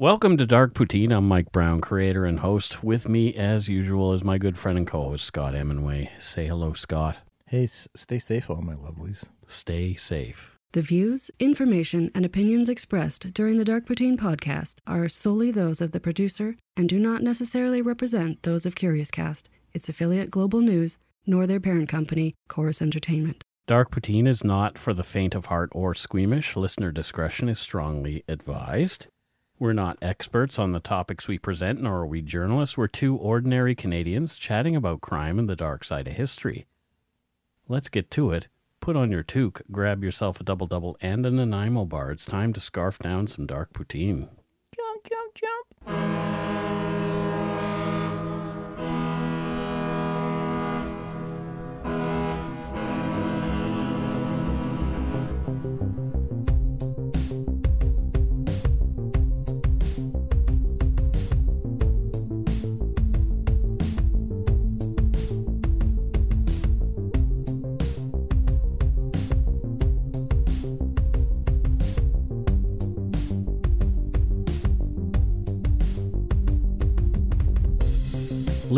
Welcome 0.00 0.36
to 0.36 0.46
Dark 0.46 0.74
Poutine. 0.74 1.10
I'm 1.10 1.26
Mike 1.26 1.50
Brown, 1.50 1.80
creator 1.80 2.24
and 2.24 2.38
host. 2.38 2.84
With 2.84 3.08
me, 3.08 3.34
as 3.34 3.68
usual, 3.68 4.12
is 4.12 4.22
my 4.22 4.38
good 4.38 4.56
friend 4.56 4.78
and 4.78 4.86
co 4.86 5.02
host, 5.02 5.24
Scott 5.24 5.54
Hemingway. 5.54 6.12
Say 6.20 6.46
hello, 6.46 6.72
Scott. 6.72 7.16
Hey, 7.46 7.64
s- 7.64 7.88
stay 7.96 8.20
safe, 8.20 8.48
all 8.48 8.62
my 8.62 8.74
lovelies. 8.74 9.24
Stay 9.48 9.96
safe. 9.96 10.56
The 10.70 10.82
views, 10.82 11.32
information, 11.40 12.12
and 12.14 12.24
opinions 12.24 12.68
expressed 12.68 13.34
during 13.34 13.56
the 13.56 13.64
Dark 13.64 13.86
Poutine 13.86 14.16
podcast 14.16 14.76
are 14.86 15.08
solely 15.08 15.50
those 15.50 15.80
of 15.80 15.90
the 15.90 15.98
producer 15.98 16.54
and 16.76 16.88
do 16.88 17.00
not 17.00 17.22
necessarily 17.24 17.82
represent 17.82 18.44
those 18.44 18.64
of 18.66 18.76
Curiouscast, 18.76 19.48
its 19.72 19.88
affiliate 19.88 20.30
Global 20.30 20.60
News, 20.60 20.96
nor 21.26 21.44
their 21.44 21.58
parent 21.58 21.88
company, 21.88 22.36
Corus 22.48 22.80
Entertainment. 22.80 23.42
Dark 23.66 23.90
Poutine 23.90 24.28
is 24.28 24.44
not 24.44 24.78
for 24.78 24.94
the 24.94 25.02
faint 25.02 25.34
of 25.34 25.46
heart 25.46 25.70
or 25.72 25.92
squeamish. 25.92 26.54
Listener 26.54 26.92
discretion 26.92 27.48
is 27.48 27.58
strongly 27.58 28.22
advised. 28.28 29.08
We're 29.60 29.72
not 29.72 29.98
experts 30.00 30.56
on 30.58 30.70
the 30.70 30.78
topics 30.78 31.26
we 31.26 31.36
present, 31.36 31.82
nor 31.82 32.02
are 32.02 32.06
we 32.06 32.22
journalists. 32.22 32.76
We're 32.76 32.86
two 32.86 33.16
ordinary 33.16 33.74
Canadians 33.74 34.38
chatting 34.38 34.76
about 34.76 35.00
crime 35.00 35.36
and 35.36 35.48
the 35.48 35.56
dark 35.56 35.82
side 35.82 36.06
of 36.06 36.12
history. 36.14 36.66
Let's 37.66 37.88
get 37.88 38.08
to 38.12 38.30
it. 38.30 38.46
Put 38.80 38.94
on 38.94 39.10
your 39.10 39.24
toque, 39.24 39.62
grab 39.72 40.04
yourself 40.04 40.40
a 40.40 40.44
double 40.44 40.68
double 40.68 40.96
and 41.00 41.26
an 41.26 41.36
Nanaimo 41.36 41.86
bar. 41.86 42.12
It's 42.12 42.24
time 42.24 42.52
to 42.52 42.60
scarf 42.60 43.00
down 43.00 43.26
some 43.26 43.46
dark 43.46 43.72
poutine. 43.72 44.28
Jump, 44.76 45.08
jump, 45.08 45.34
jump. 45.34 46.67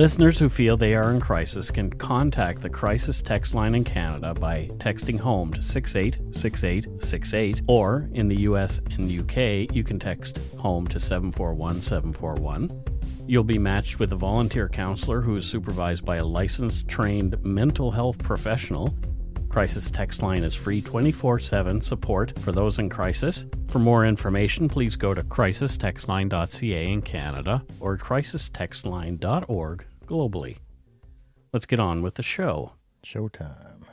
Listeners 0.00 0.38
who 0.38 0.48
feel 0.48 0.78
they 0.78 0.94
are 0.94 1.12
in 1.12 1.20
crisis 1.20 1.70
can 1.70 1.90
contact 1.90 2.62
the 2.62 2.70
crisis 2.70 3.20
text 3.20 3.54
line 3.54 3.74
in 3.74 3.84
Canada 3.84 4.32
by 4.32 4.66
texting 4.78 5.18
home 5.18 5.52
to 5.52 5.62
686868 5.62 7.60
or 7.66 8.08
in 8.14 8.26
the 8.26 8.40
US 8.48 8.80
and 8.92 9.10
UK 9.10 9.70
you 9.76 9.84
can 9.84 9.98
text 9.98 10.38
home 10.56 10.86
to 10.86 10.98
741741. 10.98 12.70
You'll 13.26 13.44
be 13.44 13.58
matched 13.58 13.98
with 13.98 14.12
a 14.12 14.16
volunteer 14.16 14.70
counselor 14.70 15.20
who 15.20 15.36
is 15.36 15.44
supervised 15.44 16.06
by 16.06 16.16
a 16.16 16.24
licensed 16.24 16.88
trained 16.88 17.36
mental 17.44 17.90
health 17.90 18.16
professional. 18.20 18.94
Crisis 19.50 19.90
text 19.90 20.22
line 20.22 20.44
is 20.44 20.54
free 20.54 20.80
24/7 20.80 21.82
support 21.82 22.38
for 22.38 22.52
those 22.52 22.78
in 22.78 22.88
crisis. 22.88 23.44
For 23.68 23.80
more 23.80 24.06
information, 24.06 24.66
please 24.66 24.96
go 24.96 25.12
to 25.12 25.22
crisistextline.ca 25.22 26.90
in 26.90 27.02
Canada 27.02 27.62
or 27.80 27.98
crisistextline.org 27.98 29.84
globally. 30.10 30.58
Let's 31.52 31.66
get 31.66 31.78
on 31.78 32.02
with 32.02 32.16
the 32.16 32.22
show. 32.22 32.72
Showtime. 33.06 33.84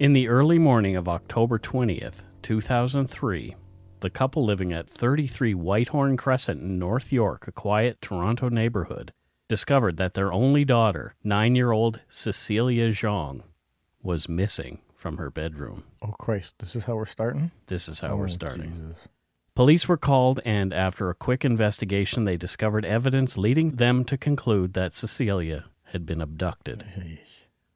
In 0.00 0.12
the 0.12 0.28
early 0.28 0.58
morning 0.58 0.96
of 0.96 1.08
October 1.08 1.58
20th, 1.58 2.22
2003, 2.42 3.56
the 4.00 4.10
couple 4.10 4.44
living 4.44 4.72
at 4.72 4.88
33 4.88 5.54
Whitehorn 5.54 6.16
Crescent 6.16 6.60
in 6.60 6.78
North 6.78 7.12
York, 7.12 7.48
a 7.48 7.52
quiet 7.52 8.00
Toronto 8.00 8.48
neighborhood, 8.48 9.12
discovered 9.48 9.96
that 9.96 10.14
their 10.14 10.32
only 10.32 10.64
daughter, 10.64 11.14
nine 11.24 11.54
year 11.54 11.72
old 11.72 12.00
Cecilia 12.08 12.90
Zhang, 12.90 13.42
was 14.08 14.26
missing 14.26 14.78
from 14.96 15.18
her 15.18 15.28
bedroom. 15.28 15.84
Oh, 16.00 16.14
Christ. 16.18 16.54
This 16.60 16.74
is 16.74 16.84
how 16.84 16.96
we're 16.96 17.04
starting? 17.04 17.50
This 17.66 17.88
is 17.88 18.00
how 18.00 18.12
oh, 18.12 18.16
we're 18.16 18.28
starting. 18.28 18.72
Jesus. 18.72 19.08
Police 19.54 19.86
were 19.86 19.98
called, 19.98 20.40
and 20.46 20.72
after 20.72 21.10
a 21.10 21.14
quick 21.14 21.44
investigation, 21.44 22.24
they 22.24 22.38
discovered 22.38 22.86
evidence 22.86 23.36
leading 23.36 23.72
them 23.72 24.06
to 24.06 24.16
conclude 24.16 24.72
that 24.72 24.94
Cecilia 24.94 25.66
had 25.92 26.06
been 26.06 26.22
abducted. 26.22 26.86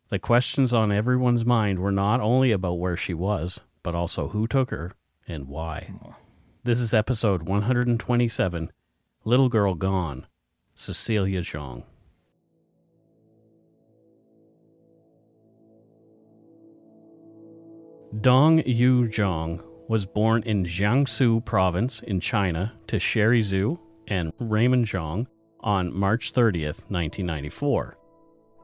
The 0.08 0.18
questions 0.18 0.72
on 0.72 0.90
everyone's 0.90 1.44
mind 1.44 1.80
were 1.80 1.92
not 1.92 2.20
only 2.20 2.50
about 2.50 2.78
where 2.78 2.96
she 2.96 3.12
was, 3.12 3.60
but 3.82 3.94
also 3.94 4.28
who 4.28 4.46
took 4.46 4.70
her 4.70 4.92
and 5.28 5.48
why. 5.48 5.92
This 6.64 6.80
is 6.80 6.94
episode 6.94 7.42
127 7.42 8.72
Little 9.26 9.50
Girl 9.50 9.74
Gone, 9.74 10.26
Cecilia 10.74 11.42
Zhang. 11.42 11.82
Dong 18.20 18.62
Yu 18.66 19.08
Zhang 19.08 19.64
was 19.88 20.04
born 20.04 20.42
in 20.42 20.66
Jiangsu 20.66 21.42
province 21.46 22.00
in 22.00 22.20
China 22.20 22.74
to 22.86 22.98
Sherry 22.98 23.40
Zhu 23.40 23.78
and 24.06 24.34
Raymond 24.38 24.84
Zhang 24.84 25.26
on 25.60 25.94
March 25.94 26.34
30th, 26.34 26.84
1994. 26.90 27.96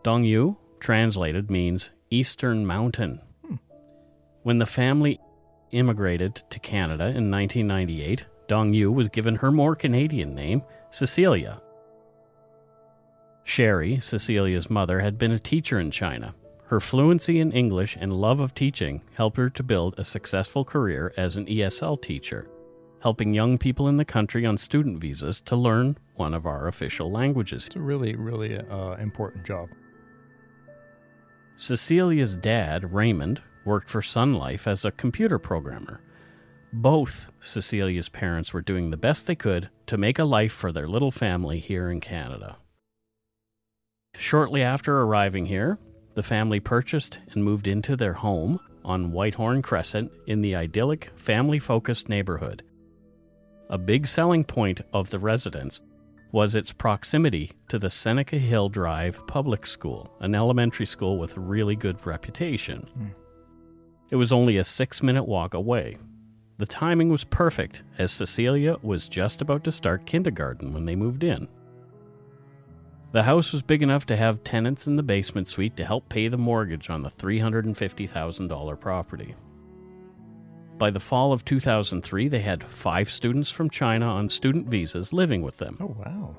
Dong 0.02 0.24
Yu, 0.24 0.54
translated, 0.80 1.50
means 1.50 1.90
Eastern 2.10 2.66
Mountain. 2.66 3.22
Hmm. 3.46 3.54
When 4.42 4.58
the 4.58 4.66
family 4.66 5.18
immigrated 5.70 6.42
to 6.50 6.60
Canada 6.60 7.04
in 7.04 7.30
1998, 7.30 8.26
Dong 8.48 8.74
Yu 8.74 8.92
was 8.92 9.08
given 9.08 9.36
her 9.36 9.50
more 9.50 9.74
Canadian 9.74 10.34
name, 10.34 10.62
Cecilia. 10.90 11.62
Sherry, 13.44 13.98
Cecilia's 14.00 14.68
mother, 14.68 15.00
had 15.00 15.16
been 15.16 15.32
a 15.32 15.38
teacher 15.38 15.80
in 15.80 15.90
China. 15.90 16.34
Her 16.68 16.80
fluency 16.80 17.40
in 17.40 17.50
English 17.52 17.96
and 17.98 18.12
love 18.12 18.40
of 18.40 18.52
teaching 18.52 19.00
helped 19.14 19.38
her 19.38 19.48
to 19.48 19.62
build 19.62 19.94
a 19.96 20.04
successful 20.04 20.66
career 20.66 21.14
as 21.16 21.36
an 21.36 21.46
ESL 21.46 22.02
teacher, 22.02 22.46
helping 23.00 23.32
young 23.32 23.56
people 23.56 23.88
in 23.88 23.96
the 23.96 24.04
country 24.04 24.44
on 24.44 24.58
student 24.58 25.00
visas 25.00 25.40
to 25.46 25.56
learn 25.56 25.96
one 26.16 26.34
of 26.34 26.44
our 26.44 26.68
official 26.68 27.10
languages. 27.10 27.68
It's 27.68 27.76
a 27.76 27.80
really, 27.80 28.14
really 28.16 28.58
uh, 28.58 28.96
important 28.96 29.46
job. 29.46 29.70
Cecilia's 31.56 32.34
dad, 32.36 32.92
Raymond, 32.92 33.40
worked 33.64 33.88
for 33.88 34.02
Sun 34.02 34.34
Life 34.34 34.68
as 34.68 34.84
a 34.84 34.90
computer 34.90 35.38
programmer. 35.38 36.02
Both 36.70 37.30
Cecilia's 37.40 38.10
parents 38.10 38.52
were 38.52 38.60
doing 38.60 38.90
the 38.90 38.98
best 38.98 39.26
they 39.26 39.34
could 39.34 39.70
to 39.86 39.96
make 39.96 40.18
a 40.18 40.24
life 40.24 40.52
for 40.52 40.70
their 40.70 40.86
little 40.86 41.10
family 41.10 41.60
here 41.60 41.90
in 41.90 42.00
Canada. 42.00 42.58
Shortly 44.14 44.62
after 44.62 45.00
arriving 45.00 45.46
here, 45.46 45.78
the 46.18 46.22
family 46.24 46.58
purchased 46.58 47.20
and 47.30 47.44
moved 47.44 47.68
into 47.68 47.94
their 47.94 48.14
home 48.14 48.58
on 48.84 49.12
Whitehorn 49.12 49.62
Crescent 49.62 50.10
in 50.26 50.40
the 50.40 50.56
idyllic, 50.56 51.12
family 51.14 51.60
focused 51.60 52.08
neighborhood. 52.08 52.64
A 53.70 53.78
big 53.78 54.08
selling 54.08 54.42
point 54.42 54.80
of 54.92 55.10
the 55.10 55.20
residence 55.20 55.80
was 56.32 56.56
its 56.56 56.72
proximity 56.72 57.52
to 57.68 57.78
the 57.78 57.88
Seneca 57.88 58.36
Hill 58.36 58.68
Drive 58.68 59.24
Public 59.28 59.64
School, 59.64 60.12
an 60.18 60.34
elementary 60.34 60.86
school 60.86 61.18
with 61.18 61.36
a 61.36 61.40
really 61.40 61.76
good 61.76 62.04
reputation. 62.04 62.80
Hmm. 62.94 63.06
It 64.10 64.16
was 64.16 64.32
only 64.32 64.56
a 64.56 64.64
six 64.64 65.04
minute 65.04 65.28
walk 65.28 65.54
away. 65.54 65.98
The 66.56 66.66
timing 66.66 67.10
was 67.10 67.22
perfect, 67.22 67.84
as 67.96 68.10
Cecilia 68.10 68.74
was 68.82 69.08
just 69.08 69.40
about 69.40 69.62
to 69.62 69.70
start 69.70 70.04
kindergarten 70.04 70.72
when 70.72 70.84
they 70.84 70.96
moved 70.96 71.22
in. 71.22 71.46
The 73.10 73.22
house 73.22 73.52
was 73.52 73.62
big 73.62 73.82
enough 73.82 74.04
to 74.06 74.16
have 74.16 74.44
tenants 74.44 74.86
in 74.86 74.96
the 74.96 75.02
basement 75.02 75.48
suite 75.48 75.76
to 75.78 75.84
help 75.84 76.08
pay 76.10 76.28
the 76.28 76.36
mortgage 76.36 76.90
on 76.90 77.02
the 77.02 77.10
$350,000 77.10 78.80
property. 78.80 79.34
By 80.76 80.90
the 80.90 81.00
fall 81.00 81.32
of 81.32 81.44
2003, 81.44 82.28
they 82.28 82.40
had 82.40 82.62
five 82.62 83.10
students 83.10 83.50
from 83.50 83.70
China 83.70 84.06
on 84.06 84.28
student 84.28 84.68
visas 84.68 85.12
living 85.12 85.42
with 85.42 85.56
them. 85.56 85.78
Oh, 85.80 85.96
wow. 85.98 86.36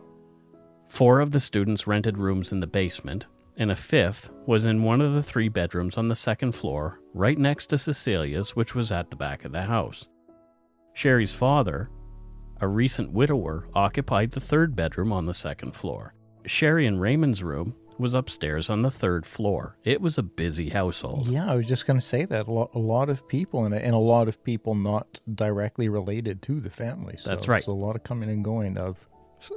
Four 0.88 1.20
of 1.20 1.32
the 1.32 1.40
students 1.40 1.88
rented 1.88 2.18
rooms 2.18 2.52
in 2.52 2.60
the 2.60 2.68
basement, 2.68 3.26
and 3.58 3.72
a 3.72 3.76
fifth 3.76 4.30
was 4.46 4.66
in 4.66 4.84
one 4.84 5.02
of 5.02 5.14
the 5.14 5.24
three 5.24 5.50
bedrooms 5.50 5.98
on 5.98 6.08
the 6.08 6.16
second 6.16 6.54
floor, 6.54 7.00
right 7.14 7.38
next 7.38 7.66
to 7.68 7.78
Cecilia's, 7.78 8.56
which 8.56 8.76
was 8.76 8.92
at 8.92 9.10
the 9.10 9.16
back 9.16 9.44
of 9.44 9.52
the 9.52 9.64
house. 9.64 10.08
Sherry's 10.94 11.34
father, 11.34 11.90
a 12.62 12.68
recent 12.68 13.12
widower, 13.12 13.68
occupied 13.74 14.32
the 14.32 14.40
third 14.40 14.76
bedroom 14.76 15.12
on 15.12 15.26
the 15.26 15.34
second 15.34 15.76
floor. 15.76 16.14
Sherry 16.46 16.86
and 16.86 17.00
Raymond's 17.00 17.44
room 17.44 17.76
was 17.98 18.14
upstairs 18.14 18.70
on 18.70 18.82
the 18.82 18.90
third 18.90 19.26
floor. 19.26 19.76
It 19.84 20.02
was 20.02 20.18
a 20.18 20.24
busy 20.24 20.70
household. 20.70 21.28
Yeah, 21.28 21.52
I 21.52 21.56
was 21.56 21.68
just 21.68 21.86
going 21.86 22.00
to 22.00 22.06
say 22.06 22.26
that 22.26 22.48
a 22.48 22.52
lot, 22.52 22.72
a 22.74 22.80
lot 22.80 23.10
of 23.10 23.28
people 23.28 23.66
and, 23.66 23.76
and 23.76 23.94
a 23.94 24.00
lot 24.00 24.28
of 24.28 24.42
people 24.44 24.74
not 24.74 25.20
directly 25.36 25.90
related 25.90 26.42
to 26.44 26.62
the 26.62 26.70
family. 26.70 27.18
So, 27.18 27.30
That's 27.30 27.48
right. 27.50 27.64
So 27.64 27.72
a 27.72 27.74
lot 27.74 27.96
of 27.98 28.04
coming 28.04 28.30
and 28.30 28.44
going 28.44 28.78
of 28.78 29.08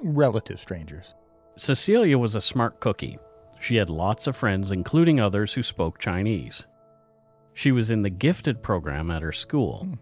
relative 0.02 0.58
strangers. 0.58 1.14
Cecilia 1.56 2.18
was 2.18 2.34
a 2.34 2.40
smart 2.40 2.80
cookie. 2.80 3.18
She 3.60 3.76
had 3.76 3.90
lots 3.90 4.26
of 4.26 4.36
friends, 4.36 4.72
including 4.72 5.20
others 5.20 5.54
who 5.54 5.62
spoke 5.62 6.00
Chinese. 6.00 6.66
She 7.54 7.70
was 7.70 7.90
in 7.90 8.02
the 8.02 8.10
gifted 8.10 8.62
program 8.62 9.10
at 9.10 9.22
her 9.22 9.32
school. 9.32 9.84
Hmm. 9.84 9.94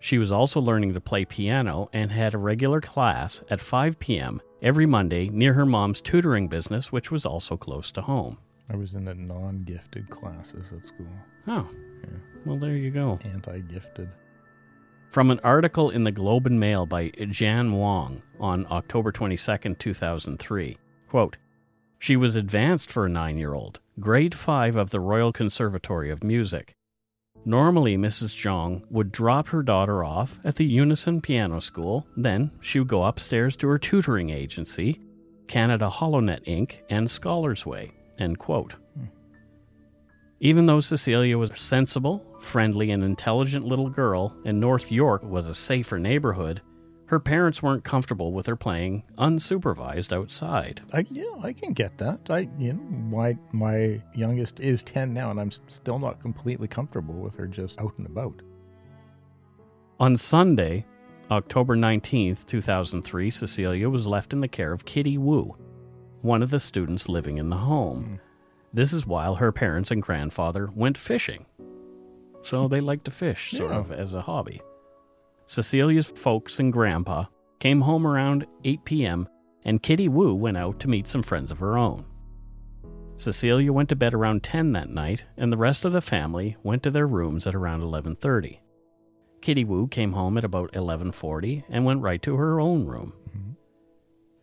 She 0.00 0.18
was 0.18 0.30
also 0.30 0.60
learning 0.60 0.94
to 0.94 1.00
play 1.00 1.24
piano 1.24 1.90
and 1.92 2.12
had 2.12 2.34
a 2.34 2.38
regular 2.38 2.80
class 2.80 3.42
at 3.50 3.60
5 3.60 3.98
p.m. 3.98 4.40
every 4.62 4.86
Monday 4.86 5.28
near 5.28 5.54
her 5.54 5.66
mom's 5.66 6.00
tutoring 6.00 6.48
business, 6.48 6.90
which 6.92 7.10
was 7.10 7.24
also 7.26 7.56
close 7.56 7.90
to 7.92 8.02
home. 8.02 8.38
I 8.70 8.76
was 8.76 8.94
in 8.94 9.04
the 9.04 9.14
non-gifted 9.14 10.10
classes 10.10 10.72
at 10.76 10.84
school, 10.84 11.06
Oh, 11.46 11.68
well, 12.44 12.58
there 12.58 12.76
you 12.76 12.90
go. 12.90 13.18
anti-gifted. 13.24 14.08
From 15.10 15.30
an 15.30 15.40
article 15.42 15.88
in 15.90 16.04
the 16.04 16.12
Globe 16.12 16.46
and 16.46 16.60
Mail 16.60 16.84
by 16.84 17.08
Jan 17.30 17.72
Wong 17.72 18.22
on 18.38 18.66
October 18.70 19.10
22, 19.10 19.74
2003. 19.74 20.76
Quote, 21.08 21.38
She 21.98 22.14
was 22.16 22.36
advanced 22.36 22.90
for 22.90 23.06
a 23.06 23.08
nine 23.08 23.38
year 23.38 23.54
old, 23.54 23.80
grade 23.98 24.34
5 24.34 24.76
of 24.76 24.90
the 24.90 25.00
Royal 25.00 25.32
Conservatory 25.32 26.10
of 26.10 26.22
Music. 26.22 26.74
Normally, 27.48 27.96
Mrs. 27.96 28.36
Zhang 28.36 28.82
would 28.90 29.10
drop 29.10 29.48
her 29.48 29.62
daughter 29.62 30.04
off 30.04 30.38
at 30.44 30.56
the 30.56 30.66
Unison 30.66 31.22
Piano 31.22 31.60
School, 31.60 32.06
then 32.14 32.50
she 32.60 32.78
would 32.78 32.88
go 32.88 33.04
upstairs 33.04 33.56
to 33.56 33.68
her 33.68 33.78
tutoring 33.78 34.28
agency, 34.28 35.00
Canada 35.46 35.88
HollowNet 35.88 36.44
Inc., 36.44 36.80
and 36.90 37.10
Scholars 37.10 37.64
Way. 37.64 37.92
End 38.18 38.38
quote. 38.38 38.74
Even 40.40 40.66
though 40.66 40.80
Cecilia 40.80 41.38
was 41.38 41.50
a 41.50 41.56
sensible, 41.56 42.22
friendly, 42.38 42.90
and 42.90 43.02
intelligent 43.02 43.64
little 43.64 43.88
girl, 43.88 44.36
and 44.44 44.60
North 44.60 44.92
York 44.92 45.22
was 45.22 45.46
a 45.46 45.54
safer 45.54 45.98
neighborhood, 45.98 46.60
her 47.08 47.18
parents 47.18 47.62
weren't 47.62 47.84
comfortable 47.84 48.32
with 48.32 48.46
her 48.46 48.56
playing 48.56 49.02
unsupervised 49.16 50.12
outside. 50.12 50.82
I 50.92 51.06
yeah, 51.10 51.24
I 51.42 51.52
can 51.52 51.72
get 51.72 51.98
that. 51.98 52.20
I 52.30 52.48
you 52.58 52.74
know 52.74 52.82
my 52.82 53.36
my 53.52 54.00
youngest 54.14 54.60
is 54.60 54.82
ten 54.82 55.12
now, 55.14 55.30
and 55.30 55.40
I'm 55.40 55.50
still 55.68 55.98
not 55.98 56.20
completely 56.20 56.68
comfortable 56.68 57.14
with 57.14 57.34
her 57.36 57.46
just 57.46 57.80
out 57.80 57.94
and 57.98 58.06
about. 58.06 58.40
On 60.00 60.16
Sunday, 60.16 60.86
October 61.30 61.76
19th, 61.76 62.46
2003, 62.46 63.30
Cecilia 63.30 63.88
was 63.90 64.06
left 64.06 64.32
in 64.32 64.40
the 64.40 64.48
care 64.48 64.72
of 64.72 64.84
Kitty 64.84 65.18
Wu, 65.18 65.56
one 66.22 66.42
of 66.42 66.50
the 66.50 66.60
students 66.60 67.08
living 67.08 67.38
in 67.38 67.48
the 67.50 67.56
home. 67.56 68.04
Hmm. 68.04 68.14
This 68.72 68.92
is 68.92 69.06
while 69.06 69.36
her 69.36 69.50
parents 69.50 69.90
and 69.90 70.02
grandfather 70.02 70.68
went 70.74 70.98
fishing. 70.98 71.46
So 72.42 72.68
they 72.68 72.80
like 72.80 73.02
to 73.04 73.10
fish, 73.10 73.50
sort 73.52 73.70
Yeah. 73.72 73.78
of, 73.78 73.90
as 73.90 74.12
a 74.14 74.20
hobby. 74.20 74.60
Cecilia's 75.48 76.04
folks 76.04 76.60
and 76.60 76.70
grandpa 76.70 77.24
came 77.58 77.80
home 77.80 78.06
around 78.06 78.46
8 78.64 78.84
p.m., 78.84 79.26
and 79.64 79.82
Kitty 79.82 80.06
Wu 80.06 80.34
went 80.34 80.58
out 80.58 80.78
to 80.80 80.88
meet 80.88 81.08
some 81.08 81.22
friends 81.22 81.50
of 81.50 81.58
her 81.60 81.78
own. 81.78 82.04
Cecilia 83.16 83.72
went 83.72 83.88
to 83.88 83.96
bed 83.96 84.12
around 84.12 84.42
10 84.42 84.72
that 84.72 84.90
night, 84.90 85.24
and 85.38 85.50
the 85.50 85.56
rest 85.56 85.86
of 85.86 85.94
the 85.94 86.02
family 86.02 86.54
went 86.62 86.82
to 86.82 86.90
their 86.90 87.06
rooms 87.06 87.46
at 87.46 87.54
around 87.54 87.80
11:30. 87.80 88.60
Kitty 89.40 89.64
Wu 89.64 89.88
came 89.88 90.12
home 90.12 90.36
at 90.36 90.44
about 90.44 90.70
11:40 90.74 91.64
and 91.70 91.86
went 91.86 92.02
right 92.02 92.20
to 92.20 92.36
her 92.36 92.60
own 92.60 92.84
room. 92.84 93.14
Mhm. 93.30 93.56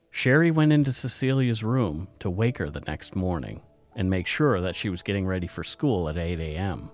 Sherry 0.10 0.50
went 0.50 0.74
into 0.74 0.92
Cecilia's 0.92 1.64
room 1.64 2.08
to 2.18 2.32
wake 2.32 2.58
her 2.58 2.72
the 2.72 2.82
next 2.82 3.16
morning 3.16 3.62
and 3.96 4.10
make 4.10 4.26
sure 4.26 4.60
that 4.60 4.76
she 4.76 4.90
was 4.90 5.04
getting 5.04 5.28
ready 5.28 5.46
for 5.46 5.64
school 5.64 6.10
at 6.10 6.18
8 6.18 6.40
a.m. 6.40 6.90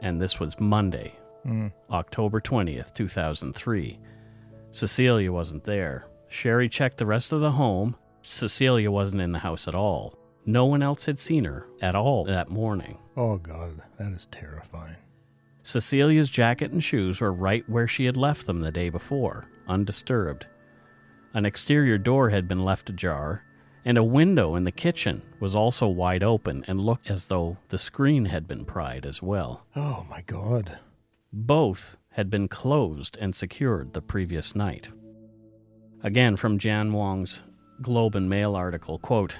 And 0.00 0.20
this 0.20 0.40
was 0.40 0.58
Monday, 0.58 1.14
Mm. 1.46 1.72
October 1.90 2.40
20th, 2.40 2.92
2003. 2.92 3.98
Cecilia 4.72 5.32
wasn't 5.32 5.64
there. 5.64 6.06
Sherry 6.28 6.68
checked 6.68 6.98
the 6.98 7.06
rest 7.06 7.32
of 7.32 7.40
the 7.40 7.52
home. 7.52 7.96
Cecilia 8.22 8.90
wasn't 8.90 9.22
in 9.22 9.32
the 9.32 9.38
house 9.38 9.68
at 9.68 9.74
all. 9.74 10.18
No 10.44 10.66
one 10.66 10.82
else 10.82 11.06
had 11.06 11.18
seen 11.18 11.44
her 11.44 11.66
at 11.80 11.94
all 11.94 12.24
that 12.24 12.50
morning. 12.50 12.98
Oh 13.16 13.36
God, 13.38 13.80
that 13.98 14.12
is 14.12 14.26
terrifying. 14.26 14.96
Cecilia's 15.62 16.30
jacket 16.30 16.70
and 16.70 16.82
shoes 16.82 17.20
were 17.20 17.32
right 17.32 17.68
where 17.68 17.88
she 17.88 18.04
had 18.04 18.16
left 18.16 18.46
them 18.46 18.60
the 18.60 18.70
day 18.70 18.88
before, 18.88 19.46
undisturbed. 19.66 20.46
An 21.34 21.44
exterior 21.44 21.98
door 21.98 22.30
had 22.30 22.46
been 22.46 22.64
left 22.64 22.88
ajar, 22.90 23.42
and 23.84 23.98
a 23.98 24.04
window 24.04 24.54
in 24.54 24.64
the 24.64 24.72
kitchen 24.72 25.22
was 25.40 25.54
also 25.54 25.88
wide 25.88 26.22
open 26.22 26.64
and 26.68 26.80
looked 26.80 27.10
as 27.10 27.26
though 27.26 27.56
the 27.68 27.78
screen 27.78 28.24
had 28.26 28.46
been 28.46 28.64
pried 28.64 29.04
as 29.06 29.22
well. 29.22 29.66
Oh 29.74 30.06
my 30.08 30.22
God. 30.22 30.78
Both 31.38 31.98
had 32.12 32.30
been 32.30 32.48
closed 32.48 33.18
and 33.20 33.34
secured 33.34 33.92
the 33.92 34.00
previous 34.00 34.56
night. 34.56 34.88
Again 36.02 36.34
from 36.34 36.58
Jan 36.58 36.94
Wong's 36.94 37.42
Globe 37.82 38.14
and 38.14 38.30
Mail 38.30 38.56
article, 38.56 38.98
quote, 38.98 39.36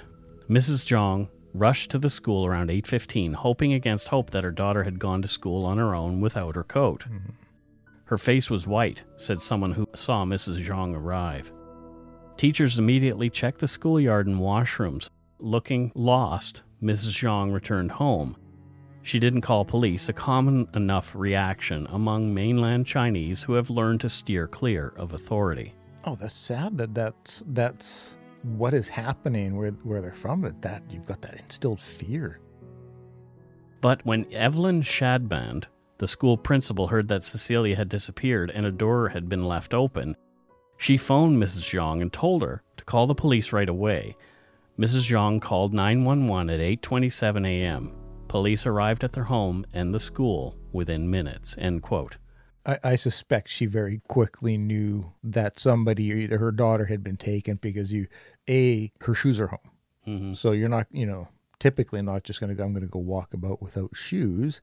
Mrs. 0.47 0.85
Zhang 0.85 1.27
rushed 1.55 1.89
to 1.89 1.97
the 1.97 2.11
school 2.11 2.45
around 2.45 2.69
8:15 2.69 3.33
hoping 3.33 3.73
against 3.73 4.09
hope 4.09 4.29
that 4.29 4.43
her 4.43 4.51
daughter 4.51 4.83
had 4.83 4.99
gone 4.99 5.23
to 5.23 5.27
school 5.27 5.65
on 5.65 5.79
her 5.79 5.95
own 5.95 6.21
without 6.21 6.55
her 6.55 6.63
coat. 6.63 7.05
Mm-hmm. 7.05 7.31
Her 8.05 8.19
face 8.19 8.51
was 8.51 8.67
white, 8.67 9.03
said 9.15 9.41
someone 9.41 9.71
who 9.71 9.87
saw 9.95 10.23
Mrs. 10.23 10.63
Zhang 10.63 10.95
arrive. 10.95 11.51
Teachers 12.37 12.77
immediately 12.77 13.31
checked 13.31 13.59
the 13.59 13.67
schoolyard 13.67 14.27
and 14.27 14.39
washrooms. 14.39 15.09
Looking 15.39 15.91
lost, 15.95 16.61
Mrs. 16.79 17.19
Zhang 17.19 17.51
returned 17.51 17.93
home. 17.93 18.37
She 19.07 19.19
didn't 19.19 19.39
call 19.39 19.63
police, 19.63 20.09
a 20.09 20.13
common 20.13 20.67
enough 20.73 21.15
reaction 21.15 21.87
among 21.91 22.33
mainland 22.33 22.85
Chinese 22.85 23.41
who 23.41 23.53
have 23.53 23.69
learned 23.69 24.01
to 24.01 24.09
steer 24.09 24.49
clear 24.49 24.91
of 24.97 25.13
authority. 25.13 25.73
Oh, 26.03 26.15
that's 26.15 26.35
sad 26.35 26.77
that 26.77 26.93
that's 26.93 27.41
that's 27.47 28.17
what 28.43 28.73
is 28.73 28.89
happening 28.89 29.55
where 29.55 29.71
where 29.71 30.01
they're 30.01 30.11
from. 30.11 30.41
That 30.41 30.61
that 30.61 30.83
you've 30.89 31.05
got 31.05 31.21
that 31.21 31.39
instilled 31.39 31.79
fear. 31.79 32.41
But 33.79 34.05
when 34.05 34.29
Evelyn 34.33 34.81
Shadband, 34.81 35.67
the 35.99 36.07
school 36.07 36.35
principal, 36.35 36.87
heard 36.87 37.07
that 37.07 37.23
Cecilia 37.23 37.77
had 37.77 37.87
disappeared 37.87 38.51
and 38.51 38.65
a 38.65 38.71
door 38.73 39.07
had 39.07 39.29
been 39.29 39.45
left 39.45 39.73
open, 39.73 40.17
she 40.75 40.97
phoned 40.97 41.41
Mrs. 41.41 41.61
Zhang 41.61 42.01
and 42.01 42.11
told 42.11 42.41
her 42.41 42.61
to 42.75 42.83
call 42.83 43.07
the 43.07 43.15
police 43.15 43.53
right 43.53 43.69
away. 43.69 44.17
Mrs. 44.77 45.09
Zhang 45.09 45.41
called 45.41 45.73
911 45.73 46.49
at 46.49 46.59
8:27 46.59 47.47
a.m. 47.47 48.06
Police 48.27 48.65
arrived 48.65 49.03
at 49.03 49.13
their 49.13 49.25
home 49.25 49.65
and 49.73 49.93
the 49.93 49.99
school 49.99 50.55
within 50.71 51.09
minutes. 51.09 51.55
End 51.57 51.81
quote. 51.81 52.17
I, 52.65 52.79
I 52.83 52.95
suspect 52.95 53.49
she 53.49 53.65
very 53.65 54.01
quickly 54.07 54.57
knew 54.57 55.13
that 55.23 55.57
somebody, 55.57 56.05
either 56.05 56.37
her 56.37 56.51
daughter, 56.51 56.85
had 56.85 57.03
been 57.03 57.17
taken 57.17 57.55
because 57.55 57.91
you, 57.91 58.07
a 58.49 58.91
her 59.01 59.15
shoes 59.15 59.39
are 59.39 59.47
home, 59.47 59.71
hmm 60.05 60.33
so 60.33 60.51
you're 60.51 60.69
not, 60.69 60.87
you 60.91 61.05
know, 61.05 61.29
typically 61.59 62.01
not 62.01 62.23
just 62.23 62.39
going 62.39 62.49
to 62.49 62.55
go. 62.55 62.63
I'm 62.63 62.73
going 62.73 62.81
to 62.81 62.89
go 62.89 62.99
walk 62.99 63.33
about 63.33 63.61
without 63.61 63.95
shoes, 63.95 64.61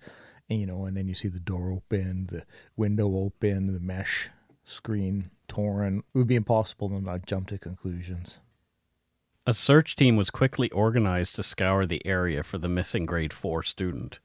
and 0.51 0.61
you 0.61 0.67
know, 0.67 0.85
and 0.85 0.97
then 0.97 1.09
you 1.09 1.15
see 1.15 1.29
the 1.29 1.41
door 1.41 1.73
open, 1.73 2.27
the 2.31 2.45
window 2.77 3.17
open, 3.17 3.73
the 3.73 3.81
mesh 3.81 4.29
screen 4.65 5.31
torn. 5.49 5.99
It 6.15 6.19
would 6.19 6.27
be 6.27 6.37
impossible 6.37 6.89
to 6.91 7.01
not 7.01 7.27
jump 7.27 7.49
to 7.49 7.59
conclusions. 7.59 8.39
A 9.47 9.53
search 9.53 9.95
team 9.95 10.17
was 10.17 10.31
quickly 10.31 10.71
organized 10.71 11.35
to 11.35 11.43
scour 11.43 11.85
the 11.85 12.05
area 12.07 12.43
for 12.43 12.57
the 12.57 12.69
missing 12.69 13.05
grade 13.05 13.33
4 13.33 13.63
student. 13.63 14.19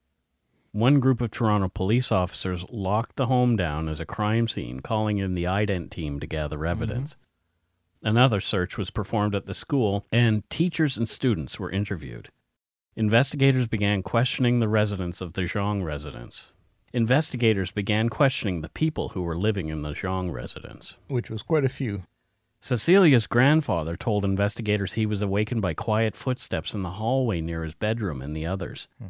One 0.72 1.02
group 1.02 1.20
of 1.20 1.32
Toronto 1.32 1.68
police 1.68 2.10
officers 2.10 2.64
locked 2.70 3.18
the 3.18 3.26
home 3.26 3.58
down 3.58 3.90
as 3.90 4.00
a 4.00 4.06
crime 4.06 4.48
scene, 4.48 4.80
calling 4.80 5.18
in 5.18 5.36
the 5.36 5.46
IDENT 5.46 5.92
team 5.92 6.22
to 6.22 6.28
gather 6.28 6.66
evidence. 6.66 7.18
Another 8.02 8.40
search 8.40 8.78
was 8.78 8.92
performed 8.92 9.36
at 9.36 9.46
the 9.46 9.54
school, 9.54 10.06
and 10.10 10.50
teachers 10.50 10.96
and 10.96 11.10
students 11.10 11.60
were 11.60 11.70
interviewed. 11.72 12.30
Investigators 12.96 13.68
began 13.68 14.04
questioning 14.04 14.60
the 14.60 14.70
residents 14.70 15.20
of 15.20 15.34
the 15.34 15.42
Zhang 15.42 15.84
residence. 15.84 16.54
Investigators 16.94 17.74
began 17.74 18.08
questioning 18.08 18.62
the 18.62 18.70
people 18.70 19.10
who 19.10 19.24
were 19.24 19.38
living 19.38 19.68
in 19.68 19.82
the 19.82 19.92
Zhang 19.92 20.32
residence. 20.32 20.96
which 21.10 21.30
was 21.30 21.42
quite 21.42 21.66
a 21.66 21.70
few. 21.70 22.04
Cecilia's 22.60 23.26
grandfather 23.28 23.96
told 23.96 24.26
investigators 24.26 24.94
he 24.94 25.06
was 25.06 25.22
awakened 25.22 25.62
by 25.62 25.74
quiet 25.74 26.16
footsteps 26.16 26.74
in 26.74 26.82
the 26.84 26.92
hallway 26.92 27.40
near 27.42 27.64
his 27.64 27.76
bedroom 27.76 28.22
and 28.22 28.36
the 28.36 28.46
others. 28.46 28.88
Hmm. 29.00 29.08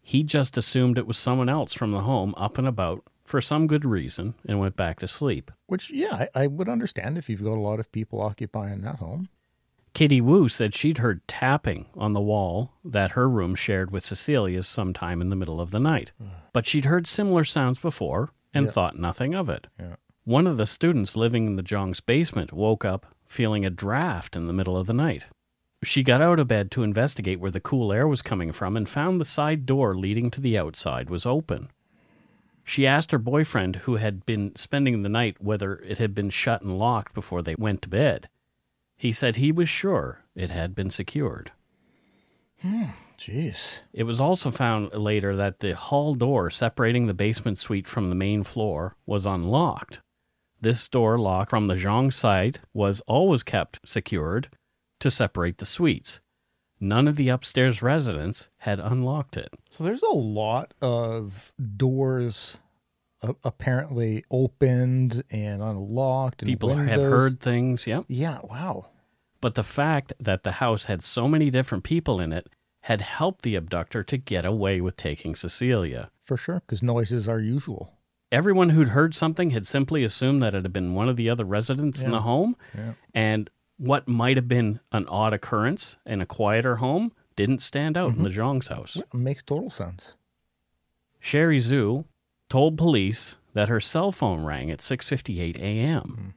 He 0.00 0.24
just 0.24 0.58
assumed 0.58 0.98
it 0.98 1.06
was 1.06 1.16
someone 1.16 1.48
else 1.48 1.72
from 1.72 1.92
the 1.92 2.00
home 2.00 2.34
up 2.36 2.58
and 2.58 2.66
about 2.66 3.04
for 3.24 3.40
some 3.40 3.68
good 3.68 3.84
reason 3.84 4.34
and 4.46 4.58
went 4.58 4.74
back 4.76 4.98
to 4.98 5.06
sleep. 5.08 5.52
Which, 5.66 5.90
yeah, 5.90 6.26
I, 6.34 6.42
I 6.42 6.46
would 6.48 6.68
understand 6.68 7.16
if 7.16 7.28
you've 7.30 7.44
got 7.44 7.54
a 7.56 7.60
lot 7.60 7.78
of 7.78 7.92
people 7.92 8.20
occupying 8.20 8.80
that 8.82 8.96
home. 8.96 9.28
Kitty 9.94 10.20
Wu 10.20 10.48
said 10.48 10.74
she'd 10.74 10.98
heard 10.98 11.26
tapping 11.28 11.86
on 11.94 12.14
the 12.14 12.20
wall 12.20 12.72
that 12.84 13.12
her 13.12 13.28
room 13.28 13.54
shared 13.54 13.90
with 13.92 14.04
Cecilia's 14.04 14.66
sometime 14.66 15.20
in 15.20 15.28
the 15.28 15.36
middle 15.36 15.60
of 15.60 15.70
the 15.70 15.78
night. 15.78 16.10
But 16.52 16.66
she'd 16.66 16.86
heard 16.86 17.06
similar 17.06 17.44
sounds 17.44 17.78
before 17.78 18.30
and 18.52 18.66
Yeah. 18.66 18.72
thought 18.72 18.98
nothing 18.98 19.34
of 19.34 19.48
it. 19.48 19.68
Yeah. 19.78 19.96
One 20.24 20.46
of 20.46 20.56
the 20.56 20.66
students 20.66 21.16
living 21.16 21.48
in 21.48 21.56
the 21.56 21.64
Zhang's 21.64 21.98
basement 21.98 22.52
woke 22.52 22.84
up 22.84 23.06
feeling 23.26 23.66
a 23.66 23.70
draft 23.70 24.36
in 24.36 24.46
the 24.46 24.52
middle 24.52 24.76
of 24.76 24.86
the 24.86 24.92
night. 24.92 25.24
She 25.82 26.04
got 26.04 26.22
out 26.22 26.38
of 26.38 26.46
bed 26.46 26.70
to 26.72 26.84
investigate 26.84 27.40
where 27.40 27.50
the 27.50 27.58
cool 27.58 27.92
air 27.92 28.06
was 28.06 28.22
coming 28.22 28.52
from 28.52 28.76
and 28.76 28.88
found 28.88 29.20
the 29.20 29.24
side 29.24 29.66
door 29.66 29.96
leading 29.96 30.30
to 30.30 30.40
the 30.40 30.56
outside 30.56 31.10
was 31.10 31.26
open. 31.26 31.70
She 32.62 32.86
asked 32.86 33.10
her 33.10 33.18
boyfriend, 33.18 33.76
who 33.76 33.96
had 33.96 34.24
been 34.24 34.54
spending 34.54 35.02
the 35.02 35.08
night, 35.08 35.42
whether 35.42 35.74
it 35.78 35.98
had 35.98 36.14
been 36.14 36.30
shut 36.30 36.62
and 36.62 36.78
locked 36.78 37.14
before 37.14 37.42
they 37.42 37.56
went 37.56 37.82
to 37.82 37.88
bed. 37.88 38.28
He 38.96 39.12
said 39.12 39.34
he 39.34 39.50
was 39.50 39.68
sure 39.68 40.20
it 40.36 40.50
had 40.50 40.76
been 40.76 40.90
secured. 40.90 41.50
Hmm, 42.60 42.90
jeez. 43.18 43.80
It 43.92 44.04
was 44.04 44.20
also 44.20 44.52
found 44.52 44.92
later 44.94 45.34
that 45.34 45.58
the 45.58 45.74
hall 45.74 46.14
door 46.14 46.48
separating 46.48 47.08
the 47.08 47.14
basement 47.14 47.58
suite 47.58 47.88
from 47.88 48.08
the 48.08 48.14
main 48.14 48.44
floor 48.44 48.94
was 49.04 49.26
unlocked. 49.26 50.00
This 50.62 50.88
door 50.88 51.18
lock 51.18 51.50
from 51.50 51.66
the 51.66 51.74
Zhang 51.74 52.12
side 52.12 52.60
was 52.72 53.00
always 53.08 53.42
kept 53.42 53.80
secured 53.84 54.48
to 55.00 55.10
separate 55.10 55.58
the 55.58 55.66
suites. 55.66 56.20
None 56.78 57.08
of 57.08 57.16
the 57.16 57.30
upstairs 57.30 57.82
residents 57.82 58.48
had 58.58 58.78
unlocked 58.78 59.36
it. 59.36 59.52
So 59.70 59.82
there's 59.82 60.02
a 60.02 60.14
lot 60.14 60.72
of 60.80 61.52
doors 61.76 62.58
uh, 63.22 63.32
apparently 63.42 64.24
opened 64.30 65.24
and 65.32 65.62
unlocked. 65.62 66.42
And 66.42 66.48
People 66.48 66.74
have 66.76 67.02
heard 67.02 67.40
things, 67.40 67.88
yep. 67.88 68.04
Yeah, 68.06 68.38
wow. 68.44 68.86
But 69.40 69.56
the 69.56 69.64
fact 69.64 70.12
that 70.20 70.44
the 70.44 70.52
house 70.52 70.84
had 70.84 71.02
so 71.02 71.26
many 71.26 71.50
different 71.50 71.82
people 71.82 72.20
in 72.20 72.32
it 72.32 72.46
had 72.82 73.00
helped 73.00 73.42
the 73.42 73.56
abductor 73.56 74.04
to 74.04 74.16
get 74.16 74.44
away 74.44 74.80
with 74.80 74.96
taking 74.96 75.34
Cecilia. 75.34 76.10
For 76.24 76.36
sure, 76.36 76.62
because 76.64 76.84
noises 76.84 77.28
are 77.28 77.40
usual. 77.40 77.94
Everyone 78.32 78.70
who'd 78.70 78.88
heard 78.88 79.14
something 79.14 79.50
had 79.50 79.66
simply 79.66 80.02
assumed 80.02 80.42
that 80.42 80.54
it 80.54 80.64
had 80.64 80.72
been 80.72 80.94
one 80.94 81.08
of 81.08 81.16
the 81.16 81.28
other 81.30 81.44
residents 81.44 82.02
in 82.02 82.10
the 82.10 82.22
home, 82.22 82.56
Yeah. 82.74 82.94
and 83.14 83.48
what 83.76 84.08
might 84.08 84.36
have 84.36 84.48
been 84.48 84.80
an 84.90 85.06
odd 85.06 85.32
occurrence 85.34 85.98
in 86.06 86.20
a 86.20 86.26
quieter 86.26 86.76
home 86.76 87.12
didn't 87.36 87.58
stand 87.58 87.96
out 87.96 88.14
in 88.16 88.22
the 88.22 88.30
Zhang's 88.30 88.68
house. 88.68 89.00
Makes 89.12 89.42
total 89.42 89.68
sense. 89.70 90.14
Sherry 91.20 91.58
Zhu 91.58 92.06
told 92.48 92.76
police 92.78 93.36
that 93.54 93.68
her 93.68 93.80
cell 93.80 94.12
phone 94.12 94.44
rang 94.44 94.70
at 94.70 94.80
6:58 94.80 95.56
a.m. 95.58 96.02
Hmm. 96.02 96.28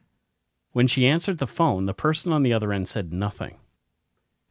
When 0.73 0.87
she 0.87 1.07
answered 1.07 1.37
the 1.37 1.47
phone, 1.47 1.85
the 1.85 1.93
person 1.93 2.33
on 2.33 2.43
the 2.43 2.51
other 2.53 2.73
end 2.73 2.87
said 2.89 3.13
nothing. 3.13 3.55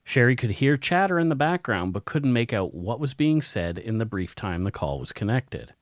Sherry 0.03 0.35
could 0.37 0.53
hear 0.53 0.77
chatter 0.79 1.19
in 1.19 1.29
the 1.29 1.35
background 1.35 1.93
but 1.93 2.05
couldn't 2.07 2.33
make 2.33 2.53
out 2.55 2.75
what 2.75 3.01
was 3.01 3.13
being 3.15 3.43
said 3.43 3.79
in 3.79 3.99
the 3.99 4.07
brief 4.07 4.35
time 4.35 4.65
the 4.65 4.71
call 4.71 4.99
was 4.99 5.13
connected. 5.13 5.75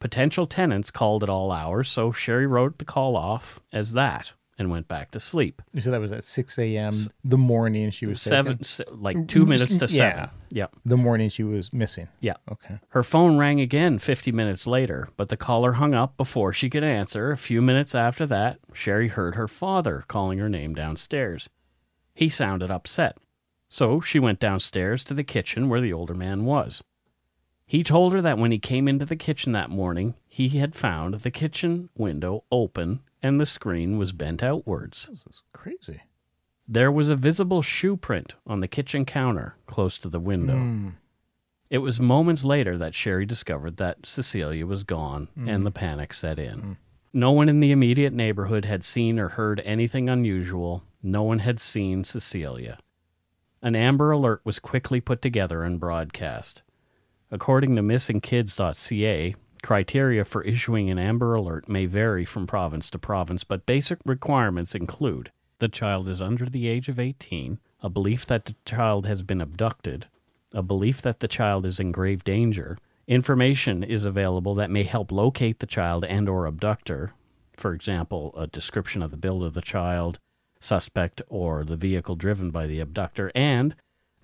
Potential 0.00 0.46
tenants 0.46 0.90
called 0.90 1.22
at 1.22 1.28
all 1.28 1.50
hours, 1.50 1.88
so 1.88 2.12
Sherry 2.12 2.46
wrote 2.46 2.78
the 2.78 2.84
call 2.84 3.16
off 3.16 3.60
as 3.72 3.92
that 3.92 4.32
and 4.58 4.70
went 4.70 4.88
back 4.88 5.10
to 5.10 5.20
sleep. 5.20 5.60
You 5.72 5.80
said 5.82 5.92
that 5.92 6.00
was 6.00 6.12
at 6.12 6.24
6 6.24 6.58
a.m. 6.58 6.94
the 7.24 7.36
morning 7.36 7.90
she 7.90 8.06
was 8.06 8.22
Seven, 8.22 8.62
se- 8.64 8.84
like 8.90 9.28
two 9.28 9.44
mm, 9.44 9.48
minutes 9.48 9.76
to 9.78 9.84
Yeah. 9.86 9.88
seven. 10.14 10.30
Yep. 10.50 10.76
The 10.86 10.96
morning 10.96 11.28
she 11.28 11.42
was 11.44 11.72
missing. 11.74 12.08
Yeah. 12.20 12.34
Okay. 12.50 12.78
Her 12.88 13.02
phone 13.02 13.36
rang 13.36 13.60
again 13.60 13.98
50 13.98 14.32
minutes 14.32 14.66
later, 14.66 15.08
but 15.18 15.28
the 15.28 15.36
caller 15.36 15.72
hung 15.74 15.94
up 15.94 16.16
before 16.16 16.52
she 16.54 16.70
could 16.70 16.84
answer. 16.84 17.30
A 17.32 17.36
few 17.36 17.60
minutes 17.60 17.94
after 17.94 18.24
that, 18.26 18.58
Sherry 18.72 19.08
heard 19.08 19.34
her 19.34 19.48
father 19.48 20.04
calling 20.08 20.38
her 20.38 20.48
name 20.48 20.74
downstairs. 20.74 21.50
He 22.14 22.30
sounded 22.30 22.70
upset, 22.70 23.18
so 23.68 24.00
she 24.00 24.18
went 24.18 24.40
downstairs 24.40 25.04
to 25.04 25.12
the 25.14 25.24
kitchen 25.24 25.68
where 25.68 25.82
the 25.82 25.92
older 25.92 26.14
man 26.14 26.44
was. 26.46 26.82
He 27.66 27.82
told 27.82 28.12
her 28.12 28.22
that 28.22 28.38
when 28.38 28.52
he 28.52 28.58
came 28.60 28.86
into 28.86 29.04
the 29.04 29.16
kitchen 29.16 29.52
that 29.52 29.70
morning, 29.70 30.14
he 30.28 30.50
had 30.50 30.74
found 30.74 31.14
the 31.14 31.32
kitchen 31.32 31.88
window 31.96 32.44
open 32.52 33.00
and 33.22 33.40
the 33.40 33.46
screen 33.46 33.98
was 33.98 34.12
bent 34.12 34.42
outwards. 34.42 35.08
This 35.10 35.26
is 35.28 35.42
crazy. 35.52 36.02
There 36.68 36.92
was 36.92 37.10
a 37.10 37.16
visible 37.16 37.62
shoe 37.62 37.96
print 37.96 38.34
on 38.46 38.60
the 38.60 38.68
kitchen 38.68 39.04
counter 39.04 39.56
close 39.66 39.98
to 39.98 40.08
the 40.08 40.20
window. 40.20 40.54
Hmm. 40.54 40.88
It 41.68 41.78
was 41.78 41.98
moments 41.98 42.44
later 42.44 42.78
that 42.78 42.94
Sherry 42.94 43.26
discovered 43.26 43.76
that 43.78 44.06
Cecilia 44.06 44.64
was 44.64 44.84
gone 44.84 45.28
and 45.36 45.66
the 45.66 45.72
panic 45.72 46.14
set 46.14 46.38
in. 46.38 46.76
No 47.12 47.32
one 47.32 47.48
in 47.48 47.58
the 47.58 47.72
immediate 47.72 48.12
neighborhood 48.12 48.64
had 48.64 48.84
seen 48.84 49.18
or 49.18 49.30
heard 49.30 49.60
anything 49.64 50.08
unusual. 50.08 50.84
No 51.02 51.24
one 51.24 51.40
had 51.40 51.58
seen 51.58 52.04
Cecilia. 52.04 52.78
An 53.62 53.74
Amber 53.74 54.12
Alert 54.12 54.42
was 54.44 54.60
quickly 54.60 55.00
put 55.00 55.20
together 55.20 55.64
and 55.64 55.80
broadcast. 55.80 56.62
According 57.30 57.74
to 57.76 57.82
missingkids.ca, 57.82 59.34
criteria 59.62 60.24
for 60.24 60.42
issuing 60.42 60.90
an 60.90 60.98
Amber 60.98 61.34
Alert 61.34 61.68
may 61.68 61.86
vary 61.86 62.24
from 62.24 62.46
province 62.46 62.88
to 62.90 62.98
province, 62.98 63.42
but 63.42 63.66
basic 63.66 63.98
requirements 64.04 64.76
include 64.76 65.32
the 65.58 65.68
child 65.68 66.06
is 66.06 66.22
under 66.22 66.46
the 66.46 66.68
age 66.68 66.88
of 66.88 67.00
18, 67.00 67.58
a 67.82 67.88
belief 67.88 68.26
that 68.26 68.44
the 68.44 68.54
child 68.64 69.06
has 69.06 69.22
been 69.22 69.40
abducted, 69.40 70.06
a 70.52 70.62
belief 70.62 71.02
that 71.02 71.18
the 71.18 71.26
child 71.26 71.66
is 71.66 71.80
in 71.80 71.90
grave 71.90 72.22
danger, 72.22 72.78
information 73.08 73.82
is 73.82 74.04
available 74.04 74.54
that 74.54 74.70
may 74.70 74.84
help 74.84 75.10
locate 75.10 75.58
the 75.58 75.66
child 75.66 76.04
and 76.04 76.28
or 76.28 76.46
abductor, 76.46 77.12
for 77.56 77.72
example, 77.72 78.32
a 78.36 78.46
description 78.46 79.02
of 79.02 79.10
the 79.10 79.16
build 79.16 79.42
of 79.42 79.54
the 79.54 79.60
child, 79.60 80.20
suspect 80.60 81.22
or 81.28 81.64
the 81.64 81.76
vehicle 81.76 82.14
driven 82.14 82.50
by 82.50 82.66
the 82.66 82.80
abductor, 82.80 83.32
and 83.34 83.74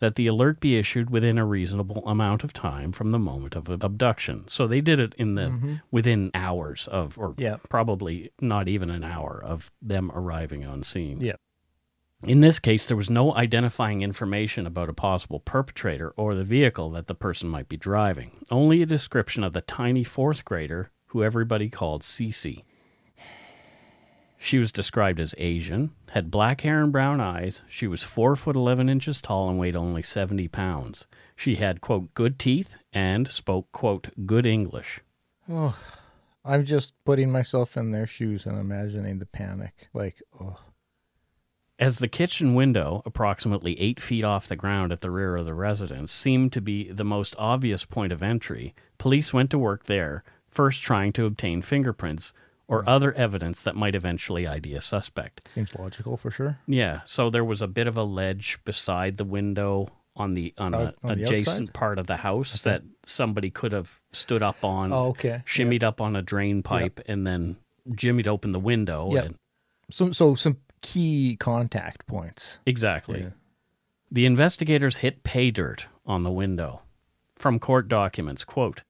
that 0.02 0.16
the 0.16 0.26
alert 0.26 0.58
be 0.58 0.76
issued 0.76 1.10
within 1.10 1.38
a 1.38 1.46
reasonable 1.46 2.02
amount 2.08 2.42
of 2.42 2.52
time 2.52 2.90
from 2.90 3.12
the 3.12 3.20
moment 3.20 3.54
of 3.54 3.68
abduction. 3.68 4.42
So 4.48 4.66
they 4.66 4.80
did 4.80 4.98
it 4.98 5.14
in 5.16 5.36
the 5.36 5.42
mm-hmm. 5.42 5.74
within 5.92 6.32
hours 6.34 6.88
of 6.88 7.16
or 7.16 7.36
Yeah. 7.38 7.58
probably 7.68 8.32
not 8.40 8.66
even 8.66 8.90
an 8.90 9.04
hour 9.04 9.40
of 9.40 9.70
them 9.80 10.10
arriving 10.12 10.66
on 10.66 10.82
scene. 10.82 11.20
Yeah. 11.20 11.36
In 12.26 12.40
this 12.40 12.58
case, 12.58 12.88
there 12.88 12.96
was 12.96 13.10
no 13.10 13.32
identifying 13.36 14.02
information 14.02 14.66
about 14.66 14.88
a 14.88 14.92
possible 14.92 15.38
perpetrator 15.38 16.10
or 16.16 16.34
the 16.34 16.42
vehicle 16.42 16.90
that 16.90 17.06
the 17.06 17.14
person 17.14 17.48
might 17.48 17.68
be 17.68 17.76
driving, 17.76 18.32
only 18.50 18.82
a 18.82 18.86
description 18.86 19.44
of 19.44 19.52
the 19.52 19.60
tiny 19.60 20.02
fourth 20.02 20.44
grader 20.44 20.90
who 21.06 21.22
everybody 21.22 21.68
called 21.68 22.02
Cece. 22.02 22.64
She 24.44 24.58
was 24.58 24.72
described 24.72 25.20
as 25.20 25.36
Asian, 25.38 25.92
had 26.10 26.28
black 26.28 26.62
hair 26.62 26.82
and 26.82 26.90
brown 26.90 27.20
eyes. 27.20 27.62
She 27.68 27.86
was 27.86 28.02
four 28.02 28.34
foot 28.34 28.56
eleven 28.56 28.88
inches 28.88 29.22
tall 29.22 29.48
and 29.48 29.56
weighed 29.56 29.76
only 29.76 30.02
seventy 30.02 30.48
pounds. 30.48 31.06
She 31.36 31.54
had 31.54 31.80
quote 31.80 32.12
good 32.14 32.40
teeth 32.40 32.74
and 32.92 33.28
spoke 33.28 33.70
quote 33.70 34.08
good 34.26 34.44
English. 34.44 34.98
Oh, 35.48 35.78
I'm 36.44 36.64
just 36.64 36.94
putting 37.04 37.30
myself 37.30 37.76
in 37.76 37.92
their 37.92 38.08
shoes 38.08 38.44
and 38.44 38.58
imagining 38.58 39.20
the 39.20 39.26
panic. 39.26 39.88
Like, 39.94 40.20
oh, 40.40 40.58
As 41.78 42.00
the 42.00 42.08
kitchen 42.08 42.56
window, 42.56 43.00
approximately 43.06 43.78
eight 43.78 44.00
feet 44.00 44.24
off 44.24 44.48
the 44.48 44.56
ground 44.56 44.90
at 44.90 45.02
the 45.02 45.12
rear 45.12 45.36
of 45.36 45.46
the 45.46 45.54
residence, 45.54 46.10
seemed 46.10 46.52
to 46.54 46.60
be 46.60 46.90
the 46.90 47.04
most 47.04 47.36
obvious 47.38 47.84
point 47.84 48.12
of 48.12 48.24
entry, 48.24 48.74
police 48.98 49.32
went 49.32 49.50
to 49.50 49.58
work 49.58 49.84
there, 49.84 50.24
first 50.48 50.82
trying 50.82 51.12
to 51.12 51.26
obtain 51.26 51.62
fingerprints 51.62 52.32
or 52.72 52.80
mm-hmm. 52.80 52.88
other 52.88 53.12
evidence 53.12 53.62
that 53.62 53.76
might 53.76 53.94
eventually 53.94 54.46
ID 54.46 54.74
a 54.74 54.80
suspect. 54.80 55.46
seems 55.46 55.74
logical 55.74 56.16
for 56.16 56.30
sure. 56.30 56.58
Yeah, 56.66 57.00
so 57.04 57.28
there 57.28 57.44
was 57.44 57.60
a 57.60 57.66
bit 57.68 57.86
of 57.86 57.96
a 57.96 58.02
ledge 58.02 58.58
beside 58.64 59.18
the 59.18 59.24
window 59.24 59.88
on 60.16 60.34
the 60.34 60.52
on 60.58 60.74
Out- 60.74 60.96
a 61.02 61.06
on 61.06 61.10
adjacent 61.12 61.68
outside? 61.68 61.74
part 61.74 61.98
of 61.98 62.06
the 62.06 62.16
house 62.16 62.62
that 62.62 62.82
somebody 63.04 63.50
could 63.50 63.72
have 63.72 64.00
stood 64.12 64.42
up 64.42 64.64
on, 64.64 64.92
Oh, 64.92 65.08
okay. 65.08 65.42
shimmied 65.46 65.82
up 65.82 66.00
on 66.00 66.16
a 66.16 66.22
drain 66.22 66.62
pipe, 66.62 67.00
and 67.06 67.26
then 67.26 67.56
jimmied 67.90 68.26
open 68.26 68.52
the 68.52 68.60
window. 68.60 69.12
Yep. 69.12 69.24
and- 69.24 69.34
So, 69.90 70.12
so 70.12 70.34
some 70.34 70.56
key 70.80 71.36
contact 71.38 72.06
points. 72.06 72.58
exactly. 72.66 73.20
Yeah. 73.22 73.30
The 74.10 74.26
investigators 74.26 74.98
hit 74.98 75.22
pay 75.24 75.50
dirt 75.50 75.86
on 76.06 76.22
the 76.22 76.30
window. 76.30 76.82
From 77.36 77.58
court 77.58 77.88
documents, 77.88 78.44
quote, 78.44 78.82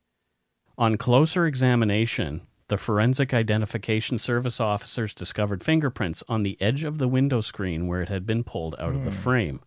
on 0.77 0.97
closer 0.97 1.47
examination, 1.47 2.43
the 2.73 2.79
forensic 2.79 3.35
identification 3.35 4.19
service 4.19 4.59
officers 4.59 5.13
discovered 5.13 5.63
fingerprints 5.63 6.25
on 6.27 6.43
the 6.43 6.57
edge 6.59 6.85
of 6.85 6.97
the 6.97 7.07
window 7.07 7.43
screen 7.43 7.87
where 7.87 8.01
it 8.01 8.09
had 8.09 8.25
been 8.25 8.43
pulled 8.43 8.75
out 8.79 8.95
of 8.95 9.05
the 9.05 9.11
hmm. 9.11 9.17
frame. 9.19 9.61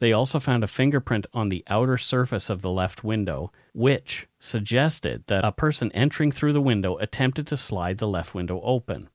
They 0.00 0.12
also 0.12 0.40
found 0.40 0.64
a 0.64 0.66
fingerprint 0.66 1.26
on 1.32 1.50
the 1.50 1.62
outer 1.68 1.96
surface 1.96 2.50
of 2.50 2.62
the 2.62 2.70
left 2.70 3.04
window, 3.04 3.52
which 3.72 4.26
suggested 4.40 5.22
that 5.28 5.44
a 5.44 5.52
person 5.52 5.92
entering 5.92 6.32
through 6.32 6.52
the 6.52 6.60
window 6.60 6.96
attempted 6.96 7.46
to 7.46 7.56
slide 7.56 7.98
the 7.98 8.08
left 8.08 8.34
window 8.34 8.60
open. 8.64 9.08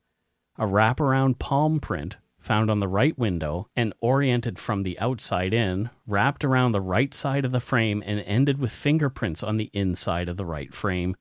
a 0.57 0.65
wraparound 0.65 1.37
palm 1.37 1.81
print 1.81 2.15
found 2.39 2.71
on 2.71 2.79
the 2.79 2.87
right 2.87 3.17
window 3.19 3.67
and 3.75 3.93
oriented 3.99 4.57
from 4.57 4.83
the 4.83 4.97
outside 4.99 5.53
in, 5.53 5.89
wrapped 6.07 6.45
around 6.45 6.71
the 6.71 6.79
right 6.79 7.13
side 7.13 7.43
of 7.43 7.51
the 7.51 7.59
frame 7.59 8.01
and 8.05 8.21
ended 8.21 8.57
with 8.57 8.71
fingerprints 8.71 9.43
on 9.43 9.57
the 9.57 9.69
inside 9.73 10.29
of 10.29 10.37
the 10.37 10.45
right 10.45 10.73
frame, 10.73 11.13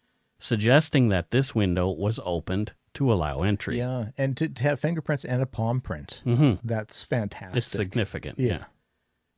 suggesting 0.45 1.09
that 1.09 1.31
this 1.31 1.55
window 1.55 1.91
was 1.91 2.21
opened 2.25 2.73
to 2.95 3.13
allow 3.13 3.41
entry. 3.43 3.79
Yeah, 3.79 4.11
and 4.19 4.37
to, 4.37 4.49
to 4.49 4.63
have 4.63 4.79
fingerprints 4.79 5.25
and 5.25 5.43
a 5.43 5.47
palm 5.47 5.81
print, 5.81 6.23
Mm-hmm. 6.27 6.67
that's 6.67 7.03
fantastic. 7.03 7.57
It's 7.57 7.67
significant. 7.67 8.39
Yeah. 8.39 8.49
yeah. 8.53 8.65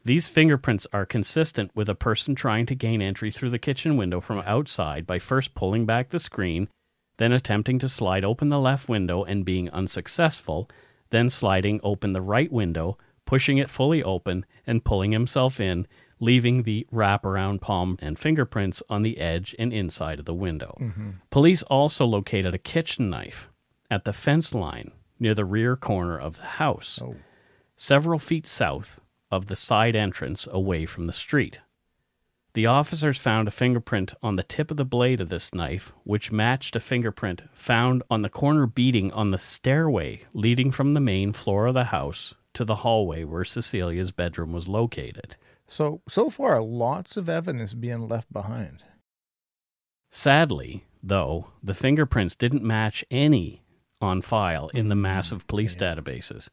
These 0.05 0.29
fingerprints 0.29 0.87
are 0.93 1.07
consistent 1.07 1.71
with 1.75 1.89
a 1.89 1.95
person 1.95 2.35
trying 2.35 2.67
to 2.67 2.75
gain 2.75 3.01
entry 3.03 3.31
through 3.31 3.51
the 3.51 3.59
kitchen 3.59 3.97
window 3.97 4.21
from 4.21 4.39
outside 4.47 5.07
by 5.07 5.19
first 5.19 5.55
pulling 5.55 5.85
back 5.87 6.11
the 6.11 6.19
screen, 6.19 6.69
then 7.19 7.33
attempting 7.33 7.79
to 7.81 7.89
slide 7.89 8.25
open 8.25 8.49
the 8.49 8.61
left 8.61 8.89
window 8.89 9.25
and 9.25 9.45
being 9.45 9.71
unsuccessful, 9.71 10.69
then 11.11 11.29
sliding 11.31 11.81
open 11.83 12.13
the 12.13 12.21
right 12.21 12.53
window, 12.53 12.99
pushing 13.25 13.59
it 13.59 13.71
fully 13.71 14.03
open, 14.03 14.45
and 14.67 14.85
pulling 14.85 15.11
himself 15.13 15.59
in, 15.59 15.87
leaving 16.19 16.63
the 16.63 16.87
wraparound 16.93 17.61
palm 17.61 17.99
and 18.01 18.19
fingerprints 18.19 18.83
on 18.89 19.03
the 19.03 19.19
edge 19.19 19.55
and 19.59 19.73
inside 19.73 20.19
of 20.19 20.25
the 20.25 20.35
window. 20.35 20.77
Mm-hmm. 20.81 21.11
Police 21.31 21.63
also 21.65 22.07
located 22.07 22.55
a 22.55 22.59
kitchen 22.59 23.11
knife 23.11 23.49
at 23.91 24.05
the 24.05 24.13
fence 24.13 24.55
line 24.55 24.93
near 25.19 25.35
the 25.35 25.45
rear 25.45 25.77
corner 25.77 26.19
of 26.19 26.37
the 26.37 26.43
house 26.43 26.99
Oh, 27.03 27.17
several 27.77 28.19
feet 28.19 28.47
south 28.47 29.01
of 29.31 29.47
the 29.47 29.57
side 29.57 29.97
entrance 29.97 30.49
away 30.51 30.87
from 30.87 31.07
the 31.07 31.13
street. 31.13 31.61
The 32.55 32.67
officers 32.67 33.19
found 33.19 33.49
a 33.49 33.51
fingerprint 33.51 34.15
on 34.23 34.37
the 34.37 34.43
tip 34.43 34.71
of 34.71 34.79
the 34.79 34.85
blade 34.87 35.21
of 35.21 35.29
this 35.29 35.55
knife, 35.55 35.93
which 36.05 36.33
matched 36.33 36.75
a 36.75 36.81
fingerprint 36.81 37.43
found 37.53 38.03
on 38.09 38.23
the 38.23 38.31
corner 38.31 38.67
beading 38.67 39.13
on 39.13 39.31
the 39.31 39.37
stairway 39.37 40.25
leading 40.33 40.73
from 40.73 40.95
the 40.95 41.01
main 41.01 41.35
floor 41.35 41.67
of 41.67 41.75
the 41.75 41.85
house 41.85 42.35
to 42.55 42.65
the 42.65 42.77
hallway 42.77 43.25
where 43.25 43.45
Cecilia's 43.45 44.11
bedroom 44.11 44.55
was 44.55 44.69
located. 44.69 45.37
So 45.69 46.03
so 46.09 46.31
far, 46.31 46.63
lots 46.63 47.17
of 47.17 47.29
evidence 47.29 47.75
being 47.75 48.09
left 48.09 48.33
behind. 48.33 48.85
Sadly, 50.11 50.85
though, 51.03 51.49
the 51.63 51.75
fingerprints 51.75 52.35
didn't 52.35 52.63
match 52.63 53.05
any 53.11 53.63
on 54.01 54.23
file 54.23 54.69
in 54.75 54.89
the 54.89 54.95
hmm. 54.95 55.03
massive 55.03 55.47
police 55.47 55.75
databases. 55.75 56.49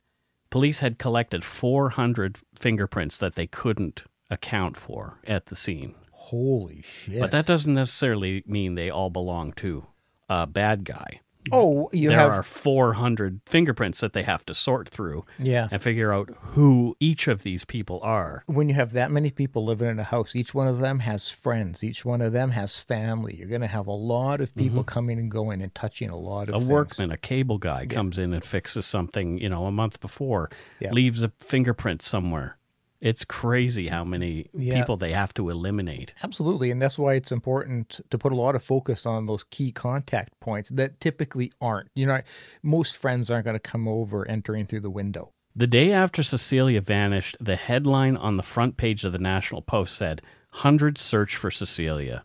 Police 0.50 0.80
had 0.80 1.00
collected 1.00 1.44
400 1.44 2.38
fingerprints 2.56 3.18
that 3.18 3.36
they 3.36 3.48
couldn't 3.48 4.04
account 4.30 4.78
for 4.78 5.20
at 5.26 5.48
the 5.48 5.56
scene. 5.56 5.96
Holy 6.12 6.82
shit! 6.82 7.20
But 7.20 7.32
that 7.32 7.46
doesn't 7.46 7.74
necessarily 7.74 8.44
mean 8.46 8.76
they 8.76 8.90
all 8.90 9.10
belong 9.10 9.54
to 9.54 9.88
a 10.30 10.48
bad 10.48 10.84
guy. 10.84 11.22
Oh, 11.52 11.90
you 11.92 12.10
there 12.10 12.20
have 12.20 12.32
are 12.32 12.44
400 12.44 13.42
fingerprints 13.46 14.00
that 14.00 14.14
they 14.14 14.24
have 14.24 14.46
to 14.46 14.54
sort 14.54 14.88
through 14.90 15.26
yeah. 15.40 15.68
and 15.72 15.82
figure 15.82 16.14
out 16.14 16.30
who 16.40 16.96
each 17.00 17.28
of 17.28 17.44
these 17.44 17.66
people 17.66 18.00
are. 18.04 18.44
When 18.48 18.70
you 18.70 18.76
have 18.76 18.94
that 18.94 19.12
many 19.12 19.30
people 19.32 19.66
living 19.66 19.90
in 19.90 20.00
a 20.00 20.04
house, 20.04 20.36
each 20.36 20.54
one 20.54 20.68
of 20.68 20.80
them 20.80 21.00
has 21.00 21.30
friends. 21.30 21.84
Each 21.84 22.06
one 22.06 22.22
of 22.22 22.34
them 22.34 22.52
has 22.52 22.78
family. 22.80 23.36
You're 23.36 23.50
going 23.50 23.62
to 23.62 23.68
have 23.68 23.88
a 23.88 23.92
lot 23.92 24.42
of 24.42 24.56
people 24.56 24.84
coming 24.84 25.20
and 25.20 25.30
going 25.30 25.62
and 25.62 25.74
touching 25.76 26.10
a 26.10 26.18
lot 26.18 26.50
of 26.50 26.54
Mm-hmm. 26.54 26.56
a 26.56 26.60
things. 26.60 26.70
workman, 26.72 27.12
a 27.12 27.18
cable 27.18 27.58
guy 27.58 27.86
comes 27.86 28.18
in 28.20 28.34
and 28.34 28.44
fixes 28.46 28.86
something, 28.86 29.38
you 29.38 29.50
know, 29.50 29.66
a 29.66 29.72
month 29.72 30.00
before, 30.00 30.50
Yeah. 30.80 30.92
leaves 30.92 31.24
a 31.24 31.32
fingerprint 31.40 32.02
somewhere. 32.02 32.58
It's 33.04 33.26
crazy 33.26 33.90
how 33.90 34.06
many 34.06 34.48
Yeah. 34.54 34.76
people 34.80 34.96
they 34.96 35.12
have 35.12 35.34
to 35.34 35.50
eliminate. 35.50 36.14
Absolutely, 36.24 36.72
and 36.72 36.82
that's 36.82 36.98
why 36.98 37.16
it's 37.16 37.34
important 37.34 38.00
to 38.10 38.18
put 38.18 38.32
a 38.32 38.36
lot 38.36 38.56
of 38.56 38.64
focus 38.64 39.06
on 39.06 39.26
those 39.26 39.44
key 39.44 39.74
contact 39.74 40.40
points 40.40 40.70
that 40.70 41.02
typically 41.02 41.52
aren't. 41.60 41.90
You 41.96 42.06
know, 42.06 42.22
most 42.64 42.96
friends 42.96 43.30
aren't 43.30 43.44
going 43.44 43.56
to 43.56 43.60
come 43.60 43.90
over 43.90 44.26
entering 44.26 44.68
through 44.68 44.80
the 44.80 44.90
window. 44.90 45.34
The 45.54 45.68
day 45.68 45.92
after 45.92 46.24
Cecilia 46.24 46.80
vanished, 46.80 47.36
the 47.42 47.58
headline 47.58 48.16
on 48.16 48.38
the 48.38 48.42
front 48.44 48.78
page 48.78 49.04
of 49.04 49.12
the 49.12 49.20
National 49.20 49.62
Post 49.62 49.98
said, 49.98 50.22
Hundreds 50.52 51.02
search 51.02 51.36
for 51.36 51.52
Cecilia. 51.52 52.24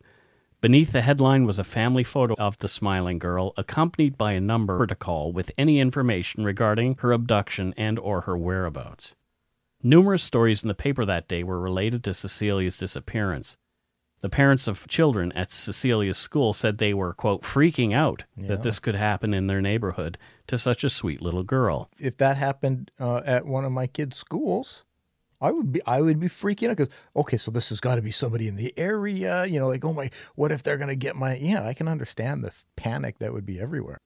Beneath 0.61 0.93
the 0.93 1.03
headline 1.03 1.45
was 1.45 1.59
a 1.59 1.65
family 1.65 2.05
photo 2.05 2.35
of 2.39 2.57
the 2.59 2.69
smiling 2.69 3.19
girl, 3.19 3.53
accompanied 3.57 4.17
by 4.17 4.33
a 4.33 4.41
number 4.41 4.87
to 4.87 4.95
call 4.95 5.33
with 5.33 5.51
any 5.59 5.81
information 5.81 6.45
regarding 6.45 6.97
her 7.01 7.11
abduction 7.13 7.75
and 7.77 7.99
or 7.99 8.21
her 8.23 8.39
whereabouts. 8.39 9.17
Numerous 9.83 10.23
stories 10.25 10.63
in 10.63 10.69
the 10.69 10.75
paper 10.75 11.05
that 11.05 11.29
day 11.29 11.43
were 11.45 11.61
related 11.61 12.03
to 12.05 12.15
Cecilia's 12.15 12.77
disappearance. 12.77 13.57
The 14.21 14.29
parents 14.29 14.67
of 14.67 14.89
children 14.89 15.31
at 15.33 15.53
Cecilia's 15.53 16.19
school 16.19 16.53
said 16.53 16.79
they 16.79 16.93
were, 16.93 17.13
quote, 17.13 17.43
freaking 17.43 17.95
out 17.95 18.25
Yeah. 18.37 18.49
that 18.49 18.63
this 18.63 18.81
could 18.81 18.97
happen 18.97 19.33
in 19.33 19.47
their 19.47 19.61
neighborhood 19.61 20.19
to 20.49 20.59
such 20.59 20.83
a 20.83 20.91
sweet 20.91 21.23
little 21.23 21.45
girl. 21.45 21.89
If 22.01 22.17
that 22.17 22.37
happened 22.37 22.91
uh, 22.99 23.21
at 23.25 23.47
one 23.47 23.65
of 23.65 23.71
my 23.71 23.87
kids' 23.87 24.17
schools, 24.17 24.85
I 25.41 25.53
would 25.53 25.71
be 25.71 25.81
I 25.87 26.01
would 26.01 26.19
be 26.19 26.27
freaking 26.27 26.71
out 26.71 26.77
because 26.79 26.93
okay, 27.15 27.37
so 27.37 27.53
this 27.53 27.69
has 27.69 27.79
got 27.79 27.95
to 27.95 28.03
be 28.03 28.11
somebody 28.11 28.49
in 28.49 28.57
the 28.57 28.75
area. 28.77 29.47
You 29.47 29.61
know, 29.61 29.69
like 29.69 29.85
oh 29.85 29.93
my, 29.93 30.11
what 30.35 30.51
if 30.51 30.65
they're 30.65 30.77
going 30.79 30.89
to 30.89 30.97
get 30.97 31.15
my? 31.15 31.37
Yeah, 31.37 31.65
I 31.65 31.75
can 31.75 31.87
understand 31.87 32.43
the 32.43 32.51
panic 32.75 33.21
that 33.21 33.33
would 33.33 33.47
be 33.47 33.61
everywhere. 33.61 33.99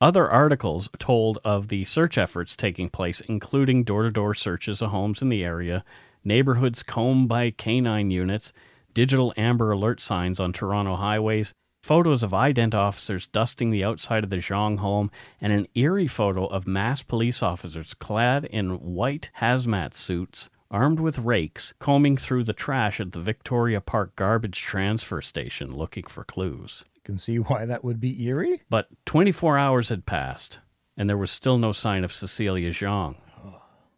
Other 0.00 0.28
articles 0.28 0.90
told 0.98 1.38
of 1.44 1.68
the 1.68 1.84
search 1.84 2.18
efforts 2.18 2.56
taking 2.56 2.90
place, 2.90 3.20
including 3.20 3.84
door 3.84 4.02
to 4.02 4.10
door 4.10 4.34
searches 4.34 4.82
of 4.82 4.90
homes 4.90 5.22
in 5.22 5.28
the 5.28 5.44
area, 5.44 5.84
neighborhoods 6.24 6.82
combed 6.82 7.28
by 7.28 7.50
canine 7.50 8.10
units, 8.10 8.52
digital 8.92 9.32
amber 9.36 9.70
alert 9.70 10.00
signs 10.00 10.40
on 10.40 10.52
Toronto 10.52 10.96
highways, 10.96 11.52
photos 11.82 12.22
of 12.22 12.32
ident 12.32 12.74
officers 12.74 13.26
dusting 13.28 13.70
the 13.70 13.84
outside 13.84 14.24
of 14.24 14.30
the 14.30 14.38
Zhang 14.38 14.78
home, 14.78 15.10
and 15.40 15.52
an 15.52 15.66
eerie 15.74 16.08
photo 16.08 16.46
of 16.46 16.66
masked 16.66 17.08
police 17.08 17.42
officers 17.42 17.94
clad 17.94 18.46
in 18.46 18.94
white 18.94 19.30
hazmat 19.40 19.94
suits, 19.94 20.50
armed 20.70 20.98
with 20.98 21.18
rakes, 21.18 21.72
combing 21.78 22.16
through 22.16 22.42
the 22.42 22.52
trash 22.52 23.00
at 23.00 23.12
the 23.12 23.20
Victoria 23.20 23.80
Park 23.80 24.16
garbage 24.16 24.60
transfer 24.60 25.20
station 25.20 25.72
looking 25.72 26.04
for 26.04 26.24
clues. 26.24 26.84
Can 27.04 27.18
see 27.18 27.38
why 27.38 27.66
that 27.66 27.84
would 27.84 28.00
be 28.00 28.24
eerie. 28.24 28.62
But 28.68 28.88
24 29.06 29.58
hours 29.58 29.88
had 29.88 30.06
passed, 30.06 30.58
and 30.96 31.08
there 31.08 31.18
was 31.18 31.30
still 31.30 31.58
no 31.58 31.72
sign 31.72 32.04
of 32.04 32.12
Cecilia 32.12 32.70
Zhang. 32.70 33.16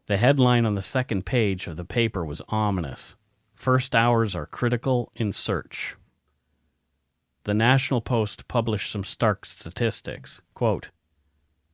The 0.06 0.16
headline 0.16 0.66
on 0.66 0.76
the 0.76 0.82
second 0.82 1.26
page 1.26 1.66
of 1.66 1.76
the 1.76 1.84
paper 1.84 2.24
was 2.24 2.40
ominous 2.48 3.16
First 3.56 3.94
hours 3.94 4.36
are 4.36 4.46
critical 4.46 5.10
in 5.16 5.32
search. 5.32 5.96
The 7.44 7.54
National 7.54 8.02
Post 8.02 8.48
published 8.48 8.92
some 8.92 9.02
stark 9.02 9.46
statistics. 9.46 10.42
Quote, 10.54 10.90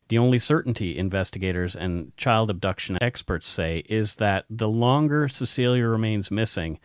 the 0.08 0.18
only 0.18 0.38
certainty 0.38 0.96
investigators 0.96 1.74
and 1.74 2.16
child 2.16 2.50
abduction 2.50 2.98
experts 3.00 3.48
say 3.48 3.82
is 3.88 4.16
that 4.16 4.44
the 4.48 4.68
longer 4.68 5.26
Cecilia 5.26 5.86
remains 5.86 6.30
missing, 6.30 6.78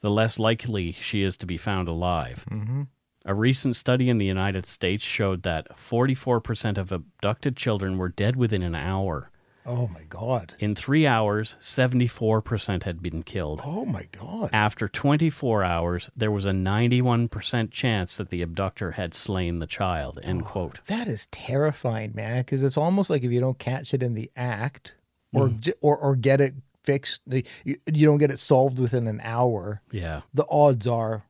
the 0.00 0.10
less 0.10 0.38
likely 0.38 0.92
she 0.92 1.22
is 1.22 1.36
to 1.38 1.46
be 1.46 1.56
found 1.56 1.88
alive. 1.88 2.44
Mm-hmm. 2.50 2.82
A 3.28 3.34
recent 3.34 3.74
study 3.74 4.08
in 4.08 4.18
the 4.18 4.24
United 4.24 4.66
States 4.66 5.02
showed 5.02 5.42
that 5.42 5.76
44% 5.76 6.78
of 6.78 6.92
abducted 6.92 7.56
children 7.56 7.98
were 7.98 8.08
dead 8.08 8.36
within 8.36 8.62
an 8.62 8.76
hour. 8.76 9.32
Oh 9.66 9.88
my 9.88 10.04
god. 10.04 10.54
In 10.60 10.76
three 10.76 11.08
hours, 11.08 11.56
74% 11.60 12.84
had 12.84 13.02
been 13.02 13.24
killed. 13.24 13.62
Oh 13.64 13.84
my 13.84 14.06
god. 14.12 14.50
After 14.52 14.86
24 14.86 15.64
hours, 15.64 16.08
there 16.16 16.30
was 16.30 16.46
a 16.46 16.52
91% 16.52 17.72
chance 17.72 18.16
that 18.16 18.28
the 18.28 18.42
abductor 18.42 18.92
had 18.92 19.12
slain 19.12 19.58
the 19.58 19.66
child. 19.66 20.20
End 20.22 20.42
oh, 20.42 20.46
quote. 20.46 20.84
That 20.86 21.08
is 21.08 21.26
terrifying, 21.32 22.12
man. 22.14 22.42
Because 22.42 22.62
it's 22.62 22.76
almost 22.76 23.10
like 23.10 23.24
if 23.24 23.32
you 23.32 23.40
don't 23.40 23.58
catch 23.58 23.92
it 23.92 24.04
in 24.04 24.14
the 24.14 24.30
act, 24.36 24.94
or 25.34 25.48
mm-hmm. 25.48 25.60
j 25.60 25.72
or 25.80 25.96
or 25.96 26.14
get 26.14 26.40
it 26.40 26.54
fixed, 26.84 27.22
you, 27.26 27.76
you 27.92 28.06
don't 28.06 28.18
get 28.18 28.30
it 28.30 28.38
solved 28.38 28.78
within 28.78 29.08
an 29.08 29.20
hour. 29.24 29.82
Yeah. 29.90 30.20
The 30.32 30.46
odds 30.48 30.86
are 30.86 31.24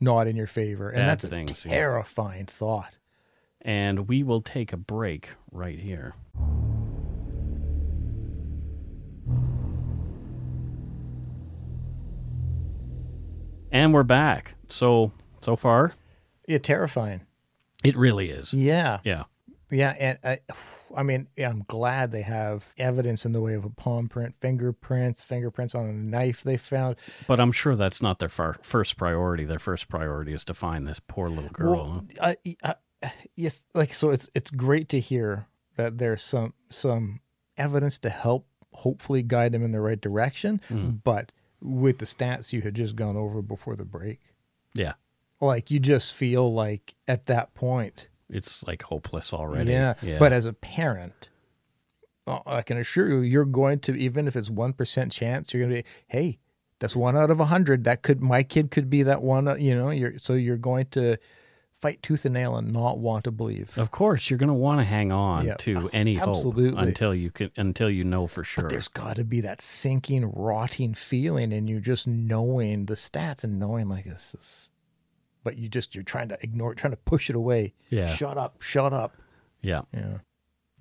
not 0.00 0.26
in 0.26 0.36
your 0.36 0.46
favor, 0.46 0.88
and 0.88 0.98
Bad 0.98 1.08
that's 1.08 1.24
a 1.24 1.28
things, 1.28 1.64
yeah. 1.66 1.72
terrifying 1.72 2.46
thought. 2.46 2.94
And 3.62 4.08
we 4.08 4.22
will 4.22 4.40
take 4.40 4.72
a 4.72 4.76
break 4.78 5.30
right 5.52 5.78
here. 5.78 6.14
And 13.72 13.94
we're 13.94 14.02
back. 14.02 14.54
So, 14.68 15.12
so 15.40 15.56
far, 15.56 15.92
Yeah, 16.48 16.58
terrifying. 16.58 17.22
it 17.84 17.96
really 17.96 18.30
is. 18.30 18.52
Yeah, 18.52 18.98
Yeah. 19.04 19.24
Yeah, 19.70 19.94
and 19.98 20.18
I, 20.24 20.38
I 20.96 21.04
mean, 21.04 21.28
yeah, 21.36 21.48
I'm 21.48 21.64
glad 21.68 22.10
they 22.10 22.22
have 22.22 22.74
evidence 22.76 23.24
in 23.24 23.32
the 23.32 23.40
way 23.40 23.54
of 23.54 23.64
a 23.64 23.70
palm 23.70 24.08
print, 24.08 24.34
fingerprints, 24.40 25.22
fingerprints 25.22 25.72
on 25.74 25.86
a 25.86 25.92
knife 25.92 26.42
they 26.42 26.56
found. 26.56 26.96
But 27.28 27.38
I'm 27.38 27.52
sure 27.52 27.76
that's 27.76 28.02
not 28.02 28.18
their 28.18 28.28
fir- 28.28 28.56
first 28.62 28.96
priority. 28.96 29.44
Their 29.44 29.60
first 29.60 29.88
priority 29.88 30.32
is 30.32 30.44
to 30.46 30.54
find 30.54 30.88
this 30.88 30.98
poor 30.98 31.28
little 31.28 31.50
girl. 31.50 31.70
Well, 31.70 32.04
I, 32.20 32.36
I, 32.64 32.74
yes, 33.36 33.64
like 33.74 33.94
so, 33.94 34.10
it's 34.10 34.28
it's 34.34 34.50
great 34.50 34.88
to 34.88 35.00
hear 35.00 35.46
that 35.76 35.98
there's 35.98 36.22
some 36.22 36.54
some 36.70 37.20
evidence 37.56 37.98
to 37.98 38.10
help 38.10 38.46
hopefully 38.72 39.22
guide 39.22 39.52
them 39.52 39.64
in 39.64 39.72
the 39.72 39.80
right 39.80 40.00
direction. 40.00 40.60
Hmm. 40.68 40.90
But 41.04 41.32
with 41.62 41.98
the 41.98 42.06
stats 42.06 42.52
you 42.52 42.62
had 42.62 42.74
just 42.74 42.96
gone 42.96 43.16
over 43.16 43.42
before 43.42 43.76
the 43.76 43.84
break, 43.84 44.20
yeah. 44.74 44.94
like 45.40 45.70
you 45.70 45.78
just 45.78 46.14
feel 46.14 46.52
like 46.52 46.96
at 47.06 47.26
that 47.26 47.54
point 47.54 48.08
it's 48.30 48.62
like 48.66 48.82
hopeless 48.84 49.32
already. 49.34 49.72
Yeah. 49.72 49.94
But 50.18 50.32
as 50.32 50.44
a 50.44 50.52
parent, 50.52 51.28
uh, 52.26 52.40
I 52.46 52.62
can 52.62 52.76
assure 52.78 53.08
you, 53.08 53.20
you're 53.20 53.44
going 53.44 53.80
to 53.80 53.94
even 53.94 54.28
if 54.28 54.36
it's 54.36 54.50
one 54.50 54.72
percent 54.72 55.12
chance, 55.12 55.52
you're 55.52 55.62
going 55.66 55.76
to 55.76 55.82
be, 55.82 55.88
hey, 56.08 56.38
that's 56.78 56.96
one 56.96 57.16
out 57.16 57.30
of 57.30 57.40
a 57.40 57.46
hundred. 57.46 57.84
That 57.84 58.02
could 58.02 58.20
my 58.22 58.42
kid 58.42 58.70
could 58.70 58.88
be 58.88 59.02
that 59.02 59.22
one. 59.22 59.48
uh, 59.48 59.54
You 59.56 59.74
know, 59.76 59.90
you're 59.90 60.18
so 60.18 60.34
you're 60.34 60.56
going 60.56 60.86
to 60.92 61.16
fight 61.80 62.02
tooth 62.02 62.26
and 62.26 62.34
nail 62.34 62.56
and 62.56 62.72
not 62.74 62.98
want 62.98 63.24
to 63.24 63.30
believe. 63.30 63.76
of 63.78 63.90
course, 63.90 64.28
you're 64.28 64.38
going 64.38 64.48
to 64.48 64.54
want 64.54 64.80
to 64.80 64.84
hang 64.84 65.10
on 65.10 65.46
Yeah, 65.46 65.54
to 65.60 65.88
any 65.94 66.14
hope 66.14 66.54
until 66.56 67.14
you 67.14 67.30
can 67.30 67.50
until 67.56 67.88
you 67.90 68.04
know 68.04 68.26
for 68.26 68.44
sure. 68.44 68.64
But 68.64 68.70
there's 68.70 68.88
got 68.88 69.16
to 69.16 69.24
be 69.24 69.40
that 69.40 69.60
sinking, 69.62 70.30
rotting 70.32 70.94
feeling, 70.94 71.52
and 71.52 71.68
you 71.70 71.80
just 71.80 72.06
knowing 72.06 72.86
the 72.86 72.94
stats 72.94 73.44
and 73.44 73.58
knowing 73.58 73.88
like 73.88 74.04
this 74.04 74.34
is. 74.38 74.68
But 75.42 75.56
you 75.56 75.68
just 75.68 75.94
you're 75.94 76.04
trying 76.04 76.28
to 76.28 76.38
ignore 76.42 76.72
it, 76.72 76.78
trying 76.78 76.92
to 76.92 76.98
push 76.98 77.30
it 77.30 77.36
away. 77.36 77.74
Yeah. 77.88 78.12
Shut 78.14 78.36
up. 78.36 78.60
Shut 78.62 78.92
up. 78.92 79.16
yeah. 79.62 79.82
Yeah. 79.92 80.18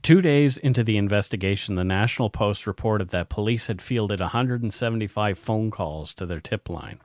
Two 0.02 0.22
days 0.22 0.58
into 0.58 0.82
the 0.82 0.95
investigation, 0.98 1.76
the 1.76 1.84
National 1.84 2.30
Post 2.30 2.65
reported 2.65 3.10
that 3.10 3.28
police 3.28 3.67
had 3.67 3.82
fielded 3.82 4.22
175 4.22 5.38
phone 5.38 5.69
calls 5.72 6.13
to 6.13 6.26
their 6.26 6.39
tip 6.39 6.69
line. 6.69 7.00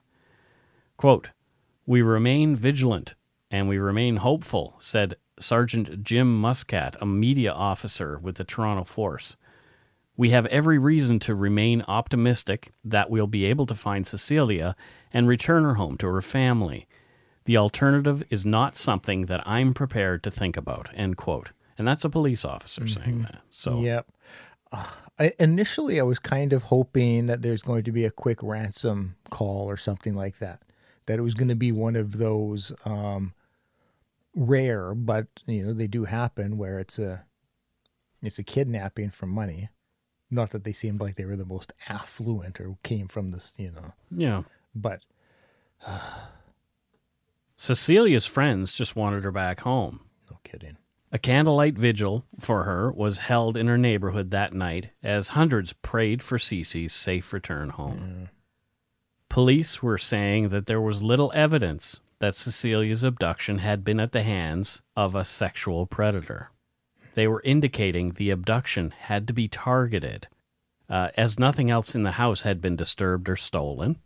Quote, 0.96 1.30
We 1.86 2.02
remain 2.02 2.54
vigilant 2.54 3.14
and 3.50 3.68
we 3.68 3.78
remain 3.78 4.16
hopeful, 4.16 4.76
said 4.78 5.16
Sergeant 5.40 6.04
Jim 6.04 6.40
Muscat, 6.40 6.96
a 7.00 7.06
media 7.06 7.52
officer 7.52 8.18
with 8.18 8.36
the 8.36 8.44
Toronto 8.44 8.84
Force. 8.84 9.36
We 10.16 10.30
have 10.30 10.46
every 10.46 10.78
reason 10.78 11.18
to 11.20 11.34
remain 11.34 11.82
optimistic 11.88 12.72
that 12.84 13.10
we'll 13.10 13.26
be 13.26 13.44
able 13.46 13.66
to 13.66 13.74
find 13.74 14.06
Cecilia 14.06 14.76
and 15.12 15.26
return 15.26 15.64
her 15.64 15.74
home 15.74 15.98
to 15.98 16.06
her 16.06 16.22
family. 16.22 16.86
The 17.44 17.56
alternative 17.56 18.24
is 18.30 18.46
not 18.46 18.76
something 18.76 19.26
that 19.26 19.46
I'm 19.46 19.74
prepared 19.74 20.22
to 20.24 20.30
think 20.30 20.56
about. 20.56 20.88
End 20.94 21.16
quote. 21.16 21.52
And 21.76 21.86
that's 21.86 22.04
a 22.04 22.10
police 22.10 22.44
officer 22.44 22.86
saying 22.86 23.22
that. 23.22 23.40
So 23.50 23.80
Yep. 23.80 24.06
Uh, 24.72 24.90
I, 25.18 25.32
initially, 25.38 26.00
I 26.00 26.04
was 26.04 26.18
kind 26.18 26.52
of 26.52 26.64
hoping 26.64 27.26
that 27.26 27.42
there's 27.42 27.62
going 27.62 27.84
to 27.84 27.92
be 27.92 28.04
a 28.04 28.10
quick 28.10 28.42
ransom 28.42 29.16
call 29.30 29.68
or 29.68 29.76
something 29.76 30.14
like 30.14 30.38
that. 30.38 30.62
That 31.06 31.18
it 31.18 31.22
was 31.22 31.34
going 31.34 31.48
to 31.48 31.54
be 31.54 31.70
one 31.70 31.96
of 31.96 32.18
those 32.18 32.72
um, 32.84 33.34
rare, 34.34 34.94
but 34.94 35.26
you 35.46 35.64
know 35.64 35.72
they 35.72 35.86
do 35.86 36.04
happen 36.04 36.56
where 36.56 36.78
it's 36.78 36.98
a 36.98 37.24
it's 38.22 38.38
a 38.38 38.42
kidnapping 38.42 39.10
for 39.10 39.26
money. 39.26 39.68
Not 40.30 40.50
that 40.50 40.64
they 40.64 40.72
seemed 40.72 41.00
like 41.00 41.16
they 41.16 41.26
were 41.26 41.36
the 41.36 41.44
most 41.44 41.72
affluent 41.88 42.58
or 42.58 42.76
came 42.82 43.06
from 43.06 43.30
this, 43.30 43.52
you 43.58 43.70
know, 43.70 43.92
yeah. 44.10 44.42
but 44.74 45.00
Cecilia's 47.56 48.26
friends 48.26 48.72
just 48.72 48.96
wanted 48.96 49.24
her 49.24 49.30
back 49.30 49.60
home. 49.60 50.00
no 50.30 50.38
kidding. 50.44 50.76
A 51.12 51.18
candlelight 51.18 51.78
vigil 51.78 52.24
for 52.40 52.64
her 52.64 52.90
was 52.90 53.20
held 53.20 53.56
in 53.56 53.68
her 53.68 53.78
neighborhood 53.78 54.32
that 54.32 54.52
night 54.52 54.90
as 55.02 55.28
hundreds 55.28 55.72
prayed 55.72 56.22
for 56.22 56.38
Cece's 56.38 56.92
safe 56.92 57.32
return 57.32 57.70
home. 57.70 58.30
Police 59.28 59.80
were 59.82 59.98
saying 59.98 60.48
that 60.48 60.66
there 60.66 60.80
was 60.80 61.02
little 61.02 61.30
evidence 61.34 62.00
that 62.18 62.34
Cecilia's 62.34 63.04
abduction 63.04 63.58
had 63.58 63.84
been 63.84 64.00
at 64.00 64.12
the 64.12 64.22
hands 64.22 64.82
of 64.96 65.14
a 65.14 65.24
sexual 65.24 65.86
predator. 65.86 66.50
They 67.14 67.28
were 67.28 67.42
indicating 67.42 68.12
the 68.12 68.30
abduction 68.30 68.90
had 68.90 69.28
to 69.28 69.32
be 69.32 69.46
targeted, 69.46 70.26
uh, 70.88 71.10
as 71.16 71.38
nothing 71.38 71.70
else 71.70 71.94
in 71.94 72.02
the 72.02 72.12
house 72.12 72.42
had 72.42 72.60
been 72.60 72.74
disturbed 72.76 73.28
or 73.28 73.36
stolen. 73.36 73.98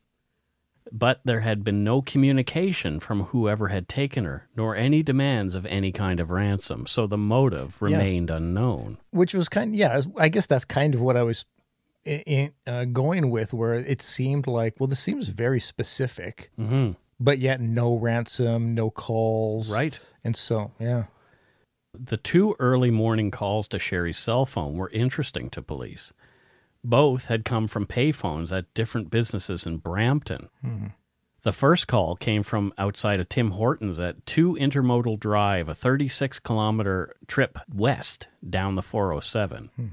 But 0.92 1.20
there 1.24 1.40
had 1.40 1.64
been 1.64 1.84
no 1.84 2.00
communication 2.02 2.98
from 3.00 3.24
whoever 3.24 3.68
had 3.68 3.88
taken 3.88 4.24
her, 4.24 4.48
nor 4.56 4.74
any 4.74 5.02
demands 5.02 5.54
of 5.54 5.66
any 5.66 5.92
kind 5.92 6.18
of 6.20 6.30
ransom, 6.30 6.86
so 6.86 7.06
the 7.06 7.18
motive 7.18 7.80
remained 7.82 8.30
unknown. 8.30 8.98
which 9.10 9.34
was 9.34 9.48
kind 9.48 9.70
of, 9.70 9.74
yeah 9.74 10.00
i 10.16 10.28
guess 10.28 10.46
that's 10.46 10.64
kind 10.64 10.94
of 10.94 11.00
what 11.02 11.16
i 11.16 11.22
was 11.22 11.44
i 12.06 12.50
i 12.66 12.70
uh, 12.70 12.84
going 12.86 13.30
with 13.30 13.52
where 13.52 13.74
it 13.74 14.00
seemed 14.00 14.46
like 14.46 14.74
well 14.78 14.86
this 14.86 15.00
seems 15.00 15.28
very 15.28 15.60
specific 15.60 16.50
hmm 16.56 16.92
but 17.20 17.38
yet 17.38 17.60
no 17.60 17.96
ransom 17.96 18.74
no 18.74 18.90
calls 18.90 19.70
Right? 19.70 19.98
and 20.24 20.36
so 20.36 20.70
yeah 20.78 21.04
The 21.94 22.16
two 22.16 22.54
early 22.60 22.90
morning 22.92 23.30
calls 23.32 23.66
to 23.68 23.78
Sherry's 23.78 24.18
cell 24.18 24.46
phone 24.46 24.74
were 24.76 24.90
interesting 24.90 25.48
to 25.50 25.62
police. 25.62 26.12
Both 26.88 27.26
had 27.26 27.44
come 27.44 27.66
from 27.66 27.86
payphones 27.86 28.50
at 28.50 28.72
different 28.72 29.10
businesses 29.10 29.66
in 29.66 29.76
Brampton. 29.76 30.48
Hmm. 30.62 30.86
The 31.42 31.52
first 31.52 31.86
call 31.86 32.16
came 32.16 32.42
from 32.42 32.72
outside 32.78 33.20
of 33.20 33.28
Tim 33.28 33.50
Hortons 33.50 34.00
at 34.00 34.24
2 34.24 34.54
Intermodal 34.54 35.20
Drive, 35.20 35.68
a 35.68 35.74
36 35.74 36.38
kilometer 36.38 37.14
trip 37.26 37.58
west 37.72 38.28
down 38.48 38.74
the 38.74 38.82
407. 38.82 39.70
Hmm. 39.76 39.86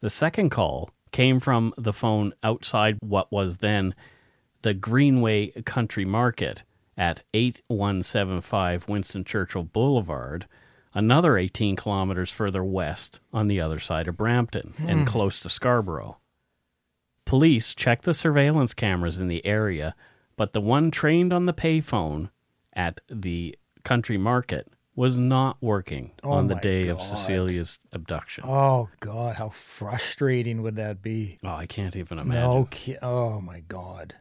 The 0.00 0.08
second 0.08 0.50
call 0.50 0.90
came 1.10 1.40
from 1.40 1.74
the 1.76 1.92
phone 1.92 2.32
outside 2.44 2.98
what 3.00 3.32
was 3.32 3.56
then 3.56 3.94
the 4.62 4.72
Greenway 4.72 5.62
Country 5.62 6.04
Market 6.04 6.62
at 6.96 7.22
8175 7.34 8.88
Winston 8.88 9.24
Churchill 9.24 9.64
Boulevard, 9.64 10.46
another 10.94 11.36
18 11.36 11.74
kilometers 11.74 12.30
further 12.30 12.62
west 12.62 13.18
on 13.32 13.48
the 13.48 13.60
other 13.60 13.80
side 13.80 14.06
of 14.06 14.16
Brampton 14.16 14.74
and 14.78 15.00
hmm. 15.00 15.06
close 15.06 15.40
to 15.40 15.48
Scarborough. 15.48 16.18
Police 17.30 17.76
checked 17.76 18.02
the 18.06 18.12
surveillance 18.12 18.74
cameras 18.74 19.20
in 19.20 19.28
the 19.28 19.46
area, 19.46 19.94
but 20.36 20.52
the 20.52 20.60
one 20.60 20.90
trained 20.90 21.32
on 21.32 21.46
the 21.46 21.52
payphone 21.52 22.30
at 22.72 23.00
the 23.08 23.56
country 23.84 24.18
market 24.18 24.66
was 24.96 25.16
not 25.16 25.56
working 25.60 26.10
Oh 26.24 26.32
on 26.32 26.48
the 26.48 26.56
day 26.56 26.88
of 26.88 27.00
Cecilia's 27.00 27.78
abduction. 27.92 28.42
oh 28.44 28.88
god 28.98 29.36
how 29.36 29.50
frustrating 29.50 30.60
would 30.62 30.74
that 30.74 31.02
be 31.02 31.38
Oh, 31.44 31.50
I 31.54 31.66
can't 31.66 31.94
even 31.94 32.18
imagine. 32.18 32.42
no 32.42 32.66
ki- 32.68 32.98
oh 33.00 33.40
my 33.40 33.60
god 33.60 34.16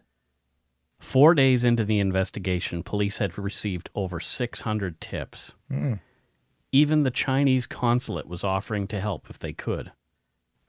Four 0.99 1.33
days 1.33 1.63
into 1.63 1.83
the 1.83 1.97
investigation, 1.99 2.83
police 2.83 3.17
had 3.17 3.39
received 3.39 3.89
over 3.95 4.19
600 4.19 5.01
tips. 5.01 5.53
Hmm. 5.67 5.93
Even 6.71 7.01
the 7.01 7.09
Chinese 7.09 7.65
consulate 7.65 8.27
was 8.27 8.43
offering 8.43 8.85
to 8.89 9.01
help 9.01 9.31
if 9.31 9.39
they 9.39 9.53
could. 9.53 9.93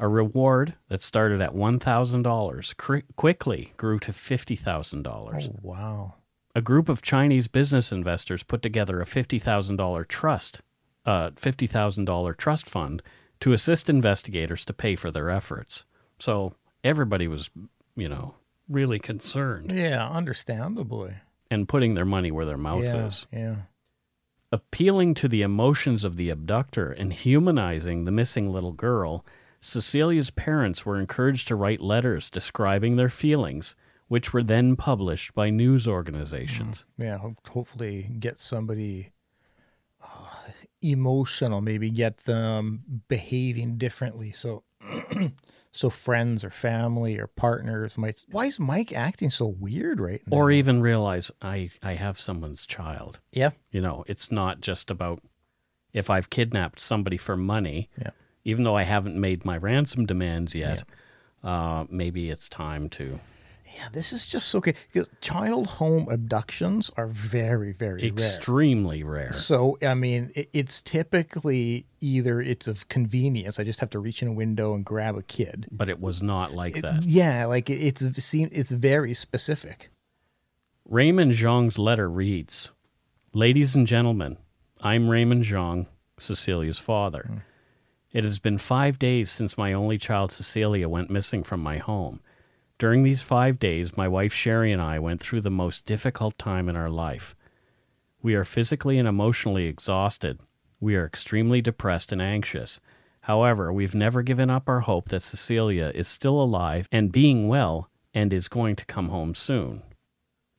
A 0.02 0.08
reward 0.08 0.74
that 0.88 1.02
started 1.02 1.40
at 1.42 1.52
$1,000 1.54 2.76
cri- 2.78 3.02
quickly 3.16 3.72
grew 3.76 3.98
to 4.00 4.12
$50,000. 4.12 5.04
oh 5.06 5.58
wow 5.62 6.14
A 6.54 6.62
group 6.62 6.88
of 6.88 7.02
Chinese 7.02 7.48
business 7.48 7.92
investors 7.92 8.42
put 8.42 8.62
together 8.62 9.00
a 9.00 9.04
$50,000 9.04 10.08
trust, 10.08 10.62
uh, 11.04 11.30
$50,000 11.32 12.36
trust 12.38 12.68
fund 12.68 13.02
to 13.40 13.52
assist 13.52 13.88
investigators 13.90 14.64
to 14.64 14.72
pay 14.72 14.96
for 14.96 15.10
their 15.10 15.28
efforts. 15.30 15.84
So 16.18 16.54
everybody 16.82 17.28
was, 17.28 17.50
you 17.94 18.08
know, 18.08 18.34
really 18.68 18.98
concerned 19.00 19.72
yeah 19.72 20.08
understandably 20.08 21.12
and 21.50 21.68
putting 21.68 21.94
their 21.94 22.04
money 22.04 22.30
where 22.30 22.46
their 22.46 22.56
mouth 22.56 22.84
yeah 22.84 23.06
is. 23.06 23.26
yeah 23.32 23.56
Appealing 24.52 25.14
to 25.14 25.28
the 25.28 25.42
emotions 25.42 26.04
of 26.04 26.16
the 26.16 26.30
abductor 26.30 26.90
and 26.90 27.12
humanizing 27.12 28.04
the 28.04 28.10
missing 28.10 28.52
little 28.52 28.72
girl, 28.72 29.24
Cecilia's 29.60 30.30
parents 30.30 30.86
were 30.86 30.98
encouraged 30.98 31.48
to 31.48 31.54
write 31.54 31.80
letters 31.80 32.30
describing 32.30 32.96
their 32.96 33.08
feelings, 33.10 33.76
which 34.08 34.32
were 34.32 34.42
then 34.42 34.74
published 34.76 35.34
by 35.34 35.50
news 35.50 35.86
organizations. 35.86 36.84
yeah 36.98 37.18
hopefully 37.48 38.10
get 38.18 38.38
somebody 38.38 39.10
uh, 40.02 40.50
emotional 40.82 41.60
maybe 41.60 41.90
get 41.90 42.18
them 42.24 42.82
behaving 43.08 43.76
differently 43.76 44.32
so 44.32 44.62
so 45.72 45.90
friends 45.90 46.42
or 46.42 46.50
family 46.50 47.18
or 47.18 47.26
partners 47.26 47.98
might 47.98 48.24
why 48.30 48.46
is 48.46 48.58
mike 48.58 48.92
acting 48.92 49.28
so 49.30 49.46
weird 49.46 50.00
right 50.00 50.22
now 50.26 50.36
Or 50.38 50.50
even 50.50 50.80
realize 50.80 51.30
I, 51.42 51.70
I 51.82 51.94
have 51.94 52.18
someone's 52.18 52.64
child. 52.66 53.20
yeah 53.30 53.50
You 53.70 53.80
know, 53.82 54.04
it's 54.08 54.32
not 54.32 54.60
just 54.62 54.90
about 54.90 55.22
if 55.92 56.08
I've 56.08 56.30
kidnapped 56.30 56.78
somebody 56.80 57.16
for 57.16 57.36
money, 57.36 57.88
Yeah. 58.00 58.10
Even 58.44 58.64
though 58.64 58.76
I 58.76 58.82
haven't 58.84 59.16
made 59.16 59.44
my 59.44 59.56
ransom 59.56 60.06
demands 60.06 60.54
yet, 60.54 60.84
uh, 61.44 61.84
maybe 61.90 62.30
it's 62.30 62.48
time 62.48 62.88
to. 62.90 63.20
yeah 63.76 63.88
this 63.92 64.12
is 64.12 64.26
just 64.26 64.48
so 64.48 64.58
okay 64.58 64.74
because 64.92 65.08
child 65.20 65.66
home 65.78 66.08
abductions 66.10 66.90
are 66.96 67.06
very 67.06 67.72
very 67.72 68.04
Extremely 68.04 69.02
rare. 69.04 69.32
so 69.32 69.78
i 69.80 69.94
mean 69.94 70.32
it, 70.34 70.50
it's 70.52 70.82
typically 70.82 71.86
either 72.00 72.40
it's 72.40 72.66
of 72.66 72.88
convenience 72.88 73.60
i 73.60 73.64
just 73.64 73.78
have 73.80 73.88
to 73.90 74.00
reach 74.00 74.22
in 74.22 74.28
a 74.28 74.32
window 74.32 74.74
and 74.74 74.84
grab 74.84 75.16
a 75.16 75.22
kid 75.22 75.66
But 75.70 75.88
it 75.88 76.00
was 76.00 76.20
not 76.20 76.52
like 76.52 76.78
It- 76.78 76.82
that. 76.82 77.04
yeah 77.04 77.44
like 77.46 77.70
it, 77.70 77.78
it's 77.80 78.02
seen 78.24 78.48
it's 78.52 78.72
very 78.72 79.14
specific 79.14 79.88
Raymond 80.84 81.32
Zhang's 81.32 81.78
letter 81.78 82.10
reads 82.10 82.72
Ladies 83.32 83.76
and 83.76 83.86
gentlemen, 83.86 84.36
I'm 84.80 85.08
Raymond 85.08 85.44
Zhang, 85.44 85.86
Cecilia's 86.18 86.80
father. 86.80 87.44
It 88.12 88.24
has 88.24 88.40
been 88.40 88.58
five 88.58 88.98
days 88.98 89.30
since 89.30 89.56
my 89.56 89.72
only 89.72 89.96
child, 89.96 90.32
Cecilia, 90.32 90.88
went 90.88 91.10
missing 91.10 91.44
from 91.44 91.60
my 91.60 91.78
home. 91.78 92.20
During 92.78 93.02
these 93.02 93.22
five 93.22 93.58
days, 93.58 93.96
my 93.96 94.08
wife 94.08 94.32
Sherry 94.32 94.72
and 94.72 94.82
I 94.82 94.98
went 94.98 95.20
through 95.20 95.42
the 95.42 95.50
most 95.50 95.86
difficult 95.86 96.36
time 96.36 96.68
in 96.68 96.74
our 96.74 96.90
life. 96.90 97.36
We 98.22 98.34
are 98.34 98.44
physically 98.44 98.98
and 98.98 99.06
emotionally 99.06 99.66
exhausted. 99.66 100.40
We 100.80 100.96
are 100.96 101.06
extremely 101.06 101.60
depressed 101.60 102.10
and 102.10 102.20
anxious. 102.20 102.80
However, 103.22 103.72
we've 103.72 103.94
never 103.94 104.22
given 104.22 104.50
up 104.50 104.68
our 104.68 104.80
hope 104.80 105.10
that 105.10 105.22
Cecilia 105.22 105.92
is 105.94 106.08
still 106.08 106.40
alive 106.40 106.88
and 106.90 107.12
being 107.12 107.48
well 107.48 107.90
and 108.12 108.32
is 108.32 108.48
going 108.48 108.76
to 108.76 108.86
come 108.86 109.10
home 109.10 109.34
soon. 109.34 109.82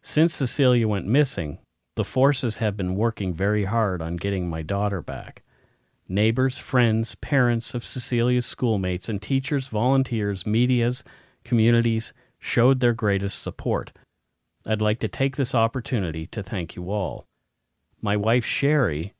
Since 0.01 0.35
Cecilia 0.35 0.87
went 0.87 1.05
missing, 1.05 1.59
the 1.95 2.05
forces 2.05 2.57
have 2.57 2.77
been 2.77 2.95
working 2.95 3.33
very 3.33 3.65
hard 3.65 4.01
on 4.01 4.15
getting 4.15 4.49
my 4.49 4.61
daughter 4.61 5.01
back. 5.01 5.43
Neighbors, 6.11 6.57
friends, 6.57 7.15
parents 7.15 7.73
of 7.73 7.85
Cecilia's 7.85 8.45
schoolmates, 8.45 9.07
and 9.07 9.21
teachers, 9.21 9.69
volunteers, 9.69 10.45
medias, 10.45 11.05
communities 11.45 12.13
showed 12.37 12.81
their 12.81 12.91
greatest 12.91 13.41
support. 13.41 13.93
I'd 14.65 14.81
like 14.81 14.99
to 14.99 15.07
take 15.07 15.37
this 15.37 15.55
opportunity 15.55 16.27
to 16.27 16.43
thank 16.43 16.75
you 16.75 16.91
all. 16.91 17.27
My 18.01 18.17
wife, 18.17 18.43
Sherry, 18.43 19.13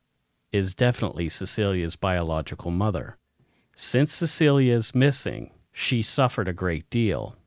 is 0.51 0.75
definitely 0.75 1.30
Cecilia's 1.30 1.95
biological 1.95 2.71
mother. 2.71 3.15
Since 3.73 4.12
Cecilia 4.12 4.75
is 4.75 4.93
missing, 4.93 5.51
she 5.71 6.01
suffered 6.01 6.49
a 6.49 6.54
great 6.54 6.89
deal. 6.89 7.38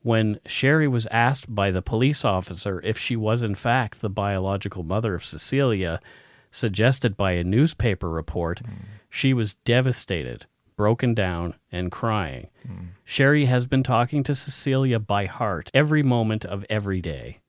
When 0.00 0.40
Sherry 0.46 0.88
was 0.88 1.06
asked 1.08 1.54
by 1.54 1.70
the 1.70 1.82
police 1.82 2.24
officer 2.24 2.80
if 2.82 2.96
she 2.96 3.16
was 3.16 3.42
in 3.42 3.54
fact 3.54 4.00
the 4.00 4.08
biological 4.08 4.82
mother 4.82 5.14
of 5.14 5.26
Cecilia, 5.26 6.00
suggested 6.50 7.16
by 7.16 7.32
a 7.32 7.44
newspaper 7.44 8.08
report, 8.08 8.62
mm. 8.62 8.84
she 9.10 9.32
was 9.32 9.56
devastated, 9.56 10.46
broken 10.76 11.14
down, 11.14 11.54
and 11.70 11.90
crying. 11.90 12.48
Mm. 12.66 12.88
Sherry 13.04 13.46
has 13.46 13.66
been 13.66 13.82
talking 13.82 14.22
to 14.24 14.34
Cecilia 14.34 14.98
by 14.98 15.26
heart 15.26 15.70
every 15.74 16.02
moment 16.02 16.44
of 16.44 16.64
every 16.70 17.00
day. 17.00 17.40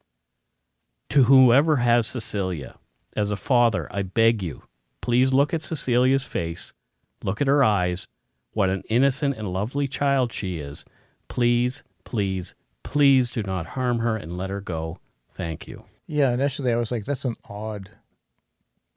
To 1.10 1.24
whoever 1.24 1.78
has 1.78 2.08
Cecilia, 2.08 2.78
as 3.16 3.32
a 3.32 3.36
father, 3.36 3.88
I 3.92 4.04
beg 4.04 4.44
you, 4.44 4.64
please 5.02 5.34
look 5.34 5.54
at 5.54 5.62
Cecilia's 5.62 6.24
face, 6.24 6.74
look 7.24 7.42
at 7.42 7.48
her 7.48 7.64
eyes, 7.64 8.08
what 8.54 8.70
an 8.70 8.84
innocent 8.90 9.36
and 9.38 9.52
lovely 9.52 9.88
child 9.88 10.34
she 10.34 10.60
is. 10.60 10.86
Please, 11.28 11.84
please, 12.04 12.56
please 12.84 13.32
do 13.32 13.44
not 13.44 13.68
harm 13.68 14.00
her 14.00 14.16
and 14.18 14.38
let 14.38 14.50
her 14.50 14.62
go. 14.62 15.00
Thank 15.34 15.68
you. 15.68 15.84
Yeah, 16.08 16.32
initially 16.32 16.74
I 16.74 16.76
was 16.76 16.92
like, 16.92 17.06
that's 17.06 17.26
an 17.26 17.36
odd 17.46 17.92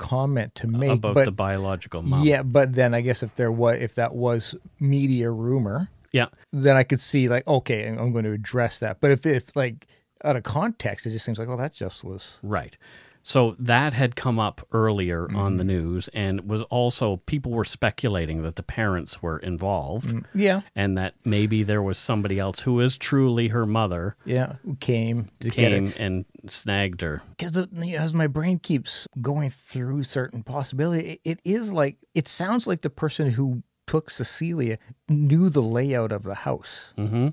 comment 0.03 0.55
to 0.57 0.67
make 0.67 0.91
about 0.91 1.15
but, 1.15 1.25
the 1.25 1.33
biological 1.33 2.03
mom. 2.03 2.25
Yeah, 2.25 2.43
but 2.43 2.73
then 2.75 2.95
I 2.95 3.01
guess 3.01 3.23
if 3.23 3.37
there 3.37 3.53
was 3.53 3.81
if 3.81 3.95
that 3.95 4.15
was 4.15 4.55
media 4.81 5.31
rumor, 5.31 5.89
yeah, 6.11 6.27
then 6.53 6.77
I 6.77 6.83
could 6.83 7.01
see 7.01 7.29
like 7.29 7.47
okay, 7.47 7.87
I'm 7.87 8.13
going 8.13 8.25
to 8.25 8.33
address 8.33 8.79
that. 8.81 9.01
But 9.01 9.13
if 9.13 9.25
if 9.25 9.55
like 9.55 9.87
out 10.25 10.37
of 10.37 10.43
context, 10.43 11.07
it 11.07 11.11
just 11.11 11.25
seems 11.25 11.39
like 11.39 11.49
oh, 11.49 11.57
that 11.57 11.73
just 11.73 12.05
was 12.05 12.41
right. 12.43 12.77
So 13.23 13.57
that 13.59 13.93
had 13.93 14.17
come 14.17 14.39
up 14.39 14.67
earlier 14.73 15.27
mm. 15.29 15.37
on 15.37 15.57
the 15.57 15.65
news 15.65 16.09
and 16.13 16.49
was 16.49 16.63
also 16.65 17.19
people 17.27 17.53
were 17.53 17.65
speculating 17.65 18.43
that 18.43 18.57
the 18.57 18.63
parents 18.63 19.23
were 19.23 19.39
involved. 19.39 20.11
Mm. 20.11 20.25
Yeah. 20.35 20.61
And 20.75 20.99
that 20.99 21.15
maybe 21.25 21.63
there 21.63 21.83
was 21.83 21.99
somebody 21.99 22.39
else 22.39 22.61
who 22.61 22.81
is 22.81 22.97
truly 22.97 23.49
her 23.49 23.67
mother. 23.67 24.17
Yeah. 24.25 24.55
Who 24.65 24.77
came 24.77 25.31
came 25.51 25.93
and 25.99 26.25
snagged 26.49 27.01
her. 27.01 27.23
You 27.41 27.51
know, 27.51 27.97
as 27.97 28.15
my 28.15 28.27
brain 28.27 28.59
keeps 28.59 29.07
going 29.21 29.51
through 29.51 30.03
certain 30.05 30.43
possibilities, 30.43 31.19
it, 31.25 31.31
it 31.31 31.41
is 31.45 31.73
like 31.73 31.99
it 32.15 32.29
sounds 32.29 32.67
like 32.67 32.83
the 32.83 32.91
person 32.91 33.31
who 33.31 33.63
took 33.87 34.11
Cecilia 34.11 34.79
knew 35.09 35.49
the 35.49 35.63
layout 35.63 36.13
of 36.13 36.23
the 36.23 36.35
house. 36.35 36.93
Mm-hmm 36.97 37.29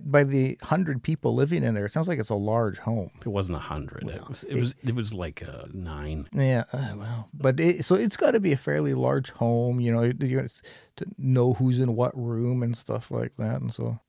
by 0.00 0.24
the 0.24 0.58
hundred 0.62 1.02
people 1.02 1.34
living 1.34 1.62
in 1.62 1.74
there, 1.74 1.84
it 1.84 1.92
sounds 1.92 2.08
like 2.08 2.18
it's 2.18 2.30
a 2.30 2.34
large 2.34 2.78
home. 2.78 3.10
It 3.20 3.28
wasn't 3.28 3.56
a 3.56 3.60
hundred. 3.60 4.04
Well, 4.04 4.14
it, 4.14 4.28
was, 4.28 4.42
it, 4.44 4.50
it, 4.50 4.60
was. 4.60 4.74
It 4.84 4.94
was 4.94 5.14
like 5.14 5.42
a 5.42 5.68
nine. 5.72 6.28
Yeah. 6.32 6.64
Uh, 6.72 6.94
well, 6.96 7.28
but 7.34 7.60
it, 7.60 7.84
so 7.84 7.94
it's 7.94 8.16
got 8.16 8.32
to 8.32 8.40
be 8.40 8.52
a 8.52 8.56
fairly 8.56 8.94
large 8.94 9.30
home. 9.30 9.80
You 9.80 9.92
know, 9.92 10.02
you 10.02 10.48
to 10.96 11.06
know 11.18 11.54
who's 11.54 11.78
in 11.78 11.94
what 11.94 12.16
room 12.18 12.62
and 12.62 12.76
stuff 12.76 13.10
like 13.10 13.32
that, 13.38 13.60
and 13.60 13.72
so. 13.72 14.00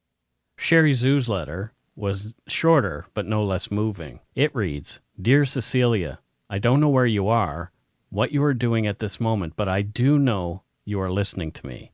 Sherry 0.55 0.91
Zhu's 0.91 1.27
letter 1.27 1.73
was 1.95 2.33
shorter 2.47 3.05
but 3.13 3.25
no 3.25 3.43
less 3.43 3.69
moving. 3.71 4.19
It 4.35 4.55
reads, 4.55 4.99
"Dear 5.21 5.45
Cecilia, 5.45 6.19
I 6.49 6.59
don't 6.59 6.79
know 6.79 6.89
where 6.89 7.05
you 7.05 7.27
are, 7.27 7.71
what 8.09 8.31
you 8.31 8.43
are 8.43 8.53
doing 8.53 8.87
at 8.87 8.99
this 8.99 9.19
moment, 9.19 9.53
but 9.55 9.67
I 9.67 9.81
do 9.81 10.19
know 10.19 10.63
you 10.85 10.99
are 11.01 11.11
listening 11.11 11.51
to 11.53 11.65
me. 11.65 11.92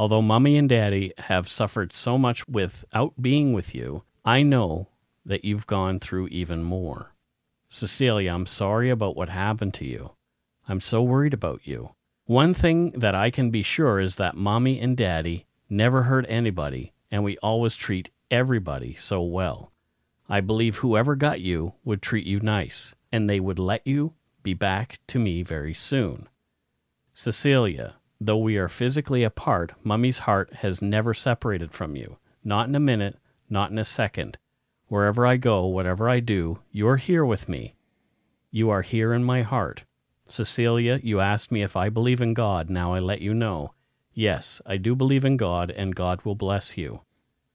Although 0.00 0.22
mommy 0.22 0.56
and 0.56 0.66
daddy 0.66 1.12
have 1.18 1.46
suffered 1.46 1.92
so 1.92 2.16
much 2.16 2.48
without 2.48 3.20
being 3.20 3.52
with 3.52 3.74
you, 3.74 4.02
I 4.24 4.42
know 4.42 4.88
that 5.26 5.44
you've 5.44 5.66
gone 5.66 6.00
through 6.00 6.28
even 6.28 6.62
more. 6.62 7.12
Cecilia, 7.68 8.32
I'm 8.32 8.46
sorry 8.46 8.88
about 8.88 9.14
what 9.14 9.28
happened 9.28 9.74
to 9.74 9.84
you. 9.84 10.12
I'm 10.66 10.80
so 10.80 11.02
worried 11.02 11.34
about 11.34 11.66
you. 11.66 11.90
One 12.24 12.54
thing 12.54 12.92
that 12.92 13.14
I 13.14 13.30
can 13.30 13.50
be 13.50 13.62
sure 13.62 14.00
is 14.00 14.16
that 14.16 14.38
mommy 14.38 14.80
and 14.80 14.96
daddy 14.96 15.44
never 15.68 16.04
hurt 16.04 16.24
anybody, 16.30 16.94
and 17.10 17.22
we 17.22 17.36
always 17.42 17.76
treat 17.76 18.08
everybody 18.30 18.94
so 18.94 19.20
well. 19.20 19.70
I 20.30 20.40
believe 20.40 20.76
whoever 20.76 21.14
got 21.14 21.42
you 21.42 21.74
would 21.84 22.00
treat 22.00 22.26
you 22.26 22.40
nice, 22.40 22.94
and 23.12 23.28
they 23.28 23.38
would 23.38 23.58
let 23.58 23.86
you 23.86 24.14
be 24.42 24.54
back 24.54 24.98
to 25.08 25.18
me 25.18 25.42
very 25.42 25.74
soon. 25.74 26.26
Cecilia, 27.12 27.96
Though 28.20 28.36
we 28.36 28.58
are 28.58 28.68
physically 28.68 29.22
apart, 29.22 29.72
Mummy's 29.82 30.18
heart 30.18 30.52
has 30.56 30.82
never 30.82 31.14
separated 31.14 31.72
from 31.72 31.96
you. 31.96 32.18
Not 32.44 32.68
in 32.68 32.74
a 32.74 32.80
minute, 32.80 33.18
not 33.48 33.70
in 33.70 33.78
a 33.78 33.84
second. 33.84 34.36
Wherever 34.88 35.26
I 35.26 35.38
go, 35.38 35.64
whatever 35.64 36.08
I 36.08 36.20
do, 36.20 36.58
you're 36.70 36.98
here 36.98 37.24
with 37.24 37.48
me. 37.48 37.76
You 38.50 38.68
are 38.68 38.82
here 38.82 39.14
in 39.14 39.24
my 39.24 39.42
heart. 39.42 39.84
Cecilia, 40.26 41.00
you 41.02 41.20
asked 41.20 41.50
me 41.50 41.62
if 41.62 41.76
I 41.76 41.88
believe 41.88 42.20
in 42.20 42.34
God. 42.34 42.68
Now 42.68 42.92
I 42.92 42.98
let 42.98 43.22
you 43.22 43.32
know. 43.32 43.72
Yes, 44.12 44.60
I 44.66 44.76
do 44.76 44.94
believe 44.94 45.24
in 45.24 45.36
God, 45.36 45.70
and 45.70 45.94
God 45.94 46.22
will 46.22 46.34
bless 46.34 46.76
you. 46.76 47.00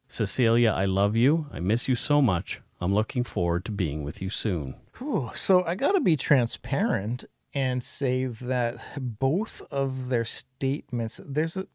Cecilia, 0.08 0.72
I 0.72 0.86
love 0.86 1.16
you. 1.16 1.48
I 1.52 1.60
miss 1.60 1.88
you 1.88 1.96
so 1.96 2.22
much. 2.22 2.62
I'm 2.82 2.94
looking 2.94 3.24
forward 3.24 3.66
to 3.66 3.72
being 3.72 4.04
with 4.04 4.22
you 4.22 4.30
soon. 4.30 4.76
Whew, 4.98 5.32
so 5.36 5.64
I 5.64 5.76
got 5.76 5.92
to 5.92 6.00
be 6.00 6.18
transparent 6.18 7.26
and 7.56 7.82
say 7.82 8.26
that 8.26 8.78
both 8.98 9.62
of 9.72 10.10
their 10.10 10.26
statements 10.26 11.22
there's 11.26 11.58
a 11.58 11.66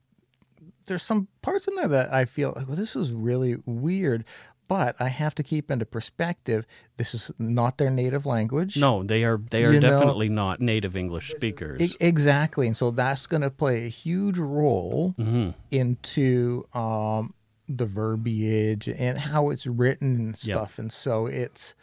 there's 0.87 1.03
some 1.03 1.29
parts 1.43 1.67
in 1.67 1.75
there 1.77 1.89
that 1.89 2.13
I 2.13 2.27
feel 2.27 2.53
well, 2.55 2.77
this 2.77 2.95
is 2.95 3.13
really 3.13 3.57
weird, 3.65 4.25
but 4.69 4.97
I 5.01 5.09
have 5.09 5.35
to 5.37 5.43
keep 5.43 5.71
into 5.71 5.87
perspective. 5.87 6.67
This 6.97 7.15
is 7.15 7.31
not 7.39 7.79
their 7.79 7.91
native 7.91 8.27
language. 8.27 8.77
No, 8.77 9.03
they 9.03 9.25
are 9.25 9.41
they 9.51 9.65
are 9.65 9.73
you 9.73 9.81
definitely 9.81 10.29
know, 10.29 10.47
not 10.47 10.61
native 10.61 10.97
English 10.97 11.31
speakers. 11.31 11.97
exactly, 12.01 12.67
and 12.67 12.77
so 12.77 12.91
that's 12.91 13.27
going 13.27 13.43
to 13.43 13.51
play 13.51 13.85
a 13.87 13.89
huge 13.89 14.39
role 14.39 15.15
mm-hmm. 15.19 15.51
into 15.71 16.67
um, 16.75 17.35
the 17.69 17.87
verbiage 17.87 18.89
and 18.89 19.19
how 19.19 19.51
it's 19.51 19.67
written 19.67 20.17
and 20.17 20.39
stuff. 20.39 20.73
Yep. 20.73 20.79
And 20.79 20.93
so 20.93 21.27
it's 21.27 21.75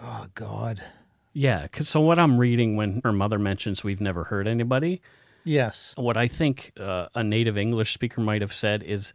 oh 0.00 0.26
god, 0.34 0.82
yeah, 1.32 1.66
cause 1.68 1.88
so 1.88 2.00
what 2.00 2.18
I'm 2.18 2.38
reading 2.38 2.76
when 2.76 3.00
her 3.04 3.12
mother 3.12 3.38
mentions 3.38 3.84
we've 3.84 4.00
never 4.00 4.24
heard 4.24 4.46
anybody. 4.46 5.00
Yes. 5.44 5.94
What 5.96 6.16
I 6.16 6.28
think 6.28 6.72
uh, 6.78 7.06
a 7.14 7.24
native 7.24 7.56
English 7.56 7.94
speaker 7.94 8.20
might 8.20 8.42
have 8.42 8.52
said 8.52 8.82
is, 8.82 9.12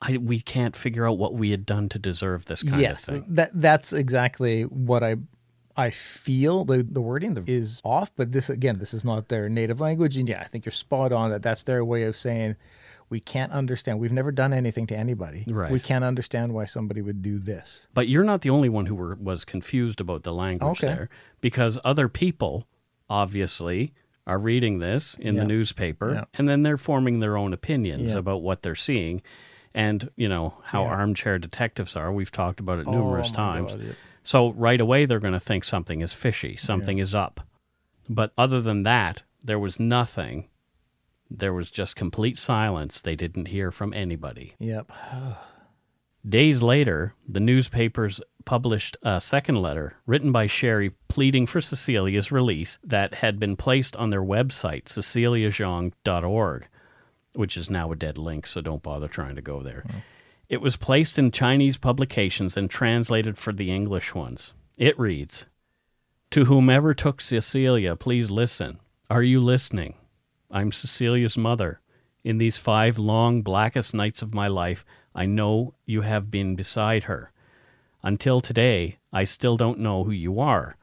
I, 0.00 0.16
we 0.16 0.40
can't 0.40 0.74
figure 0.74 1.06
out 1.08 1.18
what 1.18 1.34
we 1.34 1.50
had 1.50 1.64
done 1.64 1.88
to 1.90 1.98
deserve 1.98 2.46
this 2.46 2.62
kind 2.62 2.80
yes, 2.80 3.06
of 3.06 3.14
thing. 3.14 3.24
That 3.28 3.50
that's 3.54 3.92
exactly 3.92 4.62
what 4.62 5.04
I 5.04 5.16
I 5.76 5.90
feel 5.90 6.64
the 6.64 6.82
the 6.82 7.00
wording 7.00 7.42
is 7.46 7.80
off, 7.84 8.10
but 8.16 8.32
this 8.32 8.50
again, 8.50 8.78
this 8.78 8.92
is 8.94 9.04
not 9.04 9.28
their 9.28 9.48
native 9.48 9.80
language, 9.80 10.16
and 10.16 10.28
yeah, 10.28 10.40
I 10.40 10.44
think 10.44 10.64
you're 10.64 10.72
spot 10.72 11.12
on 11.12 11.30
that. 11.30 11.42
That's 11.42 11.62
their 11.62 11.84
way 11.84 12.02
of 12.02 12.16
saying 12.16 12.56
we 13.12 13.20
can't 13.20 13.52
understand. 13.52 14.00
We've 14.00 14.10
never 14.10 14.32
done 14.32 14.54
anything 14.54 14.86
to 14.86 14.96
anybody. 14.96 15.44
Right. 15.46 15.70
We 15.70 15.80
can't 15.80 16.02
understand 16.02 16.54
why 16.54 16.64
somebody 16.64 17.02
would 17.02 17.20
do 17.20 17.38
this. 17.38 17.86
But 17.92 18.08
you're 18.08 18.24
not 18.24 18.40
the 18.40 18.48
only 18.48 18.70
one 18.70 18.86
who 18.86 18.94
were, 18.94 19.16
was 19.16 19.44
confused 19.44 20.00
about 20.00 20.22
the 20.22 20.32
language 20.32 20.78
okay. 20.78 20.86
there, 20.86 21.08
because 21.42 21.78
other 21.84 22.08
people 22.08 22.66
obviously 23.10 23.92
are 24.26 24.38
reading 24.38 24.78
this 24.78 25.14
in 25.20 25.34
yeah. 25.34 25.42
the 25.42 25.46
newspaper, 25.46 26.14
yeah. 26.14 26.24
and 26.32 26.48
then 26.48 26.62
they're 26.62 26.78
forming 26.78 27.20
their 27.20 27.36
own 27.36 27.52
opinions 27.52 28.12
yeah. 28.12 28.18
about 28.18 28.40
what 28.40 28.62
they're 28.62 28.74
seeing. 28.74 29.20
And 29.74 30.10
you 30.16 30.28
know 30.28 30.54
how 30.64 30.84
armchair 30.84 31.38
detectives 31.38 31.94
are. 31.94 32.10
We've 32.10 32.32
talked 32.32 32.60
about 32.60 32.78
it 32.78 32.86
oh, 32.86 32.92
numerous 32.92 33.28
oh, 33.32 33.34
times. 33.34 33.74
God, 33.74 33.96
so 34.24 34.52
right 34.52 34.80
away 34.80 35.04
they're 35.04 35.20
going 35.20 35.34
to 35.34 35.40
think 35.40 35.64
something 35.64 36.00
is 36.00 36.14
fishy, 36.14 36.56
something 36.56 36.96
is 36.96 37.14
up. 37.14 37.46
But 38.08 38.32
other 38.38 38.62
than 38.62 38.84
that, 38.84 39.20
there 39.44 39.58
was 39.58 39.78
nothing 39.78 40.48
there 41.38 41.52
was 41.52 41.70
just 41.70 41.96
complete 41.96 42.38
silence. 42.38 43.00
They 43.00 43.16
didn't 43.16 43.48
hear 43.48 43.70
from 43.70 43.92
anybody. 43.94 44.54
Yep. 44.58 44.90
Days 46.28 46.62
later, 46.62 47.14
the 47.28 47.40
newspapers 47.40 48.20
published 48.44 48.96
a 49.02 49.20
second 49.20 49.56
letter 49.56 49.94
written 50.06 50.30
by 50.30 50.46
Sherry 50.46 50.90
pleading 51.08 51.46
for 51.46 51.60
Cecilia's 51.60 52.30
release 52.30 52.78
that 52.84 53.14
had 53.14 53.40
been 53.40 53.56
placed 53.56 53.96
on 53.96 54.10
their 54.10 54.22
website, 54.22 54.84
ceciliazhang.org, 54.84 56.68
which 57.34 57.56
is 57.56 57.70
now 57.70 57.90
a 57.90 57.96
dead 57.96 58.18
link, 58.18 58.46
so 58.46 58.60
don't 58.60 58.82
bother 58.82 59.08
trying 59.08 59.34
to 59.34 59.42
go 59.42 59.62
there. 59.62 59.84
Mm. 59.88 60.02
It 60.48 60.60
was 60.60 60.76
placed 60.76 61.18
in 61.18 61.30
Chinese 61.30 61.76
publications 61.76 62.56
and 62.56 62.70
translated 62.70 63.36
for 63.38 63.52
the 63.52 63.72
English 63.72 64.14
ones. 64.14 64.54
It 64.78 64.98
reads 64.98 65.46
To 66.30 66.44
whomever 66.44 66.94
took 66.94 67.20
Cecilia, 67.20 67.96
please 67.96 68.30
listen. 68.30 68.78
Are 69.10 69.22
you 69.22 69.40
listening? 69.40 69.94
I'm 70.54 70.70
Cecilia's 70.70 71.38
mother. 71.38 71.80
In 72.22 72.36
these 72.36 72.58
five 72.58 72.98
long, 72.98 73.40
blackest 73.40 73.94
nights 73.94 74.20
of 74.20 74.34
my 74.34 74.48
life, 74.48 74.84
I 75.14 75.24
know 75.24 75.72
you 75.86 76.02
have 76.02 76.30
been 76.30 76.56
beside 76.56 77.04
her. 77.04 77.32
Until 78.02 78.42
today, 78.42 78.98
I 79.10 79.24
still 79.24 79.56
don't 79.56 79.78
know 79.78 80.04
who 80.04 80.10
you 80.10 80.38
are. 80.40 80.76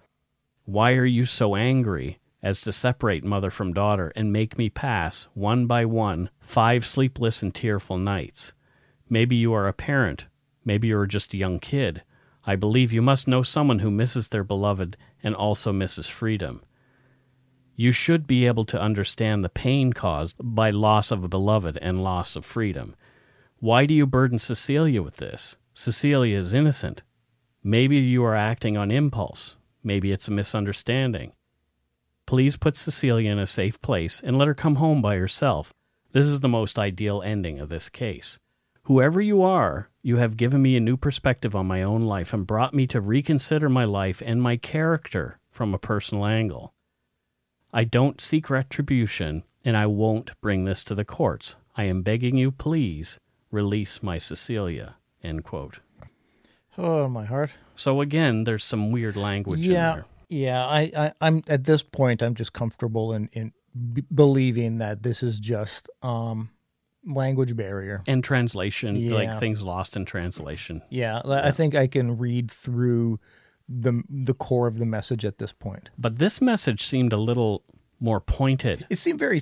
Why 0.66 0.94
are 0.94 1.06
you 1.06 1.24
so 1.26 1.56
angry 1.56 2.18
as 2.42 2.62
to 2.62 2.72
separate 2.72 3.24
mother 3.24 3.52
from 3.52 3.74
daughter 3.74 4.12
and 4.16 4.34
make 4.34 4.58
me 4.58 4.70
pass, 4.72 5.28
one 5.36 5.68
by 5.68 5.86
one, 5.86 6.32
five 6.40 6.84
sleepless 6.84 7.44
and 7.44 7.54
tearful 7.54 8.00
nights? 8.00 8.54
Maybe 9.08 9.36
you 9.36 9.54
are 9.54 9.68
a 9.68 9.74
parent. 9.74 10.26
Maybe 10.66 10.88
you 10.88 10.98
are 10.98 11.06
just 11.06 11.36
a 11.36 11.38
young 11.38 11.60
kid. 11.60 12.02
I 12.44 12.56
believe 12.56 12.92
you 12.92 13.04
must 13.04 13.28
know 13.28 13.44
someone 13.44 13.80
who 13.80 13.92
misses 13.92 14.30
their 14.30 14.44
beloved 14.44 14.98
and 15.22 15.36
also 15.36 15.72
misses 15.72 16.08
freedom. 16.08 16.64
You 17.80 17.94
should 17.94 18.28
be 18.28 18.46
able 18.46 18.66
to 18.66 18.82
understand 18.82 19.42
the 19.42 19.48
pain 19.48 19.94
caused 19.94 20.36
by 20.38 20.70
loss 20.70 21.12
of 21.12 21.24
a 21.24 21.30
beloved 21.30 21.78
and 21.82 22.04
loss 22.04 22.36
of 22.36 22.44
freedom. 22.44 22.94
Why 23.60 23.86
do 23.86 23.94
you 23.94 24.06
burden 24.06 24.38
Cecilia 24.38 25.02
with 25.02 25.16
this? 25.16 25.56
Cecilia 25.74 26.38
is 26.38 26.54
innocent. 26.54 27.04
Maybe 27.64 27.96
you 27.96 28.22
are 28.26 28.36
acting 28.36 28.76
on 28.76 28.92
impulse. 28.92 29.56
Maybe 29.82 30.12
it's 30.12 30.28
a 30.28 30.32
misunderstanding. 30.32 31.32
Please 32.26 32.58
put 32.58 32.76
Cecilia 32.76 33.32
in 33.32 33.40
a 33.40 33.48
safe 33.48 33.82
place 33.82 34.20
and 34.26 34.38
let 34.38 34.50
her 34.50 34.54
come 34.54 34.76
home 34.76 35.02
by 35.02 35.16
herself. 35.16 35.74
This 36.12 36.28
is 36.28 36.42
the 36.42 36.50
most 36.50 36.78
ideal 36.78 37.22
ending 37.22 37.62
of 37.62 37.70
this 37.70 37.88
case. 37.88 38.40
Whoever 38.84 39.22
you 39.22 39.42
are, 39.42 39.90
you 40.02 40.18
have 40.18 40.36
given 40.36 40.62
me 40.62 40.76
a 40.76 40.82
new 40.82 40.98
perspective 40.98 41.56
on 41.56 41.68
my 41.68 41.84
own 41.84 42.02
life 42.02 42.34
and 42.34 42.46
brought 42.46 42.74
me 42.74 42.88
to 42.88 43.00
reconsider 43.00 43.70
my 43.70 43.86
life 43.86 44.22
and 44.26 44.42
my 44.42 44.58
character 44.58 45.40
from 45.50 45.74
a 45.74 45.80
personal 45.80 46.26
angle. 46.26 46.74
I 47.74 47.84
don't 47.84 48.20
seek 48.20 48.50
retribution, 48.50 49.44
and 49.64 49.78
I 49.78 49.86
won't 49.86 50.32
bring 50.42 50.66
this 50.66 50.84
to 50.86 50.96
the 50.96 51.06
courts. 51.06 51.56
I 51.76 51.84
am 51.84 52.02
begging 52.02 52.36
you, 52.36 52.52
please, 52.52 53.20
release 53.52 54.02
my 54.04 54.18
Cecilia. 54.18 54.96
End 55.24 55.44
quote. 55.44 55.80
Oh, 56.78 57.08
my 57.08 57.26
heart. 57.26 57.52
So 57.76 58.02
again, 58.02 58.44
there's 58.46 58.64
some 58.64 58.92
weird 58.92 59.16
language 59.16 59.60
in 59.66 59.72
Yeah, 59.72 59.94
there. 59.96 60.06
yeah. 60.30 60.66
I, 60.66 60.92
I, 60.96 61.14
I'm 61.22 61.44
at 61.48 61.66
this 61.66 61.84
point. 61.84 62.22
I'm 62.22 62.36
just 62.36 62.54
comfortable 62.54 63.14
in 63.14 63.30
in 63.34 63.52
b- 63.94 64.04
believing 64.14 64.78
that 64.80 65.04
this 65.04 65.22
is 65.24 65.40
just 65.40 65.90
um 66.02 66.50
language 67.06 67.56
barrier. 67.56 68.02
And 68.08 68.24
translation, 68.24 68.96
Yeah. 68.96 69.14
like 69.14 69.40
things 69.40 69.62
lost 69.62 69.96
in 69.96 70.06
translation. 70.06 70.82
Yeah, 70.90 71.22
li- 71.26 71.42
I 71.44 71.52
think 71.52 71.76
I 71.76 71.88
can 71.88 72.18
read 72.18 72.50
through 72.52 73.20
the 73.72 74.02
the 74.10 74.34
core 74.34 74.66
of 74.68 74.80
the 74.80 74.86
message 74.86 75.24
at 75.26 75.38
this 75.38 75.52
point. 75.54 75.90
But 75.98 76.18
this 76.18 76.42
message 76.42 76.84
seemed 76.84 77.14
a 77.14 77.18
little 77.18 77.64
more 78.02 78.22
pointed. 78.22 78.88
It 78.90 78.98
seemed 78.98 79.20
very 79.20 79.42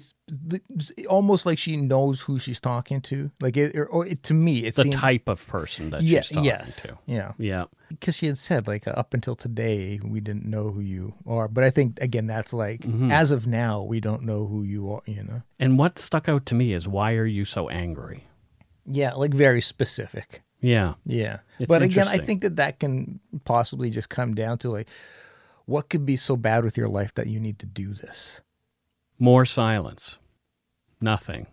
almost 1.08 1.46
like 1.46 1.60
she 1.60 1.78
knows 1.78 2.22
who 2.22 2.40
she's 2.40 2.60
talking 2.60 3.02
to. 3.02 3.30
Like 3.40 3.56
it, 3.56 3.76
or, 3.90 4.06
it, 4.08 4.24
to 4.24 4.34
me, 4.34 4.66
it's 4.66 4.78
The 4.78 4.84
seemed 4.84 4.96
type 4.96 5.28
of 5.28 5.46
person 5.48 5.92
that 5.92 6.02
yeah, 6.02 6.22
she's 6.22 6.30
talking 6.36 6.46
yes, 6.46 6.82
to. 6.84 6.98
yeah. 7.06 7.34
Yeah. 7.38 7.66
because 7.90 8.18
she 8.18 8.26
had 8.26 8.38
said 8.38 8.68
like 8.68 8.88
up 8.88 9.13
until 9.13 9.36
today 9.36 10.00
we 10.04 10.20
didn't 10.20 10.46
know 10.46 10.72
who 10.72 10.82
you 10.82 11.13
are 11.26 11.48
but 11.48 11.63
i 11.63 11.70
think 11.70 11.98
again 12.02 12.28
that's 12.28 12.52
like 12.52 12.82
Mm-hmm. 12.82 13.12
as 13.12 13.32
of 13.32 13.48
now 13.48 13.84
we 13.84 14.00
don't 14.02 14.24
know 14.24 14.46
who 14.48 14.63
you 14.63 14.92
are 14.92 15.02
you 15.06 15.24
know 15.24 15.42
And 15.60 15.78
what 15.80 16.00
stuck 16.00 16.28
out 16.28 16.46
to 16.48 16.56
me 16.56 16.74
is 16.74 16.88
why 16.88 17.13
are 17.13 17.26
you 17.26 17.46
so 17.46 17.70
angry? 17.70 18.26
yeah 18.86 19.13
like 19.13 19.34
very 19.34 19.62
specific 19.62 20.42
Yeah. 20.62 20.96
yeah 21.06 21.39
It's 21.60 21.67
but 21.67 21.82
again 21.84 22.08
i 22.08 22.17
think 22.17 22.41
that 22.41 22.56
that 22.56 22.80
can 22.80 23.20
possibly 23.46 23.89
just 23.89 24.10
come 24.10 24.34
down 24.36 24.58
to 24.60 24.70
like 24.72 24.88
what 25.65 25.89
could 25.89 26.06
be 26.06 26.15
so 26.15 26.36
bad 26.36 26.63
with 26.63 26.78
your 26.78 26.88
life 26.88 27.13
that 27.15 27.28
you 27.28 27.39
need 27.39 27.60
to 27.60 27.65
do 27.65 27.93
this 27.93 28.41
More 29.20 29.46
silence. 29.46 30.17
Nothing. 31.02 31.48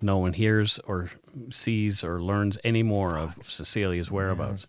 No 0.00 0.18
one 0.18 0.32
hears 0.32 0.78
or 0.86 1.10
sees 1.50 2.02
or 2.04 2.20
learns 2.22 2.56
any 2.64 2.82
more 2.82 3.16
of 3.18 3.36
Cecilia's 3.42 4.10
whereabouts. 4.10 4.66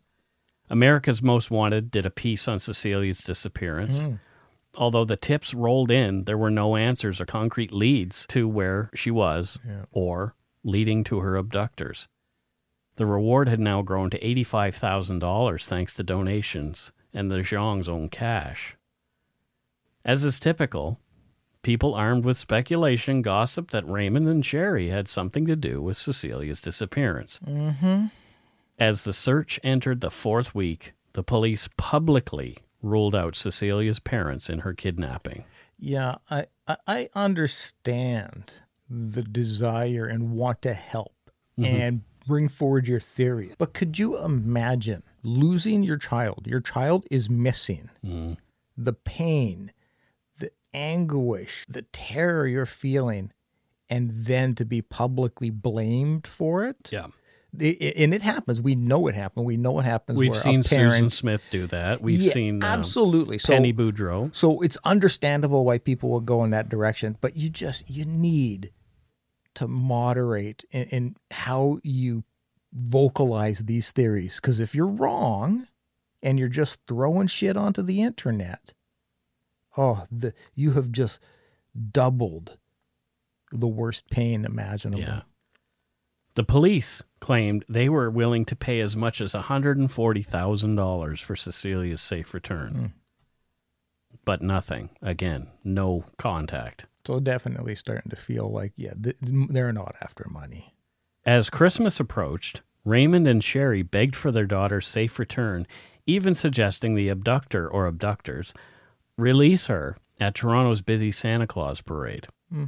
America's 0.70 1.22
Most 1.22 1.50
Wanted 1.52 1.90
did 1.92 2.06
a 2.06 2.10
piece 2.12 2.48
on 2.48 2.60
Cecilia's 2.60 3.20
disappearance. 3.20 4.02
Hmm. 4.04 4.14
Although 4.76 5.06
the 5.06 5.18
tips 5.18 5.54
rolled 5.54 5.90
in, 5.92 6.26
there 6.26 6.38
were 6.38 6.52
no 6.52 6.76
answers 6.76 7.20
or 7.22 7.26
concrete 7.26 7.72
leads 7.72 8.26
to 8.28 8.48
where 8.48 8.90
she 8.94 9.10
was 9.12 9.60
Yeah. 9.68 9.86
or 9.92 10.36
leading 10.64 11.04
to 11.06 11.20
her 11.20 11.36
abductors. 11.36 12.08
The 13.00 13.06
reward 13.06 13.48
had 13.48 13.62
now 13.62 13.82
grown 13.82 14.10
to 14.10 14.20
$85,000 14.20 15.66
thanks 15.66 15.94
to 15.94 16.04
donations 16.04 16.92
and 17.14 17.32
the 17.32 17.38
Zhang's 17.38 17.88
own 17.88 18.10
cash. 18.10 18.76
As 20.04 20.26
is 20.26 20.38
typical, 20.38 21.00
people 21.62 21.96
armed 21.96 22.26
with 22.26 22.38
speculation 22.38 23.22
gossiped 23.22 23.72
that 23.72 23.88
Raymond 23.88 24.28
and 24.28 24.46
Sherry 24.46 24.90
had 24.90 25.08
something 25.08 25.46
to 25.48 25.56
do 25.56 25.82
with 25.82 25.96
Cecilia's 25.96 26.60
disappearance. 26.60 27.40
mm-hmm 27.48 28.08
As 28.78 29.06
the 29.06 29.14
search 29.14 29.62
entered 29.64 30.02
the 30.02 30.12
fourth 30.12 30.54
week, 30.54 30.92
the 31.14 31.24
police 31.24 31.70
publicly 31.78 32.58
ruled 32.82 33.16
out 33.16 33.38
Cecilia's 33.38 34.00
parents 34.00 34.50
in 34.50 34.60
her 34.60 34.74
kidnapping. 34.74 35.46
yeah 35.78 36.16
i 36.30 36.48
i, 36.68 36.76
I 36.86 37.10
understand 37.16 38.56
the 38.90 39.24
desire 39.24 40.06
and 40.06 40.34
want 40.34 40.62
to 40.64 40.74
help 40.74 41.14
and 41.58 42.02
bring 42.30 42.48
forward 42.48 42.88
your 42.88 43.00
theories 43.02 43.54
but 43.58 43.74
could 43.74 44.00
you 44.00 44.18
imagine 44.18 45.04
losing 45.24 45.84
your 45.84 45.98
child 45.98 46.42
your 46.46 46.62
child 46.62 47.06
is 47.12 47.30
missing 47.30 47.90
Mm. 48.06 48.38
the 48.78 48.94
pain, 48.94 49.74
the 50.40 50.52
anguish, 50.74 51.66
the 51.68 51.82
terror 51.92 52.48
you're 52.48 52.66
feeling, 52.66 53.32
and 53.90 54.12
then 54.14 54.56
to 54.56 54.64
be 54.64 54.82
publicly 54.82 55.50
blamed 55.50 56.26
for 56.28 56.64
it. 56.66 56.78
Yeah. 56.92 57.08
And 57.52 58.14
it 58.14 58.22
happens. 58.22 58.62
We 58.62 58.76
know 58.76 59.08
it 59.08 59.16
happened. 59.16 59.46
We 59.48 59.58
know 59.58 59.80
it 59.80 59.84
happens. 59.84 60.18
We've 60.20 60.36
seen 60.36 60.62
Susan 60.64 61.10
Smith 61.10 61.42
do 61.50 61.66
that. 61.68 62.00
We've 62.02 62.22
Yeah, 62.22 62.32
seen 62.32 62.64
um, 62.64 62.70
absolutely. 62.80 63.40
So, 63.40 63.52
Penny 63.54 63.74
Boudreau. 63.74 64.34
so 64.36 64.62
it's 64.62 64.78
understandable 64.86 65.66
why 65.66 65.80
people 65.80 66.10
will 66.12 66.20
go 66.22 66.44
in 66.46 66.52
that 66.52 66.70
direction, 66.70 67.18
but 67.20 67.36
you 67.36 67.50
just 67.50 67.90
you 67.90 68.06
need 68.06 68.72
to 69.60 69.68
moderate 69.68 70.64
in, 70.72 70.84
in 70.84 71.16
how 71.32 71.80
you 71.84 72.24
vocalize 72.72 73.60
these 73.60 73.92
theories. 73.92 74.38
Because 74.38 74.62
if 74.62 74.74
you're 74.74 74.88
wrong 74.88 75.68
and 76.24 76.40
you're 76.40 76.48
just 76.48 76.80
throwing 76.88 77.28
shit 77.28 77.58
onto 77.58 77.82
the 77.82 78.02
internet, 78.02 78.74
oh, 79.76 80.06
the 80.10 80.34
you 80.56 80.72
have 80.72 80.94
just 80.94 81.20
doubled 81.92 82.58
the 83.52 83.68
worst 83.68 84.10
pain 84.10 84.46
imaginable. 84.46 85.02
Yeah. 85.02 85.22
The 86.36 86.46
police 86.46 87.04
claimed 87.20 87.66
they 87.68 87.90
were 87.90 88.10
willing 88.10 88.46
to 88.46 88.56
pay 88.56 88.80
as 88.80 88.96
much 88.96 89.20
as 89.20 89.34
$140,000 89.34 91.22
for 91.22 91.36
Cecilia's 91.36 92.00
safe 92.00 92.34
return. 92.34 92.74
Hmm. 92.74 92.86
But 94.24 94.42
nothing. 94.42 94.92
Again, 95.02 95.48
no 95.66 96.06
contact. 96.18 96.86
So 97.06 97.20
definitely 97.20 97.76
starting 97.76 98.10
to 98.10 98.16
feel 98.16 98.52
like, 98.52 98.74
yeah, 98.76 98.94
th- 99.02 99.18
they're 99.22 99.74
not 99.74 99.96
after 100.02 100.28
money. 100.30 100.76
As 101.26 101.50
Christmas 101.50 102.00
approached, 102.00 102.62
Raymond 102.86 103.28
and 103.28 103.44
Sherry 103.44 103.82
begged 103.82 104.16
for 104.16 104.32
their 104.32 104.46
daughter's 104.46 104.88
safe 104.88 105.20
return, 105.20 105.68
even 106.06 106.34
suggesting 106.34 106.96
the 106.96 107.10
abductor 107.10 107.68
or 107.68 107.88
abductors 107.88 108.54
release 109.18 109.66
her 109.68 109.98
at 110.20 110.36
Toronto's 110.36 110.82
busy 110.82 111.12
Santa 111.12 111.48
Claus 111.48 111.82
parade. 111.82 112.28
Hmm. 112.52 112.66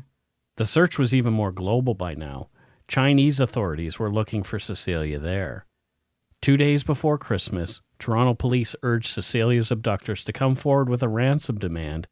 The 0.58 0.66
search 0.66 0.98
was 0.98 1.14
even 1.14 1.34
more 1.34 1.52
global 1.52 1.94
by 1.94 2.14
now. 2.14 2.50
Chinese 2.88 3.40
authorities 3.40 4.00
were 4.00 4.12
looking 4.12 4.44
for 4.44 4.60
Cecilia 4.60 5.18
there. 5.18 5.66
Two 6.42 6.58
days 6.58 6.84
before 6.84 7.18
Christmas, 7.18 7.82
Toronto 8.00 8.34
police 8.34 8.76
urged 8.84 9.08
Cecilia's 9.08 9.72
abductors 9.72 10.24
to 10.24 10.34
come 10.34 10.56
forward 10.56 10.90
with 10.90 11.04
a 11.04 11.08
ransom 11.08 11.58
demand, 11.58 12.08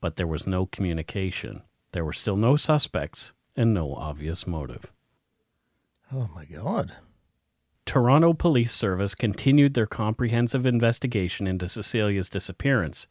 but 0.00 0.16
there 0.16 0.26
was 0.26 0.46
no 0.46 0.66
communication. 0.66 1.62
There 1.92 2.04
were 2.04 2.12
still 2.12 2.36
no 2.36 2.56
suspects 2.56 3.32
and 3.56 3.74
no 3.74 3.94
obvious 3.94 4.46
motive. 4.46 4.92
Oh 6.12 6.28
my 6.34 6.44
God. 6.44 6.92
Toronto 7.84 8.34
Police 8.34 8.72
Service 8.72 9.14
continued 9.14 9.74
their 9.74 9.86
comprehensive 9.86 10.66
investigation 10.66 11.46
into 11.46 11.68
Cecilia's 11.68 12.28
disappearance. 12.28 13.06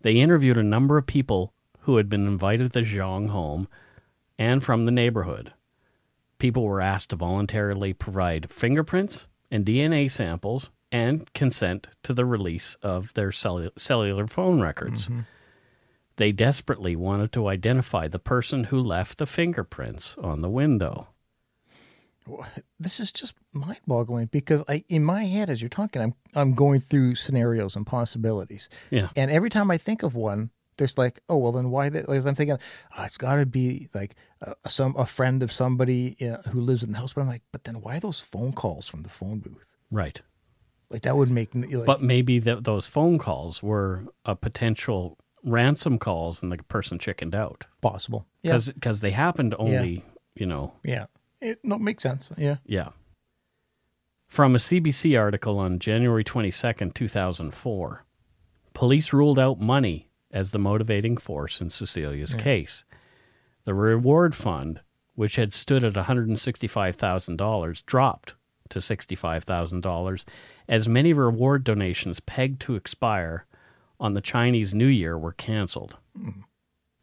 They 0.00 0.14
interviewed 0.16 0.56
a 0.56 0.62
number 0.62 0.96
of 0.96 1.06
people 1.06 1.52
who 1.80 1.96
had 1.96 2.08
been 2.08 2.26
invited 2.26 2.72
to 2.72 2.80
the 2.80 2.86
Zhang 2.86 3.28
home 3.28 3.68
and 4.38 4.64
from 4.64 4.84
the 4.84 4.90
neighborhood. 4.90 5.52
People 6.38 6.64
were 6.64 6.80
asked 6.80 7.10
to 7.10 7.16
voluntarily 7.16 7.92
provide 7.92 8.50
fingerprints 8.50 9.26
and 9.50 9.66
DNA 9.66 10.10
samples 10.10 10.70
and 10.90 11.32
consent 11.34 11.88
to 12.02 12.14
the 12.14 12.24
release 12.24 12.76
of 12.82 13.12
their 13.14 13.30
cellu- 13.30 13.76
cellular 13.78 14.26
phone 14.26 14.60
records. 14.60 15.06
Mm-hmm. 15.06 15.20
They 16.18 16.30
desperately 16.32 16.94
wanted 16.94 17.32
to 17.32 17.48
identify 17.48 18.06
the 18.08 18.18
person 18.18 18.64
who 18.64 18.78
left 18.80 19.18
the 19.18 19.26
fingerprints 19.26 20.16
on 20.18 20.42
the 20.42 20.50
window. 20.50 21.08
this 22.78 23.00
is 23.00 23.10
just 23.10 23.34
mind-boggling 23.52 24.26
because 24.26 24.62
I, 24.68 24.84
in 24.88 25.02
my 25.02 25.24
head, 25.24 25.48
as 25.48 25.62
you're 25.62 25.70
talking, 25.70 26.02
I'm 26.02 26.14
I'm 26.34 26.52
going 26.54 26.80
through 26.80 27.14
scenarios 27.14 27.74
and 27.74 27.86
possibilities, 27.86 28.68
Yeah. 28.90 29.08
and 29.16 29.30
every 29.30 29.48
time 29.48 29.70
I 29.70 29.78
think 29.78 30.02
of 30.02 30.14
one, 30.14 30.50
there's 30.76 30.98
like, 30.98 31.20
oh 31.28 31.38
well, 31.38 31.52
then 31.52 31.70
why? 31.70 31.88
That? 31.88 32.08
Like, 32.08 32.24
I'm 32.26 32.34
thinking, 32.34 32.58
oh, 32.98 33.02
it's 33.04 33.16
got 33.16 33.36
to 33.36 33.46
be 33.46 33.88
like 33.94 34.14
uh, 34.46 34.52
some 34.66 34.94
a 34.98 35.06
friend 35.06 35.42
of 35.42 35.50
somebody 35.50 36.16
uh, 36.20 36.42
who 36.50 36.60
lives 36.60 36.82
in 36.82 36.92
the 36.92 36.98
house. 36.98 37.14
But 37.14 37.22
I'm 37.22 37.28
like, 37.28 37.42
but 37.50 37.64
then 37.64 37.80
why 37.80 37.98
those 37.98 38.20
phone 38.20 38.52
calls 38.52 38.86
from 38.86 39.02
the 39.04 39.08
phone 39.08 39.38
booth? 39.38 39.64
Right. 39.90 40.20
Like 40.90 41.02
that 41.02 41.16
would 41.16 41.30
make 41.30 41.50
like, 41.54 41.86
But 41.86 42.02
maybe 42.02 42.40
th- 42.40 42.62
those 42.62 42.86
phone 42.86 43.18
calls 43.18 43.62
were 43.62 44.04
a 44.24 44.34
potential 44.36 45.18
ransom 45.44 45.98
calls 45.98 46.42
and 46.42 46.50
the 46.50 46.58
person 46.64 46.98
chickened 46.98 47.34
out 47.34 47.66
possible. 47.80 48.26
Yeah, 48.42 48.58
because 48.74 49.00
they 49.00 49.10
happened 49.10 49.54
only, 49.58 50.04
you 50.34 50.46
know, 50.46 50.72
yeah. 50.84 51.06
It 51.40 51.60
no 51.62 51.78
makes 51.78 52.02
sense. 52.02 52.30
Yeah. 52.36 52.56
yeah. 52.64 52.88
From 54.26 54.54
a 54.54 54.58
CBC 54.58 55.18
article 55.18 55.58
on 55.58 55.78
January 55.78 56.24
22nd, 56.24 56.94
2004, 56.94 58.04
police 58.74 59.12
ruled 59.12 59.38
out 59.38 59.60
money 59.60 60.10
as 60.30 60.50
the 60.50 60.58
motivating 60.58 61.16
force 61.16 61.60
in 61.60 61.70
Cecilia's 61.70 62.34
case. 62.34 62.84
The 63.64 63.74
reward 63.74 64.34
fund, 64.34 64.80
which 65.14 65.36
had 65.36 65.52
stood 65.52 65.82
at 65.84 65.94
$165,000, 65.94 67.86
dropped 67.86 68.34
to 68.68 68.78
$65,000 68.80 70.24
as 70.68 70.88
many 70.88 71.12
reward 71.12 71.64
donations 71.64 72.20
pegged 72.20 72.60
to 72.62 72.76
expire 72.76 73.46
on 74.00 74.14
the 74.14 74.20
Chinese 74.20 74.74
New 74.74 74.86
Year 74.86 75.18
were 75.18 75.32
canceled. 75.32 75.96
Mm-hmm. 76.18 76.40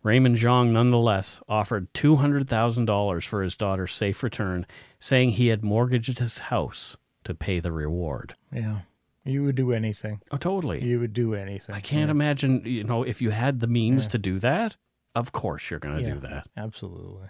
Raymond 0.03 0.35
Zhang 0.37 0.71
nonetheless 0.71 1.41
offered 1.49 1.91
$200,000 1.93 3.25
for 3.25 3.41
his 3.41 3.55
daughter's 3.55 3.93
safe 3.93 4.21
return, 4.21 4.65
saying 4.99 5.31
he 5.31 5.47
had 5.47 5.63
mortgaged 5.63 6.19
his 6.19 6.37
house 6.37 6.95
to 7.23 7.33
pay 7.33 7.59
the 7.59 7.71
reward. 7.71 8.35
Yeah. 8.51 8.79
You 9.23 9.43
would 9.43 9.55
do 9.55 9.71
anything. 9.73 10.21
Oh, 10.29 10.37
totally. 10.37 10.83
You 10.83 10.99
would 10.99 11.13
do 11.13 11.33
anything. 11.33 11.73
I 11.73 11.81
can't 11.81 12.11
imagine, 12.11 12.61
you 12.65 12.83
know, 12.83 13.01
if 13.01 13.19
you 13.21 13.31
had 13.31 13.59
the 13.59 13.67
means 13.67 14.07
to 14.09 14.19
do 14.19 14.37
that, 14.39 14.75
of 15.15 15.31
course 15.31 15.71
you're 15.71 15.79
going 15.79 15.95
to 15.97 16.03
Yeah. 16.03 16.13
do 16.13 16.19
that. 16.19 16.47
Absolutely. 16.55 17.29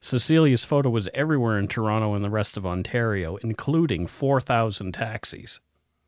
Cecilia's 0.00 0.64
photo 0.64 0.90
was 0.90 1.08
everywhere 1.14 1.56
in 1.60 1.68
Toronto 1.68 2.14
and 2.14 2.24
the 2.24 2.30
rest 2.30 2.56
of 2.56 2.66
Ontario, 2.66 3.36
including 3.36 4.08
4,000 4.08 4.92
taxis. 4.92 5.60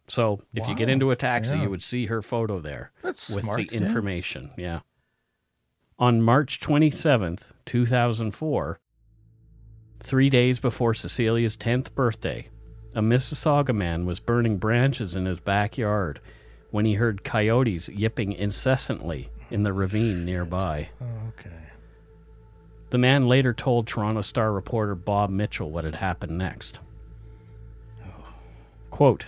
So 0.09 0.43
if 0.55 0.69
you 0.69 0.75
get 0.75 0.89
into 0.89 1.11
a 1.11 1.17
taxi, 1.17 1.57
Yeah. 1.57 1.63
you 1.63 1.71
would 1.71 1.83
see 1.83 2.07
her 2.07 2.21
photo 2.23 2.61
there 2.61 2.91
That's 3.03 3.31
with 3.31 3.45
smart. 3.45 3.59
the 3.69 3.75
information. 3.75 4.51
Yeah. 4.57 4.81
On 5.99 6.21
March 6.21 6.61
27th, 6.61 7.41
2004, 7.67 8.79
three 10.01 10.29
days 10.29 10.61
before 10.61 10.93
Cecilia's 10.93 11.57
10th 11.57 11.95
birthday, 11.95 12.49
a 12.95 13.01
Mississauga 13.01 13.75
man 13.75 14.05
was 14.05 14.21
burning 14.21 14.59
branches 14.59 15.17
in 15.17 15.25
his 15.27 15.41
backyard 15.41 16.21
when 16.71 16.85
he 16.85 16.95
heard 16.95 17.25
coyotes 17.25 17.89
yipping 17.89 18.33
incessantly 18.33 19.31
in 19.51 19.63
the 19.63 19.73
ravine 19.73 20.25
nearby. 20.25 20.89
Okay. 21.29 21.51
The 22.91 22.99
man 22.99 23.27
later 23.27 23.53
told 23.55 23.87
Toronto 23.87 24.21
Star 24.21 24.53
reporter 24.53 24.95
Bob 24.95 25.31
Mitchell 25.31 25.71
what 25.71 25.85
had 25.85 25.97
happened 25.97 26.37
next. 26.39 26.81
Oh. 28.05 28.27
Quote, 28.91 29.27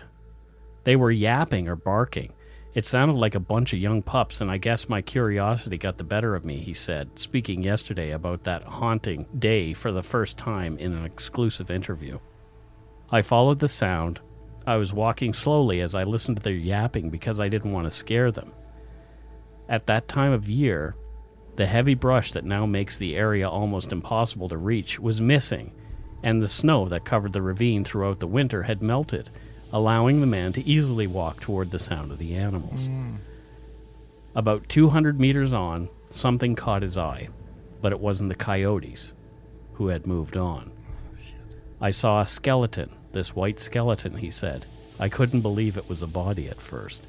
They 0.87 0.95
were 0.95 1.11
yapping 1.11 1.67
or 1.67 1.75
barking. 1.75 2.33
It 2.73 2.85
sounded 2.85 3.17
like 3.17 3.35
a 3.35 3.41
bunch 3.41 3.73
of 3.73 3.81
young 3.81 4.03
pups, 4.03 4.41
and 4.41 4.49
I 4.49 4.59
guess 4.59 4.89
my 4.89 5.03
curiosity 5.03 5.79
got 5.79 5.99
the 5.99 6.05
better 6.05 6.37
of 6.37 6.45
me, 6.45 6.59
he 6.59 6.75
said, 6.75 7.19
speaking 7.19 7.65
yesterday 7.65 8.13
about 8.13 8.45
that 8.45 8.63
haunting 8.63 9.27
day 9.37 9.73
for 9.73 9.91
the 9.91 10.05
first 10.05 10.39
time 10.39 10.79
in 10.79 10.93
an 10.93 11.05
exclusive 11.05 11.73
interview. 11.73 12.21
I 13.11 13.23
followed 13.23 13.59
the 13.59 13.67
sound. 13.67 14.21
I 14.65 14.77
was 14.77 14.93
walking 14.93 15.33
slowly 15.33 15.81
as 15.81 15.97
I 15.97 16.05
listened 16.05 16.37
to 16.37 16.43
their 16.45 16.53
yapping 16.53 17.11
because 17.11 17.41
I 17.41 17.49
didn't 17.49 17.73
want 17.73 17.87
to 17.87 17.91
scare 17.91 18.31
them. 18.31 18.53
At 19.69 19.89
that 19.89 20.07
time 20.07 20.31
of 20.31 20.49
year, 20.49 20.95
the 21.57 21.67
heavy 21.67 21.95
brush 21.95 22.31
that 22.31 22.45
now 22.45 22.65
makes 22.65 22.97
the 22.97 23.17
area 23.17 23.49
almost 23.49 23.91
impossible 23.91 24.49
to 24.51 24.57
reach 24.57 25.01
was 25.01 25.21
missing, 25.21 25.73
and 26.23 26.41
the 26.41 26.47
snow 26.47 26.89
that 26.91 27.05
covered 27.05 27.33
the 27.33 27.43
ravine 27.43 27.83
throughout 27.83 28.21
the 28.21 28.29
winter 28.29 28.63
had 28.63 28.83
melted, 28.83 29.31
allowing 29.77 30.23
the 30.23 30.27
man 30.27 30.55
to 30.55 30.67
easily 30.67 31.07
walk 31.07 31.39
toward 31.39 31.71
the 31.71 31.79
sound 31.79 32.11
of 32.11 32.17
the 32.17 32.35
animals. 32.35 32.87
Hmm. 32.87 33.17
About 34.35 34.67
200 34.71 35.21
meters 35.21 35.53
on, 35.53 35.91
something 36.09 36.55
caught 36.55 36.81
his 36.81 36.97
eye, 36.97 37.29
but 37.83 37.93
it 37.93 38.01
wasn't 38.01 38.31
the 38.31 38.35
coyotes, 38.35 39.13
who 39.75 39.89
had 39.89 40.07
moved 40.07 40.35
on. 40.35 40.73
Oh, 40.73 41.29
I 41.79 41.91
saw 41.91 42.23
a 42.23 42.27
skeleton, 42.27 42.89
this 43.13 43.37
white 43.37 43.61
skeleton, 43.61 44.17
he 44.17 44.31
said. 44.31 44.65
I 44.99 45.11
couldn't 45.11 45.43
believe 45.43 45.77
it 45.77 45.91
was 45.91 46.01
a 46.01 46.07
body 46.07 46.49
at 46.49 46.57
first. 46.57 47.07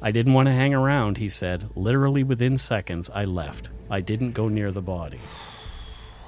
I 0.00 0.12
didn't 0.12 0.34
want 0.34 0.46
to 0.46 0.52
hang 0.52 0.72
around, 0.72 1.18
he 1.18 1.28
said. 1.28 1.68
Literally 1.74 2.22
within 2.22 2.58
seconds, 2.58 3.10
I 3.12 3.24
left. 3.24 3.70
I 3.90 4.02
didn't 4.02 4.32
go 4.32 4.48
near 4.48 4.70
the 4.70 4.82
body. 4.82 5.18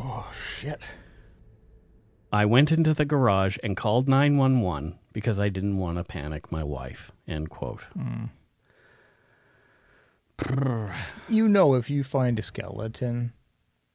Oh 0.01 0.33
shit. 0.57 0.89
I 2.33 2.45
went 2.45 2.71
into 2.71 2.95
the 2.95 3.05
garage 3.05 3.57
and 3.65 3.77
called 3.77 4.09
911 4.09 4.98
because 5.19 5.41
I 5.41 5.49
didn't 5.49 5.79
want 5.79 5.99
to 5.99 6.05
panic 6.05 6.53
my 6.53 6.63
wife. 6.63 7.11
End 7.27 7.51
quote. 7.51 7.83
You 11.29 11.49
know, 11.49 11.75
if 11.75 11.91
you 11.91 12.05
find 12.05 12.39
a 12.39 12.43
skeleton, 12.43 13.33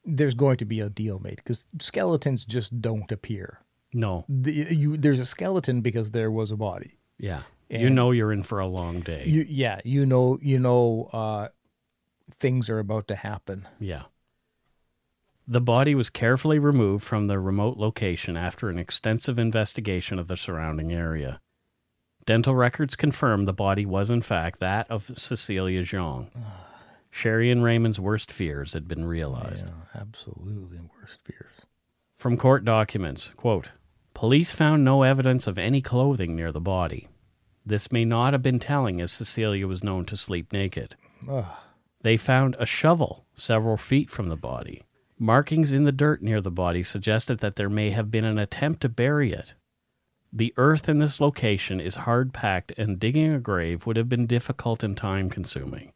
there's 0.04 0.34
going 0.34 0.58
to 0.58 0.66
be 0.66 0.80
a 0.80 0.90
deal 0.90 1.18
made 1.20 1.36
because 1.36 1.64
skeletons 1.80 2.44
just 2.44 2.82
don't 2.82 3.10
appear. 3.10 3.60
No, 3.94 4.26
The, 4.28 4.52
you, 4.52 4.98
there's 4.98 5.18
a 5.18 5.24
skeleton 5.24 5.80
because 5.80 6.10
there 6.10 6.30
was 6.30 6.50
a 6.50 6.56
body. 6.56 6.98
yeah. 7.18 7.42
you 7.70 7.88
know 7.88 8.10
you're 8.10 8.32
in 8.32 8.42
for 8.42 8.58
a 8.58 8.66
long 8.66 9.00
day. 9.00 9.24
You, 9.24 9.46
yeah, 9.48 9.80
you 9.82 10.04
know, 10.04 10.38
you 10.42 10.58
know, 10.58 11.08
uh, 11.12 11.48
things 12.38 12.68
are 12.68 12.80
about 12.80 13.08
to 13.08 13.14
happen. 13.14 13.66
Yeah. 13.80 14.02
The 15.46 15.60
body 15.60 15.94
was 15.94 16.08
carefully 16.08 16.58
removed 16.58 17.04
from 17.04 17.26
the 17.26 17.38
remote 17.38 17.76
location 17.76 18.36
after 18.36 18.70
an 18.70 18.78
extensive 18.78 19.38
investigation 19.38 20.18
of 20.18 20.26
the 20.26 20.36
surrounding 20.36 20.92
area. 20.92 21.40
Dental 22.24 22.54
records 22.54 22.96
confirmed 22.96 23.46
the 23.46 23.52
body 23.52 23.84
was, 23.84 24.10
in 24.10 24.22
fact, 24.22 24.60
that 24.60 24.90
of 24.90 25.10
Cecilia 25.14 25.82
Zhang. 25.82 26.28
Ah. 26.36 26.66
Sherry 27.10 27.50
and 27.50 27.62
Raymond's 27.62 28.00
worst 28.00 28.32
fears 28.32 28.72
had 28.72 28.88
been 28.88 29.04
realized. 29.04 29.66
Yeah, 29.66 30.00
absolutely 30.00 30.80
worst 30.98 31.20
fears. 31.22 31.52
From 32.16 32.36
court 32.36 32.64
documents, 32.64 33.30
quote, 33.36 33.72
Police 34.14 34.52
found 34.52 34.84
no 34.84 35.02
evidence 35.02 35.46
of 35.46 35.58
any 35.58 35.82
clothing 35.82 36.34
near 36.34 36.50
the 36.50 36.60
body. 36.60 37.08
This 37.66 37.92
may 37.92 38.04
not 38.04 38.32
have 38.32 38.42
been 38.42 38.58
telling 38.58 39.00
as 39.00 39.12
Cecilia 39.12 39.66
was 39.66 39.84
known 39.84 40.06
to 40.06 40.16
sleep 40.16 40.52
naked. 40.52 40.96
Ugh. 41.28 41.44
They 42.02 42.16
found 42.16 42.56
a 42.58 42.66
shovel 42.66 43.26
several 43.34 43.76
feet 43.76 44.10
from 44.10 44.28
the 44.28 44.36
body. 44.36 44.82
Markings 45.18 45.72
in 45.72 45.84
the 45.84 45.92
dirt 45.92 46.22
near 46.22 46.40
the 46.40 46.50
body 46.50 46.82
suggested 46.82 47.38
that 47.38 47.56
there 47.56 47.70
may 47.70 47.90
have 47.90 48.10
been 48.10 48.24
an 48.24 48.38
attempt 48.38 48.80
to 48.80 48.88
bury 48.88 49.32
it. 49.32 49.54
The 50.32 50.52
earth 50.56 50.88
in 50.88 50.98
this 50.98 51.20
location 51.20 51.80
is 51.80 51.94
hard 51.96 52.34
packed, 52.34 52.72
and 52.76 52.98
digging 52.98 53.32
a 53.32 53.38
grave 53.38 53.86
would 53.86 53.96
have 53.96 54.08
been 54.08 54.26
difficult 54.26 54.82
and 54.82 54.96
time 54.96 55.30
consuming. 55.30 55.92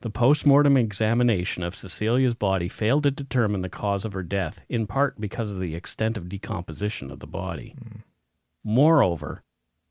The 0.00 0.10
post 0.10 0.46
mortem 0.46 0.76
examination 0.76 1.62
of 1.62 1.76
Cecilia's 1.76 2.34
body 2.34 2.68
failed 2.68 3.02
to 3.02 3.10
determine 3.10 3.60
the 3.60 3.68
cause 3.68 4.04
of 4.06 4.14
her 4.14 4.22
death, 4.22 4.64
in 4.68 4.86
part 4.86 5.20
because 5.20 5.52
of 5.52 5.60
the 5.60 5.74
extent 5.74 6.16
of 6.16 6.28
decomposition 6.28 7.10
of 7.10 7.20
the 7.20 7.26
body. 7.26 7.74
Moreover, 8.64 9.42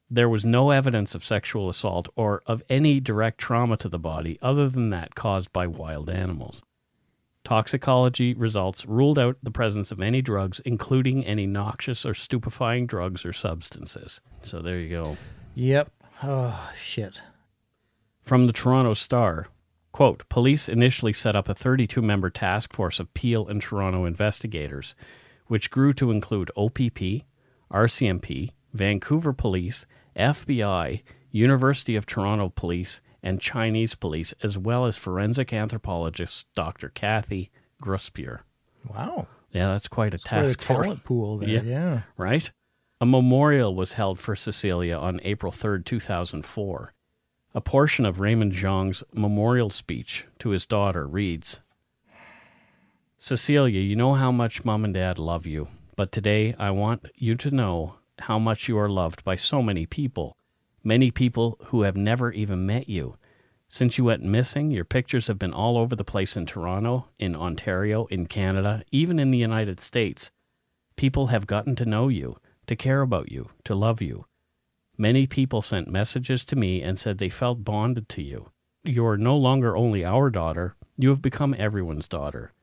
there 0.10 0.30
was 0.30 0.46
no 0.46 0.72
evidence 0.72 1.14
of 1.14 1.24
sexual 1.24 1.70
assault 1.70 2.10
or 2.16 2.42
of 2.46 2.64
any 2.70 3.00
direct 3.00 3.38
trauma 3.38 3.78
to 3.78 3.90
the 3.90 4.00
body 4.00 4.40
other 4.42 4.70
than 4.70 4.90
that 4.90 5.16
caused 5.16 5.54
by 5.54 5.68
wild 5.68 6.10
animals. 6.10 6.64
Toxicology 7.46 8.34
results 8.34 8.88
ruled 8.88 9.20
out 9.20 9.38
the 9.44 9.52
presence 9.52 9.92
of 9.92 10.02
any 10.02 10.22
drugs, 10.22 10.60
including 10.62 11.24
any 11.24 11.46
noxious 11.46 12.06
or 12.06 12.16
stupefying 12.16 12.88
drugs 12.88 13.24
or 13.24 13.32
substances. 13.32 14.20
So 14.42 14.62
there 14.62 14.80
you 14.80 14.90
go. 14.90 15.18
Yep. 15.54 15.92
Oh 16.24 16.74
shit. 16.76 17.22
From 18.24 18.48
the 18.48 18.54
Toronto 18.54 18.96
Star, 18.96 19.48
quote, 19.92 20.28
police 20.28 20.68
initially 20.68 21.14
set 21.14 21.36
up 21.36 21.48
a 21.48 21.54
32 21.54 22.02
member 22.02 22.32
task 22.32 22.74
force 22.74 23.00
of 23.00 23.14
Peel 23.14 23.48
and 23.48 23.62
Toronto 23.62 24.06
investigators, 24.06 24.96
which 25.46 25.70
grew 25.70 25.94
to 25.94 26.10
include 26.10 26.50
OPP, 26.58 27.26
RCMP, 27.72 28.54
Vancouver 28.74 29.34
Police, 29.34 29.86
FBI, 30.18 31.04
University 31.30 31.96
of 31.96 32.08
Toronto 32.08 32.50
Police, 32.50 33.02
and 33.26 33.42
Chinese 33.42 33.96
police, 33.96 34.34
as 34.44 34.56
well 34.58 34.86
as 34.86 34.96
forensic 34.96 35.52
anthropologist 35.52 36.46
Dr. 36.56 36.90
Kathy 36.90 37.50
Gruspier. 37.82 38.42
Wow. 38.88 39.28
Yeah, 39.52 39.70
that's 39.70 39.88
quite 39.88 40.14
a 40.14 40.20
Quite 40.20 40.46
a 40.46 40.48
task 40.50 40.62
force 40.62 40.86
talent 40.86 41.04
pool 41.04 41.40
there. 41.40 41.50
Yeah. 41.50 41.62
Yeah. 41.64 42.02
right? 42.18 42.52
A 43.02 43.06
memorial 43.06 43.74
was 43.74 43.94
held 43.94 44.20
for 44.20 44.36
Cecilia 44.36 44.96
on 44.96 45.20
April 45.24 45.52
3rd, 45.52 45.86
2004. 45.86 46.94
A 47.56 47.62
portion 47.62 48.06
of 48.06 48.20
Raymond 48.20 48.54
Zhang's 48.54 49.04
memorial 49.12 49.70
speech 49.70 50.26
to 50.40 50.50
his 50.50 50.66
daughter 50.66 51.08
reads 51.08 51.62
Cecilia, 53.18 53.82
you 53.82 53.96
know 53.96 54.14
how 54.14 54.32
much 54.32 54.64
mom 54.64 54.86
and 54.86 54.94
dad 54.94 55.18
love 55.18 55.48
you, 55.48 55.70
but 55.96 56.12
today 56.12 56.54
I 56.60 56.70
want 56.70 57.06
you 57.16 57.36
to 57.36 57.50
know 57.50 57.96
how 58.20 58.38
much 58.38 58.68
you 58.68 58.78
are 58.78 58.90
loved 58.90 59.24
by 59.24 59.36
so 59.36 59.64
many 59.64 59.86
people. 59.86 60.38
Many 60.88 61.10
people 61.10 61.58
who 61.66 61.82
have 61.82 61.98
never 61.98 62.32
even 62.32 62.68
met 62.68 62.88
you. 62.88 63.18
Since 63.68 63.98
you 63.98 64.04
went 64.04 64.22
missing, 64.22 64.70
your 64.70 64.86
pictures 64.86 65.26
have 65.26 65.40
been 65.40 65.52
all 65.52 65.80
over 65.80 65.96
the 65.96 66.04
place 66.04 66.38
in 66.38 66.46
Toronto, 66.46 67.08
in 67.18 67.36
Ontario, 67.36 68.06
in 68.06 68.28
Canada, 68.28 68.84
even 68.92 69.18
in 69.18 69.32
the 69.32 69.40
United 69.40 69.80
States. 69.80 70.30
People 70.96 71.28
have 71.28 71.48
gotten 71.48 71.76
to 71.78 71.88
know 71.88 72.08
you, 72.08 72.38
to 72.68 72.76
care 72.76 73.02
about 73.02 73.32
you, 73.32 73.50
to 73.64 73.74
love 73.74 74.00
you. 74.00 74.28
Many 74.96 75.26
people 75.26 75.64
sent 75.64 75.92
messages 75.92 76.46
to 76.46 76.56
me 76.56 76.84
and 76.84 77.00
said 77.00 77.18
they 77.18 77.30
felt 77.30 77.64
bonded 77.64 78.08
to 78.10 78.22
you. 78.22 78.52
You 78.84 79.08
are 79.08 79.18
no 79.18 79.36
longer 79.36 79.76
only 79.76 80.06
our 80.06 80.30
daughter, 80.30 80.76
you 81.00 81.10
have 81.10 81.22
become 81.22 81.56
everyone's 81.58 82.08
daughter. 82.08 82.54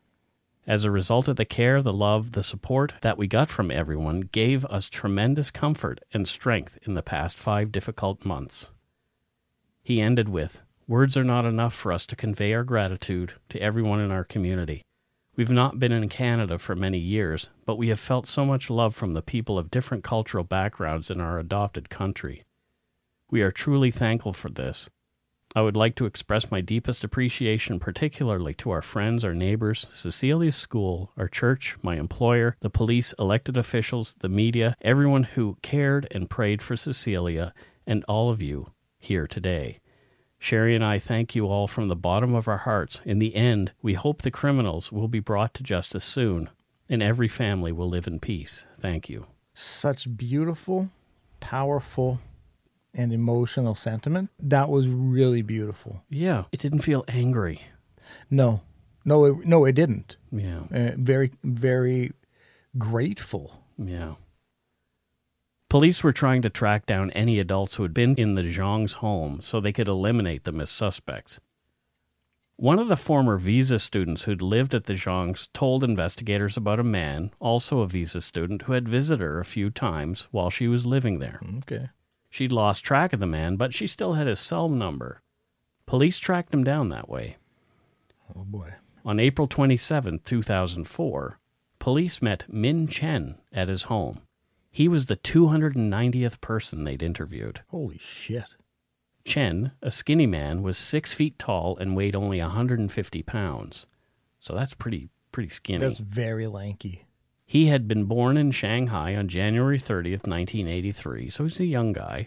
As 0.67 0.85
a 0.85 0.91
result 0.91 1.27
of 1.27 1.37
the 1.37 1.45
care, 1.45 1.83
the 1.83 1.93
love, 1.93 2.33
the 2.33 2.43
support 2.43 2.95
that 3.01 3.19
we 3.19 3.27
got 3.27 3.51
from 3.51 3.71
everyone 3.71 4.21
gave 4.21 4.65
us 4.67 4.89
tremendous 4.89 5.51
comfort 5.51 6.01
and 6.13 6.29
strength 6.29 6.79
in 6.83 6.95
the 6.95 7.03
past 7.03 7.37
five 7.37 7.73
difficult 7.73 8.25
months. 8.25 8.71
He 9.83 10.01
ended 10.01 10.29
with 10.29 10.61
Words 10.89 11.17
are 11.17 11.25
not 11.25 11.45
enough 11.45 11.75
for 11.75 11.93
us 11.93 12.07
to 12.07 12.17
convey 12.17 12.53
our 12.53 12.65
gratitude 12.65 13.35
to 13.49 13.61
everyone 13.61 14.01
in 14.01 14.11
our 14.11 14.25
community. 14.25 14.83
We've 15.37 15.51
not 15.51 15.79
been 15.79 15.93
in 15.93 16.09
Canada 16.09 16.59
for 16.59 16.77
many 16.77 16.99
years, 16.99 17.49
but 17.65 17.79
we 17.79 17.89
have 17.89 18.01
felt 18.01 18.27
so 18.27 18.45
much 18.45 18.69
love 18.69 18.95
from 18.95 19.15
the 19.15 19.23
people 19.23 19.59
of 19.59 19.71
different 19.71 20.05
cultural 20.05 20.45
backgrounds 20.45 21.11
in 21.11 21.21
our 21.21 21.39
adopted 21.39 21.89
country. 21.89 22.45
We 23.31 23.43
are 23.43 23.51
truly 23.51 23.91
thankful 23.91 24.33
for 24.33 24.51
this. 24.51 24.91
I 25.55 25.61
would 25.61 25.77
like 25.77 25.97
to 25.97 26.07
express 26.07 26.51
my 26.51 26.63
deepest 26.63 27.05
appreciation 27.05 27.79
particularly 27.79 28.55
to 28.55 28.71
our 28.71 28.81
friends, 28.81 29.25
our 29.25 29.35
neighbors, 29.35 29.87
Cecilia's 29.93 30.57
school, 30.57 31.11
our 31.19 31.29
church, 31.29 31.77
my 31.83 31.97
employer, 31.97 32.57
the 32.61 32.71
police, 32.71 33.13
elected 33.19 33.59
officials, 33.59 34.15
the 34.21 34.31
media, 34.31 34.77
everyone 34.81 35.25
who 35.25 35.59
cared 35.61 36.09
and 36.11 36.31
prayed 36.31 36.63
for 36.63 36.77
Cecilia, 36.77 37.53
and 37.87 38.03
all 38.09 38.31
of 38.31 38.41
you 38.41 38.73
here 38.99 39.27
today. 39.27 39.81
Sherry 40.39 40.75
and 40.75 40.85
I 40.85 40.99
thank 40.99 41.35
you 41.35 41.47
all 41.47 41.69
from 41.69 41.89
the 41.89 41.97
bottom 41.97 42.35
of 42.35 42.49
our 42.49 42.59
hearts. 42.59 43.03
In 43.05 43.19
the 43.19 43.37
end, 43.37 43.73
we 43.83 43.95
hope 43.95 44.23
the 44.23 44.31
criminals 44.31 44.91
will 44.91 45.07
be 45.07 45.21
brought 45.21 45.55
to 45.55 45.63
justice 45.63 46.03
soon, 46.03 46.49
and 46.89 47.03
every 47.03 47.29
family 47.29 47.73
will 47.73 47.89
live 47.89 48.07
in 48.07 48.19
peace. 48.19 48.67
Thank 48.81 49.09
you. 49.09 49.27
Such 49.55 50.17
beautiful, 50.17 50.89
powerful, 51.41 52.21
and 52.95 53.13
emotional 53.13 53.75
sentiment. 53.75 54.31
That 54.39 54.69
was 54.69 54.89
really 54.89 55.43
beautiful. 55.43 56.03
Yeah, 56.11 56.45
it 56.53 56.61
didn't 56.61 56.81
feel 56.81 57.05
angry. 57.09 57.63
No, 58.31 58.61
no, 59.05 59.25
it, 59.25 59.47
no, 59.47 59.65
it 59.65 59.73
didn't. 59.73 60.17
Yeah, 60.31 60.63
Uh, 60.75 60.91
very, 60.97 61.31
very 61.43 62.13
grateful. 62.77 63.63
yeah. 63.79 64.15
Police 65.69 66.05
were 66.05 66.13
trying 66.13 66.43
to 66.43 66.51
track 66.51 66.85
down 66.85 67.11
any 67.13 67.39
adults 67.39 67.77
who 67.77 67.83
had 67.83 67.95
been 67.95 68.15
in 68.17 68.35
the 68.35 68.43
Zhang's 68.43 68.95
home 68.95 69.41
so 69.41 69.59
they 69.59 69.73
could 69.73 69.89
eliminate 69.89 70.45
them 70.45 70.61
as 70.61 70.71
suspects. 70.71 71.41
One 72.57 72.79
of 72.79 72.89
the 72.89 72.97
former 72.99 73.39
visa 73.39 73.79
students 73.79 74.25
who'd 74.25 74.43
lived 74.43 74.75
at 74.75 74.85
the 74.85 74.93
Zhangs 74.93 75.49
told 75.55 75.83
investigators 75.83 76.59
about 76.59 76.79
a 76.79 76.85
man, 76.85 77.31
also 77.41 77.81
a 77.81 77.89
visa 77.89 78.21
student, 78.21 78.63
who 78.63 78.75
had 78.75 78.87
visited 78.87 79.23
her 79.25 79.41
a 79.41 79.47
few 79.47 79.71
times 79.71 80.29
while 80.31 80.51
she 80.51 80.69
was 80.69 80.85
living 80.85 81.19
there. 81.19 81.41
Okay. 81.61 81.89
She'd 82.33 82.51
lost 82.51 82.83
track 82.83 83.13
of 83.13 83.21
the 83.21 83.27
man, 83.27 83.57
but 83.57 83.75
she 83.75 83.87
still 83.87 84.15
had 84.15 84.27
his 84.27 84.41
cell 84.41 84.71
number. 84.71 85.21
Police 85.85 86.19
tracked 86.19 86.55
him 86.55 86.65
down 86.65 86.89
that 86.89 87.07
way. 87.07 87.37
Oh 88.35 88.45
boy. 88.45 88.73
On 89.05 89.21
April 89.21 89.47
27, 89.47 90.21
2004, 90.25 91.39
police 91.79 92.23
met 92.23 92.51
Min 92.51 92.87
Chen 92.87 93.35
at 93.53 93.69
his 93.69 93.83
home. 93.83 94.23
He 94.71 94.89
was 94.89 95.07
the 95.07 95.17
290th 95.19 96.41
person 96.41 96.85
they'd 96.85 97.03
interviewed. 97.03 97.61
Holy 97.69 97.99
shit. 97.99 98.47
Chen, 99.27 99.73
a 99.83 99.91
skinny 99.91 100.27
man, 100.27 100.63
was 100.63 100.79
six 100.79 101.13
feet 101.13 101.39
tall 101.39 101.77
and 101.77 101.95
weighed 101.95 102.17
only 102.17 102.41
150 102.41 103.23
pounds. 103.25 103.85
So 104.41 104.55
that's 104.55 104.73
pretty 104.73 105.11
pretty 105.33 105.51
skinny. 105.51 105.81
That's 105.81 105.99
very 105.99 106.47
lanky. 106.47 107.05
He 107.53 107.67
had 107.67 107.87
been 107.87 108.05
born 108.05 108.39
in 108.39 108.51
Shanghai 108.51 109.15
on 109.15 109.29
January 109.29 109.79
30th, 109.79 110.27
1983, 110.27 111.29
so 111.29 111.45
he's 111.45 111.61
a 111.61 111.67
young 111.67 111.93
guy. 111.93 112.27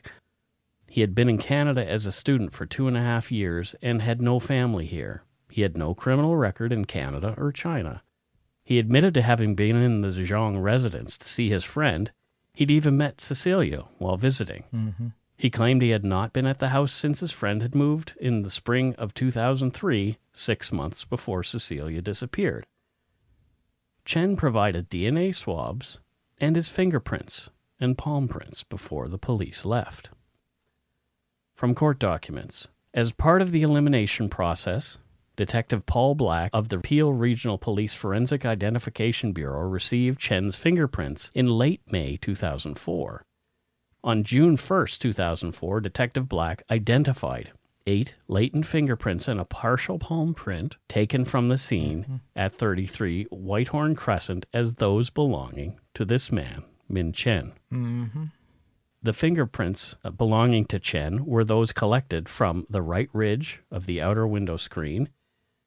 He 0.88 1.02
had 1.02 1.16
been 1.16 1.28
in 1.28 1.40
Canada 1.40 1.84
as 1.84 2.06
a 2.06 2.12
student 2.12 2.54
for 2.54 2.68
two 2.68 2.88
and 2.88 2.96
a 2.96 3.02
half 3.02 3.32
years 3.32 3.74
and 3.82 4.04
had 4.04 4.22
no 4.22 4.40
family 4.40 4.86
here. 4.86 5.24
He 5.50 5.64
had 5.64 5.76
no 5.76 5.96
criminal 5.96 6.38
record 6.38 6.72
in 6.72 6.86
Canada 6.86 7.34
or 7.40 7.52
China. 7.52 8.04
He 8.64 8.78
admitted 8.78 9.16
to 9.16 9.24
having 9.24 9.56
been 9.56 9.78
in 9.78 10.02
the 10.02 10.10
Zhang 10.10 10.62
residence 10.62 11.18
to 11.18 11.28
see 11.28 11.50
his 11.50 11.64
friend. 11.64 12.12
He'd 12.54 12.70
even 12.70 12.96
met 12.96 13.20
Cecilia 13.20 13.86
while 13.98 14.18
visiting. 14.18 14.66
Mm-hmm. 14.72 15.08
He 15.38 15.50
claimed 15.50 15.82
he 15.82 15.90
had 15.90 16.06
not 16.06 16.34
been 16.34 16.46
at 16.46 16.60
the 16.60 16.70
house 16.70 16.94
since 16.94 17.22
his 17.22 17.32
friend 17.32 17.64
had 17.64 17.74
moved 17.74 18.14
in 18.22 18.44
the 18.44 18.52
spring 18.52 18.94
of 19.00 19.16
2003, 19.16 20.20
six 20.34 20.72
months 20.72 21.04
before 21.04 21.42
Cecilia 21.42 22.04
disappeared. 22.04 22.68
Chen 24.06 24.36
provided 24.36 24.90
DNA 24.90 25.34
swabs 25.34 26.00
and 26.38 26.56
his 26.56 26.70
fingerprints 26.70 27.50
and 27.80 27.98
palm 27.98 28.28
prints 28.28 28.64
before 28.64 29.08
the 29.08 29.18
police 29.18 29.66
left. 29.66 30.12
From 31.56 31.74
court 31.74 31.98
documents, 32.00 32.68
as 32.94 33.12
part 33.12 33.42
of 33.42 33.52
the 33.52 33.64
elimination 33.64 34.30
process, 34.30 35.00
Detective 35.36 35.86
Paul 35.86 36.16
Black 36.16 36.50
of 36.54 36.70
the 36.70 36.78
Peel 36.78 37.12
Regional 37.12 37.58
Police 37.58 37.94
Forensic 37.94 38.46
Identification 38.46 39.34
Bureau 39.34 39.68
received 39.68 40.20
Chen's 40.20 40.56
fingerprints 40.56 41.32
in 41.34 41.48
late 41.48 41.82
May 41.92 42.16
2004. 42.16 43.26
On 44.04 44.24
June 44.24 44.56
1, 44.56 44.88
2004, 44.88 45.82
Detective 45.82 46.30
Black 46.30 46.64
identified 46.70 47.52
eight 47.88 48.16
latent 48.28 48.66
fingerprints 48.66 49.28
and 49.28 49.40
a 49.40 49.46
partial 49.46 50.00
palm 50.00 50.34
print 50.34 50.78
taken 50.88 51.26
from 51.26 51.50
the 51.50 51.58
scene 51.58 52.22
at 52.36 52.54
33 52.54 53.26
Whitehorn 53.26 53.96
Crescent 53.96 54.46
as 54.54 54.76
those 54.76 55.10
belonging 55.10 55.80
to 55.94 56.06
this 56.06 56.32
man, 56.32 56.64
Min 56.90 57.14
Chen. 57.14 57.54
Mm-hmm. 57.72 58.26
The 59.04 59.14
fingerprints 59.14 59.96
uh, 60.04 60.10
belonging 60.10 60.66
to 60.66 60.80
Chen 60.80 61.26
were 61.26 61.44
those 61.44 61.72
collected 61.72 62.28
from 62.28 62.66
the 62.70 62.82
right 62.82 63.10
ridge 63.14 63.62
of 63.70 63.86
the 63.86 64.02
outer 64.02 64.26
window 64.26 64.58
screen, 64.58 65.10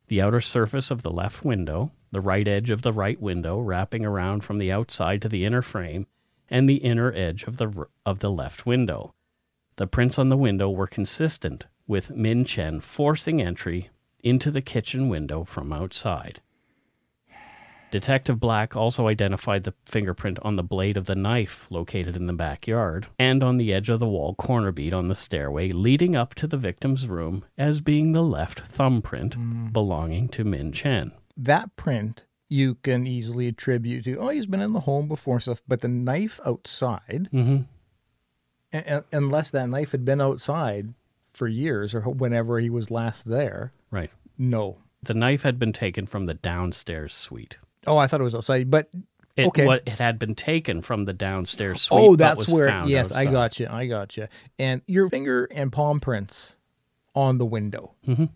the 0.08 0.20
outer 0.20 0.40
surface 0.40 0.90
of 0.90 1.02
the 1.02 1.12
left 1.12 1.44
window, 1.44 1.92
the 2.10 2.20
right 2.20 2.48
edge 2.48 2.70
of 2.70 2.82
the 2.82 2.92
right 2.92 3.20
window 3.20 3.60
wrapping 3.60 4.04
around 4.04 4.42
from 4.42 4.58
the 4.58 4.72
outside 4.72 5.22
to 5.22 5.28
the 5.28 5.44
inner 5.44 5.62
frame, 5.62 6.06
and 6.50 6.68
the 6.68 6.76
inner 6.76 7.12
edge 7.12 7.44
of 7.44 7.58
the 7.58 7.86
of 8.04 8.18
the 8.18 8.30
left 8.30 8.66
window. 8.66 9.14
The 9.76 9.86
prints 9.86 10.18
on 10.18 10.30
the 10.30 10.36
window 10.36 10.68
were 10.68 10.88
consistent 10.88 11.66
with 11.88 12.10
Min 12.10 12.44
Chen 12.44 12.78
forcing 12.80 13.42
entry 13.42 13.90
into 14.22 14.50
the 14.52 14.62
kitchen 14.62 15.08
window 15.08 15.42
from 15.42 15.72
outside. 15.72 16.40
Detective 17.90 18.38
Black 18.38 18.76
also 18.76 19.08
identified 19.08 19.64
the 19.64 19.72
fingerprint 19.86 20.38
on 20.42 20.56
the 20.56 20.62
blade 20.62 20.98
of 20.98 21.06
the 21.06 21.14
knife 21.14 21.66
located 21.70 22.16
in 22.16 22.26
the 22.26 22.34
backyard 22.34 23.06
and 23.18 23.42
on 23.42 23.56
the 23.56 23.72
edge 23.72 23.88
of 23.88 23.98
the 23.98 24.06
wall 24.06 24.34
corner 24.34 24.70
bead 24.70 24.92
on 24.92 25.08
the 25.08 25.14
stairway 25.14 25.72
leading 25.72 26.14
up 26.14 26.34
to 26.34 26.46
the 26.46 26.58
victim's 26.58 27.06
room 27.06 27.44
as 27.56 27.80
being 27.80 28.12
the 28.12 28.22
left 28.22 28.60
thumbprint 28.60 29.72
belonging 29.72 30.28
to 30.28 30.44
Min 30.44 30.70
Chen. 30.70 31.12
That 31.34 31.76
print 31.76 32.24
you 32.50 32.74
can 32.76 33.06
easily 33.06 33.48
attribute 33.48 34.04
to, 34.04 34.16
oh, 34.18 34.28
he's 34.28 34.46
been 34.46 34.60
in 34.60 34.72
the 34.74 34.80
home 34.80 35.08
before 35.08 35.40
stuff, 35.40 35.62
but 35.66 35.80
the 35.80 35.88
knife 35.88 36.40
outside, 36.44 37.28
Mm-hmm. 37.32 37.62
a- 38.74 38.96
a- 38.98 39.04
unless 39.12 39.48
that 39.50 39.68
knife 39.70 39.92
had 39.92 40.04
been 40.04 40.20
outside 40.20 40.92
for 41.38 41.46
years 41.48 41.94
or 41.94 42.00
whenever 42.02 42.58
he 42.58 42.68
was 42.68 42.90
last 42.90 43.24
there, 43.24 43.72
Right. 43.90 44.10
no. 44.36 44.78
The 45.04 45.14
knife 45.14 45.42
had 45.42 45.58
been 45.58 45.72
taken 45.72 46.06
from 46.06 46.26
the 46.26 46.34
downstairs 46.34 47.14
suite. 47.14 47.56
Oh, 47.86 47.96
I 47.96 48.08
thought 48.08 48.20
it 48.20 48.24
was 48.24 48.34
outside, 48.34 48.68
but 48.70 48.88
It, 49.36 49.46
Okay. 49.46 49.64
what, 49.66 49.84
it 49.86 50.00
had 50.00 50.18
been 50.18 50.34
taken 50.34 50.82
from 50.82 51.04
the 51.04 51.12
downstairs 51.12 51.82
suite. 51.82 52.00
oh, 52.02 52.16
that's 52.16 52.38
was 52.38 52.48
where. 52.48 52.66
found 52.66 52.90
Yes, 52.90 53.12
I 53.12 53.24
got 53.24 53.60
you. 53.60 53.68
I 53.70 53.86
got 53.86 54.16
you. 54.16 54.26
And 54.58 54.82
your 54.88 55.08
finger 55.08 55.44
and 55.52 55.70
palm 55.72 56.00
prints 56.00 56.56
on 57.14 57.38
the 57.38 57.46
window. 57.46 57.92
Mhm. 58.08 58.30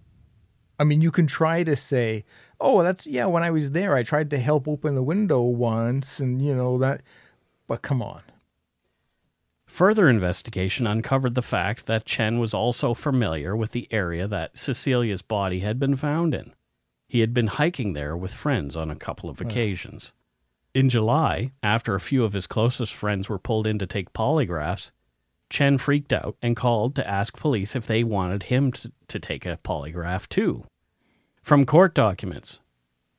I 0.78 0.84
mean, 0.84 1.00
you 1.00 1.10
can 1.10 1.26
try 1.26 1.64
to 1.64 1.74
say, 1.74 2.24
"Oh, 2.60 2.84
that's 2.84 3.04
yeah." 3.06 3.26
When 3.26 3.42
I 3.42 3.50
was 3.50 3.72
there, 3.72 3.96
I 3.96 4.04
tried 4.04 4.30
to 4.30 4.38
help 4.38 4.68
open 4.68 4.94
the 4.94 5.02
window 5.02 5.42
once, 5.42 6.20
and 6.20 6.40
you 6.40 6.54
know 6.54 6.78
that. 6.78 7.02
But 7.66 7.82
come 7.82 8.00
on. 8.00 8.22
Further 9.72 10.06
investigation 10.06 10.86
uncovered 10.86 11.34
the 11.34 11.40
fact 11.40 11.86
that 11.86 12.04
Chen 12.04 12.38
was 12.38 12.52
also 12.52 12.92
familiar 12.92 13.56
with 13.56 13.70
the 13.70 13.88
area 13.90 14.28
that 14.28 14.58
Cecilia's 14.58 15.22
body 15.22 15.60
had 15.60 15.78
been 15.78 15.96
found 15.96 16.34
in. 16.34 16.52
He 17.08 17.20
had 17.20 17.32
been 17.32 17.46
hiking 17.46 17.94
there 17.94 18.14
with 18.14 18.34
friends 18.34 18.76
on 18.76 18.90
a 18.90 18.94
couple 18.94 19.30
of 19.30 19.40
occasions. 19.40 20.12
In 20.74 20.90
July, 20.90 21.52
after 21.62 21.94
a 21.94 22.02
few 22.02 22.22
of 22.22 22.34
his 22.34 22.46
closest 22.46 22.92
friends 22.92 23.30
were 23.30 23.38
pulled 23.38 23.66
in 23.66 23.78
to 23.78 23.86
take 23.86 24.12
polygraphs, 24.12 24.90
Chen 25.48 25.78
freaked 25.78 26.12
out 26.12 26.36
and 26.42 26.54
called 26.54 26.94
to 26.96 27.08
ask 27.08 27.38
police 27.38 27.74
if 27.74 27.86
they 27.86 28.04
wanted 28.04 28.42
him 28.44 28.72
to, 28.72 28.92
to 29.08 29.18
take 29.18 29.46
a 29.46 29.58
polygraph 29.64 30.28
too. 30.28 30.66
From 31.42 31.64
court 31.64 31.94
documents, 31.94 32.60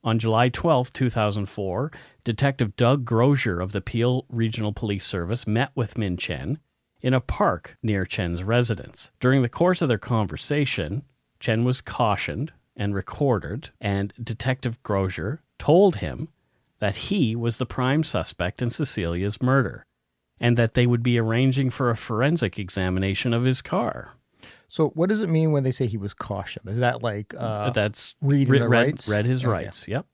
on 0.04 0.20
July 0.20 0.50
12, 0.50 0.92
2004, 0.94 1.92
Detective 2.24 2.76
Doug 2.76 3.06
Grozier 3.06 3.62
of 3.62 3.72
the 3.72 3.82
Peel 3.82 4.26
Regional 4.30 4.74
Police 4.74 5.06
Service 5.06 5.48
met 5.48 5.72
with 5.76 5.98
Min 5.98 6.18
Chen 6.18 6.60
in 7.02 7.14
a 7.14 7.22
park 7.22 7.78
near 7.82 8.06
Chen's 8.06 8.44
residence. 8.44 9.12
During 9.20 9.42
the 9.42 9.50
course 9.50 9.82
of 9.82 9.90
their 9.90 9.98
conversation, 9.98 11.04
Chen 11.40 11.64
was 11.64 11.82
cautioned 11.82 12.54
and 12.76 12.96
recorded, 12.96 13.70
and 13.80 14.14
Detective 14.22 14.82
Grosier 14.84 15.40
told 15.60 15.98
him 15.98 16.30
that 16.80 16.96
he 16.96 17.36
was 17.36 17.58
the 17.58 17.66
prime 17.66 18.04
suspect 18.04 18.62
in 18.62 18.70
Cecilia's 18.70 19.42
murder 19.42 19.86
and 20.40 20.58
that 20.58 20.74
they 20.74 20.86
would 20.86 21.04
be 21.04 21.18
arranging 21.18 21.70
for 21.70 21.90
a 21.90 21.96
forensic 21.96 22.60
examination 22.60 23.34
of 23.34 23.44
his 23.44 23.62
car. 23.62 24.16
So, 24.74 24.90
what 24.96 25.08
does 25.10 25.22
it 25.22 25.30
mean 25.30 25.52
when 25.52 25.62
they 25.62 25.70
say 25.70 25.86
he 25.86 25.98
was 25.98 26.16
cautioned? 26.16 26.68
Is 26.68 26.80
that 26.80 27.04
like 27.04 27.36
uh, 27.38 27.70
That's 27.70 28.16
reading 28.22 28.50
re- 28.54 28.58
the 28.58 28.68
read, 28.68 28.86
rights? 28.88 29.08
read 29.08 29.24
his 29.28 29.44
Okay. 29.44 29.52
rights. 29.52 29.88
Yep. 29.88 30.08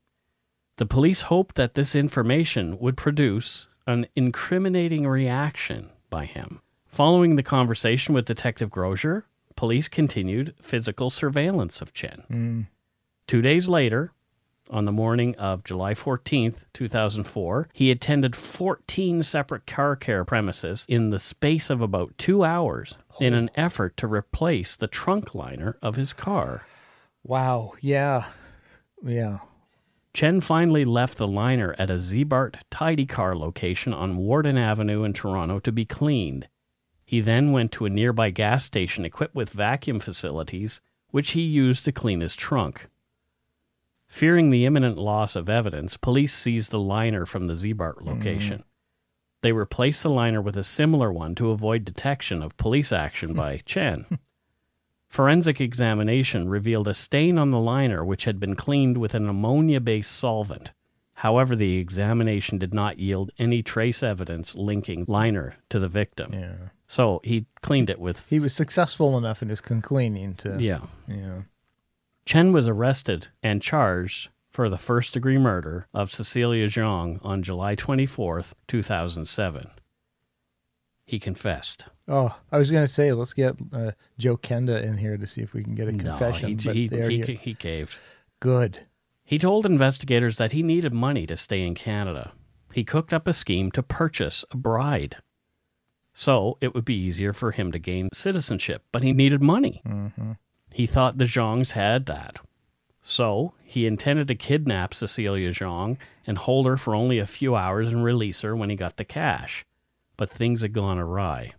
The 0.76 0.84
police 0.84 1.22
hoped 1.22 1.54
that 1.54 1.72
this 1.72 1.94
information 1.96 2.78
would 2.78 2.94
produce 2.98 3.68
an 3.86 4.06
incriminating 4.14 5.06
reaction 5.06 5.88
by 6.10 6.26
him. 6.26 6.60
Following 6.84 7.36
the 7.36 7.42
conversation 7.42 8.14
with 8.14 8.26
Detective 8.26 8.68
Grosier, 8.68 9.22
police 9.56 9.88
continued 9.88 10.52
physical 10.60 11.08
surveillance 11.08 11.80
of 11.80 11.94
Chen. 11.94 12.22
Mm. 12.30 12.66
Two 13.26 13.40
days 13.40 13.66
later, 13.66 14.12
on 14.68 14.84
the 14.84 14.92
morning 14.92 15.34
of 15.36 15.64
July 15.64 15.94
14th, 15.94 16.58
2004, 16.74 17.68
he 17.72 17.90
attended 17.90 18.36
14 18.36 19.22
separate 19.22 19.66
car 19.66 19.96
care 19.96 20.24
premises 20.24 20.84
in 20.86 21.08
the 21.08 21.18
space 21.18 21.70
of 21.70 21.80
about 21.80 22.12
two 22.18 22.44
hours 22.44 22.96
in 23.20 23.34
an 23.34 23.50
effort 23.54 23.96
to 23.98 24.06
replace 24.06 24.76
the 24.76 24.86
trunk 24.86 25.34
liner 25.34 25.76
of 25.82 25.96
his 25.96 26.12
car. 26.12 26.66
Wow. 27.22 27.74
Yeah. 27.80 28.26
Yeah. 29.02 29.38
Chen 30.12 30.40
finally 30.40 30.84
left 30.84 31.18
the 31.18 31.28
liner 31.28 31.74
at 31.78 31.90
a 31.90 31.94
Ziebart 31.94 32.56
Tidy 32.70 33.06
Car 33.06 33.36
location 33.36 33.92
on 33.94 34.16
Warden 34.16 34.58
Avenue 34.58 35.04
in 35.04 35.12
Toronto 35.12 35.60
to 35.60 35.70
be 35.70 35.84
cleaned. 35.84 36.48
He 37.04 37.20
then 37.20 37.52
went 37.52 37.72
to 37.72 37.86
a 37.86 37.90
nearby 37.90 38.30
gas 38.30 38.64
station 38.64 39.04
equipped 39.04 39.34
with 39.34 39.50
vacuum 39.50 40.00
facilities, 40.00 40.80
which 41.10 41.32
he 41.32 41.42
used 41.42 41.84
to 41.84 41.92
clean 41.92 42.20
his 42.20 42.34
trunk. 42.34 42.88
Fearing 44.08 44.50
the 44.50 44.66
imminent 44.66 44.98
loss 44.98 45.36
of 45.36 45.48
evidence, 45.48 45.96
police 45.96 46.34
seized 46.34 46.72
the 46.72 46.80
liner 46.80 47.24
from 47.24 47.46
the 47.46 47.54
Ziebart 47.54 48.02
location. 48.02 48.64
They 49.42 49.52
replaced 49.52 50.02
the 50.02 50.10
liner 50.10 50.42
with 50.42 50.56
a 50.56 50.64
similar 50.64 51.12
one 51.12 51.34
to 51.36 51.50
avoid 51.50 51.84
detection 51.84 52.42
of 52.42 52.56
police 52.56 52.92
action 52.92 53.32
by 53.32 53.58
Chen. 53.64 54.06
Forensic 55.08 55.60
examination 55.60 56.48
revealed 56.48 56.86
a 56.86 56.94
stain 56.94 57.38
on 57.38 57.50
the 57.50 57.58
liner 57.58 58.04
which 58.04 58.24
had 58.24 58.38
been 58.38 58.54
cleaned 58.54 58.98
with 58.98 59.14
an 59.14 59.28
ammonia 59.28 59.80
based 59.80 60.12
solvent. 60.12 60.72
However, 61.14 61.54
the 61.56 61.78
examination 61.78 62.58
did 62.58 62.72
not 62.72 62.98
yield 62.98 63.30
any 63.38 63.62
trace 63.62 64.02
evidence 64.02 64.54
linking 64.54 65.04
liner 65.08 65.56
to 65.68 65.78
the 65.78 65.88
victim. 65.88 66.32
Yeah. 66.32 66.54
So 66.86 67.20
he 67.24 67.46
cleaned 67.60 67.90
it 67.90 68.00
with. 68.00 68.30
He 68.30 68.40
was 68.40 68.54
successful 68.54 69.18
enough 69.18 69.42
in 69.42 69.48
his 69.48 69.60
cleaning 69.60 70.34
to. 70.36 70.56
Yeah. 70.58 70.82
Yeah. 71.06 71.42
Chen 72.24 72.52
was 72.52 72.68
arrested 72.68 73.28
and 73.42 73.60
charged 73.60 74.30
for 74.60 74.68
the 74.68 74.76
first 74.76 75.14
degree 75.14 75.38
murder 75.38 75.86
of 75.94 76.12
Cecilia 76.12 76.66
Zhang 76.66 77.18
on 77.24 77.42
July 77.42 77.74
24th, 77.74 78.52
2007. 78.68 79.70
He 81.06 81.18
confessed. 81.18 81.86
Oh, 82.06 82.38
I 82.52 82.58
was 82.58 82.70
going 82.70 82.84
to 82.84 82.92
say, 82.92 83.10
let's 83.14 83.32
get 83.32 83.54
uh, 83.72 83.92
Joe 84.18 84.36
Kenda 84.36 84.82
in 84.84 84.98
here 84.98 85.16
to 85.16 85.26
see 85.26 85.40
if 85.40 85.54
we 85.54 85.64
can 85.64 85.74
get 85.74 85.88
a 85.88 85.92
No, 85.92 86.10
confession. 86.10 86.48
he, 86.50 86.54
but 86.56 86.76
he, 86.76 86.88
he, 86.88 87.14
you- 87.32 87.38
he 87.40 87.54
caved. 87.54 87.96
good. 88.38 88.80
He 89.24 89.38
told 89.38 89.64
investigators 89.64 90.36
that 90.36 90.52
he 90.52 90.62
needed 90.62 90.92
money 90.92 91.24
to 91.24 91.38
stay 91.38 91.62
in 91.66 91.74
Canada. 91.74 92.32
He 92.74 92.84
cooked 92.84 93.14
up 93.14 93.26
a 93.26 93.32
scheme 93.32 93.70
to 93.70 93.82
purchase 93.82 94.44
a 94.50 94.58
bride. 94.58 95.16
So 96.12 96.58
it 96.60 96.74
would 96.74 96.84
be 96.84 96.96
easier 97.00 97.32
for 97.32 97.52
him 97.52 97.72
to 97.72 97.78
gain 97.78 98.10
citizenship, 98.12 98.82
but 98.92 99.02
he 99.02 99.14
needed 99.14 99.40
money. 99.42 99.80
Mm-hmm. 99.86 100.32
He 100.74 100.86
thought 100.86 101.16
the 101.16 101.24
Zhangs 101.24 101.70
had 101.72 102.04
that. 102.04 102.40
So 103.02 103.54
he 103.62 103.86
intended 103.86 104.28
to 104.28 104.34
kidnap 104.34 104.92
Cecilia 104.94 105.50
Zhang 105.50 105.96
and 106.26 106.38
hold 106.38 106.66
her 106.66 106.76
for 106.76 106.94
only 106.94 107.18
a 107.18 107.26
few 107.26 107.56
hours 107.56 107.88
and 107.88 108.04
release 108.04 108.42
her 108.42 108.54
when 108.54 108.70
he 108.70 108.76
got 108.76 108.96
the 108.96 109.04
cash. 109.04 109.64
But 110.16 110.30
things 110.30 110.62
had 110.62 110.72
gone 110.72 110.98
awry. 110.98 111.54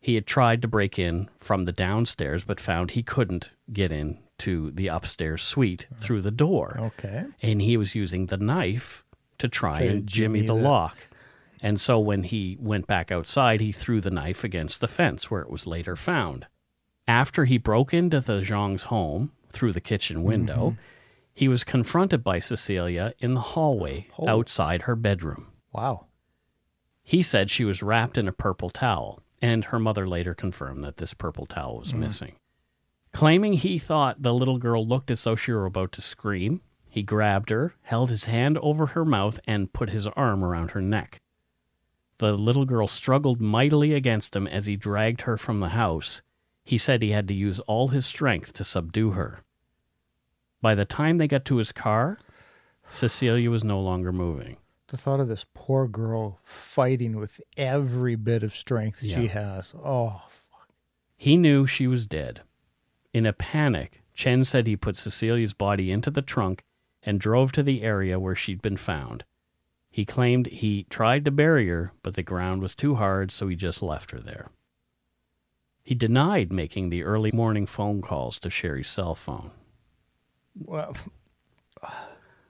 He 0.00 0.16
had 0.16 0.26
tried 0.26 0.60
to 0.60 0.68
break 0.68 0.98
in 0.98 1.30
from 1.38 1.64
the 1.64 1.72
downstairs, 1.72 2.44
but 2.44 2.60
found 2.60 2.90
he 2.90 3.02
couldn't 3.02 3.50
get 3.72 3.90
in 3.90 4.18
to 4.38 4.70
the 4.72 4.88
upstairs 4.88 5.42
suite 5.42 5.86
uh-huh. 5.90 6.04
through 6.04 6.20
the 6.20 6.30
door 6.30 6.76
Okay. 6.78 7.24
and 7.40 7.62
he 7.62 7.76
was 7.76 7.94
using 7.94 8.26
the 8.26 8.36
knife 8.36 9.04
to 9.38 9.48
try 9.48 9.80
to 9.80 9.88
and 9.88 10.06
jimmy, 10.06 10.40
jimmy 10.40 10.46
the 10.46 10.54
the- 10.54 10.68
lock. 10.68 11.08
And 11.62 11.80
so 11.80 11.98
when 11.98 12.24
he 12.24 12.58
went 12.60 12.86
back 12.86 13.10
outside, 13.10 13.62
he 13.62 13.72
threw 13.72 14.02
the 14.02 14.10
knife 14.10 14.44
against 14.44 14.82
the 14.82 14.88
fence 14.88 15.30
where 15.30 15.40
it 15.40 15.48
was 15.48 15.66
later 15.66 15.96
found. 15.96 16.46
After 17.08 17.46
he 17.46 17.56
broke 17.56 17.94
into 17.94 18.20
the 18.20 18.42
Zhang's 18.42 18.84
home 18.84 19.32
through 19.54 19.72
the 19.72 19.80
kitchen 19.80 20.22
window, 20.22 20.70
Mm-hmm. 20.70 20.80
he 21.32 21.48
was 21.48 21.64
confronted 21.64 22.22
by 22.22 22.38
Cecilia 22.38 23.14
in 23.18 23.34
the 23.34 23.40
hallway 23.40 24.08
Oh. 24.18 24.28
outside 24.28 24.82
her 24.82 24.96
bedroom. 24.96 25.48
Wow. 25.72 26.06
He 27.02 27.22
said 27.22 27.50
she 27.50 27.64
was 27.64 27.82
wrapped 27.82 28.16
in 28.18 28.28
a 28.28 28.32
purple 28.32 28.70
towel, 28.70 29.22
and 29.42 29.66
her 29.66 29.78
mother 29.78 30.06
later 30.08 30.34
confirmed 30.34 30.82
that 30.84 30.96
this 30.98 31.14
purple 31.14 31.46
towel 31.46 31.76
Mm. 31.76 31.80
was 31.80 31.94
missing. 31.94 32.34
Claiming 33.12 33.52
he 33.54 33.78
thought 33.78 34.22
the 34.22 34.34
little 34.34 34.58
girl 34.58 34.86
looked 34.86 35.10
as 35.10 35.22
though 35.22 35.36
she 35.36 35.52
were 35.52 35.66
about 35.66 35.92
to 35.92 36.00
scream, 36.00 36.60
he 36.88 37.02
grabbed 37.02 37.50
her, 37.50 37.74
held 37.82 38.10
his 38.10 38.24
hand 38.24 38.56
over 38.58 38.86
her 38.86 39.04
mouth, 39.04 39.38
and 39.46 39.72
put 39.72 39.90
his 39.90 40.06
arm 40.08 40.44
around 40.44 40.72
her 40.72 40.80
neck. 40.82 41.20
The 42.18 42.32
little 42.32 42.64
girl 42.64 42.86
struggled 42.88 43.40
mightily 43.40 43.92
against 43.92 44.34
him 44.36 44.46
as 44.46 44.66
he 44.66 44.76
dragged 44.76 45.22
her 45.22 45.36
from 45.36 45.60
the 45.60 45.70
house. 45.70 46.22
He 46.64 46.78
said 46.78 47.02
he 47.02 47.10
had 47.10 47.28
to 47.28 47.34
use 47.34 47.60
all 47.60 47.88
his 47.88 48.06
strength 48.06 48.52
to 48.54 48.64
subdue 48.64 49.10
her. 49.10 49.43
By 50.64 50.74
the 50.74 50.86
time 50.86 51.18
they 51.18 51.28
got 51.28 51.44
to 51.44 51.58
his 51.58 51.72
car, 51.72 52.18
Cecilia 52.88 53.50
was 53.50 53.62
no 53.62 53.82
longer 53.82 54.12
moving. 54.12 54.56
The 54.86 54.96
thought 54.96 55.20
of 55.20 55.28
this 55.28 55.44
poor 55.52 55.86
girl 55.86 56.38
fighting 56.42 57.18
with 57.18 57.38
every 57.58 58.14
bit 58.14 58.42
of 58.42 58.54
strength 58.54 59.04
she 59.04 59.26
has. 59.26 59.74
Oh, 59.84 60.22
fuck. 60.26 60.70
He 61.18 61.36
knew 61.36 61.66
she 61.66 61.86
was 61.86 62.06
dead. 62.06 62.40
In 63.12 63.26
a 63.26 63.34
panic, 63.34 64.00
Chen 64.14 64.42
said 64.42 64.66
he 64.66 64.74
put 64.74 64.96
Cecilia's 64.96 65.52
body 65.52 65.92
into 65.92 66.10
the 66.10 66.22
trunk 66.22 66.64
and 67.02 67.20
drove 67.20 67.52
to 67.52 67.62
the 67.62 67.82
area 67.82 68.18
where 68.18 68.34
she'd 68.34 68.62
been 68.62 68.78
found. 68.78 69.24
He 69.90 70.06
claimed 70.06 70.46
he 70.46 70.84
tried 70.84 71.26
to 71.26 71.30
bury 71.30 71.68
her, 71.68 71.92
but 72.02 72.14
the 72.14 72.22
ground 72.22 72.62
was 72.62 72.74
too 72.74 72.94
hard, 72.94 73.32
so 73.32 73.48
he 73.48 73.54
just 73.54 73.82
left 73.82 74.12
her 74.12 74.18
there. 74.18 74.48
He 75.82 75.94
denied 75.94 76.50
making 76.50 76.88
the 76.88 77.04
early 77.04 77.32
morning 77.32 77.66
phone 77.66 78.00
calls 78.00 78.38
to 78.38 78.48
Sherry's 78.48 78.88
cell 78.88 79.14
phone. 79.14 79.50
Well, 80.56 80.96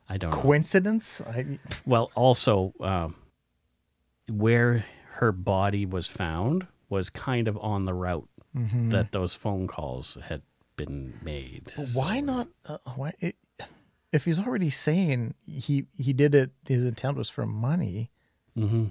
I 0.09 0.17
don't 0.19 0.31
know. 0.31 0.37
coincidence? 0.37 1.21
I, 1.23 1.59
Well, 1.87 2.11
also, 2.15 2.75
um, 2.81 3.17
where 4.31 4.85
her 5.17 5.33
body 5.33 5.87
was 5.87 6.07
found 6.07 6.67
was 6.89 7.11
kind 7.11 7.49
of 7.49 7.57
on 7.59 7.85
the 7.85 7.95
route 7.95 8.29
Mhm. 8.55 8.91
that 8.91 9.13
those 9.13 9.35
phone 9.35 9.67
calls 9.67 10.17
had 10.25 10.43
been 10.77 11.19
made. 11.23 11.73
But 11.77 11.89
why 11.95 12.21
not? 12.21 12.49
Uh, 12.65 12.79
why 12.95 13.15
it, 13.21 13.37
if 14.13 14.25
he's 14.27 14.39
already 14.41 14.71
saying 14.71 15.35
he 15.47 15.87
he 15.97 16.13
did 16.13 16.35
it, 16.35 16.51
his 16.69 16.85
intent 16.85 17.17
was 17.17 17.31
for 17.31 17.47
money. 17.47 18.11
hmm 18.55 18.87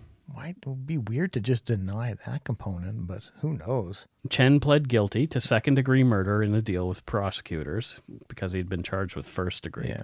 Would 0.66 0.86
be 0.86 0.98
weird 0.98 1.32
to 1.34 1.40
just 1.40 1.66
deny 1.66 2.16
that 2.26 2.44
component? 2.44 3.08
But 3.08 3.24
who 3.42 3.58
knows? 3.58 4.08
Chen 4.30 4.60
pled 4.60 4.90
guilty 4.90 5.28
to 5.28 5.40
second 5.40 5.76
degree 5.76 6.04
murder 6.04 6.42
in 6.44 6.54
a 6.54 6.62
deal 6.62 6.88
with 6.88 7.06
prosecutors 7.06 8.02
because 8.28 8.52
he'd 8.52 8.70
been 8.70 8.84
charged 8.84 9.16
with 9.16 9.28
first 9.28 9.64
degree. 9.64 9.90
Yeah. 9.90 10.04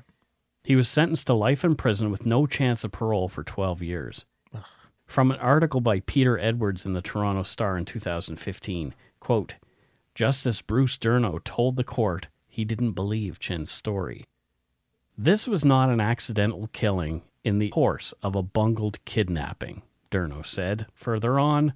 He 0.64 0.76
was 0.76 0.88
sentenced 0.88 1.28
to 1.28 1.34
life 1.34 1.64
in 1.64 1.76
prison 1.76 2.12
with 2.12 2.26
no 2.26 2.46
chance 2.46 2.84
of 2.84 2.92
parole 2.92 3.28
for 3.28 3.44
12 3.44 3.82
years. 3.82 4.26
From 5.06 5.32
an 5.32 5.40
article 5.40 5.82
by 5.82 6.02
Peter 6.02 6.38
Edwards 6.38 6.86
in 6.86 6.94
the 6.94 7.02
Toronto 7.02 7.44
Star 7.44 7.78
in 7.78 7.86
2015, 7.86 8.94
quote, 9.20 9.56
Justice 10.14 10.62
Bruce 10.62 10.98
Durno 10.98 11.44
told 11.44 11.76
the 11.76 11.84
court 11.84 12.28
he 12.48 12.66
didn't 12.66 12.92
believe 12.92 13.40
Chen's 13.40 13.72
story. 13.72 14.26
This 15.18 15.48
was 15.48 15.66
not 15.66 15.90
an 15.90 16.00
accidental 16.00 16.70
killing 16.74 17.24
in 17.44 17.58
the 17.58 17.70
course 17.70 18.14
of 18.22 18.36
a 18.36 18.44
bungled 18.44 19.04
kidnapping, 19.06 19.82
Durno 20.12 20.46
said. 20.46 20.86
Further 20.94 21.40
on, 21.40 21.74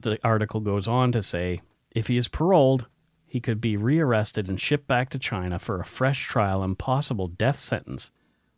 the 0.00 0.18
article 0.24 0.60
goes 0.60 0.88
on 0.88 1.12
to 1.12 1.22
say 1.22 1.60
if 1.90 2.06
he 2.06 2.16
is 2.16 2.28
paroled, 2.28 2.86
he 3.26 3.40
could 3.40 3.60
be 3.60 3.76
rearrested 3.76 4.48
and 4.48 4.60
shipped 4.60 4.86
back 4.86 5.08
to 5.10 5.18
China 5.18 5.58
for 5.58 5.80
a 5.80 5.84
fresh 5.84 6.26
trial 6.26 6.62
and 6.62 6.78
possible 6.78 7.28
death 7.28 7.58
sentence, 7.58 8.10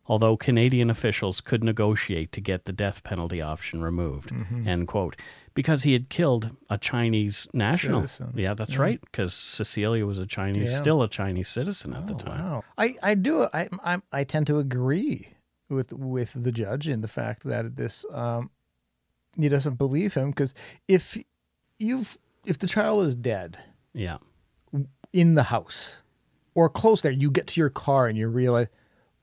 although 0.06 0.36
Canadian 0.36 0.88
officials 0.88 1.40
could 1.40 1.62
negotiate 1.62 2.32
to 2.32 2.40
get 2.40 2.64
the 2.64 2.72
death 2.72 3.02
penalty 3.04 3.42
option 3.42 3.82
removed. 3.82 4.30
Mm-hmm. 4.30 4.66
End 4.68 4.88
quote. 4.88 5.16
Because 5.54 5.82
he 5.82 5.92
had 5.92 6.08
killed 6.08 6.50
a 6.70 6.78
Chinese 6.78 7.46
national. 7.52 8.02
Citizen. 8.02 8.32
Yeah, 8.36 8.54
that's 8.54 8.78
right. 8.78 8.98
Because 9.02 9.34
Cecilia 9.34 10.06
was 10.06 10.18
a 10.18 10.26
Chinese, 10.26 10.72
Yeah. 10.72 10.78
still 10.78 11.02
a 11.02 11.08
Chinese 11.08 11.48
citizen 11.48 11.92
at 11.92 12.06
the 12.06 12.14
Oh, 12.14 12.18
time. 12.18 12.40
wow. 12.44 12.64
I 12.78 12.94
I 13.02 13.14
do 13.14 13.42
I 13.52 13.68
I 13.84 14.00
I 14.10 14.24
tend 14.24 14.46
to 14.46 14.58
agree 14.58 15.28
with 15.72 15.92
with 15.92 16.32
the 16.36 16.52
judge 16.52 16.86
in 16.88 17.00
the 17.00 17.08
fact 17.08 17.44
that 17.44 17.76
this 17.76 18.04
um 18.12 18.50
he 19.38 19.48
doesn't 19.48 19.74
believe 19.76 20.14
him 20.14 20.30
because 20.30 20.52
if 20.88 21.16
you've 21.78 22.18
if 22.44 22.58
the 22.58 22.66
child 22.66 23.06
is 23.06 23.14
dead, 23.14 23.56
Yeah. 23.94 24.18
in 25.12 25.34
the 25.34 25.44
house 25.44 26.02
or 26.54 26.68
close 26.68 27.00
there. 27.02 27.12
You 27.12 27.30
get 27.30 27.46
to 27.48 27.60
your 27.60 27.70
car 27.70 28.06
and 28.08 28.18
you 28.18 28.28
realize 28.28 28.68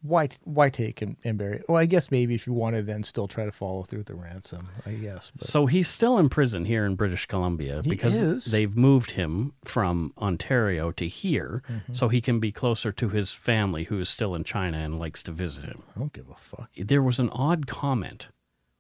why 0.02 0.30
why 0.46 0.70
take 0.70 1.02
and, 1.02 1.18
and 1.24 1.38
bury 1.38 1.58
it? 1.58 1.66
Well, 1.68 1.78
I 1.78 1.86
guess 1.86 2.10
maybe 2.10 2.34
if 2.36 2.48
you 2.48 2.54
want 2.54 2.76
to 2.78 2.82
then 2.82 3.04
still 3.04 3.28
try 3.28 3.44
to 3.46 3.52
follow 3.52 3.84
through 3.84 4.00
with 4.00 4.08
the 4.08 4.16
ransom, 4.16 4.70
I 4.86 4.92
guess. 4.94 5.32
But 5.38 5.48
So 5.48 5.66
he's 5.66 5.90
still 5.90 6.18
in 6.18 6.30
prison 6.30 6.64
here 6.66 6.86
in 6.86 6.96
British 6.96 7.26
Columbia 7.26 7.82
He 7.84 7.90
because 7.90 8.16
is. 8.16 8.46
they've 8.46 8.76
moved 8.78 9.12
him 9.12 9.54
from 9.64 10.14
Ontario 10.18 10.92
to 10.92 11.08
here 11.08 11.62
Mm-hmm. 11.70 11.94
so 11.94 12.08
he 12.08 12.22
can 12.22 12.40
be 12.40 12.52
closer 12.52 12.92
to 12.94 13.10
his 13.10 13.34
family 13.34 13.84
who 13.86 14.00
is 14.00 14.10
still 14.10 14.34
in 14.36 14.44
China 14.44 14.78
and 14.78 14.98
likes 15.00 15.22
to 15.24 15.32
visit 15.32 15.66
him. 15.66 15.84
I 15.96 16.00
don't 16.00 16.14
give 16.14 16.30
a 16.30 16.36
fuck. 16.36 16.70
There 16.78 17.02
was 17.04 17.20
an 17.20 17.30
odd 17.32 17.68
comment 17.68 18.30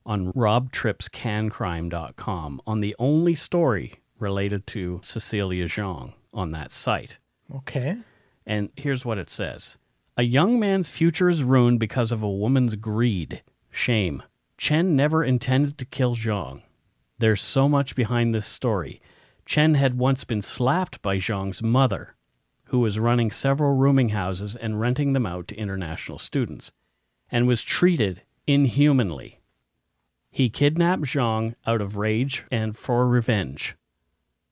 on 0.05 0.31
robtripscancrime.com 0.33 2.61
on 2.65 2.79
the 2.79 2.95
only 2.99 3.35
story 3.35 3.93
related 4.19 4.65
to 4.67 4.99
Cecilia 5.03 5.65
Zhang 5.67 6.13
on 6.33 6.51
that 6.51 6.71
site. 6.71 7.17
Okay. 7.53 7.97
And 8.45 8.69
here's 8.75 9.05
what 9.05 9.17
it 9.17 9.29
says 9.29 9.77
A 10.19 10.23
young 10.23 10.59
man's 10.59 10.89
future 10.89 11.29
is 11.29 11.45
ruined 11.45 11.79
because 11.79 12.11
of 12.11 12.21
a 12.21 12.29
woman's 12.29 12.75
greed. 12.75 13.41
Shame. 13.71 14.21
Chen 14.57 14.93
never 14.93 15.23
intended 15.23 15.77
to 15.77 15.85
kill 15.85 16.13
Zhang. 16.13 16.61
There's 17.19 17.41
so 17.41 17.69
much 17.69 17.95
behind 17.95 18.35
this 18.35 18.45
story. 18.45 19.01
Chen 19.45 19.75
had 19.75 19.97
once 19.97 20.25
been 20.25 20.41
slapped 20.41 21.01
by 21.01 21.19
Zhang's 21.19 21.63
mother, 21.63 22.17
who 22.65 22.79
was 22.79 22.99
running 22.99 23.31
several 23.31 23.77
rooming 23.77 24.09
houses 24.09 24.57
and 24.57 24.81
renting 24.81 25.13
them 25.13 25.25
out 25.25 25.47
to 25.47 25.55
international 25.55 26.17
students, 26.17 26.73
and 27.31 27.47
was 27.47 27.63
treated 27.63 28.23
inhumanly. 28.45 29.39
He 30.31 30.49
kidnapped 30.49 31.03
Zhang 31.03 31.55
out 31.65 31.79
of 31.79 31.95
rage 31.95 32.43
and 32.51 32.75
for 32.75 33.07
revenge. 33.07 33.77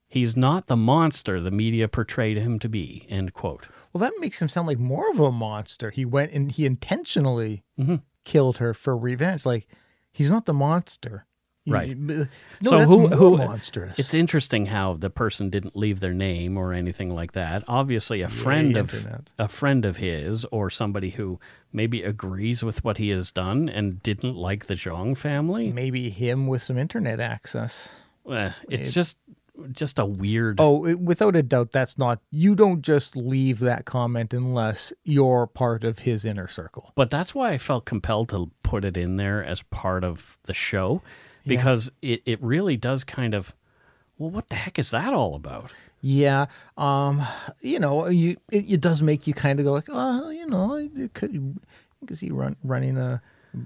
He's 0.08 0.38
not 0.38 0.68
the 0.68 0.78
monster 0.78 1.42
the 1.42 1.52
media 1.52 1.90
portrayed 1.90 2.38
him 2.38 2.60
to 2.60 2.70
be. 2.70 3.06
End 3.10 3.34
quote. 3.34 3.68
Well, 3.98 4.12
that 4.12 4.20
makes 4.20 4.40
him 4.40 4.48
sound 4.48 4.68
like 4.68 4.78
more 4.78 5.10
of 5.10 5.20
a 5.20 5.32
monster. 5.32 5.90
He 5.90 6.06
went 6.06 6.32
and 6.32 6.52
he 6.52 6.66
intentionally 6.68 7.64
Mhm. 7.80 8.02
killed 8.26 8.58
her 8.58 8.76
for 8.76 8.96
revenge. 8.96 9.44
Like 9.46 9.68
he's 10.12 10.30
not 10.30 10.46
the 10.46 10.54
monster, 10.54 11.26
Right. 11.70 11.98
No, 11.98 12.28
So 12.64 12.86
who- 12.86 13.08
who- 13.10 13.38
monstrous. 13.40 14.00
It's 14.00 14.14
interesting 14.14 14.68
how 14.68 14.94
the 14.94 15.10
person 15.10 15.50
didn't 15.50 15.76
leave 15.76 16.00
their 16.00 16.14
name 16.14 16.56
or 16.58 16.72
anything 16.72 17.10
like 17.10 17.34
that. 17.34 17.64
Obviously, 17.68 18.22
a 18.22 18.30
friend 18.30 18.78
of 18.78 18.94
internet. 18.94 19.32
a 19.38 19.50
friend 19.50 19.84
of 19.84 19.98
his 19.98 20.46
or 20.46 20.70
somebody 20.70 21.10
who 21.10 21.42
maybe 21.74 22.04
agrees 22.04 22.64
with 22.64 22.86
what 22.86 23.00
he 23.00 23.10
has 23.10 23.32
done 23.34 23.68
and 23.68 24.02
didn't 24.02 24.36
like 24.38 24.68
the 24.68 24.76
Zhang 24.76 25.18
family. 25.18 25.70
maybe 25.74 26.10
him 26.10 26.48
with 26.48 26.62
some 26.62 26.78
internet 26.78 27.20
access. 27.20 28.02
Eh, 28.32 28.52
it's 28.70 28.94
just 28.94 29.18
just 29.72 30.00
a 30.00 30.06
weird. 30.06 30.58
Oh, 30.60 30.86
it, 30.86 31.00
without 31.00 31.36
a 31.36 31.44
doubt, 31.44 31.72
that's 31.72 31.98
not. 31.98 32.20
You 32.32 32.56
don't 32.56 32.82
just 32.82 33.16
leave 33.16 33.60
that 33.60 33.86
comment 33.86 34.34
unless 34.34 34.94
you're 35.04 35.48
part 35.48 35.84
of 35.84 36.00
his 36.00 36.26
inner 36.26 36.48
circle. 36.48 36.92
But 36.96 37.10
that's 37.10 37.34
why 37.34 37.52
I 37.52 37.58
felt 37.58 37.86
compelled 37.86 38.30
to 38.30 38.52
put 38.64 38.86
it 38.86 38.98
in 38.98 39.18
there 39.18 39.44
as 39.44 39.62
part 39.64 40.04
of 40.04 40.38
the 40.44 40.54
show 40.54 41.02
because 41.46 41.92
it, 42.02 42.22
it 42.26 42.42
really 42.42 42.78
does 42.78 43.04
kind 43.04 43.34
of. 43.34 43.54
Well, 44.18 44.32
what 44.32 44.50
the 44.50 44.56
heck 44.56 44.80
is 44.80 44.92
that 44.92 45.14
all 45.14 45.36
about? 45.36 45.72
Yeah, 46.02 46.48
um, 46.78 47.24
you 47.62 47.80
know, 47.80 48.08
you 48.08 48.38
it, 48.52 48.66
it 48.70 48.82
does 48.82 49.02
make 49.02 49.28
you 49.28 49.34
kind 49.34 49.60
of 49.60 49.66
go 49.66 49.74
like, 49.74 49.90
oh, 49.90 50.30
you 50.30 50.46
know, 50.46 50.76
it 50.76 51.14
could 51.14 51.34
you 51.34 51.56
can 52.06 52.16
see 52.16 52.32
run 52.32 52.56
running 52.64 52.98
a 52.98 53.22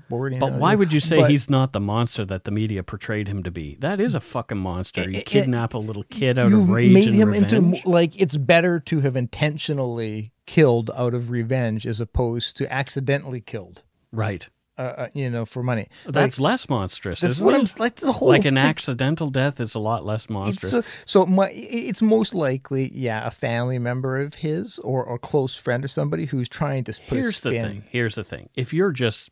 But 0.10 0.54
a- 0.54 0.58
why 0.58 0.76
would 0.76 0.92
you 0.94 1.00
say 1.00 1.18
but- 1.22 1.30
he's 1.30 1.50
not 1.50 1.74
the 1.74 1.80
monster 1.80 2.26
that 2.26 2.44
the 2.44 2.52
media 2.52 2.84
portrayed 2.84 3.28
him 3.28 3.44
to 3.44 3.52
be? 3.52 3.78
That 3.80 4.00
is 4.00 4.16
a 4.16 4.20
fucking 4.20 4.58
monster. 4.58 5.02
You 5.04 5.10
It- 5.12 5.16
it- 5.18 5.26
kidnap 5.26 5.74
a 5.74 5.78
little 5.78 6.04
kid 6.04 6.38
out 6.40 6.52
of 6.52 6.70
rage 6.70 6.94
made 6.94 7.08
and 7.08 7.16
him 7.16 7.30
revenge. 7.30 7.54
into 7.54 7.90
like 7.90 8.20
it's 8.20 8.38
better 8.38 8.80
to 8.82 9.02
have 9.02 9.16
intentionally 9.16 10.32
killed 10.46 10.92
out 10.96 11.14
of 11.14 11.30
revenge 11.30 11.86
as 11.88 12.00
opposed 12.00 12.58
to 12.58 12.72
accidentally 12.72 13.42
killed. 13.42 13.84
right. 14.12 14.50
Uh, 14.78 14.82
uh, 14.98 15.08
you 15.14 15.30
know, 15.30 15.46
for 15.46 15.62
money. 15.62 15.88
That's 16.08 16.40
like, 16.40 16.44
less 16.52 16.70
monstrous. 16.70 17.20
that's 17.20 17.40
what 17.40 17.54
it? 17.54 17.60
I'm 17.60 17.66
like. 17.78 17.96
The 17.98 18.14
whole 18.14 18.30
like 18.30 18.46
an 18.46 18.56
thing- 18.56 18.64
accidental 18.64 19.30
death 19.30 19.60
is 19.60 19.76
a 19.76 19.80
lot 19.80 20.06
less 20.06 20.24
It's 20.24 20.30
monstrous. 20.32 20.72
so, 20.72 20.84
so 21.06 21.26
my, 21.26 21.50
it's 21.52 22.02
most 22.02 22.34
likely, 22.34 22.90
yeah, 22.94 23.28
a 23.28 23.32
family 23.32 23.78
member 23.78 24.20
of 24.20 24.36
his 24.36 24.80
or 24.80 25.14
a 25.14 25.20
close 25.20 25.56
friend 25.56 25.84
or 25.86 25.88
somebody 25.90 26.26
who's 26.26 26.50
trying 26.50 26.84
to 26.86 26.94
put 26.94 27.18
a 27.18 27.22
Here's 27.22 27.42
the 27.42 27.52
thing. 27.52 27.84
Here's 27.90 28.16
the 28.16 28.24
thing. 28.24 28.50
If 28.56 28.74
you're 28.74 28.94
just 28.94 29.30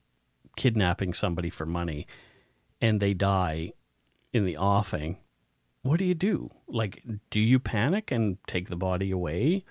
kidnapping 0.63 1.13
somebody 1.13 1.49
for 1.49 1.65
money 1.65 2.05
and 2.81 2.99
they 2.99 3.13
die 3.13 3.71
in 4.33 4.45
the 4.45 4.57
offing, 4.57 5.17
what 5.81 5.97
do 5.99 6.05
you 6.05 6.13
do? 6.13 6.51
Like, 6.67 7.01
do 7.29 7.39
you 7.39 7.59
panic 7.59 8.11
and 8.11 8.37
take 8.45 8.67
the 8.69 8.75
body 8.75 9.09
away, 9.11 9.63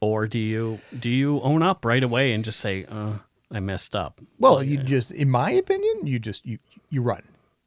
or 0.00 0.26
do 0.26 0.38
you 0.38 0.78
do 0.98 1.08
you 1.08 1.40
own 1.40 1.62
up 1.62 1.84
right 1.84 2.02
away 2.04 2.32
and 2.34 2.44
just 2.44 2.60
say, 2.60 2.84
uh, 2.84 3.14
"I 3.50 3.60
messed 3.60 3.96
up"? 3.96 4.20
Well, 4.38 4.62
you 4.62 4.76
just, 4.78 5.10
in 5.10 5.30
my 5.30 5.50
opinion, 5.50 6.06
you 6.06 6.18
just 6.18 6.44
you 6.46 6.58
you 6.90 7.02
run. 7.02 7.22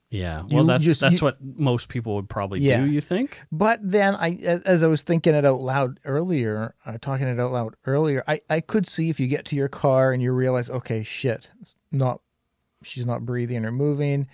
Yeah. 0.10 0.44
You 0.48 0.58
Well, 0.58 0.66
that's 0.66 0.84
just- 0.84 1.02
that's 1.02 1.22
you- 1.22 1.26
what 1.26 1.38
most 1.44 1.90
people 1.90 2.14
would 2.18 2.30
probably 2.30 2.60
Yeah. 2.62 2.86
do. 2.86 2.92
You 2.92 3.02
think? 3.02 3.42
But 3.52 3.80
then 3.82 4.14
I, 4.16 4.36
as 4.44 4.60
as 4.62 4.84
I 4.84 4.88
was 4.88 5.02
thinking 5.02 5.34
it 5.34 5.44
out 5.44 5.60
loud 5.62 6.00
earlier, 6.06 6.76
uh, 6.86 7.00
talking 7.02 7.28
it 7.28 7.40
out 7.40 7.52
loud 7.52 7.76
earlier, 7.88 8.24
I, 8.28 8.42
I 8.48 8.62
could 8.62 8.86
see 8.88 9.10
if 9.10 9.20
you 9.20 9.28
get 9.28 9.44
to 9.46 9.56
your 9.56 9.70
car 9.70 10.14
and 10.14 10.22
you 10.22 10.32
realize, 10.32 10.70
okay, 10.70 11.02
shit, 11.04 11.50
it's 11.62 11.76
not, 11.92 12.22
she's 12.84 13.06
not 13.06 13.26
breathing 13.26 13.66
or 13.66 13.72
moving. 13.72 14.28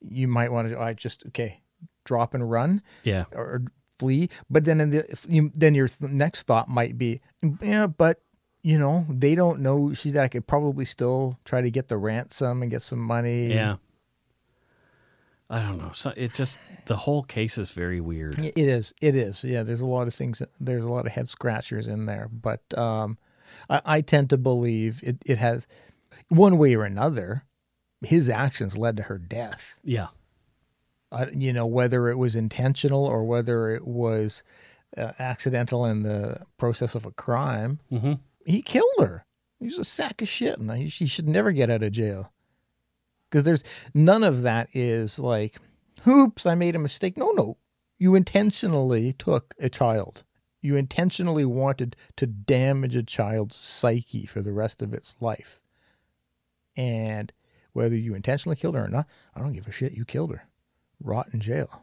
You 0.00 0.28
might 0.28 0.50
want 0.52 0.68
to, 0.70 0.80
I 0.80 0.94
just 0.94 1.24
okay, 1.28 1.60
drop 2.04 2.34
and 2.34 2.50
run 2.50 2.82
Yeah. 3.04 3.24
or, 3.32 3.44
or 3.44 3.62
flee. 3.98 4.30
But 4.48 4.64
then 4.64 4.80
in 4.80 4.90
the 4.90 5.04
you, 5.28 5.50
then 5.54 5.74
your 5.74 5.88
th- 5.88 6.10
next 6.10 6.46
thought 6.46 6.68
might 6.68 6.96
be, 6.98 7.20
yeah, 7.62 7.86
but 7.86 8.20
you 8.62 8.78
know 8.78 9.06
they 9.08 9.34
don't 9.34 9.60
know 9.60 9.92
she's. 9.94 10.16
I 10.16 10.28
could 10.28 10.46
probably 10.46 10.84
still 10.84 11.38
try 11.44 11.60
to 11.62 11.70
get 11.70 11.88
the 11.88 11.96
ransom 11.98 12.62
and 12.62 12.70
get 12.70 12.82
some 12.82 12.98
money. 13.00 13.48
Yeah. 13.52 13.76
I 15.48 15.60
don't 15.60 15.78
know. 15.78 15.90
So 15.92 16.12
it 16.16 16.32
just 16.32 16.58
the 16.86 16.96
whole 16.96 17.24
case 17.24 17.58
is 17.58 17.70
very 17.70 18.00
weird. 18.00 18.38
It 18.38 18.56
is. 18.56 18.94
It 19.00 19.16
is. 19.16 19.42
Yeah, 19.42 19.64
there's 19.64 19.80
a 19.80 19.86
lot 19.86 20.06
of 20.06 20.14
things. 20.14 20.40
There's 20.60 20.84
a 20.84 20.88
lot 20.88 21.06
of 21.06 21.12
head 21.12 21.28
scratchers 21.28 21.88
in 21.88 22.06
there, 22.06 22.28
but 22.32 22.62
um, 22.78 23.18
I, 23.68 23.80
I 23.84 24.00
tend 24.00 24.30
to 24.30 24.38
believe 24.38 25.00
it. 25.02 25.16
It 25.26 25.38
has 25.38 25.66
one 26.28 26.56
way 26.56 26.74
or 26.76 26.84
another. 26.84 27.42
His 28.02 28.28
actions 28.28 28.78
led 28.78 28.96
to 28.96 29.04
her 29.04 29.18
death. 29.18 29.78
Yeah. 29.84 30.08
I, 31.12 31.26
you 31.30 31.52
know, 31.52 31.66
whether 31.66 32.08
it 32.08 32.16
was 32.16 32.36
intentional 32.36 33.04
or 33.04 33.24
whether 33.24 33.70
it 33.70 33.86
was 33.86 34.42
uh, 34.96 35.12
accidental 35.18 35.84
in 35.84 36.02
the 36.02 36.42
process 36.56 36.94
of 36.94 37.04
a 37.06 37.12
crime, 37.12 37.80
hmm 37.88 38.14
he 38.46 38.62
killed 38.62 38.86
her. 38.98 39.26
He's 39.60 39.76
a 39.78 39.84
sack 39.84 40.22
of 40.22 40.28
shit, 40.28 40.58
and 40.58 40.72
he, 40.72 40.88
she 40.88 41.06
should 41.06 41.28
never 41.28 41.52
get 41.52 41.68
out 41.68 41.82
of 41.82 41.92
jail. 41.92 42.32
Because 43.28 43.44
there's 43.44 43.62
none 43.92 44.24
of 44.24 44.42
that 44.42 44.68
is 44.72 45.18
like, 45.18 45.56
oops, 46.08 46.46
I 46.46 46.54
made 46.54 46.74
a 46.74 46.80
mistake. 46.80 47.18
No, 47.18 47.32
no. 47.32 47.58
You 47.98 48.14
intentionally 48.14 49.12
took 49.12 49.54
a 49.60 49.68
child. 49.68 50.24
You 50.62 50.76
intentionally 50.76 51.44
wanted 51.44 51.96
to 52.16 52.26
damage 52.26 52.96
a 52.96 53.02
child's 53.02 53.56
psyche 53.56 54.24
for 54.26 54.40
the 54.40 54.52
rest 54.52 54.80
of 54.80 54.94
its 54.94 55.16
life. 55.20 55.60
And 56.76 57.30
whether 57.72 57.96
you 57.96 58.14
intentionally 58.14 58.56
killed 58.56 58.74
her 58.74 58.84
or 58.84 58.88
not, 58.88 59.06
I 59.34 59.40
don't 59.40 59.52
give 59.52 59.68
a 59.68 59.72
shit. 59.72 59.92
You 59.92 60.04
killed 60.04 60.30
her. 60.32 60.42
Rot 61.02 61.28
in 61.32 61.40
jail. 61.40 61.82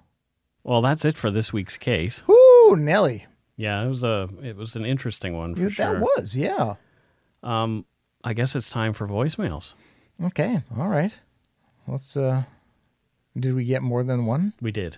Well, 0.64 0.82
that's 0.82 1.06
it 1.06 1.18
for 1.18 1.32
this 1.32 1.54
week's 1.54 1.78
case. 1.78 2.24
Whoo, 2.28 2.76
Nelly. 2.76 3.26
Yeah, 3.56 3.84
it 3.84 3.88
was 3.88 4.04
a 4.04 4.30
it 4.44 4.56
was 4.56 4.76
an 4.76 4.86
interesting 4.86 5.36
one 5.36 5.56
for 5.56 5.70
sure. 5.70 5.94
That 5.94 6.02
was, 6.02 6.36
yeah. 6.36 6.76
Um, 7.42 7.86
I 8.24 8.34
guess 8.34 8.56
it's 8.56 8.70
time 8.70 8.94
for 8.94 9.08
voicemails. 9.08 9.74
Okay, 10.24 10.62
all 10.78 10.90
right. 10.90 11.12
Let's. 11.88 12.16
uh 12.18 12.44
Did 13.40 13.56
we 13.56 13.66
get 13.66 13.82
more 13.82 14.04
than 14.04 14.26
one? 14.26 14.54
We 14.62 14.72
did. 14.72 14.98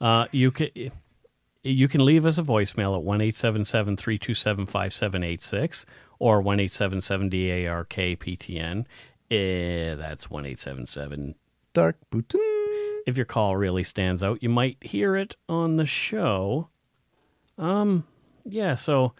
Uh, 0.00 0.26
you 0.32 0.50
can 0.50 0.70
you 1.62 1.88
can 1.88 2.04
leave 2.04 2.24
us 2.24 2.38
a 2.38 2.42
voicemail 2.42 2.96
at 2.98 3.04
1-877-327-5786 3.04 5.84
or 6.18 6.42
1-877-DARK-PTN 6.42 8.86
Eh, 9.30 9.94
that's 9.94 10.30
one 10.30 10.46
eight 10.46 10.58
seven 10.58 10.86
seven. 10.86 11.34
Dark 11.74 11.96
Poutine. 12.10 12.98
If 13.06 13.16
your 13.16 13.26
call 13.26 13.56
really 13.56 13.84
stands 13.84 14.22
out, 14.22 14.42
you 14.42 14.48
might 14.48 14.76
hear 14.82 15.16
it 15.16 15.36
on 15.48 15.76
the 15.76 15.86
show. 15.86 16.68
Um, 17.56 18.04
yeah. 18.44 18.74
So 18.74 19.12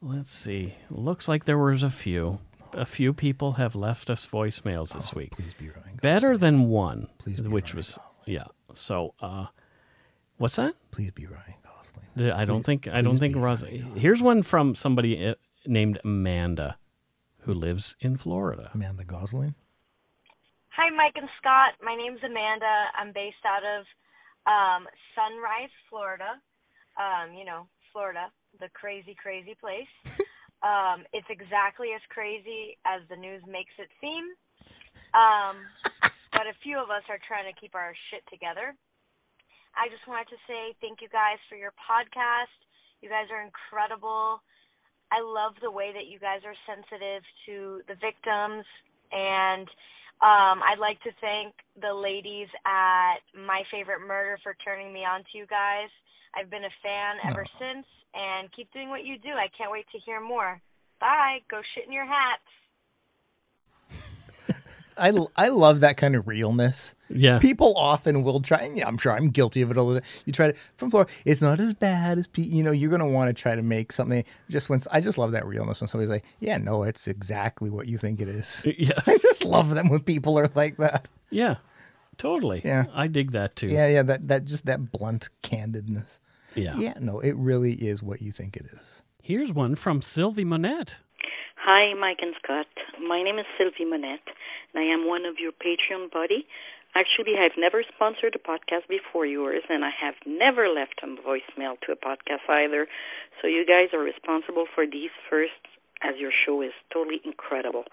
let's 0.00 0.32
see. 0.32 0.74
Looks 0.90 1.28
like 1.28 1.44
there 1.44 1.58
was 1.58 1.82
a 1.82 1.90
few. 1.90 2.40
A 2.72 2.86
few 2.86 3.12
people 3.12 3.52
have 3.52 3.74
left 3.74 4.10
us 4.10 4.26
voicemails 4.26 4.92
this 4.94 5.12
week. 5.12 5.32
Please 5.32 5.54
be 5.54 5.68
Ryan. 5.68 5.98
Better 6.00 6.38
than 6.38 6.68
one, 6.68 7.08
Please 7.18 7.40
be 7.40 7.48
which 7.48 7.72
Ryan 7.72 7.76
was 7.78 7.98
yeah. 8.26 8.44
So, 8.76 9.14
uh, 9.20 9.46
what's 10.38 10.54
that? 10.56 10.74
Please 10.92 11.10
be 11.10 11.26
Ryan 11.26 11.54
Gosling. 11.64 12.32
I 12.32 12.44
don't 12.44 12.64
think 12.64 12.86
I 12.86 13.02
don't 13.02 13.18
think 13.18 13.34
Ros- 13.36 13.64
Here's 13.96 14.22
one 14.22 14.42
from 14.44 14.76
somebody 14.76 15.26
uh, 15.26 15.34
named 15.66 15.98
Amanda, 16.04 16.78
who 17.42 17.54
lives 17.54 17.96
in 18.00 18.16
Florida. 18.16 18.70
Amanda 18.74 19.04
Gosling. 19.04 19.54
Hi, 20.70 20.90
Mike 20.90 21.16
and 21.16 21.28
Scott. 21.38 21.74
My 21.82 21.94
name's 21.96 22.22
Amanda. 22.24 22.88
I'm 22.96 23.12
based 23.12 23.44
out 23.44 23.64
of 23.64 23.84
um, 24.46 24.86
Sunrise, 25.14 25.72
Florida. 25.88 26.40
Um, 26.96 27.34
you 27.34 27.44
know, 27.44 27.66
Florida. 27.92 28.30
the 28.58 28.68
crazy, 28.72 29.16
crazy 29.20 29.56
place. 29.60 29.90
um, 30.62 31.04
it's 31.12 31.26
exactly 31.28 31.88
as 31.94 32.02
crazy 32.08 32.78
as 32.86 33.02
the 33.08 33.16
news 33.16 33.42
makes 33.46 33.74
it 33.78 33.88
seem. 34.00 34.24
Um, 35.14 35.56
but 36.32 36.46
a 36.46 36.54
few 36.62 36.78
of 36.78 36.90
us 36.90 37.02
are 37.08 37.18
trying 37.26 37.52
to 37.52 37.60
keep 37.60 37.74
our 37.74 37.94
shit 38.10 38.22
together. 38.30 38.74
I 39.74 39.88
just 39.88 40.06
wanted 40.06 40.28
to 40.30 40.38
say 40.46 40.74
thank 40.80 41.00
you 41.00 41.08
guys 41.08 41.38
for 41.48 41.56
your 41.56 41.72
podcast. 41.78 42.54
You 43.02 43.08
guys 43.08 43.30
are 43.30 43.42
incredible. 43.42 44.42
I 45.10 45.20
love 45.22 45.54
the 45.60 45.70
way 45.70 45.92
that 45.92 46.06
you 46.06 46.18
guys 46.18 46.40
are 46.46 46.54
sensitive 46.66 47.22
to 47.46 47.82
the 47.88 47.94
victims 47.98 48.64
and 49.12 49.66
um, 50.20 50.60
I'd 50.60 50.78
like 50.78 51.00
to 51.08 51.12
thank 51.20 51.56
the 51.80 51.92
ladies 51.92 52.48
at 52.68 53.24
My 53.32 53.64
Favorite 53.72 54.04
Murder 54.04 54.36
for 54.44 54.52
turning 54.60 54.92
me 54.92 55.00
on 55.00 55.24
to 55.24 55.32
you 55.32 55.46
guys. 55.48 55.88
I've 56.36 56.52
been 56.52 56.68
a 56.68 56.76
fan 56.84 57.16
ever 57.24 57.44
since, 57.56 57.88
and 58.12 58.52
keep 58.52 58.70
doing 58.72 58.92
what 58.92 59.08
you 59.08 59.16
do. 59.16 59.32
I 59.32 59.48
can't 59.56 59.72
wait 59.72 59.88
to 59.92 59.98
hear 60.04 60.20
more. 60.20 60.60
Bye. 61.00 61.40
Go 61.50 61.64
shit 61.72 61.88
in 61.88 61.92
your 61.92 62.04
hats. 62.04 62.44
I, 65.00 65.12
I 65.36 65.48
love 65.48 65.80
that 65.80 65.96
kind 65.96 66.14
of 66.14 66.28
realness. 66.28 66.94
Yeah. 67.08 67.38
People 67.38 67.76
often 67.76 68.22
will 68.22 68.40
try, 68.40 68.58
and 68.58 68.76
yeah, 68.76 68.86
I'm 68.86 68.98
sure 68.98 69.12
I'm 69.12 69.30
guilty 69.30 69.62
of 69.62 69.70
it 69.70 69.76
a 69.76 69.82
little. 69.82 70.02
You 70.26 70.32
try 70.32 70.52
to 70.52 70.58
from 70.76 70.90
floor. 70.90 71.06
It's 71.24 71.42
not 71.42 71.58
as 71.58 71.74
bad 71.74 72.18
as 72.18 72.26
pe- 72.26 72.42
you 72.42 72.62
know. 72.62 72.70
You're 72.70 72.90
going 72.90 73.00
to 73.00 73.06
want 73.06 73.34
to 73.34 73.42
try 73.42 73.54
to 73.54 73.62
make 73.62 73.90
something. 73.92 74.24
Just 74.48 74.68
when 74.68 74.80
I 74.92 75.00
just 75.00 75.18
love 75.18 75.32
that 75.32 75.46
realness 75.46 75.80
when 75.80 75.88
somebody's 75.88 76.10
like, 76.10 76.24
"Yeah, 76.38 76.58
no, 76.58 76.82
it's 76.84 77.08
exactly 77.08 77.70
what 77.70 77.88
you 77.88 77.98
think 77.98 78.20
it 78.20 78.28
is." 78.28 78.64
Yeah. 78.78 78.92
I 79.06 79.18
just 79.18 79.44
love 79.44 79.70
them 79.70 79.88
when 79.88 80.00
people 80.00 80.38
are 80.38 80.48
like 80.54 80.76
that. 80.76 81.08
Yeah. 81.30 81.56
Totally. 82.16 82.62
Yeah. 82.64 82.84
I 82.94 83.06
dig 83.08 83.32
that 83.32 83.56
too. 83.56 83.66
Yeah, 83.68 83.88
yeah. 83.88 84.02
That 84.02 84.28
that 84.28 84.44
just 84.44 84.66
that 84.66 84.92
blunt 84.92 85.28
candidness. 85.42 86.18
Yeah. 86.54 86.76
Yeah, 86.76 86.94
no, 87.00 87.20
it 87.20 87.34
really 87.36 87.74
is 87.74 88.02
what 88.02 88.20
you 88.22 88.32
think 88.32 88.56
it 88.56 88.66
is. 88.66 89.02
Here's 89.22 89.52
one 89.52 89.74
from 89.74 90.02
Sylvie 90.02 90.44
Monette. 90.44 90.98
Hi, 91.60 91.92
Mike 91.92 92.20
and 92.22 92.32
Scott. 92.42 92.72
My 93.06 93.22
name 93.22 93.38
is 93.38 93.44
Sylvie 93.58 93.84
Monette, 93.84 94.24
and 94.72 94.80
I 94.80 94.88
am 94.88 95.06
one 95.06 95.26
of 95.26 95.36
your 95.36 95.52
Patreon 95.52 96.10
buddy. 96.10 96.48
Actually, 96.96 97.36
I've 97.36 97.60
never 97.60 97.84
sponsored 97.84 98.34
a 98.34 98.40
podcast 98.40 98.88
before 98.88 99.26
yours, 99.26 99.62
and 99.68 99.84
I 99.84 99.90
have 99.92 100.14
never 100.24 100.72
left 100.72 101.04
a 101.04 101.06
voicemail 101.06 101.76
to 101.84 101.92
a 101.92 102.00
podcast 102.00 102.48
either. 102.48 102.88
So 103.42 103.46
you 103.46 103.66
guys 103.68 103.92
are 103.92 104.00
responsible 104.00 104.64
for 104.74 104.86
these 104.86 105.12
first, 105.28 105.60
as 106.00 106.16
your 106.16 106.32
show 106.32 106.62
is 106.62 106.72
totally 106.90 107.20
incredible. 107.26 107.84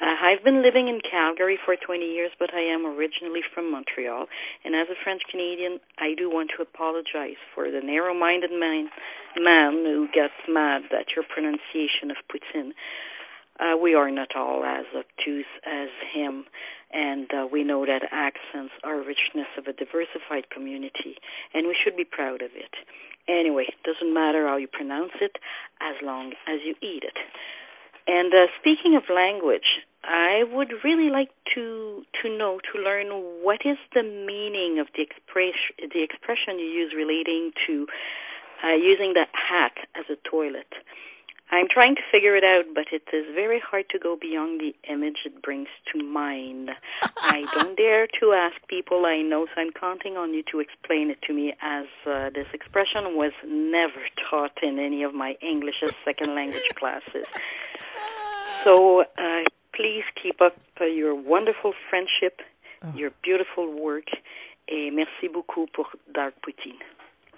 Uh, 0.00 0.16
I've 0.20 0.42
been 0.42 0.62
living 0.62 0.88
in 0.88 0.98
Calgary 1.08 1.58
for 1.64 1.76
20 1.76 2.02
years, 2.02 2.32
but 2.38 2.52
I 2.52 2.60
am 2.60 2.84
originally 2.84 3.42
from 3.54 3.70
Montreal. 3.70 4.26
And 4.64 4.74
as 4.74 4.88
a 4.90 4.98
French 5.02 5.22
Canadian, 5.30 5.78
I 5.98 6.14
do 6.18 6.28
want 6.28 6.50
to 6.56 6.62
apologize 6.62 7.38
for 7.54 7.70
the 7.70 7.80
narrow 7.80 8.12
minded 8.12 8.50
man, 8.50 8.90
man 9.38 9.84
who 9.86 10.08
gets 10.12 10.34
mad 10.48 10.82
at 10.90 11.14
your 11.14 11.24
pronunciation 11.24 12.10
of 12.10 12.16
Putin. 12.26 12.74
Uh, 13.60 13.76
we 13.78 13.94
are 13.94 14.10
not 14.10 14.34
all 14.34 14.64
as 14.64 14.84
obtuse 14.90 15.46
as 15.64 15.88
him, 16.12 16.44
and 16.92 17.30
uh, 17.32 17.46
we 17.46 17.62
know 17.62 17.86
that 17.86 18.02
accents 18.10 18.74
are 18.82 18.98
richness 18.98 19.46
of 19.56 19.68
a 19.68 19.72
diversified 19.72 20.50
community, 20.50 21.14
and 21.54 21.68
we 21.68 21.76
should 21.78 21.96
be 21.96 22.04
proud 22.04 22.42
of 22.42 22.50
it. 22.56 22.74
Anyway, 23.28 23.66
doesn't 23.84 24.12
matter 24.12 24.48
how 24.48 24.56
you 24.56 24.66
pronounce 24.66 25.12
it 25.20 25.38
as 25.80 25.94
long 26.02 26.32
as 26.48 26.58
you 26.66 26.74
eat 26.82 27.04
it. 27.04 27.16
And 28.06 28.32
uh, 28.34 28.46
speaking 28.60 28.96
of 28.96 29.04
language, 29.08 29.80
I 30.04 30.44
would 30.52 30.72
really 30.84 31.10
like 31.10 31.30
to 31.54 32.04
to 32.22 32.28
know 32.28 32.60
to 32.72 32.78
learn 32.78 33.08
what 33.42 33.60
is 33.64 33.78
the 33.94 34.02
meaning 34.02 34.78
of 34.78 34.88
the 34.94 35.02
expression 35.02 35.88
the 35.92 36.02
expression 36.02 36.58
you 36.58 36.66
use 36.66 36.92
relating 36.94 37.52
to 37.66 37.86
uh, 38.62 38.76
using 38.76 39.14
the 39.14 39.24
hat 39.32 39.72
as 39.94 40.04
a 40.10 40.16
toilet. 40.28 40.68
I'm 41.50 41.68
trying 41.68 41.94
to 41.96 42.00
figure 42.10 42.34
it 42.34 42.42
out, 42.42 42.74
but 42.74 42.86
it 42.90 43.02
is 43.12 43.26
very 43.34 43.60
hard 43.60 43.88
to 43.90 43.98
go 43.98 44.16
beyond 44.16 44.60
the 44.60 44.74
image 44.90 45.18
it 45.24 45.42
brings 45.42 45.68
to 45.92 46.02
mind. 46.02 46.70
I 47.18 47.46
don't 47.54 47.76
dare 47.76 48.06
to 48.20 48.32
ask 48.32 48.56
people 48.66 49.06
I 49.06 49.22
know, 49.22 49.46
so 49.46 49.60
I'm 49.60 49.70
counting 49.70 50.16
on 50.16 50.34
you 50.34 50.42
to 50.50 50.60
explain 50.60 51.10
it 51.10 51.20
to 51.22 51.32
me, 51.32 51.54
as 51.60 51.86
uh, 52.06 52.30
this 52.30 52.48
expression 52.52 53.16
was 53.16 53.32
never 53.46 54.00
taught 54.28 54.62
in 54.62 54.78
any 54.78 55.02
of 55.02 55.14
my 55.14 55.36
English 55.40 55.82
as 55.82 55.92
second 56.04 56.34
language 56.34 56.68
classes. 56.76 57.26
So 58.64 59.02
uh, 59.02 59.44
please 59.74 60.04
keep 60.20 60.40
up 60.40 60.56
uh, 60.80 60.86
your 60.86 61.14
wonderful 61.14 61.74
friendship, 61.90 62.40
your 62.94 63.10
beautiful 63.22 63.70
work, 63.72 64.08
et 64.68 64.90
merci 64.90 65.28
beaucoup 65.28 65.66
pour 65.72 65.90
Dark 66.12 66.34
Poutine. 66.42 66.78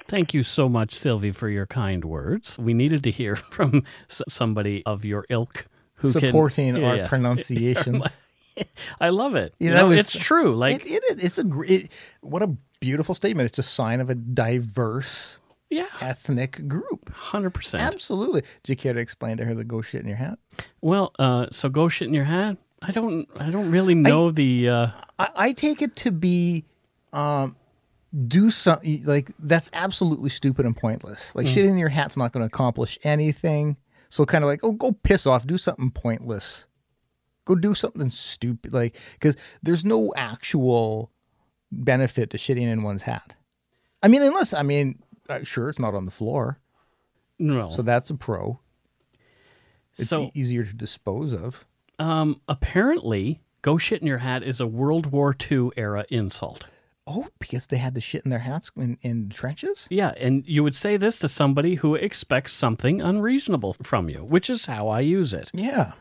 Thank 0.09 0.33
you 0.35 0.43
so 0.43 0.69
much, 0.69 0.95
Sylvie, 0.95 1.33
for 1.33 1.49
your 1.49 1.67
kind 1.67 2.05
words. 2.05 2.59
We 2.59 2.75
needed 2.75 3.03
to 3.05 3.11
hear 3.11 3.37
from 3.57 3.83
s- 4.09 4.23
somebody 4.29 4.83
of 4.87 5.05
your 5.05 5.25
ilk 5.31 5.67
who 5.97 6.13
can- 6.13 6.21
Supporting 6.23 6.77
Yeah, 6.77 6.89
our 6.89 6.97
yeah. 6.97 7.09
pronunciations. 7.13 8.19
I 9.01 9.11
love 9.11 9.35
it. 9.35 9.55
You 9.59 9.71
know, 9.71 9.89
know, 9.89 9.93
it's- 9.93 10.15
it's, 10.15 10.25
true. 10.25 10.55
Like, 10.57 10.85
it, 10.87 11.03
it. 11.05 11.23
It's 11.25 11.39
a 11.39 11.45
great. 11.45 11.91
What 12.21 12.43
a 12.43 12.57
beautiful 12.81 13.15
statement. 13.15 13.47
It's 13.49 13.59
a 13.59 13.63
sign 13.63 14.01
of 14.01 14.09
a 14.11 14.15
diverse 14.15 15.41
yeah, 15.69 15.87
ethnic 16.01 16.67
group. 16.69 17.13
hundred 17.13 17.51
percent. 17.51 17.83
Absolutely. 17.83 18.43
Do 18.63 18.73
you 18.73 18.77
care 18.77 18.93
to 18.95 19.01
explain 19.01 19.37
to 19.39 19.45
her 19.45 19.55
the 19.55 19.65
go 19.65 19.83
shit 19.83 20.01
in 20.03 20.07
your 20.09 20.17
hat? 20.17 20.39
Well, 20.81 21.13
uh, 21.19 21.47
so 21.51 21.69
go 21.69 21.89
shit 21.89 22.09
in 22.09 22.15
your 22.15 22.25
hat. 22.25 22.57
I 22.83 22.93
don't. 22.93 23.29
I 23.39 23.51
don't 23.51 23.71
really 23.71 23.95
know 23.95 24.31
the. 24.31 24.69
Uh, 24.69 24.87
I, 25.19 25.29
I 25.37 25.53
take 25.53 25.83
it 25.83 25.97
to 25.97 26.11
be 26.13 26.65
um, 27.13 27.57
do 28.29 28.51
something 28.51 29.03
like 29.05 29.31
that's 29.39 29.69
absolutely 29.73 30.31
stupid 30.31 30.65
and 30.65 30.77
pointless. 30.77 31.33
Like 31.35 31.47
shitting 31.47 31.71
in 31.71 31.77
your 31.79 31.89
hat's 31.91 32.17
not 32.17 32.33
going 32.33 32.43
to 32.43 32.55
accomplish 32.55 32.99
anything. 33.03 33.77
So 34.09 34.25
kind 34.25 34.45
of 34.45 34.49
like, 34.49 34.61
oh, 34.63 34.73
go 34.73 34.93
piss 34.93 35.27
off, 35.27 35.47
do 35.47 35.59
something 35.59 35.91
pointless. 35.91 36.67
Go 37.45 37.55
do 37.55 37.75
something 37.75 38.11
stupid, 38.11 38.73
like 38.73 38.97
because 39.15 39.37
there's 39.63 39.85
no 39.85 40.13
actual 40.17 41.11
benefit 41.71 42.31
to 42.31 42.37
shitting 42.39 42.63
in 42.63 42.83
one's 42.83 43.03
hat. 43.03 43.37
I 44.03 44.09
mean, 44.09 44.23
unless 44.23 44.55
I 44.55 44.63
mean, 44.63 45.01
uh, 45.29 45.41
sure, 45.45 45.69
it's 45.69 45.79
not 45.79 45.95
on 45.95 46.05
the 46.07 46.11
floor, 46.11 46.59
no. 47.39 47.71
so 47.71 47.83
that's 47.83 48.11
a 48.11 48.15
pro. 48.15 48.59
It's 49.99 50.09
So- 50.09 50.31
easier 50.35 50.65
to 50.65 50.75
dispose 50.75 51.33
of. 51.33 51.65
um, 51.99 52.41
apparently, 52.49 53.41
go 53.63 53.79
shit 53.79 54.01
in 54.01 54.07
your 54.07 54.19
hat 54.19 54.43
is 54.43 54.61
a 54.61 54.67
World 54.67 55.07
War 55.13 55.35
II 55.51 55.71
era 55.77 56.05
insult. 56.11 56.67
Oh, 57.07 57.29
because 57.39 57.67
they 57.69 57.77
had 57.77 57.95
to 57.95 58.01
shit 58.01 58.25
in 58.25 58.31
their 58.31 58.41
hats 58.41 58.71
in, 58.77 58.99
in 59.03 59.29
trenches. 59.31 59.87
Yeah, 59.91 60.13
and 60.19 60.45
you 60.47 60.65
would 60.65 60.75
say 60.75 60.97
this 60.97 61.19
to 61.21 61.29
somebody 61.29 61.77
who 61.77 61.95
expects 61.95 62.53
something 62.53 63.01
unreasonable 63.01 63.77
from 63.83 64.09
you, 64.09 64.25
which 64.25 64.51
is 64.51 64.67
how 64.67 64.89
I 64.89 65.01
use 65.01 65.33
it. 65.33 65.51
Yeah. 65.55 65.93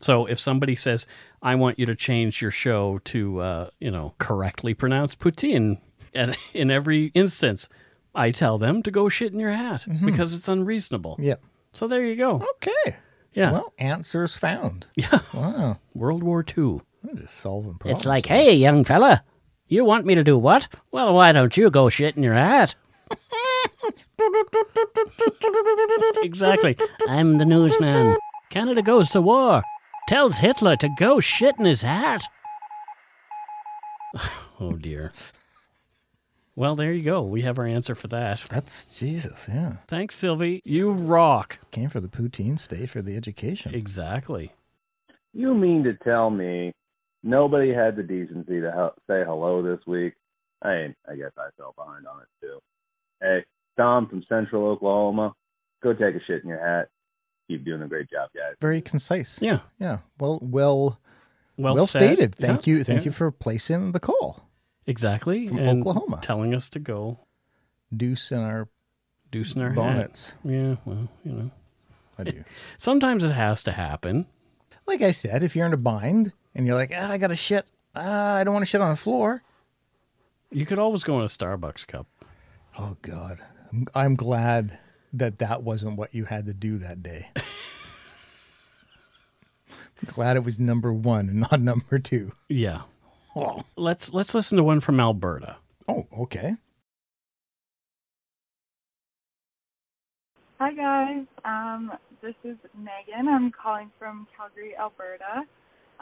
So 0.00 0.26
if 0.26 0.38
somebody 0.40 0.76
says, 0.76 1.06
"I 1.42 1.54
want 1.54 1.78
you 1.78 1.86
to 1.86 1.94
change 1.94 2.42
your 2.42 2.50
show 2.50 3.00
to, 3.04 3.40
uh, 3.40 3.70
you 3.80 3.90
know, 3.90 4.14
correctly 4.18 4.74
pronounce 4.74 5.14
Putin," 5.16 5.78
and 6.14 6.36
in 6.54 6.70
every 6.70 7.06
instance, 7.14 7.68
I 8.14 8.30
tell 8.30 8.58
them 8.58 8.82
to 8.82 8.90
go 8.90 9.08
shit 9.08 9.32
in 9.32 9.38
your 9.38 9.52
hat 9.52 9.86
because 10.04 10.34
it's 10.34 10.48
unreasonable. 10.48 11.16
Yeah. 11.18 11.36
So 11.72 11.86
there 11.86 12.04
you 12.04 12.16
go. 12.16 12.44
Okay. 12.56 12.96
Yeah, 13.32 13.52
Well, 13.52 13.72
answers 13.78 14.34
found. 14.34 14.88
yeah. 14.96 15.20
Wow. 15.32 15.78
World 15.94 16.22
War 16.24 16.44
II. 16.44 16.80
I'm 17.08 17.16
just 17.16 17.36
solving 17.36 17.74
problems. 17.74 18.00
It's 18.00 18.06
like, 18.06 18.26
hey, 18.26 18.54
young 18.54 18.82
fella, 18.84 19.22
you 19.70 19.84
want 19.84 20.04
me 20.04 20.16
to 20.16 20.24
do 20.24 20.36
what? 20.36 20.68
Well, 20.90 21.14
why 21.14 21.32
don't 21.32 21.56
you 21.56 21.70
go 21.70 21.88
shit 21.88 22.16
in 22.16 22.22
your 22.22 22.34
hat? 22.34 22.74
exactly. 26.22 26.76
I'm 27.08 27.38
the 27.38 27.44
newsman. 27.44 28.16
Canada 28.50 28.82
goes 28.82 29.10
to 29.10 29.22
war. 29.22 29.62
Tells 30.08 30.38
Hitler 30.38 30.76
to 30.76 30.88
go 30.98 31.20
shit 31.20 31.54
in 31.58 31.64
his 31.64 31.82
hat. 31.82 32.22
oh, 34.60 34.72
dear. 34.72 35.12
Well, 36.56 36.74
there 36.74 36.92
you 36.92 37.04
go. 37.04 37.22
We 37.22 37.42
have 37.42 37.58
our 37.58 37.66
answer 37.66 37.94
for 37.94 38.08
that. 38.08 38.44
That's 38.50 38.98
Jesus, 38.98 39.46
yeah. 39.48 39.76
Thanks, 39.86 40.16
Sylvie. 40.16 40.60
You 40.64 40.90
rock. 40.90 41.58
Came 41.70 41.88
for 41.88 42.00
the 42.00 42.08
poutine, 42.08 42.58
stay 42.58 42.86
for 42.86 43.02
the 43.02 43.16
education. 43.16 43.72
Exactly. 43.72 44.52
You 45.32 45.54
mean 45.54 45.84
to 45.84 45.94
tell 45.94 46.28
me 46.28 46.72
nobody 47.22 47.72
had 47.72 47.96
the 47.96 48.02
decency 48.02 48.60
to 48.60 48.70
hel- 48.70 48.94
say 49.08 49.22
hello 49.24 49.62
this 49.62 49.84
week? 49.86 50.14
I 50.62 50.68
mean, 50.74 50.94
I 51.10 51.16
guess 51.16 51.32
I 51.38 51.48
fell 51.56 51.74
behind 51.76 52.06
on 52.06 52.20
it 52.22 52.28
too. 52.46 52.58
Hey, 53.20 53.44
Tom 53.76 54.08
from 54.08 54.22
Central 54.28 54.66
Oklahoma, 54.66 55.34
go 55.82 55.92
take 55.92 56.14
a 56.14 56.20
shit 56.26 56.42
in 56.42 56.48
your 56.48 56.64
hat. 56.64 56.88
Keep 57.48 57.64
doing 57.64 57.82
a 57.82 57.88
great 57.88 58.08
job, 58.10 58.30
guys. 58.34 58.54
Very 58.60 58.80
concise. 58.80 59.40
Yeah. 59.42 59.60
Yeah. 59.78 59.98
Well 60.18 60.38
well 60.42 61.00
Well, 61.56 61.74
well, 61.74 61.86
stated. 61.86 62.34
Thank 62.34 62.66
Yeah, 62.66 62.74
you. 62.76 62.84
Thank 62.84 63.00
yeah. 63.00 63.04
you 63.06 63.10
for 63.10 63.30
placing 63.30 63.92
the 63.92 64.00
call. 64.00 64.48
Exactly. 64.86 65.46
From 65.48 65.58
and 65.58 65.80
Oklahoma. 65.80 66.20
Telling 66.22 66.54
us 66.54 66.68
to 66.70 66.78
go 66.78 67.20
Deuce 67.94 68.30
in 68.30 68.38
our 68.38 68.68
deuce 69.30 69.54
in 69.54 69.62
our 69.62 69.68
hat. 69.70 69.76
bonnets. 69.76 70.34
Yeah, 70.44 70.76
well, 70.84 71.08
you 71.24 71.32
know. 71.32 71.50
I 72.18 72.24
do. 72.24 72.44
Sometimes 72.76 73.24
it 73.24 73.32
has 73.32 73.62
to 73.64 73.72
happen. 73.72 74.26
like 74.86 75.02
I 75.02 75.10
said, 75.10 75.42
if 75.42 75.56
you're 75.56 75.66
in 75.66 75.72
a 75.72 75.76
bind 75.78 76.32
and 76.54 76.66
you're 76.66 76.74
like, 76.74 76.92
ah, 76.94 77.10
I 77.10 77.18
got 77.18 77.28
to 77.28 77.36
shit. 77.36 77.70
Ah, 77.94 78.34
I 78.34 78.44
don't 78.44 78.54
want 78.54 78.62
to 78.62 78.70
shit 78.70 78.80
on 78.80 78.90
the 78.90 78.96
floor. 78.96 79.42
You 80.50 80.66
could 80.66 80.78
always 80.78 81.04
go 81.04 81.18
in 81.18 81.22
a 81.24 81.26
Starbucks 81.28 81.86
cup. 81.86 82.06
Oh 82.78 82.96
God. 83.02 83.38
I'm, 83.72 83.86
I'm 83.94 84.16
glad 84.16 84.78
that 85.12 85.38
that 85.38 85.62
wasn't 85.62 85.96
what 85.96 86.14
you 86.14 86.24
had 86.24 86.46
to 86.46 86.54
do 86.54 86.78
that 86.78 87.02
day. 87.02 87.28
Glad 90.06 90.36
it 90.38 90.44
was 90.44 90.58
number 90.58 90.92
one 90.94 91.28
and 91.28 91.40
not 91.40 91.60
number 91.60 91.98
two. 91.98 92.32
Yeah. 92.48 92.82
Oh, 93.36 93.60
Let's 93.76 94.14
let's 94.14 94.32
listen 94.34 94.56
to 94.56 94.64
one 94.64 94.80
from 94.80 94.98
Alberta. 94.98 95.56
oh 95.88 96.06
okay. 96.20 96.54
Hi 100.58 100.72
guys, 100.72 101.26
um, 101.44 101.92
this 102.22 102.34
is 102.44 102.56
Megan. 102.76 103.28
I'm 103.28 103.50
calling 103.52 103.90
from 103.98 104.26
Calgary, 104.36 104.74
Alberta. 104.78 105.42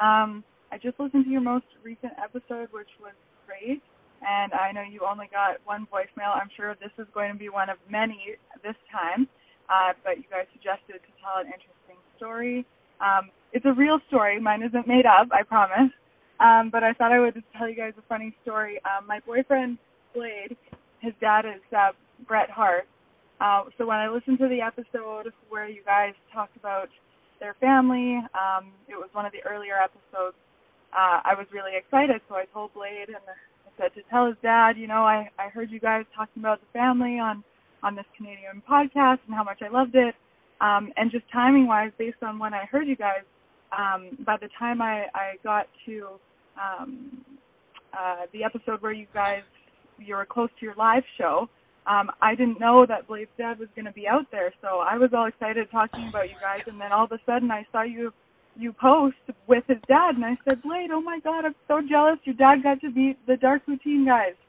Um, 0.01 0.45
I 0.71 0.79
just 0.79 0.99
listened 1.01 1.25
to 1.25 1.31
your 1.31 1.41
most 1.41 1.67
recent 1.83 2.13
episode, 2.23 2.69
which 2.73 2.91
was 3.01 3.15
great, 3.47 3.83
and 4.27 4.53
I 4.53 4.73
know 4.73 4.83
you 4.83 5.01
only 5.09 5.29
got 5.33 5.57
one 5.65 5.87
voicemail. 5.93 6.35
I'm 6.35 6.51
sure 6.57 6.77
this 6.81 6.93
is 6.99 7.07
going 7.15 7.33
to 7.33 7.39
be 7.39 7.49
one 7.49 7.71
of 7.71 7.79
many 7.91 8.37
this 8.63 8.77
time, 8.93 9.29
uh, 9.69 9.93
but 10.05 10.19
you 10.19 10.25
guys 10.31 10.47
suggested 10.53 11.01
to 11.01 11.13
tell 11.23 11.41
an 11.41 11.47
interesting 11.47 11.97
story. 12.17 12.67
Um, 13.01 13.31
it's 13.53 13.65
a 13.65 13.73
real 13.73 13.99
story. 14.09 14.41
Mine 14.41 14.63
isn't 14.63 14.87
made 14.87 15.07
up, 15.07 15.29
I 15.33 15.43
promise. 15.43 15.91
Um, 16.41 16.71
but 16.71 16.85
I 16.85 16.93
thought 16.93 17.13
I 17.13 17.19
would 17.19 17.35
just 17.35 17.47
tell 17.57 17.69
you 17.69 17.75
guys 17.75 17.95
a 17.99 18.03
funny 18.09 18.35
story. 18.43 18.79
Um, 18.85 19.07
my 19.07 19.21
boyfriend 19.27 19.79
Blade, 20.15 20.57
his 21.01 21.13
dad 21.21 21.45
is 21.45 21.63
uh, 21.77 21.91
Bret 22.27 22.51
Hart. 22.51 22.87
Uh, 23.41 23.65
so 23.77 23.87
when 23.87 23.97
I 23.97 24.09
listened 24.09 24.39
to 24.39 24.49
the 24.49 24.61
episode 24.61 25.33
where 25.49 25.69
you 25.69 25.83
guys 25.85 26.13
talked 26.33 26.57
about 26.57 26.89
their 27.41 27.55
family, 27.61 28.19
um, 28.35 28.73
it 28.89 28.97
was 28.97 29.09
one 29.13 29.27
of 29.27 29.33
the 29.33 29.43
earlier 29.49 29.75
episodes. 29.77 30.37
Uh, 30.93 31.21
I 31.25 31.35
was 31.37 31.47
really 31.53 31.73
excited, 31.77 32.21
so 32.29 32.37
I 32.37 32.45
told 32.53 32.73
Blade 32.75 33.09
and 33.09 33.17
I 33.17 33.71
said 33.77 33.95
to 33.95 34.03
tell 34.11 34.27
his 34.27 34.37
dad, 34.43 34.77
you 34.77 34.87
know, 34.87 35.03
I 35.05 35.31
I 35.39 35.49
heard 35.49 35.71
you 35.71 35.81
guys 35.81 36.05
talking 36.17 36.43
about 36.43 36.61
the 36.61 36.67
family 36.73 37.19
on 37.19 37.45
on 37.83 37.95
this 37.95 38.07
Canadian 38.17 38.63
podcast 38.69 39.19
and 39.27 39.35
how 39.35 39.45
much 39.45 39.61
I 39.63 39.69
loved 39.69 39.95
it. 39.95 40.15
Um, 40.61 40.93
and 40.97 41.11
just 41.11 41.25
timing 41.33 41.69
wise, 41.69 41.93
based 41.99 42.23
on 42.23 42.39
when 42.39 42.53
I 42.53 42.65
heard 42.65 42.89
you 42.89 42.97
guys, 42.97 43.23
um, 43.77 44.19
by 44.25 44.37
the 44.37 44.49
time 44.59 44.83
I 44.83 45.07
I 45.15 45.35
got 45.45 45.67
to 45.87 46.09
um, 46.57 47.25
uh, 47.93 48.27
the 48.33 48.45
episode 48.45 48.83
where 48.83 48.93
you 48.93 49.07
guys 49.15 49.43
you 49.99 50.17
were 50.17 50.27
close 50.27 50.51
to 50.59 50.65
your 50.67 50.75
live 50.75 51.05
show, 51.17 51.49
um, 51.87 52.11
I 52.21 52.35
didn't 52.35 52.61
know 52.61 52.85
that 52.87 53.07
Blade's 53.07 53.31
dad 53.39 53.59
was 53.59 53.69
going 53.75 53.87
to 53.87 53.93
be 53.93 54.07
out 54.07 54.31
there, 54.31 54.53
so 54.61 54.81
I 54.81 54.99
was 54.99 55.11
all 55.15 55.27
excited 55.27 55.71
talking 55.71 56.09
about 56.09 56.29
you 56.29 56.37
guys, 56.41 56.63
and 56.67 56.81
then 56.81 56.93
all 56.93 57.05
of 57.05 57.13
a 57.13 57.21
sudden 57.27 57.51
I 57.51 57.67
saw 57.73 57.83
you 57.83 58.13
you 58.59 58.73
post 58.73 59.17
with 59.47 59.65
his 59.69 59.79
dad, 59.87 60.17
and 60.17 60.25
I 60.25 60.37
said, 60.49 60.61
Blade, 60.63 60.91
oh 60.91 61.01
my 61.01 61.21
God, 61.21 61.45
I'm 61.45 61.55
so 61.69 61.81
jealous. 61.81 62.19
Your 62.25 62.35
dad 62.35 62.63
got 62.63 62.81
to 62.81 62.91
beat 62.91 63.17
the 63.27 63.37
Dark 63.37 63.63
Poutine 63.67 64.05
guys. 64.07 64.35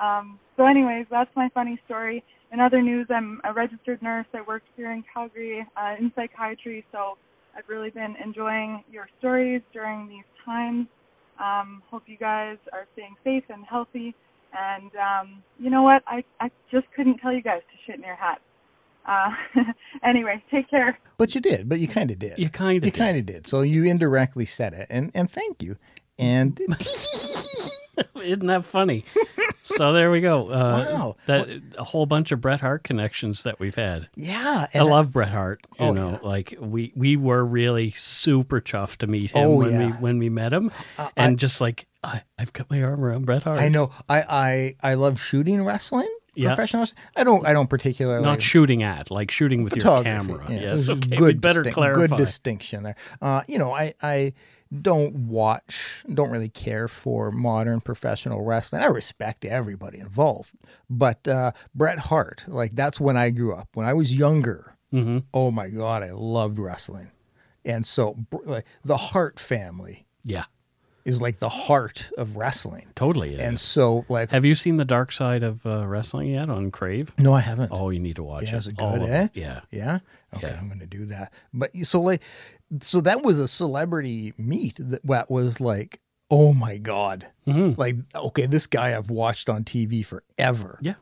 Um, 0.00 0.38
so, 0.56 0.64
anyways, 0.64 1.06
that's 1.10 1.34
my 1.34 1.48
funny 1.54 1.80
story. 1.86 2.22
In 2.52 2.60
other 2.60 2.80
news, 2.80 3.06
I'm 3.10 3.40
a 3.44 3.52
registered 3.52 4.00
nurse. 4.00 4.26
I 4.32 4.42
work 4.42 4.62
here 4.76 4.92
in 4.92 5.04
Calgary 5.12 5.66
uh, 5.76 5.94
in 5.98 6.12
psychiatry, 6.14 6.84
so 6.92 7.18
I've 7.56 7.68
really 7.68 7.90
been 7.90 8.16
enjoying 8.22 8.84
your 8.90 9.08
stories 9.18 9.60
during 9.72 10.08
these 10.08 10.24
times. 10.44 10.86
Um, 11.38 11.82
hope 11.90 12.04
you 12.06 12.16
guys 12.16 12.58
are 12.72 12.86
staying 12.94 13.16
safe 13.24 13.44
and 13.48 13.64
healthy. 13.64 14.14
And 14.56 14.90
um, 14.96 15.42
you 15.58 15.70
know 15.70 15.82
what? 15.82 16.02
I, 16.06 16.24
I 16.40 16.50
just 16.70 16.86
couldn't 16.94 17.18
tell 17.18 17.32
you 17.32 17.42
guys 17.42 17.60
to 17.70 17.76
shit 17.86 17.96
in 17.96 18.02
your 18.04 18.16
hat. 18.16 18.40
Uh, 19.06 19.30
anyway, 20.04 20.42
take 20.50 20.68
care. 20.68 20.98
But 21.16 21.34
you 21.34 21.40
did. 21.40 21.68
But 21.68 21.80
you 21.80 21.88
kind 21.88 22.10
of 22.10 22.18
did. 22.18 22.38
You 22.38 22.48
kind 22.50 22.76
of. 22.78 22.84
You 22.84 22.88
of 22.90 22.94
kind 22.96 23.16
of 23.16 23.26
did. 23.26 23.46
So 23.46 23.62
you 23.62 23.84
indirectly 23.84 24.44
said 24.44 24.72
it, 24.74 24.86
and 24.90 25.10
and 25.14 25.30
thank 25.30 25.62
you. 25.62 25.76
And 26.18 26.58
Isn't 28.22 28.46
that 28.46 28.64
funny? 28.64 29.04
so 29.64 29.92
there 29.92 30.10
we 30.10 30.20
go. 30.20 30.48
Uh, 30.50 30.86
Wow. 30.90 31.16
That 31.26 31.48
a 31.76 31.84
whole 31.84 32.06
bunch 32.06 32.30
of 32.32 32.40
Bret 32.40 32.60
Hart 32.60 32.84
connections 32.84 33.42
that 33.42 33.58
we've 33.60 33.74
had. 33.74 34.08
yeah, 34.16 34.66
I 34.72 34.78
and 34.78 34.88
love 34.88 35.12
Bret 35.12 35.30
Hart. 35.30 35.60
You 35.78 35.86
Oh, 35.86 35.92
know, 35.92 36.10
yeah. 36.22 36.28
like 36.28 36.54
we 36.60 36.92
we 36.94 37.16
were 37.16 37.44
really 37.44 37.94
super 37.96 38.60
chuffed 38.60 38.98
to 38.98 39.06
meet 39.06 39.32
him 39.32 39.46
Oh, 39.48 39.54
when 39.56 39.78
we 39.78 39.84
yeah. 39.84 40.00
when 40.00 40.18
we 40.18 40.28
met 40.28 40.52
him, 40.52 40.70
Uh, 40.98 41.08
and 41.16 41.32
I- 41.32 41.36
just 41.36 41.60
like 41.60 41.86
I, 42.08 42.22
I've 42.38 42.52
got 42.52 42.70
my 42.70 42.82
arm 42.82 43.04
around 43.04 43.26
Bret 43.26 43.42
Hart. 43.44 43.58
I 43.60 43.68
know. 43.68 43.90
I 44.08 44.22
I 44.82 44.90
I 44.90 44.94
love 44.94 45.20
shooting 45.20 45.62
wrestling. 45.64 46.08
Yeah. 46.34 46.54
Professional. 46.54 46.82
wrestling. 46.82 47.02
I 47.16 47.24
don't. 47.24 47.46
I 47.46 47.52
don't 47.52 47.68
particularly 47.68 48.24
not 48.24 48.40
shooting 48.42 48.82
at, 48.82 49.10
like 49.10 49.30
shooting 49.30 49.64
with 49.64 49.74
your 49.76 49.82
photography. 49.82 50.26
camera. 50.28 50.46
Yeah, 50.48 50.60
yes, 50.60 50.88
okay. 50.88 51.16
Good 51.16 51.20
We'd 51.20 51.40
better 51.40 51.60
distinct- 51.62 51.74
clarify. 51.74 52.06
Good 52.16 52.24
distinction 52.24 52.82
there. 52.84 52.96
Uh, 53.20 53.42
you 53.48 53.58
know, 53.58 53.72
I 53.72 53.94
I 54.02 54.32
don't 54.82 55.14
watch, 55.28 56.04
don't 56.12 56.30
really 56.30 56.50
care 56.50 56.88
for 56.88 57.30
modern 57.32 57.80
professional 57.80 58.42
wrestling. 58.44 58.82
I 58.82 58.86
respect 58.86 59.44
everybody 59.46 59.98
involved, 59.98 60.52
but 60.90 61.26
uh, 61.26 61.52
Bret 61.74 61.98
Hart, 61.98 62.44
like 62.46 62.74
that's 62.76 63.00
when 63.00 63.16
I 63.16 63.30
grew 63.30 63.54
up. 63.54 63.68
When 63.74 63.86
I 63.86 63.94
was 63.94 64.14
younger, 64.14 64.76
Mhm. 64.92 65.24
oh 65.34 65.50
my 65.50 65.68
god, 65.68 66.02
I 66.02 66.10
loved 66.12 66.58
wrestling, 66.58 67.10
and 67.64 67.84
so 67.86 68.16
like 68.44 68.64
the 68.84 68.96
Hart 68.98 69.40
family 69.40 70.06
Yeah, 70.22 70.44
is 71.08 71.20
like 71.22 71.38
the 71.40 71.48
heart 71.48 72.10
of 72.16 72.36
wrestling, 72.36 72.86
totally. 72.94 73.38
and 73.40 73.54
is. 73.54 73.62
so 73.62 74.04
like 74.08 74.30
have 74.30 74.44
you 74.44 74.54
seen 74.54 74.76
the 74.76 74.84
Dark 74.84 75.10
Side 75.10 75.42
of 75.42 75.64
uh, 75.66 75.86
Wrestling 75.86 76.30
yet 76.30 76.48
on 76.50 76.70
Crave? 76.70 77.12
no, 77.18 77.32
I 77.34 77.40
haven't. 77.40 77.70
Oh, 77.72 77.90
you 77.90 77.98
need 77.98 78.16
to 78.16 78.22
watch 78.22 78.44
Yeah, 78.44 78.54
it. 78.54 78.58
is 78.58 78.68
it 78.68 78.76
good, 78.76 79.02
eh? 79.02 79.24
it. 79.24 79.30
Yeah. 79.34 79.60
Yeah. 79.70 79.98
Okay, 80.36 80.48
Yeah. 80.48 80.58
I'm 80.58 80.68
going 80.68 80.80
to 80.80 80.86
do 80.86 81.06
that. 81.06 81.32
But 81.54 81.70
so 81.84 82.00
like, 82.02 82.22
so 82.82 83.00
that 83.00 83.22
was 83.22 83.40
a 83.40 83.48
celebrity 83.48 84.34
meet 84.36 84.76
that, 84.78 85.04
that 85.06 85.30
was 85.30 85.60
like, 85.60 86.00
oh 86.30 86.52
my 86.52 86.76
god, 86.76 87.26
hmm 87.46 87.72
like 87.78 87.96
okay, 88.14 88.44
this 88.46 88.66
guy 88.66 88.94
I've 88.96 89.08
watched 89.10 89.48
on 89.48 89.64
TV 89.64 90.04
forever. 90.04 90.78
Yeah. 90.82 90.94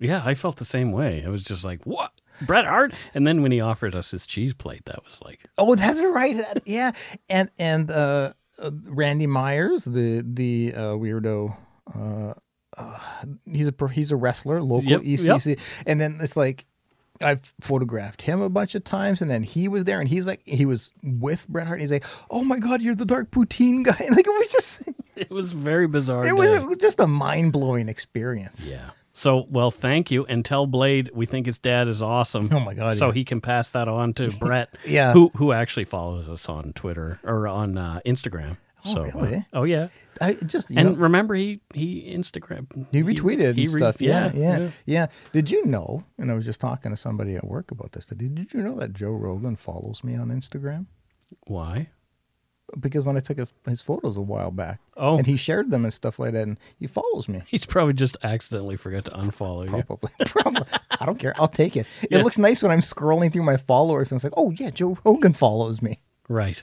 Yeah, 0.00 0.22
I 0.24 0.34
felt 0.34 0.56
the 0.56 0.64
same 0.64 0.92
way. 0.92 1.24
I 1.26 1.28
was 1.28 1.42
just 1.42 1.64
like, 1.64 1.84
what? 1.84 2.12
Bret 2.40 2.64
Hart? 2.66 2.92
And 3.14 3.26
then 3.26 3.42
when 3.42 3.50
he 3.50 3.60
offered 3.60 3.96
us 3.96 4.12
his 4.12 4.24
cheese 4.26 4.54
plate, 4.54 4.84
that 4.84 5.04
was 5.04 5.18
like, 5.24 5.40
Oh, 5.58 5.74
that's 5.74 6.00
right. 6.02 6.36
That- 6.36 6.62
yeah, 6.66 6.92
and 7.28 7.50
and 7.58 7.90
uh, 7.90 8.32
uh, 8.58 8.70
Randy 8.84 9.26
Myers, 9.26 9.84
the 9.84 10.22
the 10.26 10.72
uh, 10.74 10.80
weirdo. 10.94 11.56
Uh, 11.94 12.34
uh, 12.76 12.98
he's 13.50 13.68
a 13.68 13.88
he's 13.88 14.12
a 14.12 14.16
wrestler, 14.16 14.62
local 14.62 14.88
Yep, 14.90 15.02
ECC, 15.02 15.58
and 15.86 16.00
then 16.00 16.18
it's 16.20 16.36
like. 16.36 16.64
I've 17.20 17.52
photographed 17.60 18.22
him 18.22 18.40
a 18.40 18.48
bunch 18.48 18.76
of 18.76 18.84
times, 18.84 19.20
and 19.20 19.28
then 19.28 19.42
he 19.42 19.66
was 19.66 19.82
there, 19.82 19.98
and 19.98 20.08
he's 20.08 20.24
like, 20.24 20.40
he 20.44 20.64
was 20.64 20.92
with 21.02 21.48
Bret 21.48 21.66
Hart. 21.66 21.78
And 21.78 21.80
he's 21.80 21.90
like, 21.90 22.04
"Oh 22.30 22.44
my 22.44 22.60
God, 22.60 22.80
you're 22.80 22.94
the 22.94 23.04
Dark 23.04 23.32
Poutine 23.32 23.82
guy!" 23.82 24.06
Like 24.10 24.24
it 24.24 24.38
was 24.38 24.52
just, 24.52 24.82
it 25.16 25.30
was 25.30 25.52
very 25.52 25.88
bizarre. 25.88 26.24
it 26.24 26.28
day. 26.28 26.62
it 26.62 26.64
was 26.64 26.78
just 26.78 27.00
a 27.00 27.08
mind 27.08 27.52
blowing 27.52 27.88
experience. 27.88 28.70
Yeah. 28.70 28.90
So, 29.18 29.46
well, 29.50 29.72
thank 29.72 30.12
you. 30.12 30.24
And 30.26 30.44
tell 30.44 30.66
Blade 30.68 31.10
we 31.12 31.26
think 31.26 31.46
his 31.46 31.58
dad 31.58 31.88
is 31.88 32.00
awesome. 32.00 32.48
Oh, 32.52 32.60
my 32.60 32.72
God, 32.74 32.96
So 32.96 33.08
yeah. 33.08 33.14
he 33.14 33.24
can 33.24 33.40
pass 33.40 33.72
that 33.72 33.88
on 33.88 34.14
to 34.14 34.30
Bret, 34.38 34.68
Yeah. 34.86 35.12
who 35.12 35.30
who 35.36 35.52
actually 35.52 35.86
follows 35.86 36.28
us 36.28 36.48
on 36.48 36.72
Twitter 36.74 37.18
or 37.24 37.48
on 37.48 37.76
uh, 37.76 37.98
Instagram. 38.06 38.58
Oh, 38.84 38.94
so, 38.94 39.00
uh, 39.06 39.10
really? 39.20 39.46
oh 39.52 39.64
yeah. 39.64 39.88
I 40.20 40.34
just 40.34 40.70
and 40.70 40.90
know, 40.90 40.94
remember, 40.94 41.34
he 41.34 41.60
he 41.74 42.14
Instagram. 42.16 42.86
he 42.92 43.02
retweeted 43.02 43.56
he 43.56 43.64
and 43.64 43.74
re- 43.74 43.80
stuff. 43.80 44.00
Yeah, 44.00 44.30
yeah, 44.34 44.58
yeah. 44.58 44.70
yeah, 44.86 45.06
Did 45.32 45.50
you 45.50 45.66
know? 45.66 46.04
And 46.16 46.30
I 46.30 46.34
was 46.34 46.44
just 46.44 46.60
talking 46.60 46.92
to 46.92 46.96
somebody 46.96 47.34
at 47.34 47.44
work 47.44 47.72
about 47.72 47.90
this. 47.92 48.06
Did 48.06 48.18
did 48.36 48.54
you 48.54 48.62
know 48.62 48.76
that 48.78 48.92
Joe 48.92 49.10
Rogan 49.10 49.56
follows 49.56 50.04
me 50.04 50.14
on 50.14 50.28
Instagram? 50.28 50.86
Why? 51.48 51.88
Because 52.78 53.04
when 53.04 53.16
I 53.16 53.20
took 53.20 53.38
his, 53.38 53.48
his 53.66 53.80
photos 53.82 54.16
a 54.16 54.20
while 54.20 54.50
back, 54.50 54.80
Oh, 54.96 55.16
and 55.16 55.26
he 55.26 55.36
shared 55.36 55.70
them 55.70 55.84
and 55.84 55.92
stuff 55.94 56.18
like 56.18 56.32
that, 56.32 56.42
and 56.42 56.58
he 56.78 56.86
follows 56.86 57.28
me. 57.28 57.40
he's 57.46 57.64
probably 57.64 57.94
just 57.94 58.16
accidentally 58.22 58.76
forgot 58.76 59.04
to 59.06 59.10
unfollow 59.12 59.64
you. 59.64 59.82
Probably, 59.82 60.10
probably. 60.26 60.62
I 61.00 61.06
don't 61.06 61.18
care. 61.18 61.34
I'll 61.40 61.48
take 61.48 61.76
it. 61.76 61.86
It 62.10 62.22
looks 62.22 62.36
nice 62.38 62.62
when 62.62 62.70
I'm 62.72 62.80
scrolling 62.80 63.32
through 63.32 63.44
my 63.44 63.56
followers, 63.56 64.10
and 64.10 64.18
it's 64.18 64.24
like, 64.24 64.34
oh 64.36 64.50
yeah, 64.50 64.70
Joe 64.70 64.98
Rogan 65.04 65.32
follows 65.32 65.80
me. 65.80 65.98
Right. 66.28 66.62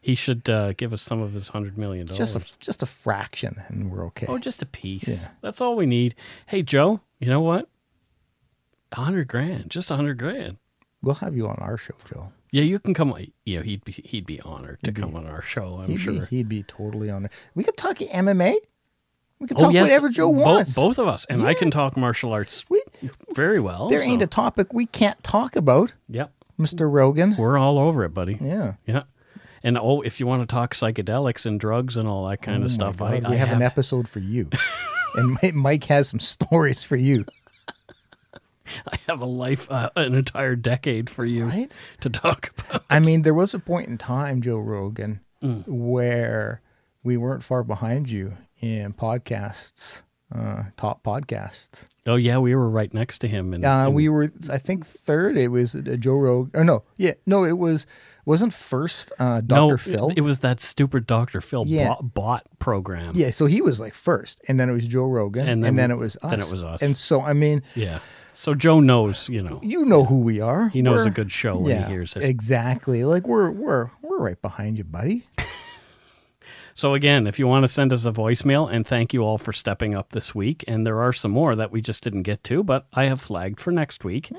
He 0.00 0.14
should 0.16 0.48
uh, 0.50 0.72
give 0.74 0.92
us 0.92 1.00
some 1.02 1.20
of 1.20 1.32
his 1.32 1.48
hundred 1.48 1.78
million 1.78 2.06
dollars. 2.06 2.18
Just 2.18 2.36
a 2.36 2.58
just 2.58 2.82
a 2.82 2.86
fraction, 2.86 3.62
and 3.68 3.90
we're 3.90 4.04
okay. 4.06 4.26
Oh, 4.28 4.36
just 4.38 4.60
a 4.62 4.66
piece. 4.66 5.08
Yeah. 5.08 5.28
That's 5.42 5.60
all 5.60 5.76
we 5.76 5.86
need. 5.86 6.14
Hey, 6.46 6.62
Joe, 6.62 7.00
you 7.20 7.28
know 7.28 7.40
what? 7.40 7.68
A 8.92 9.00
hundred 9.02 9.28
grand, 9.28 9.70
just 9.70 9.90
a 9.90 9.96
hundred 9.96 10.18
grand. 10.18 10.58
we'll 11.02 11.14
have 11.16 11.36
you 11.36 11.46
on 11.48 11.56
our 11.60 11.76
show, 11.78 11.94
Joe. 12.08 12.32
Yeah, 12.52 12.62
you 12.62 12.78
can 12.78 12.92
come. 12.94 13.12
You 13.44 13.56
know, 13.56 13.62
he'd 13.62 13.82
be 13.84 13.92
he'd 13.92 14.26
be 14.26 14.40
honored 14.42 14.78
to 14.84 14.92
come 14.92 15.16
on 15.16 15.26
our 15.26 15.42
show. 15.42 15.80
I'm 15.82 15.88
He'd 15.90 15.96
sure. 15.98 16.20
be 16.20 16.26
he'd 16.26 16.48
be 16.48 16.62
totally 16.62 17.10
honored. 17.10 17.30
We 17.54 17.64
could 17.64 17.76
talk 17.76 17.96
MMA. 17.96 18.56
We 19.40 19.48
could 19.48 19.56
oh 19.58 19.64
talk 19.64 19.72
yes, 19.72 19.82
whatever 19.84 20.08
Joe 20.10 20.30
bo- 20.32 20.38
wants. 20.38 20.72
Both 20.74 20.98
of 20.98 21.08
us, 21.08 21.26
and 21.28 21.42
I 21.42 21.54
can 21.54 21.70
talk 21.72 21.96
martial 21.96 22.32
arts 22.32 22.64
We, 22.68 22.80
very 23.34 23.58
well. 23.58 23.88
there 23.88 23.98
so- 24.00 24.06
ain't 24.06 24.22
a 24.22 24.26
topic 24.28 24.72
we 24.72 24.86
can't 24.86 25.20
talk 25.24 25.56
about, 25.56 25.94
Yep, 26.10 26.30
Mister 26.58 26.88
Rogan. 26.88 27.36
we're 27.36 27.58
all 27.58 27.78
over 27.78 28.04
it, 28.04 28.10
buddy. 28.14 28.38
Yeah. 28.40 28.74
Yeah. 28.86 29.02
And 29.64 29.78
oh, 29.78 30.00
if 30.02 30.20
you 30.20 30.26
want 30.26 30.42
to 30.42 30.46
talk 30.52 30.74
psychedelics 30.74 31.46
and 31.46 31.58
drugs 31.58 31.96
and 31.96 32.06
all 32.06 32.28
that 32.28 32.42
kind 32.42 32.62
Oh 32.62 32.64
of 32.66 32.70
stuff, 32.70 32.98
God, 32.98 33.12
I, 33.24 33.28
we 33.30 33.34
I 33.34 33.38
have, 33.38 33.48
have 33.48 33.56
an 33.56 33.62
episode 33.62 34.08
for 34.08 34.18
you, 34.20 34.48
and 35.14 35.38
Mike 35.54 35.84
has 35.84 36.08
some 36.08 36.20
stories 36.20 36.82
for 36.82 36.96
you. 36.96 37.24
I 38.90 38.98
have 39.08 39.20
a 39.20 39.26
life, 39.26 39.70
uh, 39.70 39.90
an 39.96 40.14
entire 40.14 40.56
decade 40.56 41.08
for 41.10 41.24
you 41.24 41.46
Right? 41.46 41.72
to 42.00 42.10
talk 42.10 42.52
about. 42.58 42.84
I 42.90 42.98
mean, 42.98 43.22
there 43.22 43.34
was 43.34 43.54
a 43.54 43.58
point 43.58 43.88
in 43.88 43.98
time, 43.98 44.42
Joe 44.42 44.58
Rogan, 44.58 45.20
Mm. 45.42 45.66
where 45.66 46.60
we 47.02 47.16
weren't 47.16 47.42
far 47.42 47.64
behind 47.64 48.08
you 48.10 48.34
in 48.60 48.92
podcasts 48.92 50.02
uh, 50.34 50.62
top 50.78 51.02
podcasts. 51.02 51.88
Oh 52.06 52.14
yeah, 52.14 52.38
we 52.38 52.54
were 52.54 52.70
right 52.70 52.94
next 52.94 53.18
to 53.18 53.28
him. 53.28 53.52
And, 53.52 53.62
Uh, 53.66 53.84
and- 53.86 53.94
we 53.94 54.08
were, 54.08 54.32
I 54.48 54.56
think, 54.56 54.86
third. 54.86 55.36
It 55.36 55.48
was 55.48 55.74
uh, 55.74 55.80
Joe 55.98 56.14
Rogan. 56.16 56.58
Or 56.58 56.64
no, 56.64 56.84
yeah, 56.96 57.12
no, 57.26 57.44
it 57.44 57.58
was 57.58 57.86
wasn't 58.24 58.54
first. 58.54 59.12
Uh, 59.18 59.42
Dr. 59.42 59.72
no, 59.72 59.76
Phil. 59.76 60.12
It 60.16 60.22
was 60.22 60.38
that 60.38 60.58
stupid 60.60 61.06
Dr. 61.06 61.42
Phil 61.42 61.64
Yeah. 61.66 61.88
bot, 61.88 62.14
bot 62.14 62.46
program. 62.60 63.12
yeah, 63.14 63.28
so 63.28 63.44
he 63.44 63.60
was 63.60 63.78
like 63.78 63.92
first, 63.92 64.40
and 64.48 64.58
then 64.58 64.70
it 64.70 64.72
was 64.72 64.86
Joe 64.88 65.04
Rogan, 65.06 65.42
And 65.42 65.50
and 65.50 65.64
then- 65.64 65.76
then, 65.76 65.90
it 65.90 65.98
was 65.98 66.16
us. 66.22 66.30
then 66.30 66.40
it 66.40 66.50
was 66.50 66.62
us. 66.62 66.80
And 66.80 66.96
so, 66.96 67.20
I 67.20 67.34
mean, 67.34 67.62
Yeah. 67.74 67.98
So 68.34 68.54
Joe 68.54 68.80
knows, 68.80 69.28
you 69.28 69.42
know. 69.42 69.60
you 69.62 69.84
know 69.84 70.04
who 70.04 70.18
we 70.20 70.40
are. 70.40 70.68
He 70.68 70.82
knows 70.82 70.98
We're- 70.98 71.08
a 71.08 71.12
good 71.12 71.30
show 71.30 71.56
when 71.58 71.82
he 71.82 71.88
hears 71.88 72.16
it. 72.16 72.24
Exactly. 72.24 73.04
Like 73.04 73.26
we're 73.26 73.50
we're 73.50 73.90
we're 74.00 74.18
right 74.18 74.40
behind 74.40 74.78
you, 74.78 74.84
buddy. 74.84 75.26
So 76.74 76.94
again, 76.94 77.26
if 77.26 77.38
you 77.38 77.46
want 77.46 77.64
to 77.64 77.68
send 77.68 77.92
us 77.92 78.06
a 78.06 78.12
voicemail, 78.12 78.72
and 78.72 78.86
thank 78.86 79.12
you 79.12 79.22
all 79.22 79.36
for 79.36 79.52
stepping 79.52 79.94
up 79.94 80.12
this 80.12 80.34
week, 80.34 80.64
and 80.66 80.86
there 80.86 81.02
are 81.02 81.12
some 81.12 81.30
more 81.30 81.54
that 81.54 81.70
we 81.70 81.82
just 81.82 82.02
didn't 82.02 82.22
get 82.22 82.42
to, 82.44 82.64
but 82.64 82.86
I 82.94 83.04
have 83.04 83.20
flagged 83.20 83.60
for 83.60 83.72
next 83.72 84.04
week. 84.04 84.32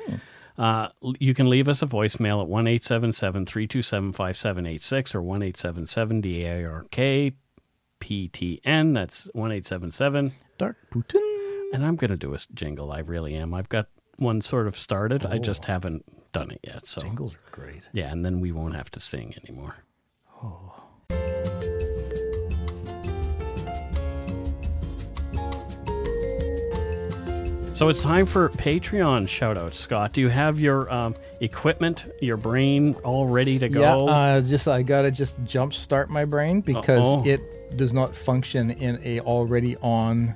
Uh, 0.58 0.88
you 1.20 1.36
can 1.36 1.48
leave 1.50 1.68
us 1.68 1.84
a 1.84 1.86
voicemail 1.86 2.42
at 2.42 2.48
1 2.48 2.66
877 2.68 3.46
327 3.46 4.14
5786 4.14 5.16
or 5.16 5.22
one 5.22 5.44
eight 5.44 5.58
seven 5.58 5.86
seven 5.86 6.22
D 6.22 6.44
A 6.46 6.66
R 6.66 6.86
K 6.90 7.34
P 8.00 8.28
T 8.30 8.60
N. 8.64 8.94
That's 8.94 9.30
one 9.34 9.52
eight 9.52 9.66
seven 9.68 9.92
seven. 9.92 10.34
Dark 10.58 10.78
Poutine. 10.92 11.43
And 11.74 11.84
I'm 11.86 11.96
gonna 11.96 12.16
do 12.18 12.34
a 12.34 12.38
jingle. 12.54 12.92
I 12.92 13.00
really 13.00 13.34
am. 13.36 13.54
I've 13.54 13.68
got 13.68 13.88
one 14.18 14.42
sort 14.42 14.68
of 14.68 14.78
started. 14.78 15.26
I 15.26 15.40
just 15.40 15.66
haven't 15.66 16.06
done 16.32 16.52
it 16.52 16.60
yet. 16.64 16.86
So 16.86 17.02
Jingles 17.02 17.34
are 17.34 17.52
great. 17.52 17.82
yeah, 17.92 18.12
and 18.12 18.24
then 18.24 18.40
we 18.40 18.52
won't 18.52 18.76
have 18.76 18.92
to 18.92 19.00
sing 19.00 19.34
anymore. 19.44 19.76
Oh. 20.44 20.80
So 27.74 27.90
it's 27.90 28.04
time 28.04 28.28
for 28.28 28.50
Patreon 28.50 29.28
shout 29.28 29.58
outs, 29.58 29.80
Scott. 29.80 30.14
Do 30.14 30.22
you 30.22 30.30
have 30.30 30.60
your 30.60 30.94
um, 30.94 31.16
equipment, 31.42 32.06
your 32.22 32.38
brain 32.38 32.94
all 33.04 33.26
ready 33.26 33.58
to 33.58 33.66
Yeah, 33.68 33.80
go? 33.80 34.08
uh, 34.08 34.42
just 34.42 34.68
I 34.68 34.84
gotta 34.84 35.10
just 35.10 35.38
jump 35.44 35.74
start 35.74 36.10
my 36.12 36.24
brain 36.24 36.62
because 36.62 37.00
Uh-oh. 37.00 37.24
it 37.26 37.42
does 37.76 37.92
not 37.92 38.16
function 38.16 38.70
in 38.70 39.02
a 39.04 39.22
already 39.22 39.76
on 39.78 40.36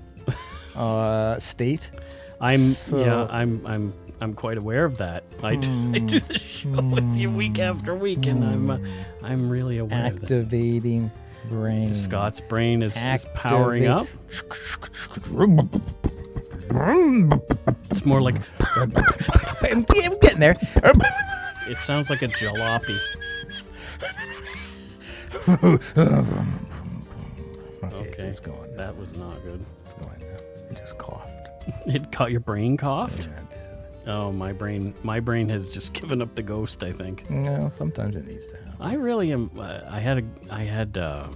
uh, 0.78 1.40
state. 1.40 1.92
I'm 2.40 2.74
so- 2.74 3.00
yeah, 3.00 3.28
I'm 3.30 3.66
I'm 3.66 3.94
I'm 4.22 4.34
quite 4.34 4.58
aware 4.58 4.86
of 4.86 4.98
that. 4.98 5.24
I, 5.44 5.56
do, 5.56 5.70
I 5.94 6.00
do 6.00 6.20
the 6.20 6.38
show 6.40 6.70
with 6.82 7.16
you 7.16 7.30
week 7.32 7.60
after 7.60 7.94
week, 7.96 8.26
and 8.28 8.44
I'm 8.44 8.70
uh, 8.70 8.78
I'm 9.24 9.50
really 9.50 9.78
aware 9.80 10.08
of 10.08 10.14
that. 10.22 10.24
Activating 10.24 11.12
brain. 11.50 11.96
Scott's 11.96 12.42
brain 12.42 12.82
is, 12.82 12.96
is 12.98 13.26
powering 13.36 13.88
up. 13.88 14.08
It's 17.90 18.06
more 18.06 18.22
like 18.22 18.36
I'm 19.62 19.84
getting 19.84 20.40
there. 20.40 20.56
it 21.68 21.78
sounds 21.82 22.10
like 22.10 22.22
a 22.22 22.28
jalopy. 22.28 22.98
Okay, 27.84 28.10
Okay, 28.10 28.28
it's 28.28 28.40
gone. 28.40 28.76
That 28.76 28.96
was 28.98 29.14
not 29.16 29.42
good. 29.44 29.64
Just 30.88 30.98
coughed. 30.98 31.34
It 31.86 32.12
caught 32.14 32.32
your 32.32 32.40
brain 32.40 32.78
coughed. 32.78 33.28
Yeah. 33.28 34.14
Oh, 34.14 34.32
my 34.32 34.54
brain, 34.54 34.94
my 35.04 35.20
brain 35.20 35.50
has 35.50 35.68
just 35.68 35.92
given 36.00 36.22
up 36.22 36.34
the 36.34 36.42
ghost. 36.44 36.82
I 36.82 36.94
think. 36.94 37.30
No, 37.30 37.68
sometimes 37.68 38.16
it 38.16 38.26
needs 38.26 38.48
to 38.48 38.56
happen. 38.56 38.74
I 38.80 38.94
really 38.94 39.32
am. 39.34 39.52
Uh, 39.58 39.80
I 39.90 40.00
had 40.00 40.20
a. 40.20 40.24
I 40.50 40.64
had 40.64 40.98
uh, 40.98 41.28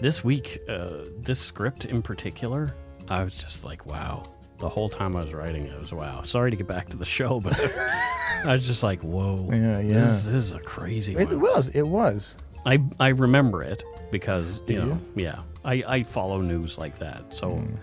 this 0.00 0.24
week. 0.24 0.58
Uh, 0.68 1.04
this 1.18 1.38
script 1.38 1.84
in 1.84 2.02
particular. 2.02 2.74
I 3.08 3.22
was 3.22 3.34
just 3.34 3.64
like, 3.64 3.86
wow. 3.86 4.28
The 4.58 4.68
whole 4.68 4.88
time 4.88 5.14
I 5.14 5.20
was 5.20 5.32
writing 5.32 5.66
it, 5.66 5.78
was 5.80 5.92
wow. 5.92 6.22
Sorry 6.22 6.50
to 6.50 6.56
get 6.56 6.66
back 6.66 6.88
to 6.88 6.96
the 6.96 7.04
show, 7.04 7.38
but 7.40 7.54
I 8.44 8.52
was 8.54 8.66
just 8.66 8.82
like, 8.82 9.00
whoa. 9.02 9.48
Yeah, 9.52 9.76
This 9.80 9.86
yeah. 9.86 9.96
is, 9.98 10.26
this 10.26 10.42
is 10.42 10.52
a 10.54 10.58
crazy 10.58 11.14
It 11.14 11.28
one. 11.28 11.40
was. 11.40 11.68
It 11.68 11.86
was. 11.86 12.36
I 12.66 12.82
I 13.00 13.08
remember 13.08 13.62
it 13.62 13.84
because 14.10 14.62
you 14.66 14.78
know 14.78 14.98
yeah. 15.14 15.40
I 15.64 15.84
I 15.86 16.02
follow 16.02 16.40
news 16.40 16.78
like 16.78 16.98
that 16.98 17.34
so 17.34 17.50
hmm. 17.50 17.74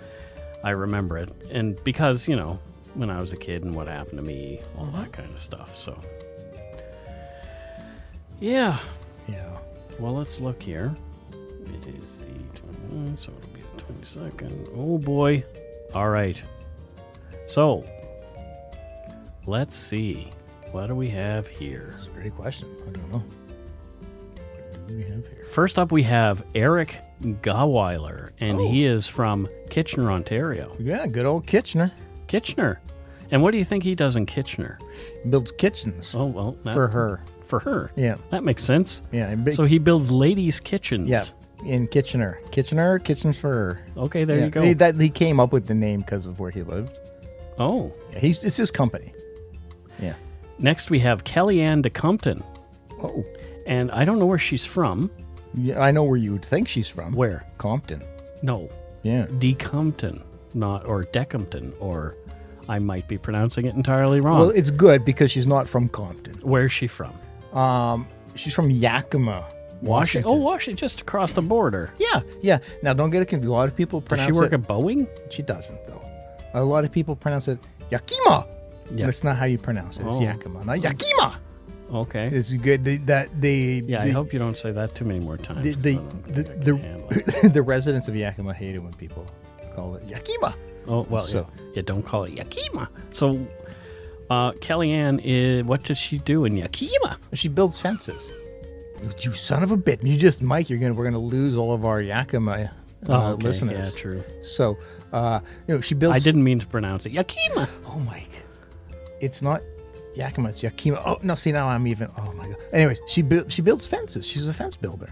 I 0.63 0.71
remember 0.71 1.17
it. 1.17 1.30
And 1.51 1.82
because 1.84 2.28
you 2.28 2.36
know 2.36 2.59
when 2.93 3.09
I 3.09 3.19
was 3.19 3.34
a 3.34 3.38
kid 3.38 3.63
and 3.63 3.76
what 3.76 3.88
happened 3.88 4.17
to 4.17 4.23
me 4.23 4.61
all 4.78 4.86
that 4.88 4.93
mm-hmm. 4.93 5.11
kind 5.11 5.34
of 5.34 5.39
stuff 5.39 5.76
so. 5.76 5.99
Yeah. 8.39 8.80
Yeah. 9.28 9.57
well 9.99 10.13
let's 10.13 10.39
look 10.39 10.61
here. 10.61 10.95
It 11.32 11.88
is 11.88 12.17
the 12.17 12.59
20, 12.89 13.17
so 13.17 13.32
it'll 13.38 13.49
be 13.53 13.61
the 13.76 14.03
22nd 14.05 14.69
oh 14.76 14.97
boy. 14.97 15.43
All 15.93 16.09
right. 16.09 16.41
So 17.47 17.86
let's 19.45 19.76
see. 19.76 20.32
What 20.71 20.88
do 20.88 20.95
we 20.95 21.09
have 21.09 21.47
here? 21.47 21.91
That's 21.91 22.07
a 22.07 22.09
great 22.09 22.36
question. 22.36 22.67
I 22.88 22.91
don't 22.91 23.11
know. 23.11 23.23
Do 24.88 24.95
we 24.95 25.03
have 25.03 25.25
here? 25.27 25.45
First 25.51 25.79
up, 25.79 25.91
we 25.91 26.03
have 26.03 26.43
Eric 26.53 26.97
Gaweiler, 27.21 28.31
and 28.39 28.59
Oh. 28.59 28.69
he 28.69 28.86
is 28.86 29.07
from 29.07 29.47
Kitchener, 29.69 30.11
Ontario. 30.11 30.75
Yeah, 30.79 31.07
good 31.07 31.25
old 31.25 31.45
Kitchener 31.47 31.91
Kitchener. 32.27 32.79
And 33.31 33.41
what 33.41 33.51
do 33.51 33.57
you 33.57 33.65
think 33.65 33.83
he 33.83 33.95
does 33.95 34.15
in 34.15 34.25
Kitchener? 34.25 34.77
builds 35.29 35.51
kitchens 35.51 36.13
Oh, 36.15 36.25
well, 36.27 36.55
that- 36.63 36.73
for 36.73 36.88
her. 36.88 37.21
For 37.43 37.59
her. 37.59 37.91
Yeah, 37.95 38.15
That 38.31 38.43
makes 38.43 38.63
sense. 38.63 39.01
yeah. 39.11 39.33
big- 39.36 39.53
So 39.53 39.63
he 39.65 39.77
builds 39.77 40.11
ladies' 40.11 40.59
kitchens. 40.59 41.09
yeah, 41.09 41.23
in 41.65 41.88
Kitchener, 41.88 42.39
Kitchener, 42.51 42.97
kitchens 42.99 43.38
for 43.39 43.49
her. 43.49 43.79
Okay, 43.97 44.23
there 44.23 44.38
Yeah, 44.39 44.45
you 44.45 44.51
go. 44.51 44.61
He, 44.61 44.73
that, 44.73 44.99
he 44.99 45.09
came 45.09 45.39
up 45.39 45.51
with 45.53 45.65
the 45.67 45.73
name 45.75 45.99
because 46.01 46.25
of 46.25 46.39
where 46.39 46.51
he 46.51 46.63
lived. 46.63 46.97
oh. 47.59 47.91
Yeah, 48.13 48.19
he's 48.19 48.43
it's 48.43 48.57
his 48.57 48.71
company. 48.71 49.13
Yeah. 50.01 50.13
Next, 50.59 50.89
we 50.89 50.99
have 50.99 51.23
Kellyanne 51.23 51.81
de 51.81 51.89
Compton. 51.89 52.43
Oh, 53.01 53.23
And 53.66 53.91
I 53.91 54.05
don't 54.05 54.20
know 54.20 54.26
where 54.26 54.38
she's 54.39 54.66
from. 54.66 55.09
yeah. 55.53 55.80
I 55.82 55.91
know 55.91 56.03
where 56.03 56.18
you 56.18 56.34
would 56.34 56.45
think 56.45 56.68
she's 56.68 56.88
from. 56.88 57.13
Where? 57.13 57.45
Compton. 57.57 58.03
No. 58.41 58.70
Yeah. 59.03 59.26
Decompton. 59.39 60.22
Not, 60.53 60.86
or 60.86 61.03
Decompton. 61.05 61.74
Or 61.80 62.16
I 62.70 62.80
might 62.80 63.07
be 63.07 63.18
pronouncing 63.18 63.66
it 63.66 63.74
entirely 63.76 64.20
wrong. 64.22 64.39
Well, 64.39 64.49
it's 64.49 64.70
good 64.70 65.03
because 65.05 65.32
she's 65.32 65.47
not 65.47 65.68
from 65.68 65.89
Compton. 65.89 66.36
Where's 66.43 66.72
she 66.72 66.88
from? 66.88 67.13
Um, 67.57 68.07
she's 68.36 68.53
from 68.53 68.70
Yakima, 68.72 69.45
Washington. 69.82 70.32
Oh, 70.32 70.36
Washington, 70.36 70.78
just 70.78 71.01
across 71.01 71.32
the 71.34 71.41
border. 71.41 71.91
Yeah, 71.99 72.22
yeah. 72.41 72.59
Now, 72.84 72.93
don't 72.93 73.09
get 73.11 73.22
it 73.22 73.26
confused. 73.28 73.49
A 73.49 73.53
lot 73.53 73.68
of 73.70 73.76
people 73.76 73.99
Does 74.01 74.07
pronounce 74.09 74.36
she 74.36 74.39
work 74.39 74.51
it. 74.51 74.55
at 74.55 74.61
Boeing? 74.68 75.07
She 75.32 75.41
doesn't 75.41 75.84
though. 75.86 76.01
A 76.53 76.63
lot 76.63 76.86
of 76.86 76.91
people 76.91 77.16
pronounce 77.16 77.47
it 77.47 77.59
Yakima. 77.91 78.47
Yeah. 78.93 79.05
That's 79.05 79.24
not 79.24 79.38
how 79.38 79.45
you 79.45 79.57
pronounce 79.57 79.97
it. 79.97 80.05
It's 80.07 80.18
Oh. 80.18 80.22
Yakima, 80.22 80.63
not 80.66 80.82
Yakima. 80.82 81.39
Okay. 81.93 82.28
It's 82.28 82.51
good. 82.51 82.83
They, 82.83 82.97
that 82.97 83.29
they. 83.39 83.83
Yeah, 83.86 84.01
I 84.03 84.09
hope 84.09 84.33
you 84.33 84.39
don't 84.39 84.57
say 84.57 84.71
that 84.71 84.95
too 84.95 85.05
many 85.05 85.20
more 85.20 85.37
times. 85.37 85.62
the 85.63 85.74
the 85.74 86.01
the, 86.28 86.43
think 86.43 86.47
I 86.47 86.63
can 86.63 86.78
handle 86.79 87.07
it. 87.12 87.25
the, 87.43 87.49
the 87.49 87.62
residents 87.62 88.07
of 88.07 88.16
Yakima 88.16 88.53
hate 88.53 88.75
it 88.75 88.79
when 88.79 88.93
people 88.93 89.28
call 89.75 89.95
it 89.95 90.03
Yakima. 90.07 90.55
oh 90.87 91.05
well, 91.09 91.25
so- 91.25 91.47
yeah. 91.57 91.63
yeah, 91.75 91.82
don't 91.83 92.03
call 92.03 92.24
it 92.24 92.33
Yakima. 92.33 92.89
So, 93.12 93.45
uh, 94.29 94.53
Kellyanne, 94.53 95.21
is, 95.24 95.63
what 95.66 95.83
does 95.83 95.97
she 95.99 96.17
do 96.20 96.45
in 96.45 96.57
Yakima? 96.57 97.20
She 97.33 97.47
builds 97.49 97.79
fences. 97.79 98.33
You 99.20 99.33
son 99.33 99.62
of 99.62 99.71
a 99.71 99.78
bitch! 99.78 100.01
You 100.03 100.17
just 100.17 100.41
Mike. 100.41 100.70
You're 100.70 100.79
gonna 100.79 100.93
we're 100.95 101.03
gonna 101.05 101.20
lose 101.20 101.55
all 101.55 101.74
of 101.74 101.86
our 101.86 102.01
Yakima 102.01 102.51
uh, 102.51 102.67
Oh, 103.07 103.32
okay. 103.33 103.43
listeners. 103.43 103.93
Yeah, 103.93 103.99
true. 104.01 104.24
So, 104.41 104.78
uh, 105.13 105.39
you 105.67 105.75
know, 105.75 105.82
she 105.82 105.93
builds. 105.93 106.16
I 106.16 106.20
didn't 106.24 106.43
mean 106.43 106.59
to 106.59 106.66
pronounce 106.66 107.05
it 107.05 107.12
Yakima. 107.12 107.70
Oh, 107.86 107.99
Mike. 107.99 108.32
It's 109.21 109.41
not 109.43 109.62
Yakima. 110.16 110.50
It's 110.50 110.63
Yakima. 110.63 111.01
Oh 111.05 111.20
no! 111.21 111.36
See 111.36 111.51
now 111.51 111.67
I'm 111.67 111.86
even. 111.87 112.09
Oh 112.17 112.32
my 112.33 112.47
god. 112.47 112.58
Anyways, 112.74 113.00
she 113.08 113.21
build 113.21 113.51
she 113.51 113.62
builds 113.62 113.86
fences. 113.86 114.25
She's 114.25 114.47
a 114.47 114.54
fence 114.54 114.75
builder. 114.75 115.09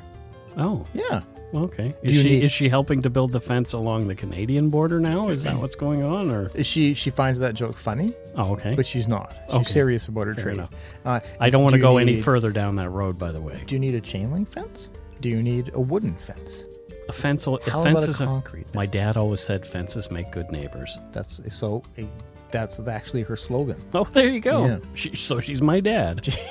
Oh, 0.55 0.85
Yeah. 0.93 1.21
okay. 1.55 1.95
Is 2.03 2.15
she 2.21 2.23
need- 2.29 2.43
is 2.43 2.51
she 2.51 2.69
helping 2.69 3.01
to 3.01 3.09
build 3.09 3.31
the 3.31 3.39
fence 3.41 3.73
along 3.73 4.07
the 4.07 4.13
Canadian 4.13 4.69
border 4.69 4.99
now? 4.99 5.29
Is 5.29 5.41
that 5.45 5.57
what's 5.57 5.73
going 5.75 6.03
on? 6.03 6.29
Or 6.29 6.51
is 6.53 6.67
She 6.67 6.93
she 6.93 7.09
finds 7.09 7.39
that 7.39 7.55
joke 7.55 7.75
funny, 7.75 8.13
oh, 8.35 8.51
okay. 8.53 8.75
but 8.75 8.85
she's 8.85 9.07
not. 9.07 9.33
She's 9.47 9.55
Okay. 9.55 9.71
serious 9.71 10.07
about 10.07 10.27
her 10.27 10.35
Fair 10.35 10.53
trade. 10.53 10.67
Uh, 11.05 11.19
I 11.39 11.49
don't 11.49 11.63
want 11.63 11.73
to 11.73 11.79
do 11.79 11.81
go 11.83 11.97
any 11.97 12.21
further 12.21 12.51
down 12.51 12.75
that 12.75 12.91
road. 12.91 13.17
By 13.17 13.31
the 13.31 13.41
way, 13.41 13.63
Do 13.65 13.73
you 13.73 13.79
need 13.79 13.95
a 13.95 14.01
chain 14.01 14.31
link 14.31 14.47
fence? 14.47 14.91
Do 15.21 15.29
you 15.29 15.41
need 15.41 15.71
a 15.73 15.81
wooden 15.81 16.15
fence? 16.15 16.65
a 17.09 17.13
fence. 17.13 17.47
A 17.47 17.51
How 17.69 17.83
fence 17.83 17.97
about 17.97 18.07
a 18.07 18.11
is 18.11 18.21
a- 18.21 18.25
concrete? 18.25 18.67
My 18.75 18.85
dad 18.85 19.17
always 19.17 19.41
said 19.41 19.65
fences 19.65 20.09
make 20.11 20.31
good 20.31 20.49
neighbors. 20.51 20.99
That's 21.11 21.41
so. 21.49 21.81
A, 21.97 22.07
that's 22.53 22.79
actually 22.79 23.23
her 23.23 23.35
slogan. 23.35 23.83
Oh, 23.93 24.05
there 24.05 24.29
you 24.29 24.39
go. 24.39 24.65
Yeah. 24.65 24.79
She, 24.93 25.13
so 25.15 25.41
she's 25.41 25.61
my 25.61 25.81
dad. 25.81 26.25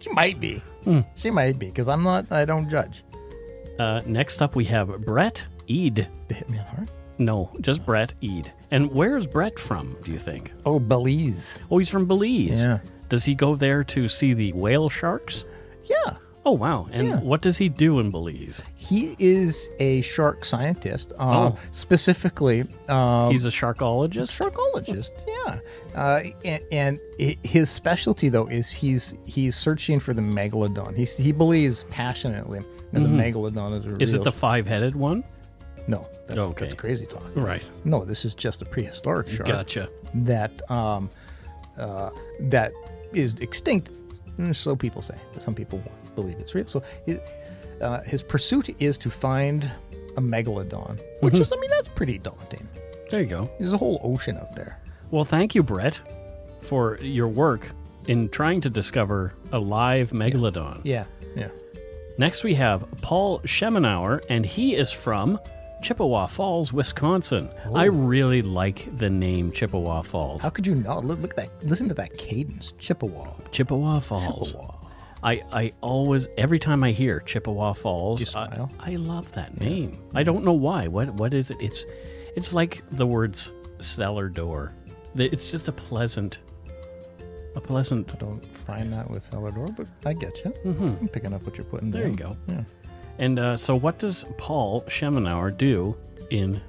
She 0.00 0.10
might 0.10 0.38
be. 0.38 0.62
Hmm. 0.84 1.00
She 1.14 1.30
might 1.30 1.58
be 1.58 1.66
because 1.66 1.88
I'm 1.88 2.02
not. 2.02 2.30
I 2.30 2.44
don't 2.44 2.68
judge. 2.68 3.04
Uh, 3.78 4.02
next 4.04 4.42
up, 4.42 4.54
we 4.54 4.66
have 4.66 5.00
Brett 5.00 5.42
Ead. 5.66 6.06
The 6.28 6.34
Hitman 6.34 6.66
Hart. 6.68 6.90
No, 7.16 7.50
just 7.62 7.86
Brett 7.86 8.12
Ead. 8.20 8.52
And 8.70 8.92
where's 8.92 9.26
Brett 9.26 9.58
from, 9.58 9.96
do 10.02 10.12
you 10.12 10.18
think? 10.18 10.52
Oh, 10.66 10.78
Belize. 10.78 11.58
Oh, 11.70 11.78
he's 11.78 11.88
from 11.88 12.04
Belize. 12.04 12.66
Yeah. 12.66 12.80
Does 13.08 13.24
he 13.24 13.34
go 13.34 13.56
there 13.56 13.82
to 13.84 14.06
see 14.06 14.34
the 14.34 14.52
whale 14.52 14.90
sharks? 14.90 15.46
Yeah. 15.84 16.16
Oh 16.46 16.52
wow! 16.52 16.88
And 16.92 17.08
Yeah. 17.08 17.20
what 17.20 17.40
does 17.40 17.56
he 17.56 17.68
do 17.70 18.00
in 18.00 18.10
Belize? 18.10 18.62
He 18.76 19.16
is 19.18 19.70
a 19.78 20.02
shark 20.02 20.44
scientist. 20.44 21.12
Uh, 21.18 21.50
Oh. 21.52 21.58
Specifically, 21.72 22.66
um, 22.88 23.30
He's 23.32 23.46
a 23.46 23.50
sharkologist. 23.50 24.30
sharkologist. 24.38 25.10
Yeah, 25.26 25.58
uh, 25.94 26.20
and, 26.44 26.62
and 26.70 27.00
his 27.44 27.70
specialty 27.70 28.28
though 28.28 28.46
is 28.48 28.68
he's 28.70 29.14
he's 29.24 29.56
searching 29.56 29.98
for 30.00 30.12
the 30.12 30.20
megalodon. 30.22 30.94
He 30.96 31.04
he 31.22 31.32
believes 31.32 31.84
passionately 31.90 32.60
that 32.92 33.00
the 33.00 33.08
megalodon 33.08 33.78
is 33.78 33.84
a 33.86 33.88
Mm-hmm. 33.88 34.02
Is 34.02 34.12
it 34.14 34.22
the 34.24 34.32
five-headed 34.32 34.94
one? 34.96 35.24
no? 35.86 36.06
That's, 36.26 36.40
Okay. 36.40 36.64
that's 36.64 36.74
crazy 36.74 37.06
talk. 37.06 37.22
Right. 37.34 37.62
No, 37.84 38.04
this 38.04 38.24
is 38.24 38.34
just 38.34 38.62
a 38.62 38.64
prehistoric 38.64 39.28
shark 39.30 39.46
Gotcha. 39.48 39.88
that 40.14 40.52
um, 40.70 41.08
uh, 41.78 42.10
that 42.40 42.72
is 43.12 43.34
extinct. 43.40 43.90
Mm, 44.38 44.54
So 44.54 44.74
people 44.76 45.00
say. 45.02 45.14
Some 45.38 45.54
people 45.54 45.82
believe 46.14 46.38
it's 46.38 46.54
real. 46.54 46.66
So 46.66 46.82
it, 47.06 47.22
uh, 47.80 48.00
his 48.02 48.22
pursuit 48.22 48.74
is 48.78 48.98
to 48.98 49.10
find 49.10 49.70
a 50.16 50.20
megalodon, 50.20 51.00
which 51.20 51.38
is 51.38 51.52
I 51.52 51.56
mean 51.56 51.70
that's 51.70 51.88
pretty 51.88 52.18
daunting. 52.18 52.68
There 53.10 53.20
you 53.20 53.26
go. 53.26 53.50
There's 53.58 53.72
a 53.72 53.78
whole 53.78 54.00
ocean 54.02 54.36
out 54.36 54.54
there. 54.56 54.80
Well, 55.10 55.24
thank 55.24 55.54
you, 55.54 55.62
Brett, 55.62 56.00
for 56.62 56.98
your 56.98 57.28
work 57.28 57.68
in 58.08 58.28
trying 58.28 58.60
to 58.62 58.70
discover 58.70 59.34
a 59.52 59.58
live 59.58 60.10
megalodon. 60.10 60.80
Yeah, 60.84 61.04
yeah. 61.36 61.48
Next, 62.16 62.44
we 62.44 62.54
have 62.54 62.86
Paul 63.02 63.40
Schemenauer, 63.40 64.24
and 64.28 64.46
he 64.46 64.76
is 64.76 64.92
from 64.92 65.38
Chippewa 65.82 66.26
Falls, 66.26 66.72
Wisconsin. 66.72 67.50
I 67.74 67.84
really 67.84 68.40
like 68.40 68.88
the 68.98 69.10
name 69.10 69.52
Chippewa 69.52 70.02
Falls. 70.02 70.42
How 70.42 70.50
could 70.50 70.66
you 70.66 70.74
not 70.76 71.04
look, 71.04 71.20
look 71.20 71.32
at 71.32 71.36
that? 71.36 71.68
Listen 71.68 71.88
to 71.88 71.94
that 71.94 72.16
cadence, 72.16 72.72
Chippewa. 72.78 73.26
Chippewa 73.50 73.98
Falls. 73.98 74.52
Chippewa. 74.52 74.74
I, 75.24 75.42
I 75.52 75.72
always 75.80 76.28
every 76.36 76.58
time 76.58 76.84
I 76.84 76.92
hear 76.92 77.20
Chippewa 77.20 77.72
Falls, 77.72 78.34
I? 78.36 78.68
I 78.78 78.96
love 78.96 79.32
that 79.32 79.58
name. 79.58 79.98
I 80.14 80.22
don't 80.22 80.44
know 80.44 80.52
why. 80.52 80.86
What 80.86 81.10
what 81.14 81.32
is 81.34 81.50
it? 81.50 81.56
It's 81.60 81.86
it's 82.36 82.52
like 82.52 82.82
the 82.92 83.06
words 83.06 83.52
cellar 83.80 84.28
door. 84.28 84.72
It's 85.16 85.50
just 85.50 85.68
a 85.68 85.72
pleasant 85.72 86.40
a 87.56 87.60
pleasant 87.60 88.10
I 88.12 88.16
don't 88.16 88.44
find 88.66 88.92
that 88.92 89.10
with 89.10 89.24
Salvador, 89.24 89.68
but 89.68 89.88
I 90.04 90.12
get 90.12 90.44
you. 90.44 90.52
I'm 90.66 91.08
picking 91.08 91.32
up 91.32 91.42
what 91.44 91.56
you're 91.56 91.64
putting 91.64 91.90
Mm-hmm. 91.92 91.96
There 91.98 92.08
down. 92.10 92.12
you 92.12 92.16
go. 92.18 92.52
Yeah. 92.52 92.64
And 93.18 93.38
uh, 93.38 93.56
so, 93.56 93.76
what 93.76 93.98
does 94.00 94.24
Paul 94.38 94.82
Schemenauer 94.88 95.56
do 95.56 95.96
in 96.30 96.60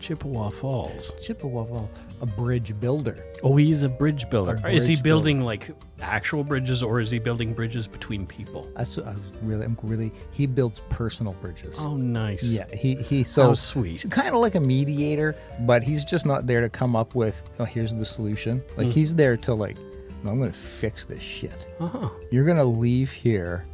Chippewa 0.00 0.48
Falls? 0.48 1.12
Chippewa, 1.20 1.64
Fall, 1.66 1.90
a 2.22 2.26
bridge 2.26 2.78
builder. 2.78 3.16
Oh, 3.42 3.56
he's 3.56 3.82
a 3.82 3.88
bridge 3.88 4.30
builder. 4.30 4.58
A 4.64 4.70
is 4.70 4.86
he 4.86 4.94
building 4.94 5.40
like 5.40 5.70
actual 6.00 6.44
bridges, 6.44 6.82
or 6.82 7.00
is 7.00 7.10
he 7.10 7.18
building 7.18 7.52
bridges 7.52 7.88
between 7.88 8.26
people? 8.26 8.70
That's 8.76 8.96
I 8.96 9.10
was 9.10 9.20
really, 9.42 9.64
I'm 9.64 9.76
really. 9.82 10.12
He 10.30 10.46
builds 10.46 10.80
personal 10.88 11.32
bridges. 11.34 11.76
Oh, 11.78 11.96
nice. 11.96 12.44
Yeah, 12.44 12.72
he 12.72 12.94
he. 12.94 13.24
So 13.24 13.48
How 13.48 13.54
sweet. 13.54 14.08
kind 14.10 14.28
of 14.28 14.40
like 14.40 14.54
a 14.54 14.60
mediator, 14.60 15.34
but 15.60 15.82
he's 15.82 16.04
just 16.04 16.24
not 16.24 16.46
there 16.46 16.60
to 16.60 16.68
come 16.68 16.94
up 16.94 17.16
with. 17.16 17.42
Oh, 17.58 17.64
here's 17.64 17.94
the 17.94 18.06
solution. 18.06 18.62
Like 18.76 18.88
he's 18.88 19.14
there 19.16 19.36
to 19.38 19.52
like, 19.52 19.76
no, 20.22 20.30
I'm 20.30 20.38
going 20.38 20.52
to 20.52 20.56
fix 20.56 21.04
this 21.04 21.22
shit. 21.22 21.66
Uh-huh. 21.80 22.08
You're 22.30 22.44
going 22.44 22.56
to 22.56 22.64
leave 22.64 23.10
here 23.10 23.64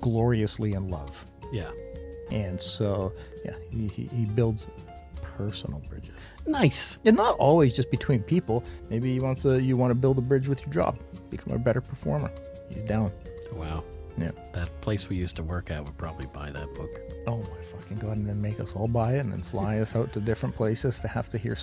gloriously 0.00 0.72
in 0.72 0.88
love. 0.88 1.22
Yeah. 1.52 1.70
And 2.30 2.60
so, 2.60 3.12
yeah, 3.44 3.54
he, 3.70 3.88
he, 3.88 4.06
he 4.06 4.24
builds 4.24 4.66
personal 5.22 5.80
bridges. 5.80 6.14
Nice. 6.46 6.98
And 7.04 7.16
not 7.16 7.36
always 7.38 7.74
just 7.74 7.90
between 7.90 8.22
people. 8.22 8.62
Maybe 8.90 9.10
you 9.10 9.20
want 9.22 9.38
to 9.38 9.60
you 9.60 9.76
want 9.76 9.90
to 9.90 9.94
build 9.94 10.18
a 10.18 10.22
bridge 10.22 10.48
with 10.48 10.60
your 10.62 10.72
job, 10.72 10.98
become 11.30 11.52
a 11.54 11.58
better 11.58 11.80
performer. 11.80 12.30
He's 12.68 12.82
down. 12.84 13.12
Wow. 13.52 13.84
Yeah. 14.18 14.30
That 14.52 14.80
place 14.80 15.08
we 15.08 15.16
used 15.16 15.36
to 15.36 15.42
work 15.42 15.70
at 15.70 15.84
would 15.84 15.96
probably 15.98 16.26
buy 16.26 16.50
that 16.50 16.72
book. 16.74 16.90
Oh 17.26 17.38
my 17.38 17.62
fucking 17.62 17.98
god! 17.98 18.16
And 18.16 18.26
then 18.28 18.40
make 18.40 18.60
us 18.60 18.72
all 18.74 18.88
buy 18.88 19.14
it, 19.16 19.20
and 19.20 19.32
then 19.32 19.42
fly 19.42 19.78
us 19.80 19.94
out 19.94 20.12
to 20.14 20.20
different 20.20 20.54
places 20.54 21.00
to 21.00 21.08
have 21.08 21.28
to 21.30 21.38
hear, 21.38 21.56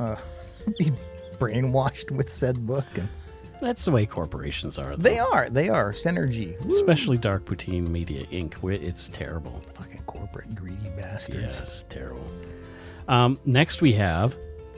uh, 0.00 0.16
be 0.78 0.90
brainwashed 1.38 2.10
with 2.10 2.32
said 2.32 2.66
book. 2.66 2.86
And 2.96 3.08
That's 3.60 3.84
the 3.84 3.92
way 3.92 4.06
corporations 4.06 4.78
are. 4.78 4.96
they 4.96 5.20
are, 5.20 5.48
they 5.50 5.68
are 5.68 5.92
synergy. 5.92 6.60
Woo. 6.64 6.74
Especially 6.74 7.18
Dark 7.18 7.44
Poutine 7.44 7.86
Media 7.86 8.26
Inc. 8.26 8.54
It's 8.82 9.08
terrible. 9.08 9.62
fucking 9.74 10.02
corporate 10.06 10.54
greedy 10.56 10.90
bastards. 10.96 11.38
Yes, 11.40 11.60
it's 11.60 11.84
terrible. 11.88 12.26
Um, 13.08 13.38
next, 13.44 13.82
we 13.82 13.92
have 13.94 14.36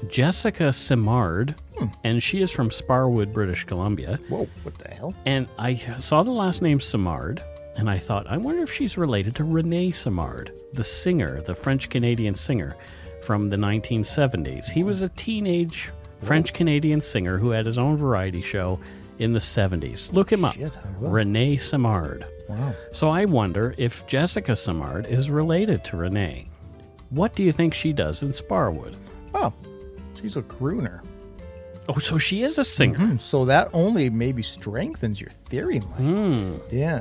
Jessica 0.08 0.72
Simard, 0.72 1.54
Hmm. 1.78 1.86
and 2.04 2.22
she 2.22 2.40
is 2.40 2.50
from 2.52 2.70
Sparwood, 2.70 3.32
British 3.32 3.64
Columbia. 3.64 4.18
Whoa! 4.28 4.46
What 4.62 4.78
the 4.78 4.88
hell? 4.94 5.14
And 5.26 5.48
I 5.58 5.74
saw 5.98 6.22
the 6.22 6.30
last 6.30 6.62
name 6.62 6.78
Simard, 6.80 7.42
and 7.76 7.90
I 7.90 7.98
thought, 7.98 8.26
I 8.28 8.36
wonder 8.36 8.62
if 8.62 8.72
she's 8.72 8.96
related 8.96 9.34
to 9.36 9.42
René 9.44 9.94
Simard, 9.94 10.52
the 10.72 10.84
singer, 10.84 11.40
the 11.42 11.54
French 11.54 11.88
Canadian 11.90 12.34
singer 12.34 12.76
from 13.22 13.48
the 13.50 13.56
1970s. 13.56 14.68
He 14.70 14.84
was 14.84 15.02
a 15.02 15.08
teenage 15.10 15.90
French 16.22 16.52
Canadian 16.52 17.00
singer 17.00 17.38
who 17.38 17.50
had 17.50 17.66
his 17.66 17.78
own 17.78 17.96
variety 17.96 18.40
show 18.42 18.78
in 19.18 19.32
the 19.32 19.38
70s. 19.40 20.12
Look 20.12 20.30
him 20.32 20.44
up 20.44 20.54
Shit, 20.54 20.72
René 21.00 21.60
Simard. 21.60 22.26
Wow. 22.48 22.74
So 22.92 23.08
I 23.10 23.24
wonder 23.24 23.74
if 23.78 24.06
Jessica 24.06 24.54
Simard 24.54 25.06
is 25.06 25.28
related 25.30 25.82
to 25.86 25.96
René. 25.96 26.46
What 27.14 27.34
do 27.34 27.42
you 27.42 27.52
think 27.52 27.74
she 27.74 27.92
does 27.92 28.22
in 28.22 28.30
Sparwood? 28.30 28.94
Oh, 29.34 29.52
she's 30.20 30.36
a 30.36 30.42
crooner. 30.42 31.00
Oh, 31.88 31.98
so 31.98 32.16
she 32.18 32.42
is 32.42 32.58
a 32.58 32.64
singer. 32.64 32.98
Hmm, 32.98 33.16
So 33.18 33.44
that 33.44 33.68
only 33.72 34.08
maybe 34.10 34.42
strengthens 34.42 35.20
your 35.20 35.30
theory, 35.46 35.80
Mike. 35.80 35.98
Hmm, 35.98 36.56
Yeah. 36.70 37.00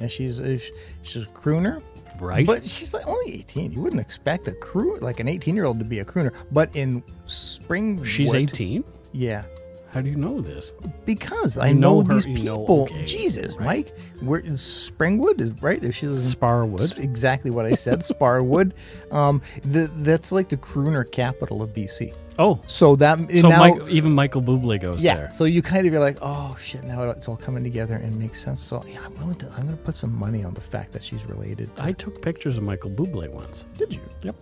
And 0.00 0.10
she's 0.10 0.38
a, 0.38 0.58
she's 1.02 1.22
a 1.24 1.26
crooner. 1.26 1.82
right? 2.20 2.46
But 2.46 2.68
she's 2.68 2.92
like 2.94 3.06
only 3.06 3.34
18. 3.34 3.72
You 3.72 3.80
wouldn't 3.80 4.00
expect 4.00 4.46
a 4.48 4.52
crew 4.52 4.98
like 5.00 5.18
an 5.18 5.28
18 5.28 5.54
year 5.56 5.64
old 5.64 5.78
to 5.80 5.84
be 5.84 5.98
a 6.00 6.04
crooner. 6.04 6.32
But 6.52 6.74
in 6.76 7.02
spring, 7.26 8.04
she's 8.04 8.32
18? 8.34 8.84
Yeah, 9.12 9.44
How 9.90 10.02
do 10.02 10.10
you 10.10 10.16
know 10.16 10.40
this? 10.42 10.72
because 11.06 11.56
I 11.56 11.68
You 11.68 11.74
know, 11.74 12.00
know 12.00 12.06
her- 12.08 12.14
these 12.14 12.26
you 12.26 12.44
know- 12.44 12.58
people. 12.58 12.82
okay, 12.82 13.04
Jesus, 13.04 13.54
right. 13.56 13.64
Mike, 13.64 13.98
where 14.20 14.40
is 14.40 14.60
Springwood 14.60 15.40
is 15.40 15.62
right? 15.62 15.82
If 15.82 15.96
she 15.96 16.06
in 16.06 16.12
Sparwood. 16.12 16.98
Exactly 16.98 17.50
what 17.50 17.64
I 17.66 17.72
said. 17.74 18.00
Sparwood. 18.00 18.72
Um, 19.10 19.40
the, 19.64 19.90
that's 19.96 20.30
like 20.32 20.50
the 20.50 20.58
crooner 20.58 21.10
capital 21.10 21.62
of 21.62 21.70
BC. 21.72 22.12
Oh, 22.38 22.60
So 22.66 22.94
that 22.96 23.18
so 23.40 23.48
now, 23.48 23.58
Mike, 23.58 23.88
even 23.88 24.12
Michael 24.12 24.42
Bublé 24.42 24.78
goes 24.78 25.02
yeah. 25.02 25.16
there. 25.16 25.32
So 25.32 25.44
you 25.44 25.62
kind 25.62 25.86
of 25.86 25.92
you're 25.94 26.02
like, 26.02 26.18
oh 26.20 26.54
shit, 26.60 26.84
now 26.84 27.02
it's 27.04 27.26
all 27.26 27.38
coming 27.38 27.64
together 27.64 27.94
and 27.96 28.14
makes 28.18 28.44
sense. 28.44 28.60
So 28.60 28.84
yeah, 28.86 29.00
I'm 29.02 29.14
willing 29.18 29.36
to. 29.36 29.46
I'm 29.56 29.64
going 29.64 29.78
to 29.78 29.82
put 29.82 29.96
some 29.96 30.14
money 30.14 30.44
on 30.44 30.52
the 30.52 30.60
fact 30.60 30.92
that 30.92 31.02
she's 31.02 31.24
related. 31.24 31.74
To, 31.76 31.84
I 31.84 31.92
took 31.92 32.20
pictures 32.20 32.58
of 32.58 32.64
Michael 32.64 32.90
Bublé 32.90 33.30
once. 33.30 33.64
did 33.78 33.94
you? 33.94 34.02
Yep. 34.22 34.36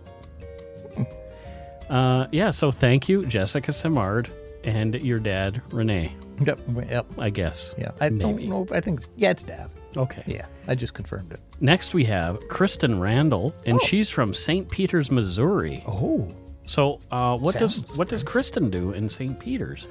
Uh, 1.89 2.27
yeah, 2.33 2.51
so 2.51 2.69
thank 2.69 3.07
you, 3.07 3.25
Jessica 3.25 3.71
Simard, 3.71 4.29
and 4.67 4.93
your 4.95 5.19
dad, 5.19 5.61
René, 5.69 6.11
Yep. 6.45 6.59
Yep. 6.89 7.05
I 7.17 7.29
guess. 7.31 7.73
Yeah. 7.77 7.91
I 7.99 8.09
Maybe. 8.09 8.19
don't 8.21 8.43
know. 8.49 8.67
I 8.71 8.79
think 8.81 8.99
it's, 8.99 9.09
yeah, 9.15 9.31
it's 9.31 9.41
dad. 9.43 9.69
Okay. 9.95 10.21
Yeah. 10.27 10.45
I 10.67 10.75
just 10.75 10.93
confirmed 10.93 11.31
it. 11.31 11.39
Next, 11.61 11.93
we 11.95 12.03
have 12.05 12.39
Kristen 12.49 12.99
Randall, 12.99 13.55
and 13.65 13.77
Oh. 13.81 13.85
she's 13.85 14.09
from 14.11 14.33
St. 14.33 14.69
Peters, 14.69 15.09
Missouri. 15.09 15.83
Oh. 15.87 16.27
So, 16.65 16.99
uh, 17.11 17.37
what 17.37 17.57
does 17.57 17.75
Sounds 17.75 17.95
what 17.97 18.09
does 18.09 18.21
Kristen 18.23 18.69
do 18.69 18.91
in 18.91 19.07
St. 19.09 19.39
Peters? 19.39 19.87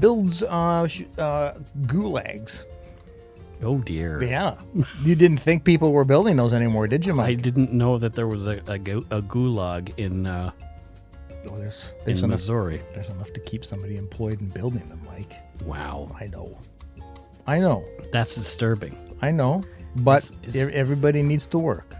Builds 0.00 0.42
uh, 0.42 0.86
sh- 0.88 1.02
uh, 1.18 1.52
gulags. 1.82 2.64
Oh 3.62 3.78
dear, 3.78 4.22
Yeah. 4.22 4.54
you 5.02 5.14
didn't 5.14 5.38
think 5.38 5.64
people 5.64 5.92
were 5.92 6.04
building 6.04 6.36
those 6.36 6.52
anymore, 6.54 6.86
did 6.86 7.04
you, 7.04 7.20
I 7.20 7.34
didn't 7.34 7.72
know 7.72 7.98
that 7.98 8.14
there 8.14 8.26
was 8.28 8.46
a 8.46 8.60
a, 8.68 8.78
gu- 8.78 9.04
a 9.10 9.20
gulag 9.20 9.92
in 9.98 10.26
uh, 10.26 10.52
oh, 11.50 11.56
there's 11.58 11.92
in 12.06 12.12
enough. 12.26 12.38
Missouri. 12.40 12.80
There's 12.94 13.08
enough 13.08 13.32
to 13.32 13.40
keep 13.40 13.64
somebody 13.64 13.96
employed 13.96 14.40
in 14.40 14.48
building 14.48 14.86
them, 14.88 15.00
Mike. 15.06 15.34
Wow, 15.64 16.14
I 16.20 16.26
know. 16.26 16.58
I 17.46 17.58
know. 17.58 17.84
that's 18.12 18.34
disturbing. 18.34 18.96
I 19.22 19.30
know. 19.30 19.64
But 19.96 20.30
is- 20.44 20.54
ev- 20.56 20.70
everybody 20.70 21.22
needs 21.22 21.46
to 21.46 21.58
work. 21.58 21.94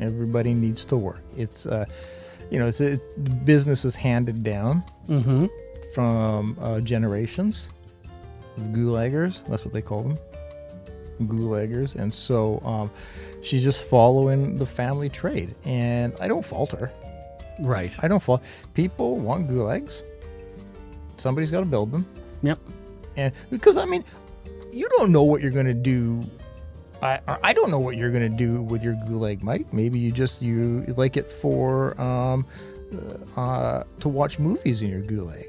Everybody 0.00 0.54
needs 0.54 0.84
to 0.86 0.96
work. 0.96 1.22
It's 1.36 1.66
uh, 1.66 1.84
you 2.50 2.58
know, 2.58 2.66
it's 2.66 2.80
a, 2.80 2.98
business 3.44 3.84
was 3.84 3.96
handed 3.96 4.42
down 4.42 4.82
Mm-hmm. 5.08 5.46
from 5.94 6.56
uh, 6.60 6.80
generations. 6.80 7.70
Gulaggers, 8.72 9.46
that's 9.48 9.64
what 9.64 9.72
they 9.72 9.82
call 9.82 10.02
them. 10.02 10.18
Gulaggers, 11.22 11.94
and 11.96 12.12
so 12.12 12.60
um, 12.64 12.90
she's 13.42 13.62
just 13.64 13.84
following 13.84 14.56
the 14.58 14.66
family 14.66 15.08
trade, 15.08 15.54
and 15.64 16.12
I 16.20 16.28
don't 16.28 16.44
fault 16.44 16.72
her. 16.72 16.92
Right. 17.60 17.92
I 18.00 18.08
don't 18.08 18.22
fault. 18.22 18.42
People 18.74 19.16
want 19.16 19.48
gulags. 19.50 20.02
Somebody's 21.16 21.50
got 21.50 21.60
to 21.60 21.66
build 21.66 21.90
them, 21.90 22.06
Yep. 22.42 22.58
and 23.16 23.32
because 23.50 23.76
I 23.76 23.84
mean, 23.84 24.04
you 24.72 24.88
don't 24.96 25.10
know 25.10 25.22
what 25.24 25.40
you're 25.42 25.50
going 25.50 25.66
to 25.66 25.74
do. 25.74 26.24
I 27.02 27.20
I 27.42 27.52
don't 27.52 27.70
know 27.70 27.78
what 27.80 27.96
you're 27.96 28.10
going 28.10 28.30
to 28.30 28.36
do 28.36 28.62
with 28.62 28.82
your 28.84 28.94
gulag, 28.94 29.42
Mike. 29.42 29.72
Maybe 29.72 29.98
you 29.98 30.12
just 30.12 30.40
you 30.42 30.82
like 30.96 31.16
it 31.16 31.30
for 31.30 32.00
um, 32.00 32.46
uh, 33.36 33.40
uh, 33.40 33.84
to 34.00 34.08
watch 34.08 34.38
movies 34.38 34.82
in 34.82 34.90
your 34.90 35.02
gulag. 35.02 35.46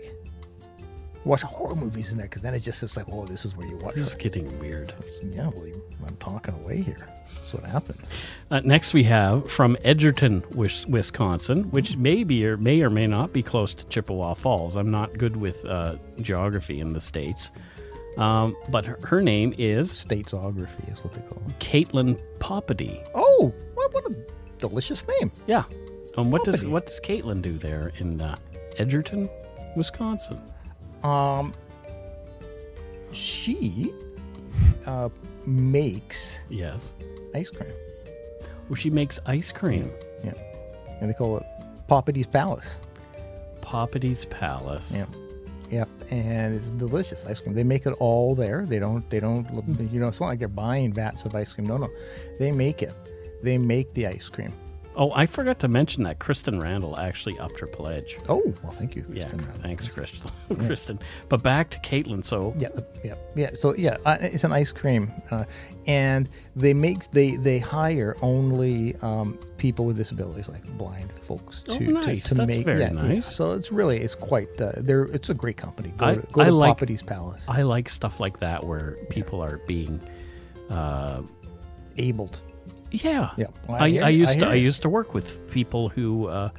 watch 1.25 1.41
horror 1.43 1.75
movies 1.75 2.11
in 2.11 2.17
there 2.17 2.25
because 2.27 2.41
then 2.41 2.53
it 2.55 2.59
just 2.61 2.81
it's 2.81 2.97
like, 2.97 3.05
oh, 3.11 3.25
this 3.25 3.45
is 3.45 3.55
where 3.55 3.67
you 3.67 3.77
watch. 3.77 3.93
This 3.95 4.07
is 4.07 4.15
getting 4.15 4.47
weird. 4.59 4.93
Yeah, 5.23 5.49
well, 5.49 5.65
I'm 6.07 6.15
talking 6.17 6.55
away 6.63 6.81
here. 6.81 7.07
That's 7.39 7.53
what 7.53 7.63
happens. 7.63 8.11
Uh, 8.51 8.59
next, 8.65 8.93
we 8.93 9.03
have 9.03 9.49
from 9.49 9.77
Edgerton, 9.85 10.43
Wisconsin, 10.51 11.63
which 11.71 11.95
may 11.95 12.25
be 12.25 12.45
or 12.45 12.57
may 12.57 12.81
or 12.81 12.89
may 12.89 13.07
not 13.07 13.31
be 13.31 13.41
close 13.41 13.73
to 13.75 13.85
Chippewa 13.85 14.33
Falls. 14.33 14.75
I'm 14.75 14.91
not 14.91 15.17
good 15.17 15.37
with 15.37 15.63
uh, 15.65 15.95
geography 16.21 16.81
in 16.81 16.89
the 16.89 16.99
states, 16.99 17.51
um, 18.17 18.57
but 18.67 18.85
her, 18.85 18.99
her 19.03 19.21
name 19.21 19.55
is 19.57 19.89
Statesography 19.89 20.91
is 20.91 21.01
what 21.03 21.13
they 21.13 21.21
call 21.21 21.41
it. 21.47 21.59
Caitlin 21.59 22.21
Poppity. 22.39 23.01
Oh, 23.15 23.53
what, 23.73 23.93
what 23.93 24.11
a 24.11 24.15
delicious 24.57 25.05
name. 25.19 25.31
Yeah. 25.47 25.63
Um, 26.17 26.29
what 26.31 26.43
does 26.43 26.65
what 26.65 26.87
does 26.87 26.99
Caitlin 26.99 27.41
do 27.41 27.53
there 27.57 27.93
in 27.99 28.19
uh, 28.19 28.37
Edgerton, 28.77 29.29
Wisconsin? 29.77 30.41
Um, 31.03 31.53
she 33.13 33.93
uh, 34.85 35.07
makes 35.45 36.39
Yes. 36.49 36.91
Ice 37.35 37.49
cream. 37.49 37.71
Well, 38.67 38.75
she 38.75 38.89
makes 38.89 39.19
ice 39.25 39.51
cream. 39.51 39.91
Yeah, 40.23 40.33
and 41.01 41.09
they 41.09 41.13
call 41.13 41.37
it 41.37 41.43
Poppity's 41.87 42.27
Palace. 42.27 42.77
Poppity's 43.61 44.25
Palace. 44.25 44.91
Yeah. 44.93 45.05
Yep, 45.71 45.89
and 46.09 46.55
it's 46.55 46.65
delicious 46.65 47.25
ice 47.25 47.39
cream. 47.39 47.53
They 47.53 47.63
make 47.63 47.85
it 47.85 47.93
all 47.99 48.33
there. 48.33 48.65
They 48.65 48.79
don't. 48.79 49.07
They 49.09 49.19
don't. 49.19 49.43
Hmm. 49.45 49.87
You 49.93 49.99
know, 49.99 50.07
it's 50.07 50.19
not 50.19 50.27
like 50.27 50.39
they're 50.39 50.47
buying 50.47 50.91
vats 50.91 51.25
of 51.25 51.35
ice 51.35 51.53
cream. 51.53 51.67
No, 51.67 51.77
no, 51.77 51.89
they 52.39 52.51
make 52.51 52.81
it. 52.81 52.93
They 53.43 53.57
make 53.57 53.93
the 53.93 54.07
ice 54.07 54.29
cream. 54.29 54.53
Oh, 55.01 55.13
I 55.15 55.27
forgot 55.27 55.59
to 55.59 55.69
mention 55.69 56.03
that 56.03 56.19
Kristen 56.19 56.59
Randall 56.59 56.97
actually 56.99 57.39
upped 57.39 57.57
her 57.61 57.67
pledge. 57.67 58.17
Oh, 58.27 58.43
well, 58.61 58.73
thank 58.73 58.97
you. 58.97 59.05
Yeah, 59.09 59.29
Kristen. 59.29 59.53
thanks, 59.63 59.87
Kristen. 59.87 60.31
Kristen. 60.67 60.99
But 61.29 61.41
back 61.41 61.69
to 61.69 61.79
Caitlin. 61.79 62.21
So 62.23 62.53
Yeah, 62.59 62.67
uh, 62.75 62.81
yeah, 63.01 63.13
yeah. 63.33 63.49
So 63.55 63.73
yeah, 63.75 63.95
uh, 64.05 64.17
it's 64.19 64.43
an 64.43 64.51
ice 64.51 64.73
cream, 64.73 65.09
uh, 65.31 65.45
and 65.87 66.27
they 66.55 66.73
make 66.73 67.09
they 67.11 67.37
they 67.37 67.59
hire 67.59 68.17
only 68.21 68.95
um, 69.01 69.39
people 69.57 69.85
with 69.85 69.95
disabilities, 69.95 70.49
like 70.49 70.65
blind 70.77 71.13
folks, 71.21 71.61
to 71.61 71.71
Oh, 71.71 71.77
to, 71.79 71.91
nice. 71.91 72.27
to 72.27 72.33
That's 72.35 72.47
make. 72.47 72.67
yeah, 72.67 72.77
yeah. 72.77 72.89
nice. 72.89 73.25
So 73.33 73.53
it's 73.53 73.71
really 73.71 73.99
it's 74.01 74.15
quite. 74.15 74.49
Uh, 74.59 74.73
they're 74.77 75.05
it's 75.05 75.29
a 75.29 75.33
great 75.33 75.55
company. 75.55 75.93
Go 75.97 76.05
I- 76.07 76.15
to, 76.15 76.21
go 76.33 76.41
I 76.41 76.45
to 76.47 76.51
like- 76.51 76.71
Poppity's 76.77 77.03
Palace. 77.03 77.41
I 77.47 77.61
like 77.61 77.87
stuff 77.87 78.19
like 78.19 78.41
that 78.41 78.65
where 78.65 78.97
people 79.09 79.41
are 79.41 79.59
being, 79.65 80.01
uh, 80.69 81.21
Abled. 81.97 82.41
Yeah. 82.91 83.31
Yeah, 83.37 83.47
well, 83.67 83.77
I 83.81 83.85
I, 83.99 83.99
I 84.05 84.09
used 84.09 84.31
I 84.37 84.39
to 84.39 84.47
I 84.47 84.53
used 84.55 84.81
to 84.83 84.89
work 84.89 85.13
with 85.13 85.49
people 85.51 85.89
who 85.89 86.27
uh, 86.27 86.49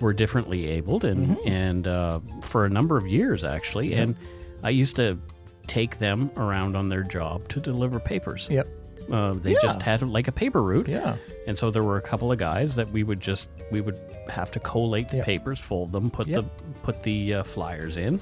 were 0.00 0.12
differently 0.12 0.66
abled 0.68 1.04
and 1.04 1.26
Mm-hmm. 1.26 1.48
and 1.48 1.88
uh, 1.88 2.20
for 2.42 2.64
a 2.64 2.68
number 2.68 2.96
of 2.96 3.06
years 3.06 3.44
actually, 3.44 3.94
and 3.94 4.14
I 4.62 4.70
used 4.70 4.96
to 4.96 5.18
take 5.66 5.98
them 5.98 6.30
around 6.36 6.76
on 6.76 6.88
their 6.88 7.02
job 7.02 7.46
to 7.48 7.60
deliver 7.60 8.00
papers. 8.00 8.48
Yep. 8.50 8.68
Uh, 9.10 9.32
they 9.34 9.54
just 9.62 9.80
had 9.80 10.02
like 10.06 10.28
a 10.28 10.32
paper 10.32 10.62
route. 10.62 10.86
Yeah. 10.88 11.16
And 11.46 11.56
so 11.56 11.70
there 11.70 11.82
were 11.82 11.96
a 11.96 12.02
couple 12.02 12.30
of 12.30 12.38
guys 12.38 12.74
that 12.74 12.90
we 12.90 13.04
would 13.04 13.20
just 13.20 13.48
we 13.72 13.80
would 13.80 13.98
have 14.28 14.50
to 14.50 14.60
collate 14.60 15.08
the 15.08 15.16
Yep. 15.18 15.26
papers, 15.26 15.58
fold 15.60 15.92
them, 15.92 16.10
put 16.10 16.26
Yep. 16.26 16.42
the 16.44 16.50
put 16.82 17.02
the 17.02 17.34
uh, 17.34 17.42
flyers 17.42 17.96
in, 17.96 18.20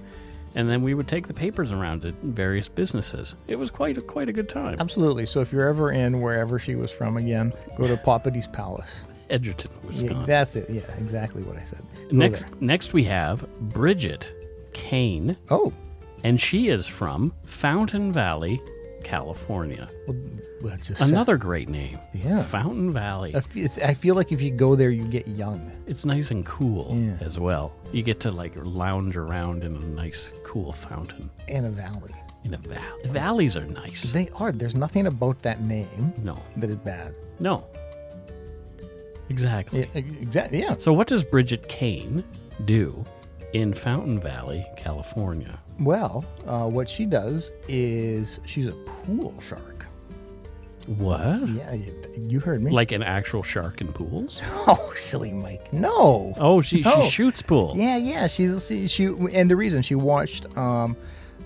and 0.56 0.68
then 0.68 0.82
we 0.82 0.94
would 0.94 1.06
take 1.06 1.28
the 1.28 1.34
papers 1.34 1.70
around 1.70 2.02
to 2.02 2.12
various 2.22 2.66
businesses. 2.66 3.36
It 3.46 3.56
was 3.56 3.70
quite 3.70 3.96
a, 3.98 4.00
quite 4.00 4.28
a 4.28 4.32
good 4.32 4.48
time. 4.48 4.76
Absolutely. 4.80 5.26
So 5.26 5.40
if 5.40 5.52
you're 5.52 5.68
ever 5.68 5.92
in 5.92 6.20
wherever 6.20 6.58
she 6.58 6.74
was 6.74 6.90
from 6.90 7.16
again, 7.18 7.52
go 7.76 7.86
to 7.86 7.96
Poppity's 7.96 8.48
Palace. 8.48 9.04
Edgerton, 9.30 9.70
Wisconsin. 9.84 10.18
Yeah, 10.20 10.24
that's 10.24 10.56
it. 10.56 10.70
Yeah, 10.70 10.82
exactly 10.98 11.42
what 11.42 11.56
I 11.56 11.62
said. 11.62 11.82
Go 12.10 12.16
next 12.16 12.42
there. 12.42 12.50
next 12.60 12.92
we 12.92 13.04
have 13.04 13.46
Bridget 13.60 14.32
Kane, 14.72 15.36
Oh, 15.50 15.72
and 16.24 16.40
she 16.40 16.68
is 16.68 16.86
from 16.86 17.32
Fountain 17.44 18.12
Valley, 18.12 18.60
California. 19.06 19.88
well, 20.08 20.76
Another 20.98 21.36
great 21.36 21.68
name. 21.68 21.98
Yeah. 22.12 22.42
Fountain 22.42 22.90
Valley. 22.90 23.36
I 23.36 23.40
fe- 23.40 23.60
it's, 23.60 23.78
I 23.78 23.94
feel 23.94 24.16
like 24.16 24.32
if 24.32 24.42
you 24.42 24.50
go 24.50 24.74
there, 24.74 24.90
you 24.90 25.04
get 25.06 25.28
young. 25.28 25.70
It's 25.86 26.04
nice 26.04 26.32
and 26.32 26.44
cool 26.44 26.92
Yeah. 26.98 27.16
as 27.20 27.38
well. 27.38 27.72
You 27.92 28.02
get 28.02 28.18
to 28.20 28.32
like 28.32 28.52
lounge 28.56 29.16
around 29.16 29.62
in 29.62 29.76
a 29.76 29.78
nice, 29.78 30.32
cool 30.44 30.72
fountain 30.72 31.30
in 31.46 31.66
a 31.66 31.70
valley. 31.70 32.10
in 32.42 32.54
a 32.54 32.58
valley. 32.58 33.02
Valleys 33.06 33.56
are 33.56 33.64
nice. 33.64 34.12
They 34.12 34.28
are. 34.34 34.50
There's 34.50 34.74
nothing 34.74 35.06
about 35.06 35.40
that 35.42 35.62
name 35.62 36.12
no, 36.22 36.36
that 36.56 36.68
is 36.70 36.76
bad. 36.76 37.14
no. 37.38 37.64
Exactly. 39.28 39.80
Yeah, 39.80 39.86
exactly. 39.94 40.60
Yeah. 40.60 40.76
So, 40.78 40.92
what 40.92 41.06
does 41.08 41.24
Bridget 41.24 41.68
Kane 41.68 42.22
do 42.64 43.04
in 43.54 43.74
Fountain 43.74 44.20
Valley, 44.20 44.64
California? 44.76 45.58
Well, 45.80 46.24
uh, 46.46 46.68
what 46.68 46.88
she 46.88 47.04
does 47.06 47.52
is 47.68 48.40
she's 48.46 48.66
a 48.66 48.72
pool 48.72 49.34
shark. 49.40 49.86
What? 50.86 51.48
Yeah, 51.48 51.72
you, 51.72 51.94
you 52.16 52.40
heard 52.40 52.62
me. 52.62 52.70
Like 52.70 52.92
an 52.92 53.02
actual 53.02 53.42
shark 53.42 53.80
in 53.80 53.92
pools? 53.92 54.40
oh, 54.68 54.92
silly 54.94 55.32
Mike. 55.32 55.72
No. 55.72 56.32
Oh, 56.38 56.60
she 56.60 56.80
No. 56.80 57.02
she 57.02 57.10
shoots 57.10 57.42
pool. 57.42 57.72
Yeah, 57.76 57.96
yeah. 57.96 58.26
She's 58.28 58.66
she, 58.68 58.86
she 58.86 59.06
and 59.06 59.50
the 59.50 59.56
reason 59.56 59.82
she 59.82 59.96
watched 59.96 60.46
um, 60.56 60.96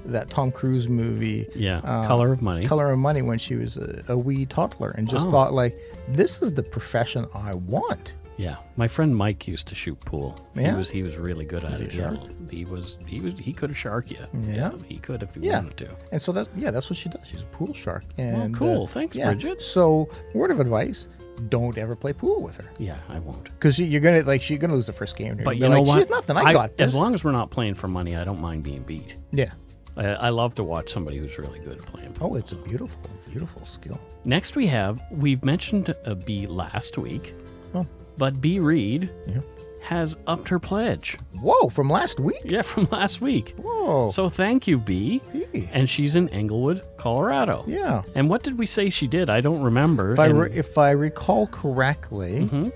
that 0.05 0.28
Tom 0.28 0.52
Cruise 0.52 0.89
movie, 0.89 1.48
Yeah, 1.55 1.78
uh, 1.78 2.07
Color 2.07 2.32
of 2.35 2.43
Money. 2.43 2.66
Color 2.66 2.93
of 2.93 2.98
Money, 2.98 3.23
when 3.23 3.39
she 3.39 3.57
was 3.57 3.78
a, 3.78 4.05
a 4.09 4.16
wee 4.16 4.44
toddler, 4.44 4.90
and 4.90 5.09
just 5.09 5.27
Oh. 5.28 5.31
thought 5.31 5.55
like, 5.55 5.74
this 6.09 6.43
is 6.43 6.52
the 6.52 6.62
profession 6.62 7.27
I 7.35 7.55
want. 7.55 8.16
Yeah, 8.45 8.57
my 8.77 8.89
friend 8.89 9.15
Mike 9.15 9.47
used 9.47 9.67
to 9.69 9.75
shoot 9.75 9.99
pool. 10.01 10.31
Yeah? 10.55 10.71
He 10.71 10.77
was 10.77 10.89
he 10.91 11.03
was 11.03 11.17
really 11.19 11.45
good 11.45 11.65
at 11.65 11.79
he 11.79 11.85
it. 11.85 11.95
Yeah. 11.95 12.15
shark? 12.17 12.21
He 12.51 12.65
was 12.65 12.97
he 13.07 13.21
was 13.21 13.39
he 13.39 13.53
could 13.53 13.71
have 13.71 13.77
shark 13.79 14.11
you. 14.11 14.25
Yeah? 14.59 14.73
he 14.87 14.97
could 14.97 15.23
if 15.23 15.35
he 15.35 15.41
Yeah. 15.41 15.59
wanted 15.61 15.77
to. 15.79 15.89
And 16.12 16.21
so 16.23 16.33
that 16.33 16.49
yeah, 16.57 16.71
that's 16.71 16.89
what 16.91 16.97
she 16.97 17.09
does. 17.11 17.27
She's 17.31 17.43
a 17.43 17.51
pool 17.57 17.75
shark. 17.75 18.05
And 18.19 18.55
cool. 18.55 18.85
uh, 18.85 18.87
Thanks, 18.87 19.15
yeah. 19.17 19.27
Bridget. 19.33 19.61
So 19.61 20.09
word 20.35 20.51
of 20.51 20.59
advice: 20.61 21.07
don't 21.51 21.77
ever 21.77 21.95
play 21.95 22.12
pool 22.15 22.41
with 22.43 22.57
her 22.57 22.71
Yeah, 22.79 22.99
I 23.09 23.19
won't. 23.19 23.45
because 23.45 23.79
you're 23.79 24.01
gonna 24.01 24.23
like 24.23 24.41
she's 24.43 24.59
gonna 24.59 24.75
lose 24.75 24.87
the 24.87 24.93
first 24.95 25.17
game. 25.17 25.39
But 25.45 25.57
you 25.59 25.69
know 25.69 25.81
like, 25.81 25.87
what? 25.89 25.99
She's 25.99 26.09
nothing. 26.11 26.37
I, 26.39 26.53
got 26.55 26.77
this. 26.79 26.89
As 26.89 26.95
long 26.95 27.12
as 27.15 27.23
we're 27.25 27.33
not 27.33 27.51
playing 27.51 27.75
for 27.75 27.89
money, 27.89 28.17
I 28.17 28.25
don't 28.25 28.41
mind 28.41 28.62
being 28.62 28.83
beat. 28.83 29.17
yeah. 29.33 29.53
I, 29.97 30.07
I 30.07 30.29
love 30.31 30.55
to 30.55 30.65
watch 30.65 30.91
somebody 30.93 31.19
who's 31.19 31.37
really 31.37 31.59
good 31.59 31.77
at 31.79 31.85
playing. 31.85 32.12
Pool. 32.12 32.31
Oh, 32.33 32.37
it's 32.37 32.53
a 32.53 32.57
beautiful, 32.57 33.11
beautiful 33.29 33.67
skill. 33.67 34.01
Next, 34.25 34.55
we 34.57 34.67
have 34.69 35.03
we've 35.11 35.43
mentioned 35.45 35.95
a 36.07 36.15
bee 36.15 36.47
last 36.47 36.97
week, 36.97 37.35
Oh. 37.75 37.85
But 38.21 38.41
B 38.41 38.61
Reed 38.61 39.11
Yeah. 39.27 39.41
has 39.83 40.17
upped 40.29 40.49
her 40.51 40.59
pledge. 40.61 41.17
Whoa! 41.41 41.69
From 41.71 41.89
last 41.91 42.21
week. 42.21 42.43
Yeah, 42.45 42.63
from 42.73 42.87
last 42.93 43.21
week. 43.21 43.55
Whoa. 43.57 44.11
So 44.11 44.29
thank 44.29 44.69
you, 44.69 44.79
B. 44.79 45.21
Hey. 45.33 45.69
And 45.73 45.89
she's 45.89 46.15
in 46.17 46.29
Englewood, 46.29 46.83
Colorado. 46.99 47.65
yeah. 47.67 48.03
And 48.15 48.29
what 48.31 48.43
did 48.45 48.57
we 48.59 48.67
say 48.67 48.91
she 48.91 49.07
did? 49.09 49.29
I 49.31 49.41
don't 49.41 49.63
remember. 49.63 50.13
If 50.13 50.19
I, 50.21 50.27
re- 50.27 50.53
if 50.53 50.79
I 50.79 50.91
recall 50.93 51.47
correctly, 51.49 52.47
Mhm. 52.47 52.73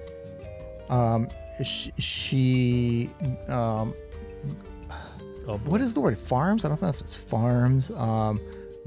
um, 0.90 1.28
she, 1.62 1.92
she 1.98 3.10
um, 3.48 3.94
Oh, 5.46 5.58
what 5.66 5.82
is 5.82 5.92
the 5.92 6.00
word? 6.00 6.18
Farms? 6.18 6.64
I 6.64 6.68
don't 6.68 6.80
know 6.80 6.88
if 6.88 7.00
it's 7.02 7.14
farms. 7.14 7.90
Um, 7.90 8.40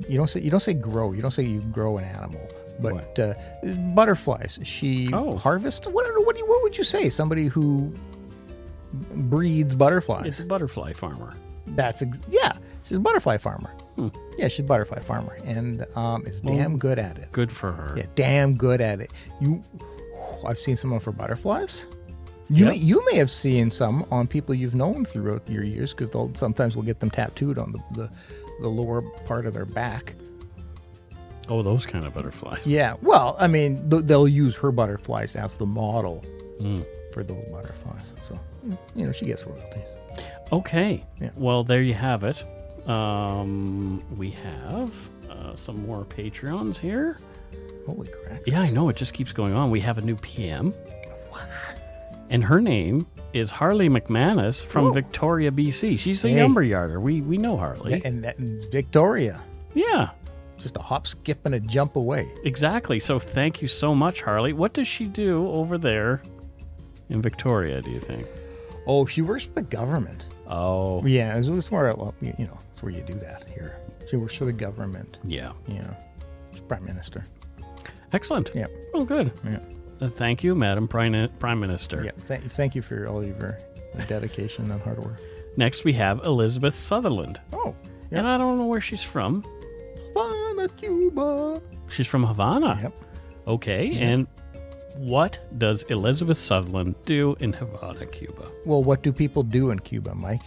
you 0.09 0.17
don't 0.17 0.27
say 0.27 0.39
you 0.41 0.49
don't 0.49 0.59
say 0.59 0.73
grow. 0.73 1.11
You 1.11 1.21
don't 1.21 1.29
say 1.29 1.43
you 1.43 1.61
grow 1.71 1.97
an 1.97 2.03
animal. 2.03 2.41
But 2.79 3.17
uh, 3.19 3.33
butterflies. 3.95 4.59
She 4.63 5.09
Oh. 5.13 5.35
harvests. 5.37 5.87
What, 5.87 6.05
what 6.25 6.36
what 6.47 6.63
would 6.63 6.77
you 6.77 6.83
say? 6.83 7.09
Somebody 7.09 7.47
who 7.47 7.93
breeds 9.15 9.75
butterflies. 9.75 10.25
It's 10.27 10.39
a 10.39 10.45
butterfly 10.45 10.93
farmer. 10.93 11.35
That's 11.67 12.01
ex- 12.01 12.21
yeah. 12.29 12.53
She's 12.83 12.97
a 12.97 13.01
butterfly 13.01 13.37
farmer. 13.37 13.69
Hmm. 13.95 14.07
Yeah, 14.37 14.47
she's 14.47 14.59
a 14.59 14.63
butterfly 14.67 14.99
farmer, 14.99 15.37
and 15.43 15.85
um, 15.97 16.25
is 16.25 16.39
damn 16.41 16.77
good 16.77 16.99
at 16.99 17.17
it. 17.17 17.31
Good 17.31 17.51
for 17.51 17.71
her. 17.71 17.95
Yeah, 17.97 18.05
damn 18.15 18.55
good 18.55 18.79
at 18.79 19.01
it. 19.01 19.11
You, 19.41 19.61
I've 20.45 20.59
seen 20.59 20.77
some 20.77 20.93
of 20.93 21.03
her 21.03 21.11
butterflies. 21.11 21.85
You 22.49 22.65
Yep. 22.65 22.73
may, 22.73 22.79
you 22.79 23.05
may 23.11 23.17
have 23.17 23.29
seen 23.31 23.69
some 23.71 24.05
on 24.09 24.25
people 24.27 24.55
you've 24.55 24.75
known 24.75 25.03
throughout 25.03 25.41
your 25.49 25.65
years 25.65 25.93
because 25.93 26.11
they'll 26.11 26.33
sometimes 26.35 26.75
we'll 26.77 26.85
get 26.85 27.01
them 27.01 27.09
tattooed 27.09 27.57
on 27.57 27.73
the, 27.73 27.79
the 28.03 28.09
the 28.61 28.67
lower 28.69 29.01
part 29.25 29.45
of 29.45 29.53
their 29.53 29.65
back. 29.65 30.13
Oh, 31.49 31.61
those 31.61 31.85
kind 31.85 32.05
of 32.05 32.13
butterflies. 32.13 32.65
Yeah, 32.67 32.95
well, 33.01 33.35
I 33.39 33.47
mean 33.47 33.89
th- 33.89 34.03
they'll 34.05 34.27
use 34.27 34.55
her 34.57 34.71
butterflies 34.71 35.35
as 35.35 35.55
the 35.55 35.65
model 35.65 36.23
Mm. 36.59 36.85
for 37.13 37.23
those 37.23 37.45
butterflies. 37.51 38.13
So 38.21 38.37
you 38.95 39.05
know 39.05 39.11
she 39.11 39.25
gets 39.25 39.45
royalties. 39.45 39.83
Okay. 40.51 41.05
Yeah. 41.21 41.29
Well, 41.35 41.63
there 41.63 41.81
you 41.83 41.93
have 41.93 42.23
it. 42.23 42.43
Um, 42.89 44.01
we 44.17 44.31
have 44.31 44.93
uh, 45.29 45.55
some 45.55 45.85
more 45.85 46.05
Patreons 46.05 46.77
here. 46.77 47.17
Holy 47.85 48.07
crap! 48.07 48.41
Yeah, 48.47 48.61
I 48.61 48.69
know. 48.71 48.89
It 48.89 48.95
just 48.95 49.13
keeps 49.13 49.31
going 49.33 49.53
on. 49.53 49.69
We 49.71 49.79
have 49.81 49.97
a 49.97 50.01
new 50.01 50.15
PM. 50.17 50.73
And 52.29 52.43
her 52.43 52.59
name 52.59 53.07
is 53.31 53.51
Harley 53.51 53.87
McManus 53.87 54.65
from 54.65 54.87
Oh. 54.87 54.91
Victoria, 54.91 55.49
BC. 55.49 55.97
She's 55.97 56.25
a 56.25 56.29
Hey. 56.29 56.41
lumber 56.41 56.61
yarder. 56.61 56.99
We 56.99 57.21
we 57.21 57.37
know 57.37 57.55
Harley. 57.55 57.91
Yeah, 57.93 57.99
and 58.03 58.23
that 58.25 58.37
Victoria, 58.37 59.39
yeah, 59.73 60.09
just 60.57 60.75
a 60.77 60.81
hop, 60.81 61.07
skip, 61.07 61.45
and 61.45 61.55
a 61.55 61.59
jump 61.59 61.95
away. 61.95 62.31
exactly. 62.43 62.99
So 62.99 63.19
thank 63.19 63.61
you 63.61 63.67
so 63.67 63.93
much, 63.95 64.21
Harley. 64.21 64.53
What 64.53 64.73
does 64.73 64.87
she 64.87 65.05
do 65.05 65.47
over 65.49 65.77
there 65.77 66.21
in 67.09 67.21
Victoria? 67.21 67.81
Do 67.81 67.91
you 67.91 67.99
think? 67.99 68.25
Oh, 68.85 69.05
she 69.05 69.21
works 69.21 69.43
for 69.45 69.53
the 69.53 69.61
government. 69.61 70.25
Oh, 70.47 71.05
Yeah, 71.05 71.37
it's, 71.37 71.47
it's 71.47 71.69
where 71.69 71.93
well, 71.93 72.15
you 72.21 72.33
you 72.37 72.45
know 72.45 72.57
it's 72.71 72.81
where 72.81 72.91
you 72.91 73.01
do 73.01 73.15
that 73.15 73.43
here. 73.49 73.79
She 74.09 74.15
works 74.15 74.35
for 74.35 74.45
the 74.45 74.53
government. 74.53 75.17
yeah. 75.25 75.51
Yeah. 75.67 75.93
she's 76.51 76.61
prime 76.61 76.85
minister. 76.85 77.23
Excellent. 78.13 78.51
Yeah. 78.55 78.67
Well, 78.93 79.03
good. 79.03 79.31
Yeah. 79.43 79.59
Uh, 79.99 80.07
thank 80.07 80.43
you, 80.43 80.55
Madam 80.55 80.87
Prime, 80.87 81.27
Prime 81.39 81.59
Minister. 81.59 82.03
Yeah. 82.05 82.11
Thank, 82.19 82.49
thank 82.51 82.75
you 82.75 82.81
for 82.81 83.07
all 83.07 83.19
of 83.19 83.27
your 83.27 83.57
dedication 84.07 84.71
and 84.71 84.81
hard 84.81 84.99
work. 85.03 85.19
Next, 85.57 85.83
we 85.83 85.91
have 85.93 86.23
Elizabeth 86.23 86.75
Sutherland. 86.75 87.41
Oh, 87.51 87.75
And 88.11 88.25
I 88.27 88.37
don't 88.37 88.57
know 88.57 88.65
where 88.67 88.79
she's 88.79 89.03
from. 89.03 89.43
Havana, 90.15 90.69
Cuba. 90.69 91.61
She's 91.87 92.07
from 92.07 92.23
Havana. 92.23 92.79
Yep. 92.83 92.93
Okay. 93.47 93.97
And 93.97 94.27
what 94.97 95.39
does 95.57 95.83
Elizabeth 95.83 96.37
Sutherland 96.37 96.95
do 97.05 97.35
in 97.39 97.53
Havana, 97.53 98.05
Cuba? 98.07 98.49
Well, 98.65 98.83
what 98.83 99.03
do 99.03 99.11
people 99.13 99.43
do 99.43 99.69
in 99.71 99.79
Cuba, 99.79 100.13
Mike? 100.15 100.41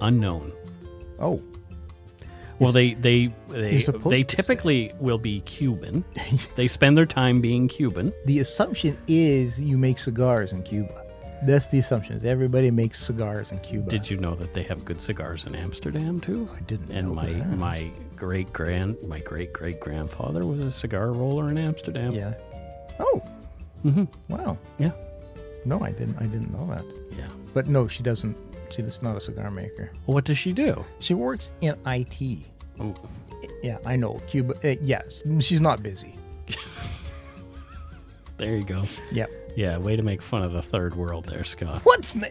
Unknown. 0.00 0.52
Oh, 1.18 1.40
Well, 2.58 2.72
they 2.72 2.94
they 2.94 3.32
they 3.48 3.82
they 4.06 4.22
typically 4.22 4.92
will 5.00 5.18
be 5.18 5.40
Cuban. 5.40 6.04
they 6.56 6.68
spend 6.68 6.96
their 6.98 7.06
time 7.06 7.40
being 7.40 7.68
Cuban. 7.68 8.12
the 8.26 8.38
assumption 8.40 8.96
is 9.08 9.60
you 9.60 9.76
make 9.78 9.98
cigars 9.98 10.52
in 10.52 10.62
Cuba. 10.62 11.00
That's 11.46 11.66
the 11.66 11.78
assumption. 11.78 12.16
Is 12.16 12.24
everybody 12.24 12.70
makes 12.70 13.00
cigars 13.00 13.52
in 13.52 13.58
Cuba. 13.58 13.90
Did 13.90 14.08
you 14.08 14.16
know 14.16 14.34
that 14.36 14.54
they 14.54 14.62
have 14.62 14.84
good 14.84 15.00
cigars 15.00 15.44
in 15.46 15.54
Amsterdam 15.54 16.20
too? 16.20 16.48
I 16.56 16.60
didn't 16.60 16.90
And 16.90 17.08
know 17.08 17.14
my 17.14 17.26
that. 17.32 17.58
my 17.58 17.90
great 18.24 18.50
grand 18.54 18.96
my 19.06 19.18
great 19.20 19.52
great 19.52 19.78
grandfather 19.80 20.46
was 20.46 20.58
a 20.58 20.70
cigar 20.70 21.12
roller 21.12 21.50
in 21.50 21.58
Amsterdam. 21.58 22.12
Yeah. 22.12 22.32
Oh. 22.98 23.22
Mm-hmm. 23.84 24.04
Wow. 24.28 24.56
Yeah. 24.78 24.92
No, 25.66 25.78
I 25.82 25.90
didn't. 25.92 26.16
I 26.18 26.24
didn't 26.24 26.50
know 26.50 26.66
that. 26.74 26.84
Yeah. 27.18 27.26
But 27.52 27.66
no, 27.66 27.86
she 27.86 28.02
doesn't. 28.02 28.34
She's 28.70 29.02
not 29.02 29.14
a 29.14 29.20
cigar 29.20 29.50
maker. 29.50 29.90
Well, 30.06 30.14
what 30.14 30.24
does 30.24 30.38
she 30.38 30.52
do? 30.52 30.82
She 31.00 31.12
works 31.12 31.52
in 31.60 31.76
IT. 31.86 32.48
Oh, 32.80 32.94
Yeah, 33.62 33.76
I 33.84 33.94
know. 33.96 34.20
Cuba. 34.26 34.54
Uh, 34.64 34.76
yes, 34.80 35.22
she's 35.40 35.60
not 35.60 35.82
busy. 35.82 36.14
there 38.38 38.56
you 38.56 38.64
go. 38.64 38.84
Yep. 39.12 39.30
Yeah, 39.56 39.76
way 39.78 39.96
to 39.96 40.02
make 40.02 40.22
fun 40.22 40.42
of 40.42 40.52
the 40.52 40.62
third 40.62 40.94
world 40.96 41.26
there, 41.26 41.44
Scott. 41.44 41.82
What's 41.84 42.14
na- 42.14 42.28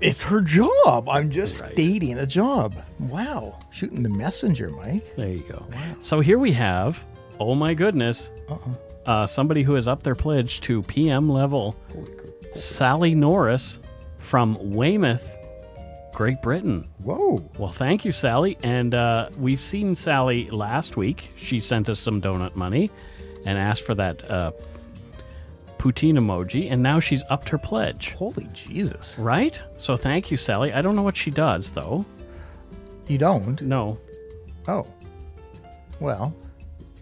It's 0.00 0.22
her 0.22 0.40
job. 0.40 1.08
I'm 1.08 1.30
just 1.30 1.62
Right. 1.62 1.72
stating 1.72 2.18
a 2.18 2.26
job. 2.26 2.74
Wow. 2.98 3.58
Shooting 3.70 4.02
the 4.02 4.08
messenger, 4.08 4.70
Mike. 4.70 5.14
There 5.16 5.28
you 5.28 5.44
go. 5.48 5.64
So 6.00 6.20
here 6.20 6.38
we 6.38 6.52
have, 6.52 7.02
oh 7.40 7.54
my 7.54 7.74
goodness, 7.74 8.30
Uh-uh. 8.50 9.10
uh, 9.10 9.26
somebody 9.26 9.62
who 9.62 9.74
has 9.74 9.88
upped 9.88 10.02
their 10.04 10.14
pledge 10.14 10.60
to 10.62 10.82
PM 10.82 11.28
level, 11.30 11.76
Holy 11.92 12.12
crap. 12.12 12.56
Sally 12.56 13.14
Norris 13.14 13.78
from 14.18 14.58
Weymouth, 14.72 15.36
Great 16.12 16.40
Britain. 16.42 16.86
Whoa. 17.02 17.42
Well, 17.58 17.72
thank 17.72 18.04
you, 18.04 18.12
Sally. 18.12 18.56
And 18.62 18.94
uh, 18.94 19.30
we've 19.38 19.60
seen 19.60 19.94
Sally 19.94 20.48
last 20.50 20.96
week. 20.96 21.32
She 21.36 21.58
sent 21.60 21.88
us 21.88 21.98
some 21.98 22.20
donut 22.20 22.54
money 22.54 22.90
and 23.46 23.58
asked 23.58 23.82
for 23.84 23.94
that 23.96 24.30
uh, 24.30 24.52
poutine 25.84 26.14
emoji, 26.18 26.70
and 26.72 26.82
now 26.82 26.98
she's 26.98 27.22
upped 27.28 27.50
her 27.50 27.58
pledge. 27.58 28.12
Holy 28.12 28.48
Jesus. 28.54 29.18
Right? 29.18 29.60
So 29.76 29.96
thank 29.98 30.30
you, 30.30 30.36
Sally. 30.38 30.72
I 30.72 30.80
don't 30.80 30.96
know 30.96 31.02
what 31.02 31.16
she 31.16 31.30
does, 31.30 31.70
though. 31.72 32.06
You 33.06 33.18
don't? 33.18 33.60
No. 33.60 33.98
Oh. 34.66 34.86
Well, 36.00 36.34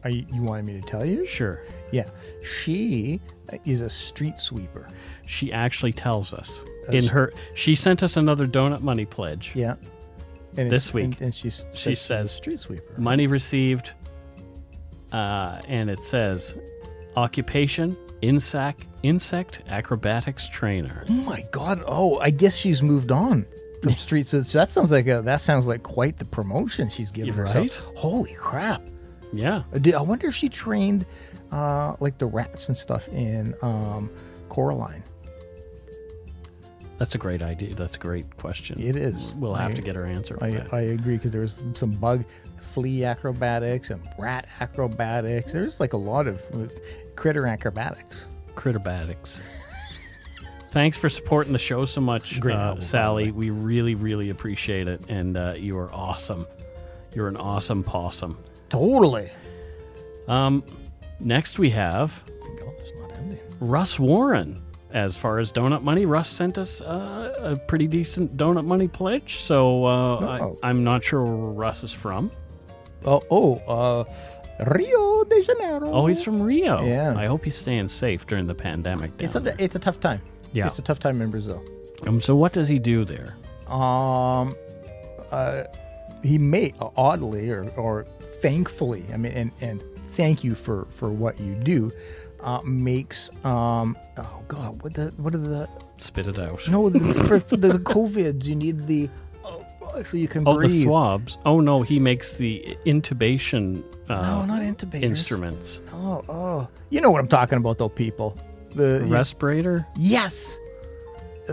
are 0.02 0.10
you, 0.10 0.26
you 0.32 0.42
wanted 0.42 0.64
me 0.66 0.80
to 0.80 0.86
tell 0.86 1.04
you? 1.04 1.24
Sure. 1.26 1.62
Yeah. 1.92 2.08
She 2.42 3.20
is 3.64 3.80
a 3.82 3.88
street 3.90 4.38
sweeper. 4.40 4.88
She 5.28 5.52
actually 5.52 5.92
tells 5.92 6.32
us 6.34 6.64
in 6.90 7.06
her. 7.06 7.32
She 7.54 7.76
sent 7.76 8.02
us 8.02 8.16
another 8.16 8.48
donut 8.48 8.80
money 8.80 9.04
pledge. 9.04 9.52
Yeah. 9.54 9.76
And 10.56 10.68
This 10.70 10.92
week, 10.92 11.04
And, 11.04 11.20
and 11.20 11.34
she's, 11.34 11.66
she 11.72 11.90
she's 11.90 12.00
a 12.00 12.04
says- 12.04 12.32
street 12.32 12.58
sweeper. 12.58 12.94
Money 12.98 13.28
received, 13.28 13.92
uh, 15.12 15.60
and 15.68 15.88
it 15.88 16.02
says 16.02 16.56
occupation 17.16 17.96
insect 18.22 18.86
insect 19.02 19.62
acrobatics 19.68 20.48
trainer. 20.48 21.04
Oh 21.08 21.12
my 21.12 21.44
god! 21.52 21.82
Oh, 21.86 22.18
I 22.20 22.30
guess 22.30 22.56
she's 22.56 22.82
moved 22.82 23.12
on 23.12 23.46
from 23.82 23.94
streets. 23.96 24.30
So 24.30 24.40
that 24.40 24.72
sounds 24.72 24.90
like 24.92 25.06
a 25.08 25.22
that 25.22 25.40
sounds 25.40 25.66
like 25.66 25.82
quite 25.82 26.16
the 26.18 26.24
promotion 26.24 26.88
she's 26.88 27.10
giving 27.10 27.34
You're 27.34 27.46
herself. 27.46 27.56
right. 27.86 27.96
Holy 27.98 28.32
crap! 28.34 28.82
Yeah. 29.32 29.62
Uh, 29.74 29.98
I 29.98 30.00
wonder 30.02 30.26
if 30.28 30.34
she 30.34 30.48
trained 30.48 31.04
uh, 31.50 31.96
like 32.00 32.18
the 32.18 32.26
rats 32.26 32.68
and 32.68 32.76
stuff 32.76 33.08
in 33.08 33.54
um, 33.62 34.08
Coraline. 34.48 35.02
That's 36.98 37.14
a 37.16 37.18
great 37.18 37.42
idea. 37.42 37.74
That's 37.74 37.96
a 37.96 37.98
great 37.98 38.36
question. 38.36 38.80
It 38.80 38.94
is. 38.94 39.34
We'll 39.34 39.54
have 39.54 39.72
I- 39.72 39.74
to 39.74 39.82
get 39.82 39.96
her 39.96 40.06
answer 40.06 40.38
I. 40.40 40.64
I 40.70 40.80
agree 40.82 41.16
because 41.16 41.32
there 41.32 41.40
was 41.40 41.62
some 41.74 41.90
bug, 41.90 42.24
flea 42.60 43.04
acrobatics 43.04 43.90
and 43.90 44.00
rat 44.18 44.46
acrobatics. 44.60 45.52
There's 45.52 45.80
like 45.80 45.94
a 45.94 45.96
lot 45.96 46.28
of 46.28 46.40
critter 47.16 47.46
acrobatics. 47.46 48.26
Critterbatics. 48.54 49.40
Thanks 50.70 50.96
for 50.96 51.08
supporting 51.10 51.52
the 51.52 51.58
show 51.58 51.84
so 51.84 52.00
much, 52.00 52.40
Great 52.40 52.56
uh, 52.56 52.60
album, 52.60 52.78
by 52.78 52.84
Sally. 52.84 53.30
We 53.30 53.50
really, 53.50 53.94
really 53.94 54.30
appreciate 54.30 54.88
it, 54.88 55.02
and 55.10 55.36
uh, 55.36 55.54
you 55.56 55.78
are 55.78 55.92
awesome. 55.92 56.46
You're 57.14 57.28
an 57.28 57.36
awesome 57.36 57.82
possum. 57.84 58.38
Totally. 58.70 59.30
Um, 60.28 60.64
next 61.20 61.58
we 61.58 61.68
have 61.70 62.22
God, 62.26 62.72
it's 62.78 62.92
not 62.98 63.12
ending. 63.18 63.38
Russ 63.60 63.98
Warren. 63.98 64.62
As 64.92 65.16
far 65.16 65.38
as 65.38 65.50
donut 65.50 65.82
money, 65.82 66.04
Russ 66.04 66.28
sent 66.28 66.58
us 66.58 66.82
uh, 66.82 67.34
a 67.38 67.56
pretty 67.56 67.86
decent 67.86 68.36
donut 68.36 68.66
money 68.66 68.88
pledge. 68.88 69.36
So 69.36 69.84
uh, 69.86 69.88
Oh. 70.20 70.58
I, 70.62 70.68
I'm 70.68 70.84
not 70.84 71.02
sure 71.02 71.22
where 71.24 71.34
Russ 71.34 71.82
is 71.82 71.92
from. 71.92 72.30
Oh, 73.06 73.22
oh, 73.30 73.54
uh, 73.66 74.04
Rio 74.66 75.24
de 75.24 75.42
Janeiro. 75.42 75.90
Oh, 75.90 76.06
he's 76.06 76.22
from 76.22 76.42
Rio. 76.42 76.82
Yeah. 76.84 77.14
I 77.16 77.26
hope 77.26 77.44
he's 77.44 77.56
staying 77.56 77.88
safe 77.88 78.26
during 78.26 78.46
the 78.46 78.54
pandemic. 78.54 79.16
Down 79.16 79.24
It's 79.24 79.34
a 79.34 79.54
it's 79.62 79.76
a 79.76 79.78
tough 79.78 80.00
time. 80.00 80.22
Yeah. 80.52 80.66
it's 80.66 80.78
a 80.78 80.82
tough 80.82 80.98
time 80.98 81.20
in 81.22 81.30
Brazil. 81.30 81.62
um, 82.06 82.20
so 82.20 82.36
what 82.36 82.52
does 82.52 82.68
he 82.68 82.78
do 82.78 83.04
there? 83.04 83.36
Um, 83.68 84.54
uh, 85.30 85.64
he 86.22 86.38
may 86.38 86.72
oddly 86.96 87.50
or 87.50 87.68
or 87.76 88.04
thankfully, 88.42 89.04
I 89.12 89.16
mean, 89.16 89.32
and 89.32 89.52
and 89.60 89.82
thank 90.12 90.44
you 90.44 90.54
for 90.54 90.86
for 90.90 91.10
what 91.10 91.40
you 91.40 91.54
do. 91.54 91.90
Uh, 92.40 92.60
makes 92.64 93.30
um 93.44 93.96
oh 94.16 94.42
god 94.48 94.82
what 94.82 94.94
the 94.94 95.12
what 95.16 95.32
are 95.32 95.38
the 95.38 95.68
Spit 95.98 96.26
it 96.26 96.40
out. 96.40 96.66
no 96.68 96.88
the, 96.88 96.98
for, 97.28 97.38
for 97.38 97.56
the, 97.56 97.68
the 97.68 97.78
covids 97.78 98.46
you 98.46 98.56
need 98.56 98.88
the 98.88 99.08
so 100.04 100.16
you 100.16 100.28
can 100.28 100.46
Oh, 100.46 100.56
breathe. 100.56 100.70
the 100.70 100.82
swabs. 100.82 101.38
Oh 101.44 101.60
no, 101.60 101.82
he 101.82 101.98
makes 101.98 102.36
the 102.36 102.76
intubation 102.86 103.82
uh, 104.08 104.14
No, 104.22 104.44
not 104.44 104.62
intubators. 104.62 105.02
instruments. 105.02 105.80
Oh, 105.92 106.22
oh, 106.28 106.68
you 106.90 107.00
know 107.00 107.10
what 107.10 107.20
I'm 107.20 107.28
talking 107.28 107.58
about, 107.58 107.78
though, 107.78 107.88
people. 107.88 108.36
The 108.74 109.04
Respirator. 109.06 109.86
yes, 109.96 110.58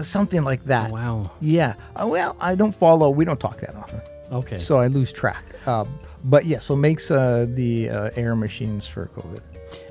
something 0.02 0.44
like 0.44 0.64
that. 0.66 0.92
Wow. 0.92 1.32
Yeah. 1.42 1.76
Uh, 1.96 2.08
well, 2.08 2.36
I 2.40 2.56
don't 2.56 2.74
follow. 2.74 3.10
We 3.10 3.26
don't 3.26 3.40
talk 3.40 3.60
that 3.60 3.76
often, 3.76 4.02
Okay. 4.32 4.58
so 4.58 4.78
I 4.80 4.88
lose 4.88 5.12
track. 5.12 5.44
Uh, 5.66 5.86
but 6.24 6.46
yeah, 6.46 6.60
so 6.60 6.76
makes 6.76 7.12
uh, 7.12 7.46
the 7.50 7.90
uh, 7.90 8.10
air 8.16 8.36
machines 8.36 8.88
for 8.88 9.08
COVID. 9.18 9.42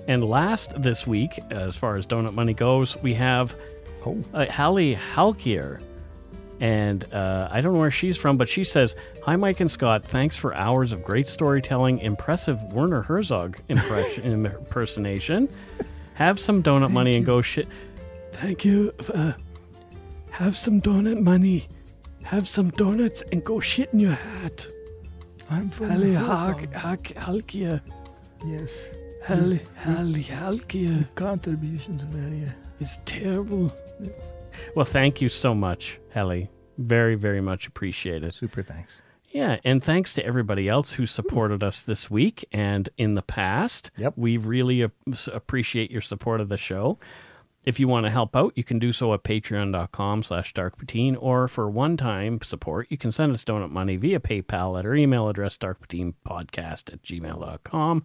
And 0.09 0.25
last 0.25 0.81
this 0.83 1.07
week, 1.07 1.39
as 1.51 1.77
far 1.77 1.97
as 1.97 2.07
donut 2.07 2.33
money 2.35 2.55
goes, 2.55 2.97
we 3.03 3.15
have 3.15 3.55
Oh, 4.07 4.17
uh, 4.33 4.47
Hallie 4.47 4.97
Halkier. 5.15 5.81
And 6.61 7.05
uh, 7.13 7.49
I 7.51 7.61
don't 7.61 7.73
know 7.73 7.79
where 7.79 7.91
she's 7.91 8.17
from, 8.17 8.37
but 8.37 8.49
she 8.49 8.65
says, 8.65 8.97
Hi, 9.25 9.37
Mike 9.37 9.61
and 9.61 9.71
Scott. 9.71 10.05
Thanks 10.05 10.37
for 10.37 10.55
hours 10.55 10.91
of 10.93 11.05
great 11.05 11.29
storytelling, 11.29 12.01
impressive 12.01 12.61
Werner 12.73 13.03
Herzog 13.03 13.59
impression, 13.69 14.47
impersonation. 14.47 15.49
Have 16.15 16.41
some 16.41 16.63
donut 16.63 16.91
money 16.91 17.17
and 17.17 17.25
go 17.25 17.43
shit. 17.43 17.69
Thank 18.33 18.65
you. 18.65 18.93
Uh, 19.15 19.33
have 20.31 20.57
some 20.57 20.81
donut 20.83 21.21
money. 21.21 21.69
Have 22.25 22.49
some 22.49 22.71
donuts 22.71 23.23
and 23.33 23.45
go 23.45 23.61
shit 23.61 23.91
in 23.93 24.01
your 24.01 24.13
hat. 24.13 24.67
I'm 25.51 25.71
from 25.71 25.91
Hallie 25.91 26.13
Halk- 26.13 26.73
Halk- 26.75 27.15
Halkier. 27.15 27.81
Yes, 28.45 28.91
Hallie 29.27 29.61
Hallie 29.77 30.25
Halkier. 30.25 31.07
contributions 31.15 32.03
value. 32.03 32.49
It's 32.81 32.99
terrible. 33.07 33.73
Yes. 34.01 34.33
Well, 34.75 34.85
thank 34.85 35.21
you 35.21 35.29
so 35.29 35.55
much, 35.55 36.01
Helly. 36.11 36.51
Very, 36.77 37.15
very 37.15 37.41
much 37.41 37.67
appreciated. 37.67 38.33
Super 38.35 38.63
thanks. 38.63 39.03
Yeah, 39.31 39.59
and 39.63 39.85
thanks 39.85 40.15
to 40.15 40.25
everybody 40.25 40.69
else 40.69 40.93
who 40.93 41.05
supported 41.05 41.63
us 41.63 41.83
this 41.83 42.11
week 42.11 42.47
and 42.51 42.89
in 42.97 43.15
the 43.15 43.23
past. 43.23 43.91
Yep. 43.99 44.15
We 44.17 44.39
really 44.39 44.83
ap- 44.83 44.93
appreciate 45.33 45.91
your 45.91 46.01
support 46.01 46.41
of 46.41 46.49
the 46.49 46.57
show. 46.57 46.99
If 47.65 47.79
you 47.79 47.89
want 47.89 48.07
to 48.07 48.11
help 48.11 48.35
out, 48.35 48.55
you 48.57 48.65
can 48.65 48.79
do 48.79 48.93
so 48.93 49.13
at 49.13 49.25
patreon.com 49.25 50.23
slash 50.23 50.55
darkpoutine, 50.55 51.17
or 51.21 51.49
for 51.49 51.69
one-time 51.69 52.41
support, 52.43 52.87
you 52.89 52.97
can 52.97 53.11
send 53.11 53.33
us 53.33 53.45
donut 53.45 53.71
money 53.71 53.97
via 53.97 54.21
PayPal 54.21 54.79
at 54.79 54.87
our 54.87 54.95
email 54.95 55.29
address, 55.29 55.59
darkpoutinepodcast 55.59 56.91
at 56.93 57.03
gmail.com. 57.03 58.05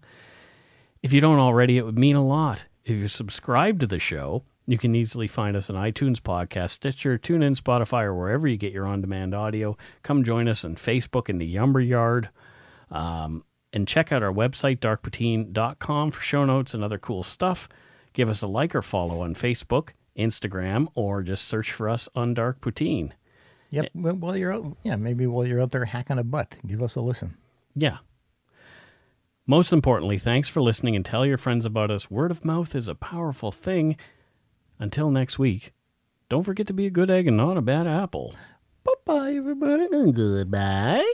If 1.01 1.13
you 1.13 1.21
don't 1.21 1.39
already, 1.39 1.77
it 1.77 1.85
would 1.85 1.97
mean 1.97 2.17
a 2.17 2.25
lot 2.25 2.65
if 2.83 2.91
you 2.91 3.07
subscribe 3.07 3.79
to 3.79 3.87
the 3.87 3.99
show 3.99 4.43
You 4.65 4.77
can 4.77 4.95
easily 4.95 5.27
find 5.27 5.57
us 5.57 5.69
on 5.69 5.75
iTunes 5.75 6.19
Podcast, 6.19 6.71
Stitcher, 6.71 7.17
TuneIn, 7.17 7.59
Spotify, 7.59 8.03
or 8.03 8.15
wherever 8.15 8.47
you 8.47 8.55
get 8.57 8.71
your 8.71 8.87
on 8.87 9.01
demand 9.01 9.33
audio. 9.33 9.77
Come 10.03 10.23
join 10.23 10.47
us 10.47 10.63
on 10.63 10.75
Facebook 10.75 11.29
in 11.29 11.37
the 11.37 11.57
Lumber 11.57 11.81
Yard. 11.81 12.29
Um, 12.89 13.43
and 13.73 13.87
check 13.87 14.11
out 14.11 14.23
our 14.23 14.31
website, 14.31 14.79
darkpoutine.com, 14.79 16.11
for 16.11 16.21
show 16.21 16.45
notes 16.45 16.73
and 16.73 16.83
other 16.83 16.99
cool 16.99 17.23
stuff. 17.23 17.67
Give 18.13 18.29
us 18.29 18.41
a 18.41 18.47
like 18.47 18.75
or 18.75 18.81
follow 18.81 19.21
on 19.21 19.33
Facebook, 19.33 19.89
Instagram, 20.17 20.87
or 20.93 21.23
just 21.23 21.45
search 21.45 21.71
for 21.71 21.89
us 21.89 22.07
on 22.15 22.33
Dark 22.33 22.61
Poutine. 22.61 23.11
Yep. 23.71 23.89
Well, 23.95 24.13
while 24.13 24.37
you're 24.37 24.53
out, 24.53 24.77
yeah, 24.83 24.95
maybe 24.95 25.25
while 25.25 25.45
you're 25.45 25.59
out 25.59 25.71
there 25.71 25.85
hacking 25.85 26.19
a 26.19 26.23
butt, 26.23 26.55
give 26.65 26.83
us 26.83 26.95
a 26.95 27.01
listen. 27.01 27.35
Yeah. 27.73 27.97
Most 29.47 29.73
importantly, 29.73 30.19
thanks 30.19 30.47
for 30.47 30.61
listening 30.61 30.95
and 30.95 31.03
tell 31.03 31.25
your 31.25 31.39
friends 31.39 31.65
about 31.65 31.89
us. 31.89 32.09
Word 32.09 32.31
of 32.31 32.45
mouth 32.45 32.75
is 32.75 32.87
a 32.87 32.95
powerful 32.95 33.51
thing. 33.51 33.97
Until 34.83 35.11
next 35.11 35.39
week, 35.39 35.71
don't 36.27 36.43
forget 36.43 36.67
to 36.67 36.73
be 36.73 36.85
a 36.85 36.89
good 36.89 37.09
egg 37.09 37.25
and 37.25 37.37
not 37.37 37.55
a 37.55 37.61
bad 37.61 37.87
apple. 37.87 38.35
Bye 38.83 38.91
bye, 39.05 39.33
everybody. 39.33 39.87
And 39.89 40.13
Goodbye. 40.13 41.09